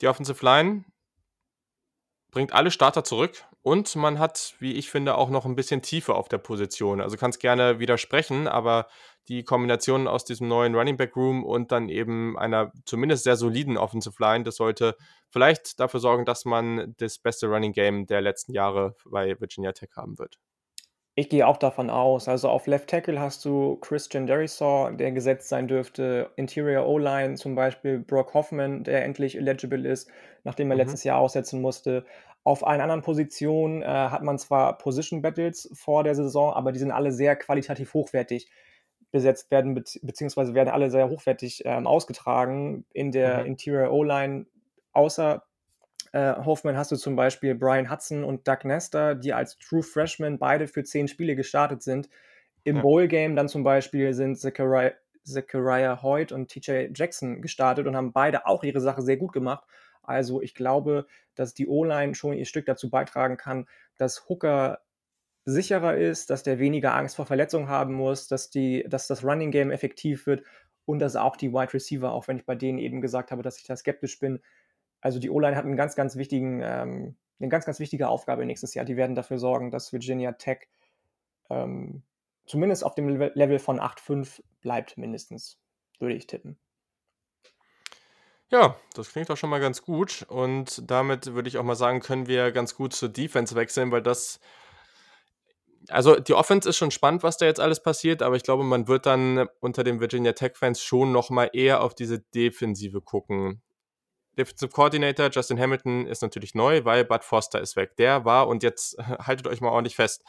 Die 0.00 0.08
Offensive 0.08 0.44
Line 0.44 0.84
bringt 2.30 2.52
alle 2.52 2.70
Starter 2.70 3.04
zurück 3.04 3.44
und 3.62 3.96
man 3.96 4.18
hat, 4.18 4.54
wie 4.60 4.74
ich 4.74 4.90
finde, 4.90 5.16
auch 5.16 5.30
noch 5.30 5.44
ein 5.44 5.56
bisschen 5.56 5.82
Tiefe 5.82 6.14
auf 6.14 6.28
der 6.28 6.38
Position. 6.38 7.00
Also 7.00 7.16
kannst 7.16 7.40
gerne 7.40 7.78
widersprechen, 7.78 8.46
aber 8.46 8.86
die 9.28 9.44
Kombination 9.44 10.08
aus 10.08 10.24
diesem 10.24 10.48
neuen 10.48 10.74
Running 10.74 10.96
Back 10.96 11.14
Room 11.16 11.44
und 11.44 11.70
dann 11.70 11.88
eben 11.88 12.38
einer 12.38 12.72
zumindest 12.86 13.24
sehr 13.24 13.36
soliden 13.36 13.76
Offensive 13.76 14.14
Line, 14.18 14.44
das 14.44 14.56
sollte 14.56 14.96
vielleicht 15.30 15.78
dafür 15.80 16.00
sorgen, 16.00 16.24
dass 16.24 16.44
man 16.44 16.94
das 16.98 17.18
beste 17.18 17.46
Running 17.46 17.72
Game 17.72 18.06
der 18.06 18.20
letzten 18.20 18.52
Jahre 18.52 18.94
bei 19.04 19.38
Virginia 19.38 19.72
Tech 19.72 19.90
haben 19.96 20.18
wird. 20.18 20.38
Ich 21.18 21.28
gehe 21.28 21.48
auch 21.48 21.56
davon 21.56 21.90
aus. 21.90 22.28
Also 22.28 22.48
auf 22.48 22.68
Left 22.68 22.88
Tackle 22.88 23.18
hast 23.18 23.44
du 23.44 23.74
Christian 23.80 24.28
Derisaw, 24.28 24.92
der 24.92 25.10
gesetzt 25.10 25.48
sein 25.48 25.66
dürfte. 25.66 26.30
Interior 26.36 26.86
O-Line 26.86 27.34
zum 27.34 27.56
Beispiel 27.56 27.98
Brock 27.98 28.34
Hoffman, 28.34 28.84
der 28.84 29.04
endlich 29.04 29.36
eligible 29.36 29.84
ist, 29.84 30.08
nachdem 30.44 30.70
er 30.70 30.76
mhm. 30.76 30.82
letztes 30.82 31.02
Jahr 31.02 31.18
aussetzen 31.18 31.60
musste. 31.60 32.06
Auf 32.44 32.66
allen 32.66 32.80
anderen 32.80 33.02
Positionen 33.02 33.82
äh, 33.82 33.86
hat 33.86 34.22
man 34.22 34.38
zwar 34.38 34.78
Position 34.78 35.22
Battles 35.22 35.70
vor 35.74 36.04
der 36.04 36.14
Saison, 36.14 36.52
aber 36.52 36.72
die 36.72 36.78
sind 36.78 36.90
alle 36.90 37.12
sehr 37.12 37.36
qualitativ 37.36 37.92
hochwertig 37.94 38.48
besetzt 39.10 39.50
werden, 39.50 39.74
be 39.74 39.84
beziehungsweise 40.02 40.54
werden 40.54 40.68
alle 40.68 40.90
sehr 40.90 41.08
hochwertig 41.08 41.62
ähm, 41.64 41.86
ausgetragen. 41.86 42.84
In 42.92 43.12
der 43.12 43.40
mhm. 43.40 43.46
Interior 43.46 43.90
O-Line, 43.90 44.46
außer 44.92 45.42
äh, 46.12 46.34
Hoffman 46.44 46.76
hast 46.76 46.92
du 46.92 46.96
zum 46.96 47.16
Beispiel 47.16 47.54
Brian 47.54 47.90
Hudson 47.90 48.24
und 48.24 48.46
Doug 48.48 48.64
Nestor, 48.64 49.14
die 49.14 49.32
als 49.32 49.58
True 49.58 49.82
Freshmen 49.82 50.38
beide 50.38 50.66
für 50.66 50.84
zehn 50.84 51.08
Spiele 51.08 51.36
gestartet 51.36 51.82
sind. 51.82 52.08
Im 52.64 52.76
ja. 52.76 52.82
Bowl-Game 52.82 53.36
dann 53.36 53.48
zum 53.48 53.62
Beispiel 53.62 54.12
sind 54.14 54.38
Zachariah, 54.38 54.92
Zachariah 55.24 56.02
Hoyt 56.02 56.32
und 56.32 56.48
TJ 56.48 56.88
Jackson 56.94 57.42
gestartet 57.42 57.86
und 57.86 57.96
haben 57.96 58.12
beide 58.12 58.46
auch 58.46 58.64
ihre 58.64 58.80
Sache 58.80 59.02
sehr 59.02 59.16
gut 59.16 59.32
gemacht. 59.32 59.64
Also 60.08 60.42
ich 60.42 60.54
glaube, 60.54 61.06
dass 61.34 61.54
die 61.54 61.68
O-Line 61.68 62.14
schon 62.14 62.34
ihr 62.34 62.46
Stück 62.46 62.66
dazu 62.66 62.90
beitragen 62.90 63.36
kann, 63.36 63.66
dass 63.96 64.28
Hooker 64.28 64.80
sicherer 65.44 65.96
ist, 65.96 66.30
dass 66.30 66.42
der 66.42 66.58
weniger 66.58 66.94
Angst 66.94 67.16
vor 67.16 67.26
Verletzungen 67.26 67.68
haben 67.68 67.94
muss, 67.94 68.28
dass, 68.28 68.50
die, 68.50 68.84
dass 68.88 69.06
das 69.06 69.24
Running 69.24 69.50
Game 69.50 69.70
effektiv 69.70 70.26
wird 70.26 70.42
und 70.84 70.98
dass 70.98 71.16
auch 71.16 71.36
die 71.36 71.52
Wide 71.52 71.72
Receiver, 71.72 72.12
auch 72.12 72.28
wenn 72.28 72.38
ich 72.38 72.46
bei 72.46 72.54
denen 72.54 72.78
eben 72.78 73.00
gesagt 73.00 73.30
habe, 73.30 73.42
dass 73.42 73.58
ich 73.58 73.64
da 73.64 73.76
skeptisch 73.76 74.18
bin, 74.18 74.40
also 75.00 75.18
die 75.18 75.30
O-Line 75.30 75.56
hat 75.56 75.64
einen 75.64 75.76
ganz, 75.76 75.94
ganz 75.94 76.16
wichtigen, 76.16 76.60
ähm, 76.62 77.16
eine 77.38 77.48
ganz, 77.48 77.64
ganz 77.64 77.78
wichtige 77.78 78.08
Aufgabe 78.08 78.44
nächstes 78.44 78.74
Jahr. 78.74 78.84
Die 78.84 78.96
werden 78.96 79.14
dafür 79.14 79.38
sorgen, 79.38 79.70
dass 79.70 79.92
Virginia 79.92 80.32
Tech 80.32 80.68
ähm, 81.50 82.02
zumindest 82.46 82.84
auf 82.84 82.94
dem 82.94 83.08
Level 83.08 83.58
von 83.58 83.78
8,5 83.78 84.42
bleibt, 84.60 84.98
mindestens, 84.98 85.60
würde 85.98 86.14
ich 86.14 86.26
tippen. 86.26 86.58
Ja, 88.50 88.76
das 88.94 89.10
klingt 89.10 89.28
doch 89.28 89.36
schon 89.36 89.50
mal 89.50 89.60
ganz 89.60 89.82
gut. 89.82 90.24
Und 90.28 90.90
damit 90.90 91.34
würde 91.34 91.48
ich 91.48 91.58
auch 91.58 91.64
mal 91.64 91.74
sagen, 91.74 92.00
können 92.00 92.26
wir 92.26 92.50
ganz 92.50 92.74
gut 92.74 92.94
zur 92.94 93.10
Defense 93.10 93.54
wechseln, 93.54 93.92
weil 93.92 94.02
das. 94.02 94.40
Also 95.90 96.16
die 96.16 96.34
Offense 96.34 96.68
ist 96.68 96.76
schon 96.76 96.90
spannend, 96.90 97.22
was 97.22 97.38
da 97.38 97.46
jetzt 97.46 97.60
alles 97.60 97.82
passiert, 97.82 98.20
aber 98.20 98.36
ich 98.36 98.42
glaube, 98.42 98.62
man 98.62 98.88
wird 98.88 99.06
dann 99.06 99.48
unter 99.60 99.84
den 99.84 100.00
Virginia 100.00 100.32
Tech-Fans 100.32 100.82
schon 100.82 101.12
noch 101.12 101.30
mal 101.30 101.48
eher 101.52 101.82
auf 101.82 101.94
diese 101.94 102.18
Defensive 102.18 103.00
gucken. 103.00 103.62
Defensive 104.36 104.70
Coordinator 104.70 105.30
Justin 105.30 105.58
Hamilton 105.58 106.06
ist 106.06 106.20
natürlich 106.20 106.54
neu, 106.54 106.84
weil 106.84 107.04
Bud 107.04 107.24
Foster 107.24 107.60
ist 107.60 107.76
weg. 107.76 107.96
Der 107.96 108.24
war, 108.24 108.48
und 108.48 108.62
jetzt 108.62 108.98
haltet 109.18 109.46
euch 109.46 109.60
mal 109.60 109.70
ordentlich 109.70 109.96
fest, 109.96 110.24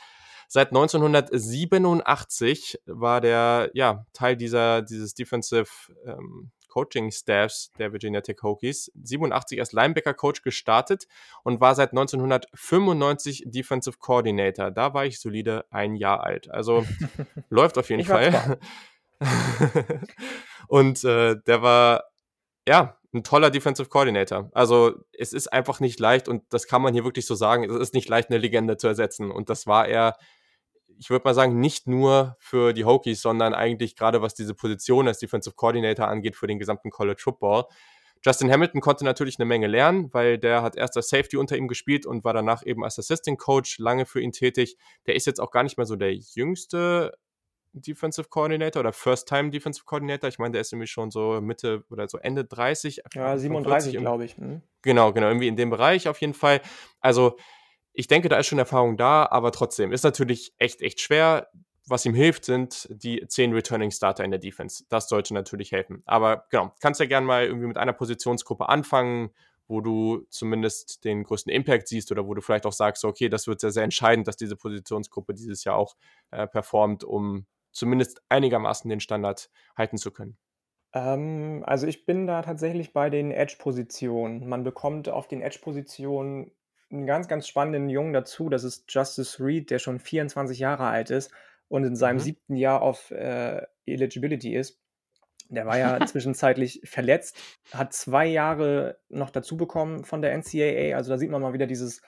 seit 0.47 0.69
1987 0.69 2.79
war 2.85 3.19
der 3.19 3.69
ja, 3.73 4.05
Teil 4.13 4.37
dieser, 4.37 4.81
dieses 4.81 5.13
Defensive 5.13 5.69
ähm, 6.05 6.51
Coaching 6.69 7.11
Staffs 7.11 7.71
der 7.77 7.91
Virginia 7.91 8.21
Tech 8.21 8.37
Hokies. 8.41 8.91
87 9.03 9.59
als 9.59 9.73
Linebacker-Coach 9.73 10.41
gestartet 10.41 11.07
und 11.43 11.59
war 11.59 11.75
seit 11.75 11.91
1995 11.91 13.43
Defensive 13.47 13.97
Coordinator. 13.99 14.71
Da 14.71 14.93
war 14.93 15.05
ich 15.05 15.19
solide 15.19 15.65
ein 15.71 15.95
Jahr 15.95 16.23
alt. 16.23 16.49
Also 16.49 16.85
läuft 17.49 17.77
auf 17.77 17.89
jeden 17.89 18.01
ich 18.01 18.07
Fall. 18.07 18.59
und 20.67 21.03
äh, 21.03 21.35
der 21.45 21.61
war 21.61 22.05
ja 22.67 22.99
ein 23.13 23.23
toller 23.23 23.49
Defensive 23.49 23.89
Coordinator. 23.89 24.49
Also 24.53 24.93
es 25.17 25.33
ist 25.33 25.51
einfach 25.51 25.79
nicht 25.79 25.99
leicht 25.99 26.27
und 26.27 26.43
das 26.49 26.67
kann 26.67 26.81
man 26.81 26.93
hier 26.93 27.03
wirklich 27.03 27.25
so 27.25 27.35
sagen. 27.35 27.63
Es 27.63 27.75
ist 27.75 27.93
nicht 27.93 28.07
leicht, 28.07 28.29
eine 28.29 28.37
Legende 28.37 28.77
zu 28.77 28.87
ersetzen. 28.87 29.31
Und 29.31 29.49
das 29.49 29.65
war 29.67 29.87
er, 29.87 30.15
ich 30.99 31.09
würde 31.09 31.23
mal 31.23 31.33
sagen, 31.33 31.59
nicht 31.59 31.87
nur 31.87 32.35
für 32.39 32.73
die 32.73 32.83
Hokies, 32.83 33.21
sondern 33.21 33.53
eigentlich 33.53 33.95
gerade 33.95 34.21
was 34.21 34.35
diese 34.35 34.53
Position 34.53 35.07
als 35.07 35.19
Defensive 35.19 35.55
Coordinator 35.55 36.07
angeht, 36.07 36.35
für 36.35 36.45
den 36.45 36.59
gesamten 36.59 36.89
College 36.89 37.21
Football. 37.23 37.65
Justin 38.21 38.51
Hamilton 38.51 38.81
konnte 38.81 39.05
natürlich 39.05 39.39
eine 39.39 39.45
Menge 39.45 39.67
lernen, 39.67 40.09
weil 40.11 40.37
der 40.37 40.61
hat 40.61 40.75
erst 40.75 40.97
als 40.97 41.07
Safety 41.07 41.37
unter 41.37 41.55
ihm 41.55 41.69
gespielt 41.69 42.05
und 42.05 42.25
war 42.25 42.33
danach 42.33 42.65
eben 42.65 42.83
als 42.83 42.99
Assistant 42.99 43.39
Coach 43.39 43.79
lange 43.79 44.05
für 44.05 44.19
ihn 44.19 44.33
tätig. 44.33 44.75
Der 45.07 45.15
ist 45.15 45.25
jetzt 45.25 45.39
auch 45.39 45.51
gar 45.51 45.63
nicht 45.63 45.77
mehr 45.77 45.85
so 45.85 45.95
der 45.95 46.13
jüngste 46.13 47.17
Defensive 47.71 48.27
Coordinator 48.27 48.81
oder 48.81 48.91
First-Time 48.91 49.51
Defensive 49.51 49.85
Coordinator. 49.85 50.27
Ich 50.27 50.37
meine, 50.37 50.51
der 50.51 50.61
ist 50.61 50.73
irgendwie 50.73 50.87
schon 50.87 51.11
so 51.11 51.39
Mitte 51.39 51.85
oder 51.89 52.09
so 52.09 52.17
Ende 52.17 52.43
30. 52.43 53.03
Ja, 53.13 53.37
37, 53.37 53.97
glaube 53.97 54.25
ich. 54.25 54.35
Hm. 54.35 54.63
Genau, 54.81 55.13
genau, 55.13 55.27
irgendwie 55.27 55.47
in 55.47 55.55
dem 55.55 55.69
Bereich 55.69 56.09
auf 56.09 56.19
jeden 56.19 56.33
Fall. 56.33 56.61
Also, 56.99 57.37
ich 57.93 58.07
denke, 58.07 58.29
da 58.29 58.37
ist 58.37 58.47
schon 58.47 58.59
Erfahrung 58.59 58.97
da, 58.97 59.27
aber 59.29 59.51
trotzdem 59.51 59.91
ist 59.91 60.03
natürlich 60.03 60.53
echt, 60.57 60.81
echt 60.81 61.01
schwer 61.01 61.49
was 61.89 62.05
ihm 62.05 62.13
hilft, 62.13 62.45
sind 62.45 62.87
die 62.91 63.25
zehn 63.27 63.53
Returning 63.53 63.91
Starter 63.91 64.23
in 64.23 64.31
der 64.31 64.39
Defense. 64.39 64.83
Das 64.89 65.09
sollte 65.09 65.33
natürlich 65.33 65.71
helfen. 65.71 66.03
Aber 66.05 66.45
genau, 66.49 66.71
kannst 66.81 66.99
ja 66.99 67.05
gerne 67.05 67.25
mal 67.25 67.45
irgendwie 67.45 67.67
mit 67.67 67.77
einer 67.77 67.93
Positionsgruppe 67.93 68.69
anfangen, 68.69 69.31
wo 69.67 69.81
du 69.81 70.25
zumindest 70.29 71.03
den 71.03 71.23
größten 71.23 71.51
Impact 71.51 71.87
siehst 71.87 72.11
oder 72.11 72.27
wo 72.27 72.33
du 72.33 72.41
vielleicht 72.41 72.65
auch 72.65 72.73
sagst, 72.73 73.05
okay, 73.05 73.29
das 73.29 73.47
wird 73.47 73.59
sehr, 73.59 73.71
sehr 73.71 73.83
entscheidend, 73.83 74.27
dass 74.27 74.37
diese 74.37 74.55
Positionsgruppe 74.55 75.33
dieses 75.33 75.63
Jahr 75.63 75.75
auch 75.75 75.95
äh, 76.31 76.47
performt, 76.47 77.03
um 77.03 77.45
zumindest 77.71 78.21
einigermaßen 78.29 78.89
den 78.89 78.99
Standard 78.99 79.49
halten 79.77 79.97
zu 79.97 80.11
können. 80.11 80.37
Ähm, 80.93 81.63
also 81.67 81.85
ich 81.85 82.05
bin 82.05 82.25
da 82.25 82.41
tatsächlich 82.41 82.93
bei 82.93 83.11
den 83.11 83.31
Edge-Positionen. 83.31 84.47
Man 84.47 84.63
bekommt 84.63 85.07
auf 85.07 85.27
den 85.27 85.41
Edge-Positionen 85.41 86.51
einen 86.91 87.05
ganz, 87.05 87.27
ganz 87.27 87.47
spannenden 87.47 87.89
Jungen 87.89 88.13
dazu. 88.13 88.49
Das 88.49 88.63
ist 88.63 88.91
Justice 88.91 89.43
Reed, 89.43 89.69
der 89.69 89.79
schon 89.79 89.99
24 89.99 90.59
Jahre 90.59 90.87
alt 90.87 91.09
ist 91.09 91.31
und 91.67 91.83
in 91.83 91.95
seinem 91.95 92.17
mhm. 92.17 92.21
siebten 92.21 92.55
Jahr 92.55 92.81
auf 92.81 93.11
äh, 93.11 93.61
Eligibility 93.85 94.55
ist. 94.55 94.79
Der 95.49 95.65
war 95.65 95.77
ja 95.77 95.99
zwischenzeitlich 96.05 96.81
verletzt, 96.83 97.37
hat 97.71 97.93
zwei 97.93 98.25
Jahre 98.25 98.99
noch 99.09 99.29
dazu 99.29 99.57
bekommen 99.57 100.03
von 100.03 100.21
der 100.21 100.33
NCAA. 100.37 100.95
Also 100.95 101.11
da 101.11 101.17
sieht 101.17 101.31
man 101.31 101.41
mal 101.41 101.53
wieder 101.53 101.67
dieses 101.67 102.01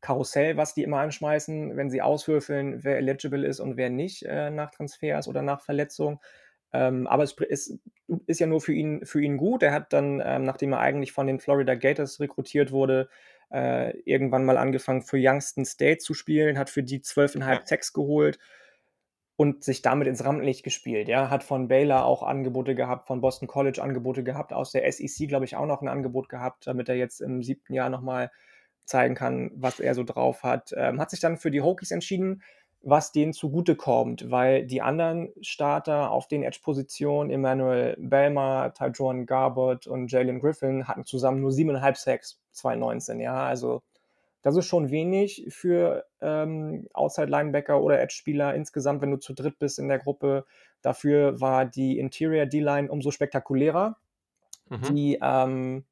Karussell, 0.00 0.56
was 0.56 0.74
die 0.74 0.84
immer 0.84 0.98
anschmeißen, 0.98 1.76
wenn 1.76 1.90
sie 1.90 2.02
auswürfeln, 2.02 2.84
wer 2.84 2.98
eligible 2.98 3.44
ist 3.44 3.60
und 3.60 3.76
wer 3.76 3.90
nicht 3.90 4.22
äh, 4.22 4.50
nach 4.50 4.70
Transfers 4.70 5.26
oder 5.26 5.42
nach 5.42 5.60
Verletzung. 5.60 6.20
Ähm, 6.72 7.06
aber 7.06 7.22
es 7.22 7.32
ist, 7.48 7.78
ist, 8.26 8.40
ja 8.40 8.46
nur 8.46 8.60
für 8.60 8.74
ihn, 8.74 9.04
für 9.04 9.20
ihn 9.20 9.38
gut. 9.38 9.62
Er 9.62 9.72
hat 9.72 9.92
dann, 9.92 10.22
ähm, 10.24 10.44
nachdem 10.44 10.72
er 10.72 10.80
eigentlich 10.80 11.12
von 11.12 11.26
den 11.26 11.40
Florida 11.40 11.74
Gators 11.74 12.20
rekrutiert 12.20 12.70
wurde, 12.70 13.08
äh, 13.50 13.96
irgendwann 14.00 14.44
mal 14.44 14.58
angefangen 14.58 15.02
für 15.02 15.18
Youngstown 15.18 15.64
State 15.64 15.98
zu 15.98 16.14
spielen, 16.14 16.58
hat 16.58 16.70
für 16.70 16.82
die 16.82 17.00
12,5 17.00 17.48
ja. 17.48 17.56
Tags 17.58 17.92
geholt 17.92 18.38
und 19.36 19.62
sich 19.62 19.82
damit 19.82 20.08
ins 20.08 20.24
Rampenlicht 20.24 20.64
gespielt. 20.64 21.08
Ja, 21.08 21.30
hat 21.30 21.44
von 21.44 21.68
Baylor 21.68 22.04
auch 22.04 22.22
Angebote 22.22 22.74
gehabt, 22.74 23.06
von 23.06 23.20
Boston 23.20 23.46
College 23.46 23.82
Angebote 23.82 24.24
gehabt, 24.24 24.52
aus 24.52 24.72
der 24.72 24.90
SEC, 24.90 25.28
glaube 25.28 25.44
ich, 25.44 25.56
auch 25.56 25.66
noch 25.66 25.80
ein 25.80 25.88
Angebot 25.88 26.28
gehabt, 26.28 26.66
damit 26.66 26.88
er 26.88 26.96
jetzt 26.96 27.20
im 27.20 27.42
siebten 27.42 27.72
Jahr 27.72 27.88
nochmal 27.88 28.30
zeigen 28.84 29.14
kann, 29.14 29.52
was 29.54 29.80
er 29.80 29.94
so 29.94 30.02
drauf 30.02 30.42
hat. 30.42 30.74
Ähm, 30.76 31.00
hat 31.00 31.10
sich 31.10 31.20
dann 31.20 31.36
für 31.36 31.50
die 31.50 31.60
Hokies 31.60 31.92
entschieden, 31.92 32.42
was 32.80 33.12
denen 33.12 33.32
zugutekommt, 33.32 34.30
weil 34.30 34.64
die 34.66 34.82
anderen 34.82 35.32
Starter 35.40 36.10
auf 36.10 36.28
den 36.28 36.42
Edge-Positionen, 36.42 37.30
Emmanuel 37.30 37.96
Belmar, 37.98 38.72
Tyjon 38.72 39.26
Garbott 39.26 39.86
und 39.86 40.10
Jalen 40.10 40.40
Griffin, 40.40 40.86
hatten 40.86 41.04
zusammen 41.04 41.40
nur 41.40 41.52
siebeneinhalb 41.52 41.96
Sacks 41.96 42.40
2019. 42.52 43.20
Ja, 43.20 43.46
also 43.46 43.82
das 44.42 44.56
ist 44.56 44.66
schon 44.66 44.90
wenig 44.90 45.46
für 45.48 46.06
ähm, 46.20 46.86
Outside-Linebacker 46.94 47.82
oder 47.82 48.00
Edge-Spieler 48.00 48.54
insgesamt, 48.54 49.02
wenn 49.02 49.10
du 49.10 49.18
zu 49.18 49.34
dritt 49.34 49.58
bist 49.58 49.78
in 49.78 49.88
der 49.88 49.98
Gruppe. 49.98 50.46
Dafür 50.80 51.40
war 51.40 51.64
die 51.64 51.98
Interior 51.98 52.46
D-Line 52.46 52.90
umso 52.90 53.10
spektakulärer. 53.10 53.96
Mhm. 54.68 54.94
Die 54.94 55.18
ähm, 55.20 55.84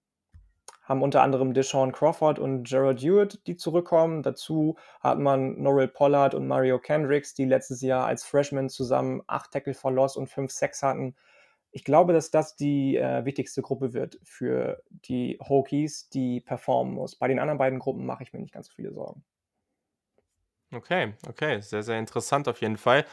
haben 0.86 1.02
unter 1.02 1.22
anderem 1.22 1.52
Deshaun 1.52 1.92
Crawford 1.92 2.38
und 2.38 2.64
Gerald 2.64 3.00
Hewitt, 3.00 3.46
die 3.46 3.56
zurückkommen. 3.56 4.22
Dazu 4.22 4.76
hat 5.00 5.18
man 5.18 5.60
Norrell 5.60 5.88
Pollard 5.88 6.34
und 6.34 6.48
Mario 6.48 6.78
Kendricks, 6.78 7.34
die 7.34 7.44
letztes 7.44 7.82
Jahr 7.82 8.06
als 8.06 8.24
Freshman 8.24 8.70
zusammen 8.70 9.22
acht 9.26 9.50
Tackle 9.50 9.74
for 9.74 9.92
Loss 9.92 10.16
und 10.16 10.28
fünf 10.28 10.50
Sacks 10.50 10.82
hatten 10.82 11.14
ich 11.76 11.84
glaube, 11.84 12.14
dass 12.14 12.30
das 12.30 12.56
die 12.56 12.96
äh, 12.96 13.26
wichtigste 13.26 13.60
Gruppe 13.60 13.92
wird 13.92 14.18
für 14.22 14.82
die 14.88 15.38
Hokies, 15.46 16.08
die 16.08 16.40
performen 16.40 16.94
muss. 16.94 17.16
Bei 17.16 17.28
den 17.28 17.38
anderen 17.38 17.58
beiden 17.58 17.78
Gruppen 17.78 18.06
mache 18.06 18.22
ich 18.22 18.32
mir 18.32 18.38
nicht 18.38 18.54
ganz 18.54 18.68
so 18.68 18.72
viele 18.74 18.94
Sorgen. 18.94 19.22
Okay, 20.72 21.12
okay, 21.28 21.60
sehr, 21.60 21.82
sehr 21.82 21.98
interessant 21.98 22.48
auf 22.48 22.62
jeden 22.62 22.78
Fall. 22.78 23.04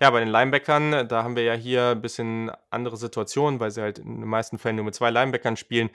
Ja, 0.00 0.10
bei 0.10 0.18
den 0.18 0.30
Linebackern, 0.30 1.06
da 1.06 1.22
haben 1.22 1.36
wir 1.36 1.44
ja 1.44 1.54
hier 1.54 1.90
ein 1.90 2.02
bisschen 2.02 2.50
andere 2.70 2.96
Situationen, 2.96 3.60
weil 3.60 3.70
sie 3.70 3.82
halt 3.82 4.00
in 4.00 4.20
den 4.20 4.28
meisten 4.28 4.58
Fällen 4.58 4.74
nur 4.74 4.84
mit 4.84 4.96
zwei 4.96 5.10
Linebackern 5.10 5.56
spielen. 5.56 5.88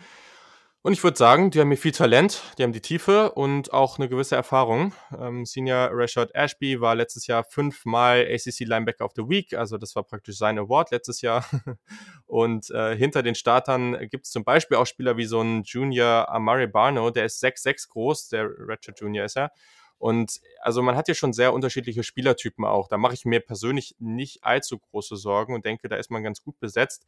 Und 0.86 0.92
ich 0.92 1.02
würde 1.02 1.18
sagen, 1.18 1.50
die 1.50 1.62
haben 1.62 1.70
hier 1.70 1.78
viel 1.78 1.94
Talent, 1.94 2.42
die 2.58 2.64
haben 2.64 2.74
die 2.74 2.82
Tiefe 2.82 3.32
und 3.32 3.72
auch 3.72 3.98
eine 3.98 4.10
gewisse 4.10 4.36
Erfahrung. 4.36 4.94
Ähm, 5.18 5.46
Senior 5.46 5.92
Rashad 5.94 6.36
Ashby 6.36 6.82
war 6.82 6.94
letztes 6.94 7.26
Jahr 7.26 7.46
fünfmal 7.46 8.28
ACC 8.30 8.66
Linebacker 8.66 9.06
of 9.06 9.14
the 9.16 9.22
Week, 9.30 9.54
also 9.54 9.78
das 9.78 9.96
war 9.96 10.04
praktisch 10.04 10.38
sein 10.38 10.60
Award 10.60 10.92
letztes 10.92 11.22
Jahr. 11.22 11.46
und 12.26 12.70
äh, 12.72 12.98
hinter 12.98 13.24
den 13.24 13.34
Startern 13.34 13.98
gibt 14.10 14.26
es 14.26 14.32
zum 14.32 14.44
Beispiel 14.44 14.76
auch 14.76 14.86
Spieler 14.86 15.16
wie 15.16 15.24
so 15.24 15.40
ein 15.40 15.64
Junior 15.64 16.28
Amari 16.28 16.68
Barno, 16.68 17.12
der 17.12 17.24
ist 17.24 17.42
6'6 17.42 17.88
groß, 17.88 18.28
der 18.28 18.50
Ratchet 18.68 19.00
Junior 19.00 19.24
ist 19.24 19.38
er. 19.38 19.54
Und 20.00 20.42
also 20.60 20.82
man 20.82 20.98
hat 20.98 21.06
hier 21.06 21.16
schon 21.16 21.32
sehr 21.32 21.54
unterschiedliche 21.54 22.04
Spielertypen 22.04 22.66
auch. 22.66 22.90
Da 22.90 22.98
mache 22.98 23.14
ich 23.14 23.24
mir 23.24 23.40
persönlich 23.40 23.96
nicht 24.00 24.44
allzu 24.44 24.80
große 24.80 25.16
Sorgen 25.16 25.56
und 25.56 25.64
denke, 25.64 25.88
da 25.88 25.96
ist 25.96 26.12
man 26.12 26.24
ganz 26.24 26.42
gut 26.42 26.60
besetzt. 26.60 27.08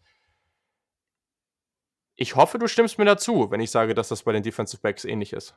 Ich 2.15 2.35
hoffe, 2.35 2.59
du 2.59 2.67
stimmst 2.67 2.97
mir 2.97 3.05
dazu, 3.05 3.51
wenn 3.51 3.59
ich 3.59 3.71
sage, 3.71 3.93
dass 3.93 4.09
das 4.09 4.23
bei 4.23 4.31
den 4.31 4.43
Defensive 4.43 4.81
Backs 4.81 5.05
ähnlich 5.05 5.33
ist. 5.33 5.55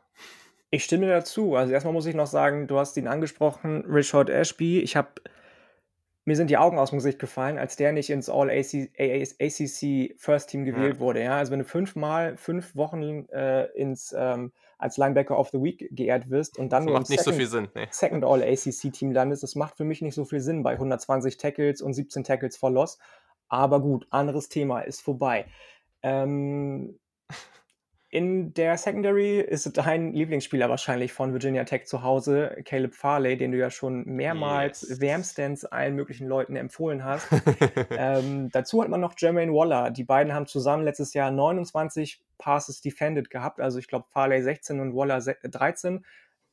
Ich 0.70 0.84
stimme 0.84 1.09
dazu. 1.09 1.54
Also 1.54 1.72
erstmal 1.72 1.94
muss 1.94 2.06
ich 2.06 2.14
noch 2.14 2.26
sagen, 2.26 2.66
du 2.66 2.78
hast 2.78 2.96
ihn 2.96 3.06
angesprochen, 3.06 3.84
Richard 3.88 4.28
Ashby. 4.28 4.80
Ich 4.80 4.96
habe 4.96 5.09
mir 6.28 6.36
sind 6.36 6.50
die 6.50 6.59
Augen 6.59 6.78
aus 6.78 6.90
dem 6.90 6.98
Gesicht 6.98 7.18
gefallen, 7.18 7.56
als 7.56 7.76
der 7.76 7.92
nicht 7.92 8.11
ins 8.11 8.28
All-ACC 8.28 10.14
First 10.18 10.50
Team 10.50 10.66
gewählt 10.66 10.96
ja. 10.96 11.00
wurde. 11.00 11.22
Ja? 11.22 11.38
Also 11.38 11.52
wenn 11.52 11.61
du 11.61 11.64
fünfmal, 11.64 12.36
fünf 12.36 12.76
Wochen 12.76 13.26
äh, 13.30 13.64
ins, 13.72 14.14
ähm, 14.16 14.52
als 14.76 14.98
Linebacker 14.98 15.38
of 15.38 15.48
the 15.48 15.62
Week 15.62 15.88
geehrt 15.90 16.28
wirst 16.28 16.59
und 16.59 16.70
dann 16.70 16.84
das 16.84 16.92
macht 16.92 17.09
nicht 17.09 17.20
Second, 17.20 17.34
so 17.34 17.38
viel 17.38 17.48
Sinn. 17.48 17.68
Nee. 17.74 17.86
Second 17.90 18.24
All-ACC 18.26 18.92
Team 18.92 19.12
landest, 19.12 19.42
das 19.42 19.54
macht 19.54 19.78
für 19.78 19.84
mich 19.84 20.02
nicht 20.02 20.14
so 20.14 20.26
viel 20.26 20.40
Sinn 20.40 20.62
bei 20.62 20.72
120 20.72 21.38
Tackles 21.38 21.80
und 21.80 21.94
17 21.94 22.24
Tackles 22.24 22.59
for 22.59 22.70
Loss. 22.70 22.98
Aber 23.48 23.80
gut, 23.80 24.06
anderes 24.11 24.50
Thema 24.50 24.80
ist 24.80 25.00
vorbei. 25.00 25.46
Ähm, 26.03 26.99
in 28.11 28.55
der 28.55 28.78
Secondary 28.78 29.38
ist 29.40 29.76
dein 29.76 30.14
Lieblingsspieler 30.14 30.70
wahrscheinlich 30.70 31.12
von 31.12 31.34
Virginia 31.34 31.64
Tech 31.64 31.84
zu 31.84 32.03
Hause, 32.03 32.57
Caleb 32.64 32.94
Farley, 32.94 33.36
den 33.36 33.53
du 33.53 33.59
ja 33.59 33.70
schon 33.70 34.05
mehrmals 34.07 34.80
yes. 34.88 35.01
wärmstens 35.01 35.66
allen 35.66 35.94
möglichen 35.94 36.26
Leuten 36.26 36.57
empfohlen 36.57 37.05
hast. 37.05 37.28
ähm, 37.90 38.49
dazu 38.51 38.82
hat 38.82 38.88
man 38.88 39.03
noch 39.03 39.12
Jermaine 39.18 39.53
Waller. 39.53 39.90
Die 39.90 40.05
beiden 40.05 40.32
haben 40.32 40.46
zusammen 40.46 40.84
letztes 40.84 41.12
Jahr 41.12 41.30
29 41.30 42.22
Passes 42.38 42.80
defended 42.80 43.28
gehabt. 43.28 43.61
Also 43.61 43.78
ich 43.78 43.88
glaube 43.88 44.07
Farley 44.09 44.42
16 44.42 44.80
und 44.80 44.97
Waller 44.97 45.20
13. 45.20 46.02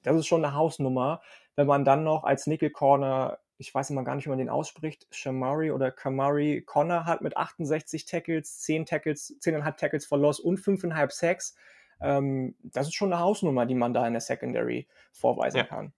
Das 0.04 0.18
ist 0.18 0.28
schon 0.28 0.44
eine 0.44 0.56
Hausnummer. 0.56 1.22
Wenn 1.56 1.68
man 1.68 1.86
dann 1.86 2.04
noch 2.04 2.26
als 2.26 2.48
Nickel 2.48 2.70
Corner 2.70 3.40
ich 3.58 3.74
weiß 3.74 3.90
immer 3.90 4.04
gar 4.04 4.16
nicht, 4.16 4.26
wie 4.26 4.30
man 4.30 4.38
den 4.38 4.50
ausspricht, 4.50 5.08
Shamari 5.12 5.72
oder 5.72 5.92
Kamari 5.92 6.62
Connor 6.66 7.06
hat 7.06 7.22
mit 7.22 7.38
68 7.38 8.06
Tackles, 8.06 8.60
10 8.60 8.86
Tackles, 8.86 9.38
10,5 9.42 9.78
Tackles 9.78 10.06
for 10.06 10.18
Loss 10.18 10.40
und 10.40 10.60
5,5 10.60 11.12
Sacks. 11.12 11.56
Ähm, 12.02 12.56
das 12.64 12.88
ist 12.88 12.96
schon 12.96 13.14
eine 13.14 13.22
Hausnummer, 13.22 13.66
die 13.66 13.76
man 13.76 13.94
da 13.94 14.06
in 14.06 14.14
der 14.14 14.22
Secondary 14.22 14.88
vorweisen 15.12 15.58
ja. 15.58 15.64
kann. 15.64 15.94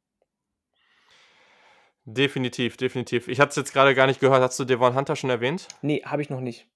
Definitiv, 2.06 2.78
definitiv. 2.78 3.28
Ich 3.28 3.40
hatte 3.40 3.50
es 3.50 3.56
jetzt 3.58 3.74
gerade 3.74 3.94
gar 3.94 4.08
nicht 4.08 4.22
gehört. 4.22 4.42
Hast 4.42 4.58
du 4.60 4.64
Devon 4.64 4.96
Hunter 4.96 5.16
schon 5.16 5.30
erwähnt? 5.30 5.68
Nee, 5.82 6.04
habe 6.06 6.22
ich 6.22 6.30
noch 6.30 6.40
nicht. 6.40 6.68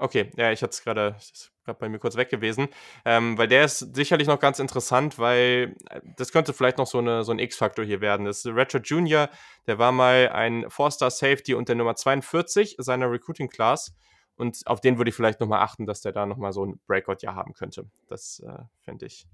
Okay, 0.00 0.30
ja, 0.36 0.52
ich 0.52 0.62
hatte 0.62 0.70
es 0.70 0.84
gerade, 0.84 1.16
gerade 1.64 1.78
bei 1.80 1.88
mir 1.88 1.98
kurz 1.98 2.14
weg 2.14 2.30
gewesen, 2.30 2.68
ähm, 3.04 3.36
weil 3.36 3.48
der 3.48 3.64
ist 3.64 3.96
sicherlich 3.96 4.28
noch 4.28 4.38
ganz 4.38 4.60
interessant, 4.60 5.18
weil 5.18 5.74
äh, 5.90 6.00
das 6.16 6.30
könnte 6.30 6.52
vielleicht 6.52 6.78
noch 6.78 6.86
so, 6.86 6.98
eine, 6.98 7.24
so 7.24 7.32
ein 7.32 7.40
X-Faktor 7.40 7.84
hier 7.84 8.00
werden. 8.00 8.24
Das 8.24 8.44
ist 8.44 8.46
Retro 8.46 8.78
Junior, 8.78 9.28
der 9.66 9.80
war 9.80 9.90
mal 9.90 10.28
ein 10.28 10.70
Four-Star-Safety 10.70 11.54
und 11.54 11.68
der 11.68 11.74
Nummer 11.74 11.96
42 11.96 12.76
seiner 12.78 13.10
Recruiting-Class 13.10 13.92
und 14.36 14.64
auf 14.66 14.80
den 14.80 14.98
würde 14.98 15.08
ich 15.08 15.16
vielleicht 15.16 15.40
nochmal 15.40 15.62
achten, 15.62 15.84
dass 15.84 16.00
der 16.00 16.12
da 16.12 16.26
nochmal 16.26 16.52
so 16.52 16.64
ein 16.64 16.78
Breakout-Jahr 16.86 17.34
haben 17.34 17.54
könnte. 17.54 17.90
Das 18.06 18.40
äh, 18.46 18.62
finde 18.84 19.06
ich, 19.06 19.26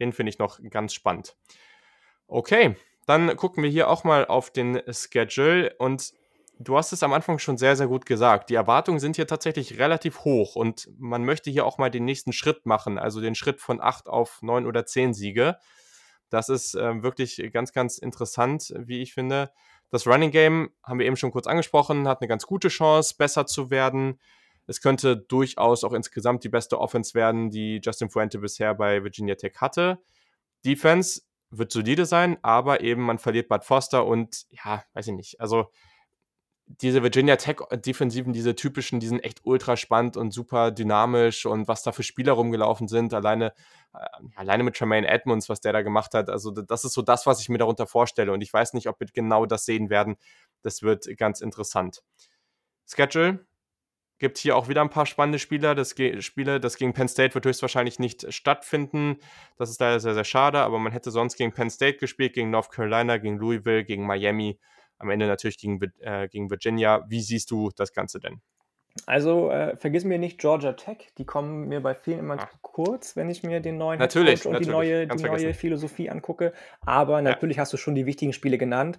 den 0.00 0.14
finde 0.14 0.30
ich 0.30 0.38
noch 0.38 0.58
ganz 0.70 0.94
spannend. 0.94 1.36
Okay, 2.26 2.74
dann 3.04 3.36
gucken 3.36 3.62
wir 3.62 3.68
hier 3.68 3.90
auch 3.90 4.02
mal 4.02 4.24
auf 4.24 4.50
den 4.50 4.80
Schedule 4.90 5.74
und 5.76 6.14
Du 6.58 6.78
hast 6.78 6.92
es 6.92 7.02
am 7.02 7.12
Anfang 7.12 7.38
schon 7.38 7.58
sehr, 7.58 7.76
sehr 7.76 7.86
gut 7.86 8.06
gesagt. 8.06 8.48
Die 8.48 8.54
Erwartungen 8.54 8.98
sind 8.98 9.16
hier 9.16 9.26
tatsächlich 9.26 9.78
relativ 9.78 10.20
hoch 10.20 10.56
und 10.56 10.88
man 10.98 11.22
möchte 11.22 11.50
hier 11.50 11.66
auch 11.66 11.76
mal 11.76 11.90
den 11.90 12.06
nächsten 12.06 12.32
Schritt 12.32 12.64
machen, 12.64 12.98
also 12.98 13.20
den 13.20 13.34
Schritt 13.34 13.60
von 13.60 13.80
acht 13.80 14.08
auf 14.08 14.40
neun 14.40 14.64
oder 14.66 14.86
zehn 14.86 15.12
Siege. 15.12 15.58
Das 16.30 16.48
ist 16.48 16.74
äh, 16.74 17.02
wirklich 17.02 17.50
ganz, 17.52 17.72
ganz 17.74 17.98
interessant, 17.98 18.72
wie 18.78 19.02
ich 19.02 19.12
finde. 19.12 19.50
Das 19.90 20.06
Running 20.06 20.30
Game 20.30 20.70
haben 20.82 20.98
wir 20.98 21.06
eben 21.06 21.16
schon 21.16 21.30
kurz 21.30 21.46
angesprochen, 21.46 22.08
hat 22.08 22.22
eine 22.22 22.28
ganz 22.28 22.46
gute 22.46 22.68
Chance, 22.68 23.14
besser 23.18 23.44
zu 23.44 23.70
werden. 23.70 24.18
Es 24.66 24.80
könnte 24.80 25.16
durchaus 25.16 25.84
auch 25.84 25.92
insgesamt 25.92 26.42
die 26.42 26.48
beste 26.48 26.80
Offense 26.80 27.12
werden, 27.14 27.50
die 27.50 27.80
Justin 27.84 28.08
Fuente 28.08 28.38
bisher 28.38 28.74
bei 28.74 29.04
Virginia 29.04 29.34
Tech 29.34 29.56
hatte. 29.58 29.98
Defense 30.64 31.20
wird 31.50 31.70
solide 31.70 32.06
sein, 32.06 32.38
aber 32.42 32.80
eben 32.80 33.02
man 33.02 33.18
verliert 33.18 33.48
Bud 33.48 33.62
Foster 33.62 34.06
und 34.06 34.46
ja, 34.50 34.82
weiß 34.94 35.06
ich 35.08 35.14
nicht. 35.14 35.40
Also 35.40 35.70
diese 36.68 37.02
Virginia 37.02 37.36
Tech-Defensiven, 37.36 38.32
diese 38.32 38.56
typischen, 38.56 38.98
die 38.98 39.06
sind 39.06 39.20
echt 39.20 39.40
ultra 39.44 39.76
spannend 39.76 40.16
und 40.16 40.32
super 40.32 40.72
dynamisch 40.72 41.46
und 41.46 41.68
was 41.68 41.82
da 41.82 41.92
für 41.92 42.02
Spieler 42.02 42.32
rumgelaufen 42.32 42.88
sind, 42.88 43.14
alleine, 43.14 43.52
äh, 43.94 43.98
alleine 44.34 44.64
mit 44.64 44.76
Tremaine 44.76 45.06
Edmonds, 45.06 45.48
was 45.48 45.60
der 45.60 45.72
da 45.72 45.82
gemacht 45.82 46.12
hat. 46.14 46.28
Also, 46.28 46.50
das 46.50 46.84
ist 46.84 46.92
so 46.92 47.02
das, 47.02 47.24
was 47.26 47.40
ich 47.40 47.48
mir 47.48 47.58
darunter 47.58 47.86
vorstelle. 47.86 48.32
Und 48.32 48.40
ich 48.40 48.52
weiß 48.52 48.74
nicht, 48.74 48.88
ob 48.88 48.98
wir 48.98 49.06
genau 49.12 49.46
das 49.46 49.64
sehen 49.64 49.90
werden. 49.90 50.16
Das 50.62 50.82
wird 50.82 51.06
ganz 51.16 51.40
interessant. 51.40 52.02
Schedule 52.86 53.46
gibt 54.18 54.38
hier 54.38 54.56
auch 54.56 54.68
wieder 54.68 54.80
ein 54.80 54.90
paar 54.90 55.06
spannende 55.06 55.38
Spieler. 55.38 55.74
Das 55.74 55.94
Ge 55.94 56.20
Spiele, 56.20 56.58
das 56.58 56.76
gegen 56.76 56.94
Penn 56.94 57.08
State 57.08 57.34
wird 57.34 57.46
höchstwahrscheinlich 57.46 57.98
nicht 57.98 58.32
stattfinden. 58.32 59.18
Das 59.56 59.70
ist 59.70 59.80
leider 59.80 60.00
sehr, 60.00 60.14
sehr 60.14 60.24
schade, 60.24 60.60
aber 60.60 60.78
man 60.78 60.92
hätte 60.92 61.10
sonst 61.10 61.36
gegen 61.36 61.52
Penn 61.52 61.70
State 61.70 61.98
gespielt, 61.98 62.32
gegen 62.32 62.50
North 62.50 62.70
Carolina, 62.70 63.18
gegen 63.18 63.36
Louisville, 63.38 63.84
gegen 63.84 64.06
Miami 64.06 64.58
am 64.98 65.10
Ende 65.10 65.26
natürlich 65.26 65.58
gegen, 65.58 65.80
äh, 66.00 66.28
gegen 66.28 66.50
Virginia. 66.50 67.04
Wie 67.08 67.20
siehst 67.20 67.50
du 67.50 67.70
das 67.76 67.92
Ganze 67.92 68.20
denn? 68.20 68.40
Also 69.04 69.50
äh, 69.50 69.76
vergiss 69.76 70.04
mir 70.04 70.18
nicht 70.18 70.38
Georgia 70.38 70.72
Tech, 70.72 71.12
die 71.18 71.26
kommen 71.26 71.68
mir 71.68 71.82
bei 71.82 71.94
vielen 71.94 72.20
immer 72.20 72.40
ah. 72.40 72.50
kurz, 72.62 73.14
wenn 73.14 73.28
ich 73.28 73.42
mir 73.42 73.60
den 73.60 73.76
neuen 73.76 73.98
natürlich, 73.98 74.46
und 74.46 74.52
natürlich, 74.52 74.68
die 74.68 74.72
neue, 74.72 75.06
die 75.06 75.22
neue 75.22 75.52
Philosophie 75.52 76.08
angucke. 76.08 76.54
Aber 76.80 77.20
natürlich 77.20 77.56
ja. 77.56 77.62
hast 77.62 77.72
du 77.72 77.76
schon 77.76 77.94
die 77.94 78.06
wichtigen 78.06 78.32
Spiele 78.32 78.56
genannt. 78.56 78.96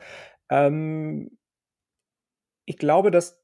Ähm, 0.50 1.38
ich 2.66 2.78
glaube, 2.78 3.10
dass 3.10 3.44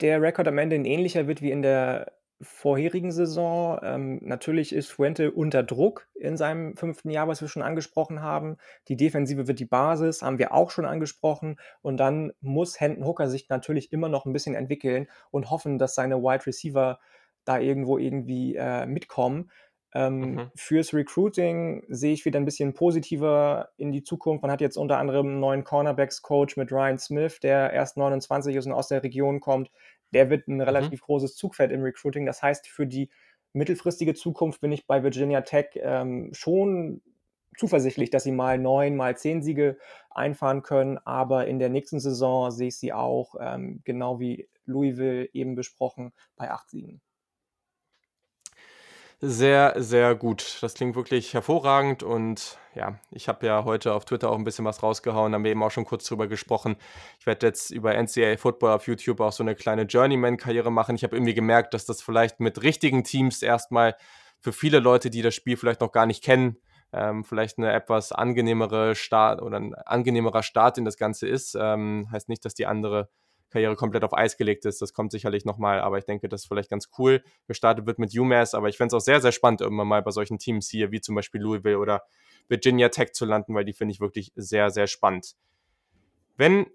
der 0.00 0.20
Rekord 0.20 0.48
am 0.48 0.58
Ende 0.58 0.76
ein 0.76 0.84
ähnlicher 0.84 1.28
wird 1.28 1.40
wie 1.40 1.50
in 1.50 1.62
der 1.62 2.15
vorherigen 2.40 3.12
Saison. 3.12 3.78
Ähm, 3.82 4.18
natürlich 4.22 4.74
ist 4.74 4.90
Fuente 4.90 5.30
unter 5.30 5.62
Druck 5.62 6.08
in 6.14 6.36
seinem 6.36 6.76
fünften 6.76 7.10
Jahr, 7.10 7.28
was 7.28 7.40
wir 7.40 7.48
schon 7.48 7.62
angesprochen 7.62 8.20
haben. 8.22 8.56
Die 8.88 8.96
Defensive 8.96 9.48
wird 9.48 9.58
die 9.58 9.64
Basis, 9.64 10.22
haben 10.22 10.38
wir 10.38 10.52
auch 10.52 10.70
schon 10.70 10.84
angesprochen. 10.84 11.58
Und 11.82 11.98
dann 11.98 12.32
muss 12.40 12.80
Hendon 12.80 13.06
Hooker 13.06 13.28
sich 13.28 13.48
natürlich 13.48 13.92
immer 13.92 14.08
noch 14.08 14.26
ein 14.26 14.32
bisschen 14.32 14.54
entwickeln 14.54 15.08
und 15.30 15.50
hoffen, 15.50 15.78
dass 15.78 15.94
seine 15.94 16.22
Wide 16.22 16.46
Receiver 16.46 16.98
da 17.44 17.58
irgendwo 17.58 17.96
irgendwie 17.96 18.56
äh, 18.56 18.86
mitkommen. 18.86 19.50
Ähm, 19.94 20.18
mhm. 20.18 20.50
Fürs 20.54 20.92
Recruiting 20.92 21.84
sehe 21.88 22.12
ich 22.12 22.26
wieder 22.26 22.38
ein 22.38 22.44
bisschen 22.44 22.74
positiver 22.74 23.70
in 23.78 23.92
die 23.92 24.02
Zukunft. 24.02 24.42
Man 24.42 24.50
hat 24.50 24.60
jetzt 24.60 24.76
unter 24.76 24.98
anderem 24.98 25.26
einen 25.26 25.40
neuen 25.40 25.64
Cornerbacks-Coach 25.64 26.58
mit 26.58 26.70
Ryan 26.70 26.98
Smith, 26.98 27.40
der 27.40 27.72
erst 27.72 27.96
29 27.96 28.54
ist 28.56 28.66
und 28.66 28.72
aus 28.72 28.88
der 28.88 29.02
Region 29.02 29.40
kommt 29.40 29.70
der 30.16 30.30
wird 30.30 30.48
ein 30.48 30.54
mhm. 30.54 30.62
relativ 30.62 31.02
mhm. 31.02 31.04
großes 31.04 31.36
Zugfeld 31.36 31.70
im 31.72 31.82
Recruiting. 31.82 32.24
Das 32.24 32.42
heißt, 32.42 32.68
für 32.68 32.86
die 32.86 33.10
mittelfristige 33.52 34.14
Zukunft 34.14 34.62
bin 34.62 34.72
ich 34.72 34.86
bei 34.86 35.02
Virginia 35.02 35.42
Tech 35.42 35.66
ähm, 35.74 36.30
schon 36.32 37.02
zuversichtlich, 37.58 38.08
dass 38.08 38.24
sie 38.24 38.32
mal 38.32 38.58
neun, 38.58 38.96
mal 38.96 39.14
zehn 39.18 39.42
Siege 39.42 39.76
einfahren 40.10 40.62
können. 40.62 40.96
Aber 41.04 41.46
in 41.46 41.58
der 41.58 41.68
nächsten 41.68 42.00
Saison 42.00 42.50
sehe 42.50 42.68
ich 42.68 42.78
sie 42.78 42.94
auch, 42.94 43.34
ähm, 43.38 43.82
genau 43.84 44.18
wie 44.20 44.48
Louisville 44.64 45.28
eben 45.34 45.54
besprochen, 45.54 46.14
bei 46.36 46.50
acht 46.50 46.70
Siegen 46.70 47.02
sehr, 49.20 49.74
sehr 49.76 50.14
gut. 50.14 50.58
Das 50.60 50.74
klingt 50.74 50.94
wirklich 50.94 51.32
hervorragend 51.32 52.02
und 52.02 52.58
ja, 52.74 52.98
ich 53.10 53.28
habe 53.28 53.46
ja 53.46 53.64
heute 53.64 53.94
auf 53.94 54.04
Twitter 54.04 54.30
auch 54.30 54.36
ein 54.36 54.44
bisschen 54.44 54.66
was 54.66 54.82
rausgehauen, 54.82 55.34
haben 55.34 55.44
wir 55.44 55.50
eben 55.50 55.62
auch 55.62 55.70
schon 55.70 55.86
kurz 55.86 56.04
drüber 56.04 56.26
gesprochen. 56.26 56.76
Ich 57.18 57.26
werde 57.26 57.46
jetzt 57.46 57.70
über 57.70 57.94
NCAA 57.94 58.36
Football 58.36 58.72
auf 58.72 58.86
YouTube 58.86 59.20
auch 59.20 59.32
so 59.32 59.42
eine 59.42 59.54
kleine 59.54 59.82
Journeyman-Karriere 59.82 60.70
machen. 60.70 60.94
Ich 60.94 61.02
habe 61.02 61.16
irgendwie 61.16 61.34
gemerkt, 61.34 61.72
dass 61.72 61.86
das 61.86 62.02
vielleicht 62.02 62.40
mit 62.40 62.62
richtigen 62.62 63.04
Teams 63.04 63.42
erstmal 63.42 63.96
für 64.40 64.52
viele 64.52 64.80
Leute, 64.80 65.08
die 65.08 65.22
das 65.22 65.34
Spiel 65.34 65.56
vielleicht 65.56 65.80
noch 65.80 65.92
gar 65.92 66.04
nicht 66.04 66.22
kennen, 66.22 66.58
ähm, 66.92 67.24
vielleicht 67.24 67.56
eine 67.56 67.72
etwas 67.72 68.12
angenehmere 68.12 68.94
Start 68.94 69.40
oder 69.40 69.58
ein 69.58 69.74
angenehmerer 69.74 70.42
Start 70.42 70.76
in 70.76 70.84
das 70.84 70.98
Ganze 70.98 71.26
ist. 71.26 71.56
Ähm, 71.58 72.08
heißt 72.12 72.28
nicht, 72.28 72.44
dass 72.44 72.54
die 72.54 72.66
andere 72.66 73.08
Karriere 73.50 73.76
komplett 73.76 74.04
auf 74.04 74.14
Eis 74.14 74.36
gelegt 74.36 74.64
ist. 74.64 74.82
Das 74.82 74.92
kommt 74.92 75.12
sicherlich 75.12 75.44
nochmal, 75.44 75.80
aber 75.80 75.98
ich 75.98 76.04
denke, 76.04 76.28
das 76.28 76.42
ist 76.42 76.48
vielleicht 76.48 76.70
ganz 76.70 76.90
cool. 76.98 77.22
Gestartet 77.46 77.86
wird 77.86 77.98
mit 77.98 78.16
UMass, 78.16 78.54
aber 78.54 78.68
ich 78.68 78.76
fände 78.76 78.94
es 78.96 79.02
auch 79.02 79.04
sehr, 79.04 79.20
sehr 79.20 79.32
spannend, 79.32 79.60
irgendwann 79.60 79.88
mal 79.88 80.02
bei 80.02 80.10
solchen 80.10 80.38
Teams 80.38 80.68
hier, 80.68 80.90
wie 80.90 81.00
zum 81.00 81.14
Beispiel 81.14 81.40
Louisville 81.40 81.78
oder 81.78 82.02
Virginia 82.48 82.88
Tech 82.88 83.12
zu 83.12 83.24
landen, 83.24 83.54
weil 83.54 83.64
die 83.64 83.72
finde 83.72 83.92
ich 83.92 84.00
wirklich 84.00 84.32
sehr, 84.36 84.70
sehr 84.70 84.86
spannend. 84.86 85.34
Wenn 86.36 86.66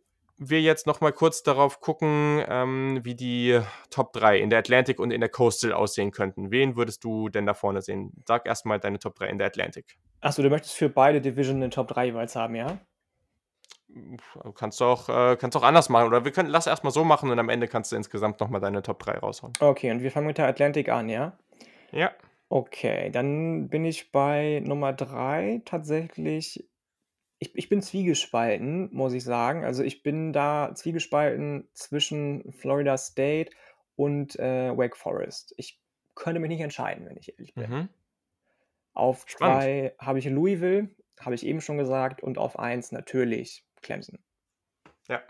wir 0.44 0.60
jetzt 0.60 0.88
nochmal 0.88 1.14
kurz 1.14 1.44
darauf 1.44 1.82
gucken, 1.82 2.44
ähm, 2.48 3.00
wie 3.04 3.14
die 3.14 3.60
Top 3.92 4.12
3 4.14 4.40
in 4.40 4.50
der 4.50 4.60
Atlantic 4.60 5.00
und 5.00 5.12
in 5.12 5.22
der 5.22 5.30
Coastal 5.30 5.72
aussehen 5.72 6.10
könnten. 6.10 6.50
Wen 6.50 6.76
würdest 6.76 7.04
du 7.04 7.30
denn 7.30 7.46
da 7.46 7.54
vorne 7.54 7.84
sehen? 7.84 8.12
Sag 8.26 8.48
erstmal 8.48 8.80
deine 8.80 8.98
Top 8.98 9.16
3 9.16 9.28
in 9.28 9.38
der 9.38 9.48
Atlantic. 9.48 10.00
Achso, 10.20 10.42
du 10.42 10.50
möchtest 10.50 10.74
für 10.74 10.90
beide 10.90 11.22
Divisionen 11.22 11.62
den 11.62 11.72
Top 11.72 11.90
3 11.90 12.08
jeweils 12.08 12.36
haben, 12.36 12.56
ja? 12.56 12.80
Kannst 14.56 14.80
du 14.80 14.86
auch, 14.86 15.10
äh, 15.10 15.36
kannst 15.38 15.58
auch 15.58 15.64
anders 15.64 15.90
machen. 15.90 16.08
Oder 16.08 16.26
wir 16.26 16.32
können, 16.32 16.50
lass 16.50 16.68
erstmal 16.68 16.92
so 16.92 17.04
machen 17.04 17.30
und 17.30 17.40
am 17.40 17.50
Ende 17.50 17.68
kannst 17.68 17.92
du 17.92 17.96
insgesamt 17.96 18.40
nochmal 18.40 18.62
deine 18.62 18.82
Top 18.82 19.00
3 19.00 19.20
raushauen. 19.20 19.54
Okay, 19.60 19.92
und 19.92 20.02
wir 20.02 20.12
fangen 20.12 20.28
mit 20.28 20.38
der 20.38 20.48
Atlantic 20.48 20.90
an, 20.90 21.10
ja? 21.10 21.38
Ja. 21.92 22.12
Okay, 22.50 23.10
dann 23.12 23.70
bin 23.70 23.86
ich 23.86 24.12
bei 24.12 24.62
Nummer 24.66 24.94
3 24.94 25.62
tatsächlich. 25.66 26.68
Ich, 27.40 27.56
ich 27.56 27.70
bin 27.70 27.82
zwiegespalten, 27.82 28.90
muss 28.94 29.14
ich 29.14 29.24
sagen. 29.24 29.64
Also 29.64 29.84
ich 29.84 30.04
bin 30.04 30.32
da 30.34 30.72
zwiegespalten 30.76 31.70
zwischen 31.74 32.52
Florida 32.52 32.98
State 32.98 33.52
und 33.96 34.38
äh, 34.38 34.78
Wake 34.78 34.98
Forest. 34.98 35.54
Ich 35.58 35.82
könnte 36.16 36.40
mich 36.40 36.50
nicht 36.50 36.62
entscheiden, 36.62 37.08
wenn 37.08 37.18
ich 37.18 37.34
ehrlich 37.34 37.54
bin. 37.54 37.70
Mhm. 37.70 37.90
Auf 38.94 39.26
2 39.26 39.96
habe 39.98 40.20
ich 40.20 40.26
Louisville, 40.26 40.90
habe 41.20 41.36
ich 41.36 41.46
eben 41.46 41.62
schon 41.62 41.78
gesagt, 41.78 42.22
und 42.22 42.38
auf 42.38 42.60
1 42.60 42.92
natürlich 42.92 43.66
Clemson. 43.82 44.20
Ja, 45.08 45.22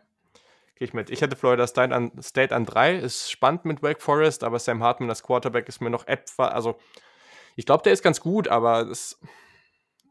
gehe 0.76 0.88
ich 0.88 0.94
mit. 0.94 1.10
Ich 1.10 1.22
hätte 1.22 1.36
Florida 1.36 1.68
State 1.68 1.94
an, 1.94 2.12
State 2.22 2.56
an 2.56 2.66
drei. 2.66 2.96
Ist 2.96 3.32
spannend 3.32 3.66
mit 3.66 3.82
Wake 3.82 4.02
Forest, 4.02 4.44
aber 4.44 4.60
Sam 4.60 4.84
Hartman 4.84 5.10
als 5.10 5.24
Quarterback 5.24 5.68
ist 5.70 5.82
mir 5.82 5.90
noch 5.90 6.08
etwa, 6.08 6.48
also 6.48 6.80
ich 7.56 7.66
glaube, 7.66 7.84
der 7.84 7.94
ist 7.94 8.04
ganz 8.04 8.22
gut, 8.22 8.48
aber 8.48 8.86
das, 8.86 9.20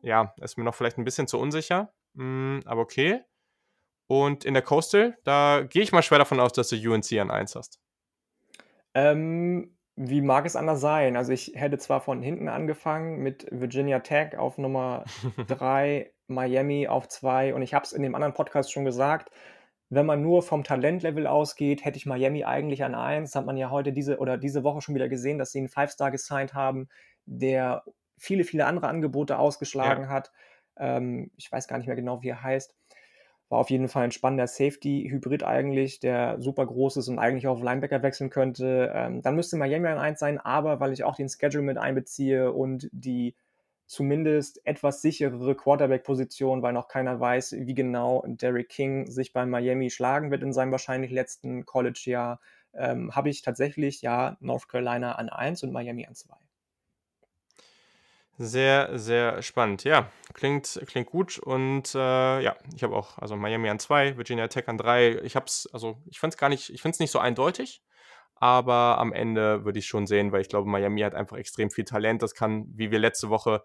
ja, 0.02 0.34
ist 0.40 0.58
mir 0.58 0.64
noch 0.64 0.74
vielleicht 0.74 0.98
ein 0.98 1.04
bisschen 1.04 1.26
zu 1.26 1.38
unsicher. 1.38 1.92
Mm, 2.14 2.60
aber 2.64 2.82
okay. 2.82 3.22
Und 4.06 4.44
in 4.44 4.54
der 4.54 4.62
Coastal, 4.62 5.16
da 5.24 5.62
gehe 5.62 5.82
ich 5.82 5.92
mal 5.92 6.02
schwer 6.02 6.18
davon 6.18 6.40
aus, 6.40 6.52
dass 6.52 6.68
du 6.68 6.76
UNC 6.76 7.12
an 7.20 7.30
1 7.30 7.54
hast. 7.54 7.80
Ähm, 8.94 9.76
wie 9.94 10.20
mag 10.20 10.46
es 10.46 10.56
anders 10.56 10.80
sein? 10.80 11.16
Also 11.16 11.32
ich 11.32 11.52
hätte 11.54 11.78
zwar 11.78 12.00
von 12.00 12.22
hinten 12.22 12.48
angefangen 12.48 13.18
mit 13.22 13.46
Virginia 13.50 14.00
Tech 14.00 14.36
auf 14.36 14.58
Nummer 14.58 15.04
3, 15.46 16.12
Miami 16.30 16.88
auf 16.88 17.08
2 17.08 17.54
und 17.54 17.62
ich 17.62 17.74
habe 17.74 17.84
es 17.84 17.92
in 17.92 18.02
dem 18.02 18.14
anderen 18.14 18.34
Podcast 18.34 18.72
schon 18.72 18.84
gesagt, 18.84 19.30
wenn 19.90 20.06
man 20.06 20.22
nur 20.22 20.42
vom 20.42 20.62
Talentlevel 20.62 21.26
ausgeht, 21.26 21.84
hätte 21.84 21.98
ich 21.98 22.06
Miami 22.06 22.44
eigentlich 22.44 22.84
an 22.84 22.94
1. 22.94 23.34
Hat 23.34 23.44
man 23.44 23.56
ja 23.56 23.70
heute 23.70 23.92
diese 23.92 24.18
oder 24.18 24.38
diese 24.38 24.62
Woche 24.62 24.80
schon 24.80 24.94
wieder 24.94 25.08
gesehen, 25.08 25.36
dass 25.38 25.50
sie 25.50 25.58
einen 25.58 25.68
Five-Star 25.68 26.12
gesigned 26.12 26.54
haben, 26.54 26.88
der 27.26 27.82
viele, 28.16 28.44
viele 28.44 28.66
andere 28.66 28.86
Angebote 28.86 29.38
ausgeschlagen 29.38 30.04
ja. 30.04 30.08
hat. 30.08 30.30
Ähm, 30.78 31.32
ich 31.36 31.50
weiß 31.50 31.66
gar 31.66 31.76
nicht 31.78 31.88
mehr 31.88 31.96
genau, 31.96 32.22
wie 32.22 32.28
er 32.28 32.42
heißt. 32.42 32.76
War 33.48 33.58
auf 33.58 33.70
jeden 33.70 33.88
Fall 33.88 34.04
ein 34.04 34.12
spannender 34.12 34.46
Safety-Hybrid 34.46 35.42
eigentlich, 35.42 35.98
der 35.98 36.40
super 36.40 36.66
groß 36.66 36.98
ist 36.98 37.08
und 37.08 37.18
eigentlich 37.18 37.48
auch 37.48 37.54
auf 37.54 37.62
Linebacker 37.62 38.04
wechseln 38.04 38.30
könnte. 38.30 38.92
Ähm, 38.94 39.22
dann 39.22 39.34
müsste 39.34 39.56
Miami 39.56 39.88
ein 39.88 39.98
1 39.98 40.20
sein, 40.20 40.38
aber 40.38 40.78
weil 40.78 40.92
ich 40.92 41.02
auch 41.02 41.16
den 41.16 41.28
Schedule 41.28 41.64
mit 41.64 41.78
einbeziehe 41.78 42.52
und 42.52 42.88
die 42.92 43.34
zumindest 43.90 44.64
etwas 44.64 45.02
sicherere 45.02 45.56
Quarterback-Position, 45.56 46.62
weil 46.62 46.72
noch 46.72 46.86
keiner 46.86 47.18
weiß, 47.18 47.56
wie 47.58 47.74
genau 47.74 48.22
Derrick 48.24 48.68
King 48.68 49.10
sich 49.10 49.32
bei 49.32 49.44
Miami 49.44 49.90
schlagen 49.90 50.30
wird 50.30 50.44
in 50.44 50.52
seinem 50.52 50.70
wahrscheinlich 50.70 51.10
letzten 51.10 51.66
College-Jahr, 51.66 52.40
ähm, 52.72 53.16
habe 53.16 53.30
ich 53.30 53.42
tatsächlich 53.42 54.00
ja 54.00 54.36
North 54.38 54.68
Carolina 54.68 55.16
an 55.16 55.28
1 55.28 55.64
und 55.64 55.72
Miami 55.72 56.06
an 56.06 56.14
2. 56.14 56.36
Sehr, 58.38 58.96
sehr 58.96 59.42
spannend. 59.42 59.82
Ja, 59.82 60.08
klingt, 60.34 60.80
klingt 60.86 61.08
gut. 61.08 61.40
Und 61.40 61.92
äh, 61.96 61.98
ja, 62.42 62.56
ich 62.76 62.84
habe 62.84 62.94
auch, 62.94 63.18
also 63.18 63.34
Miami 63.34 63.68
an 63.70 63.80
zwei, 63.80 64.16
Virginia 64.16 64.46
Tech 64.46 64.68
an 64.68 64.78
drei. 64.78 65.18
Ich 65.24 65.34
habe 65.34 65.46
es, 65.46 65.68
also 65.72 65.98
ich 66.06 66.20
fand 66.20 66.32
es 66.32 66.38
gar 66.38 66.48
nicht, 66.48 66.70
ich 66.70 66.80
finde 66.80 66.94
es 66.94 67.00
nicht 67.00 67.10
so 67.10 67.18
eindeutig, 67.18 67.82
aber 68.40 68.98
am 68.98 69.12
Ende 69.12 69.64
würde 69.64 69.78
ich 69.78 69.86
schon 69.86 70.06
sehen, 70.06 70.32
weil 70.32 70.40
ich 70.40 70.48
glaube, 70.48 70.68
Miami 70.68 71.02
hat 71.02 71.14
einfach 71.14 71.36
extrem 71.36 71.70
viel 71.70 71.84
Talent. 71.84 72.22
Das 72.22 72.34
kann, 72.34 72.66
wie 72.74 72.90
wir 72.90 72.98
letzte 72.98 73.28
Woche, 73.28 73.62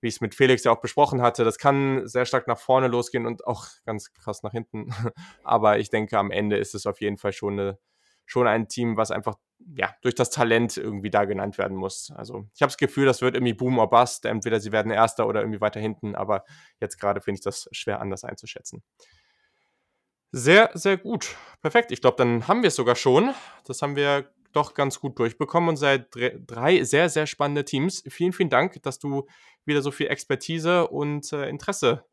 wie 0.00 0.08
ich 0.08 0.16
es 0.16 0.20
mit 0.20 0.34
Felix 0.34 0.64
ja 0.64 0.72
auch 0.72 0.80
besprochen 0.80 1.22
hatte, 1.22 1.44
das 1.44 1.58
kann 1.58 2.06
sehr 2.06 2.26
stark 2.26 2.48
nach 2.48 2.58
vorne 2.58 2.88
losgehen 2.88 3.24
und 3.24 3.46
auch 3.46 3.66
ganz 3.86 4.12
krass 4.12 4.42
nach 4.42 4.52
hinten. 4.52 4.90
aber 5.44 5.78
ich 5.78 5.88
denke, 5.88 6.18
am 6.18 6.30
Ende 6.30 6.56
ist 6.56 6.74
es 6.74 6.86
auf 6.86 7.00
jeden 7.00 7.16
Fall 7.16 7.32
schon 7.32 7.58
eine 7.58 7.78
schon 8.26 8.48
ein 8.48 8.68
Team, 8.68 8.96
was 8.96 9.12
einfach 9.12 9.36
ja, 9.74 9.94
durch 10.02 10.14
das 10.14 10.30
Talent 10.30 10.76
irgendwie 10.76 11.10
da 11.10 11.24
genannt 11.24 11.58
werden 11.58 11.76
muss. 11.76 12.12
Also 12.14 12.48
ich 12.54 12.60
habe 12.60 12.70
das 12.70 12.76
Gefühl, 12.76 13.06
das 13.06 13.22
wird 13.22 13.36
irgendwie 13.36 13.54
Boom 13.54 13.78
or 13.78 13.88
Bust. 13.88 14.26
Entweder 14.26 14.60
sie 14.60 14.72
werden 14.72 14.92
Erster 14.92 15.26
oder 15.26 15.40
irgendwie 15.40 15.60
weiter 15.60 15.80
hinten, 15.80 16.14
aber 16.14 16.44
jetzt 16.80 16.98
gerade 16.98 17.20
finde 17.20 17.38
ich 17.38 17.44
das 17.44 17.68
schwer 17.72 18.00
anders 18.00 18.24
einzuschätzen. 18.24 18.82
Sehr, 20.32 20.70
sehr 20.74 20.96
gut. 20.96 21.34
Perfekt. 21.62 21.92
Ich 21.92 22.00
glaube, 22.00 22.16
dann 22.16 22.46
haben 22.46 22.62
wir 22.62 22.68
es 22.68 22.76
sogar 22.76 22.96
schon. 22.96 23.34
Das 23.64 23.82
haben 23.82 23.96
wir 23.96 24.30
doch 24.52 24.74
ganz 24.74 25.00
gut 25.00 25.18
durchbekommen 25.18 25.68
und 25.68 25.76
seit 25.76 26.08
drei 26.46 26.82
sehr, 26.84 27.08
sehr 27.08 27.26
spannende 27.26 27.64
Teams. 27.64 28.02
Vielen, 28.08 28.32
vielen 28.32 28.50
Dank, 28.50 28.82
dass 28.82 28.98
du 28.98 29.26
wieder 29.64 29.82
so 29.82 29.90
viel 29.90 30.06
Expertise 30.06 30.88
und 30.88 31.32
äh, 31.32 31.48
Interesse 31.48 32.04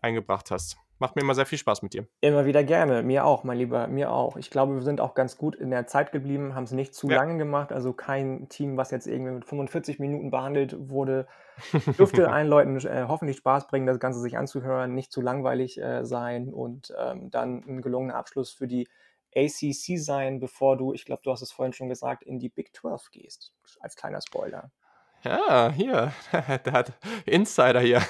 eingebracht 0.00 0.50
hast. 0.50 0.76
Macht 0.98 1.14
mir 1.14 1.22
immer 1.22 1.34
sehr 1.34 1.44
viel 1.44 1.58
Spaß 1.58 1.82
mit 1.82 1.92
dir. 1.92 2.06
Immer 2.22 2.46
wieder 2.46 2.64
gerne. 2.64 3.02
Mir 3.02 3.26
auch, 3.26 3.44
mein 3.44 3.58
Lieber, 3.58 3.86
mir 3.86 4.10
auch. 4.10 4.36
Ich 4.36 4.50
glaube, 4.50 4.74
wir 4.74 4.82
sind 4.82 5.00
auch 5.00 5.14
ganz 5.14 5.36
gut 5.36 5.54
in 5.54 5.70
der 5.70 5.86
Zeit 5.86 6.10
geblieben, 6.10 6.54
haben 6.54 6.64
es 6.64 6.72
nicht 6.72 6.94
zu 6.94 7.08
ja. 7.08 7.16
lange 7.16 7.36
gemacht. 7.36 7.70
Also 7.70 7.92
kein 7.92 8.48
Team, 8.48 8.78
was 8.78 8.90
jetzt 8.90 9.06
irgendwie 9.06 9.32
mit 9.32 9.44
45 9.44 9.98
Minuten 9.98 10.30
behandelt 10.30 10.74
wurde, 10.88 11.26
dürfte 11.98 12.30
allen 12.30 12.48
Leuten 12.48 12.76
äh, 12.86 13.04
hoffentlich 13.08 13.36
Spaß 13.36 13.66
bringen, 13.66 13.86
das 13.86 13.98
Ganze 13.98 14.20
sich 14.20 14.38
anzuhören, 14.38 14.94
nicht 14.94 15.12
zu 15.12 15.20
langweilig 15.20 15.78
äh, 15.78 16.04
sein 16.04 16.52
und 16.52 16.94
ähm, 16.98 17.30
dann 17.30 17.62
ein 17.66 17.82
gelungener 17.82 18.14
Abschluss 18.14 18.50
für 18.50 18.66
die 18.66 18.88
ACC 19.34 19.98
sein, 19.98 20.40
bevor 20.40 20.78
du, 20.78 20.94
ich 20.94 21.04
glaube, 21.04 21.20
du 21.22 21.30
hast 21.30 21.42
es 21.42 21.52
vorhin 21.52 21.74
schon 21.74 21.90
gesagt, 21.90 22.22
in 22.22 22.38
die 22.38 22.48
Big 22.48 22.74
12 22.74 23.10
gehst. 23.10 23.52
Als 23.80 23.96
kleiner 23.96 24.22
Spoiler. 24.22 24.70
Ja, 25.26 25.72
hier, 25.72 26.12
der 26.64 26.72
hat 26.72 26.92
Insider 27.24 27.80
hier. 27.80 28.00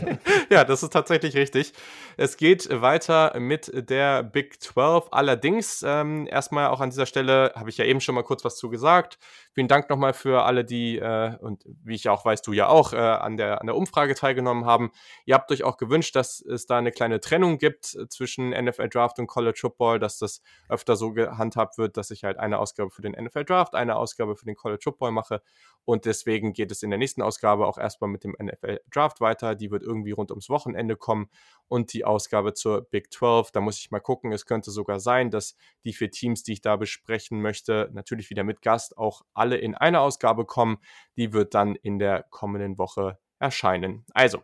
ja, 0.50 0.64
das 0.64 0.82
ist 0.82 0.92
tatsächlich 0.92 1.36
richtig. 1.36 1.72
Es 2.16 2.36
geht 2.36 2.68
weiter 2.70 3.38
mit 3.38 3.70
der 3.90 4.22
Big 4.22 4.62
12. 4.62 5.08
Allerdings, 5.10 5.84
ähm, 5.86 6.26
erstmal 6.26 6.68
auch 6.68 6.80
an 6.80 6.90
dieser 6.90 7.06
Stelle 7.06 7.52
habe 7.54 7.68
ich 7.68 7.76
ja 7.76 7.84
eben 7.84 8.00
schon 8.00 8.14
mal 8.14 8.22
kurz 8.22 8.44
was 8.44 8.56
zu 8.56 8.70
gesagt. 8.70 9.18
Vielen 9.54 9.68
Dank 9.68 9.90
nochmal 9.90 10.14
für 10.14 10.44
alle, 10.44 10.64
die, 10.64 10.98
äh, 10.98 11.36
und 11.36 11.64
wie 11.66 11.94
ich 11.94 12.08
auch 12.08 12.24
weiß, 12.24 12.40
du 12.40 12.54
ja 12.54 12.68
auch, 12.68 12.94
äh, 12.94 12.96
an, 12.96 13.36
der, 13.36 13.60
an 13.60 13.66
der 13.66 13.76
Umfrage 13.76 14.14
teilgenommen 14.14 14.64
haben. 14.64 14.92
Ihr 15.26 15.34
habt 15.34 15.52
euch 15.52 15.62
auch 15.62 15.76
gewünscht, 15.76 16.16
dass 16.16 16.40
es 16.40 16.66
da 16.66 16.78
eine 16.78 16.90
kleine 16.90 17.20
Trennung 17.20 17.58
gibt 17.58 17.86
zwischen 18.08 18.50
NFL 18.50 18.88
Draft 18.88 19.18
und 19.18 19.26
College 19.26 19.58
Football, 19.60 19.98
dass 19.98 20.18
das 20.18 20.40
öfter 20.70 20.96
so 20.96 21.12
gehandhabt 21.12 21.76
wird, 21.76 21.98
dass 21.98 22.10
ich 22.10 22.24
halt 22.24 22.38
eine 22.38 22.58
Ausgabe 22.58 22.90
für 22.90 23.02
den 23.02 23.12
NFL 23.12 23.44
Draft, 23.44 23.74
eine 23.74 23.96
Ausgabe 23.96 24.36
für 24.36 24.46
den 24.46 24.56
College 24.56 24.80
Football 24.82 25.12
mache. 25.12 25.42
Und 25.84 26.04
deswegen 26.04 26.52
geht 26.52 26.70
es 26.70 26.82
in 26.82 26.90
der 26.90 26.98
nächsten 26.98 27.22
Ausgabe 27.22 27.66
auch 27.66 27.76
erstmal 27.76 28.08
mit 28.08 28.24
dem 28.24 28.36
NFL 28.40 28.80
Draft 28.90 29.20
weiter. 29.20 29.54
Die 29.54 29.70
wird 29.70 29.82
irgendwie 29.82 30.12
rund 30.12 30.30
ums 30.30 30.48
Wochenende 30.48 30.96
kommen. 30.96 31.28
Und 31.68 31.92
die 31.92 32.04
Ausgabe 32.04 32.54
zur 32.54 32.82
Big 32.82 33.12
12, 33.12 33.50
da 33.50 33.60
muss 33.60 33.78
ich 33.78 33.90
mal 33.90 34.00
gucken. 34.00 34.30
Es 34.32 34.46
könnte 34.46 34.70
sogar 34.70 35.00
sein, 35.00 35.30
dass 35.30 35.56
die 35.84 35.92
vier 35.92 36.10
Teams, 36.10 36.42
die 36.42 36.52
ich 36.52 36.60
da 36.60 36.76
besprechen 36.76 37.40
möchte, 37.42 37.90
natürlich 37.92 38.30
wieder 38.30 38.44
mit 38.44 38.62
Gast 38.62 38.96
auch 38.96 39.22
alle 39.42 39.56
in 39.56 39.74
einer 39.74 40.00
Ausgabe 40.00 40.46
kommen. 40.46 40.78
Die 41.16 41.32
wird 41.32 41.54
dann 41.54 41.74
in 41.74 41.98
der 41.98 42.24
kommenden 42.30 42.78
Woche 42.78 43.18
erscheinen. 43.40 44.06
Also, 44.14 44.38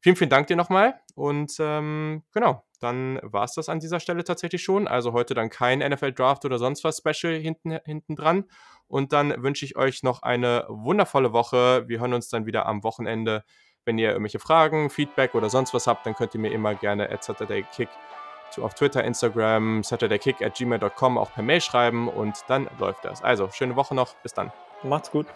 vielen, 0.00 0.14
vielen 0.14 0.30
Dank 0.30 0.46
dir 0.46 0.54
nochmal. 0.54 1.00
Und 1.16 1.56
ähm, 1.58 2.22
genau, 2.32 2.64
dann 2.78 3.18
war 3.24 3.42
es 3.42 3.54
das 3.54 3.68
an 3.68 3.80
dieser 3.80 3.98
Stelle 3.98 4.22
tatsächlich 4.22 4.62
schon. 4.62 4.86
Also 4.86 5.12
heute 5.12 5.34
dann 5.34 5.50
kein 5.50 5.80
NFL 5.80 6.12
Draft 6.12 6.44
oder 6.44 6.58
sonst 6.58 6.84
was 6.84 6.98
Special 6.98 7.34
hinten, 7.34 7.80
hinten 7.84 8.14
dran. 8.14 8.44
Und 8.86 9.12
dann 9.12 9.42
wünsche 9.42 9.64
ich 9.64 9.76
euch 9.76 10.04
noch 10.04 10.22
eine 10.22 10.64
wundervolle 10.68 11.32
Woche. 11.32 11.88
Wir 11.88 11.98
hören 11.98 12.14
uns 12.14 12.28
dann 12.28 12.46
wieder 12.46 12.66
am 12.66 12.84
Wochenende. 12.84 13.42
Wenn 13.84 13.98
ihr 13.98 14.10
irgendwelche 14.10 14.38
Fragen, 14.38 14.90
Feedback 14.90 15.34
oder 15.34 15.50
sonst 15.50 15.74
was 15.74 15.88
habt, 15.88 16.06
dann 16.06 16.14
könnt 16.14 16.34
ihr 16.34 16.40
mir 16.40 16.52
immer 16.52 16.76
gerne 16.76 17.10
at 17.10 17.24
Saturday 17.24 17.64
Kick 17.74 17.88
auf 18.58 18.74
Twitter, 18.74 19.04
Instagram, 19.04 19.82
SaturdayKick 19.82 20.42
at 20.42 20.54
gmail.com 20.54 21.18
auch 21.18 21.32
per 21.32 21.42
Mail 21.42 21.60
schreiben 21.60 22.08
und 22.08 22.44
dann 22.48 22.68
läuft 22.78 23.04
das. 23.04 23.22
Also, 23.22 23.50
schöne 23.50 23.76
Woche 23.76 23.94
noch. 23.94 24.14
Bis 24.22 24.34
dann. 24.34 24.52
Macht's 24.82 25.10
gut. 25.10 25.26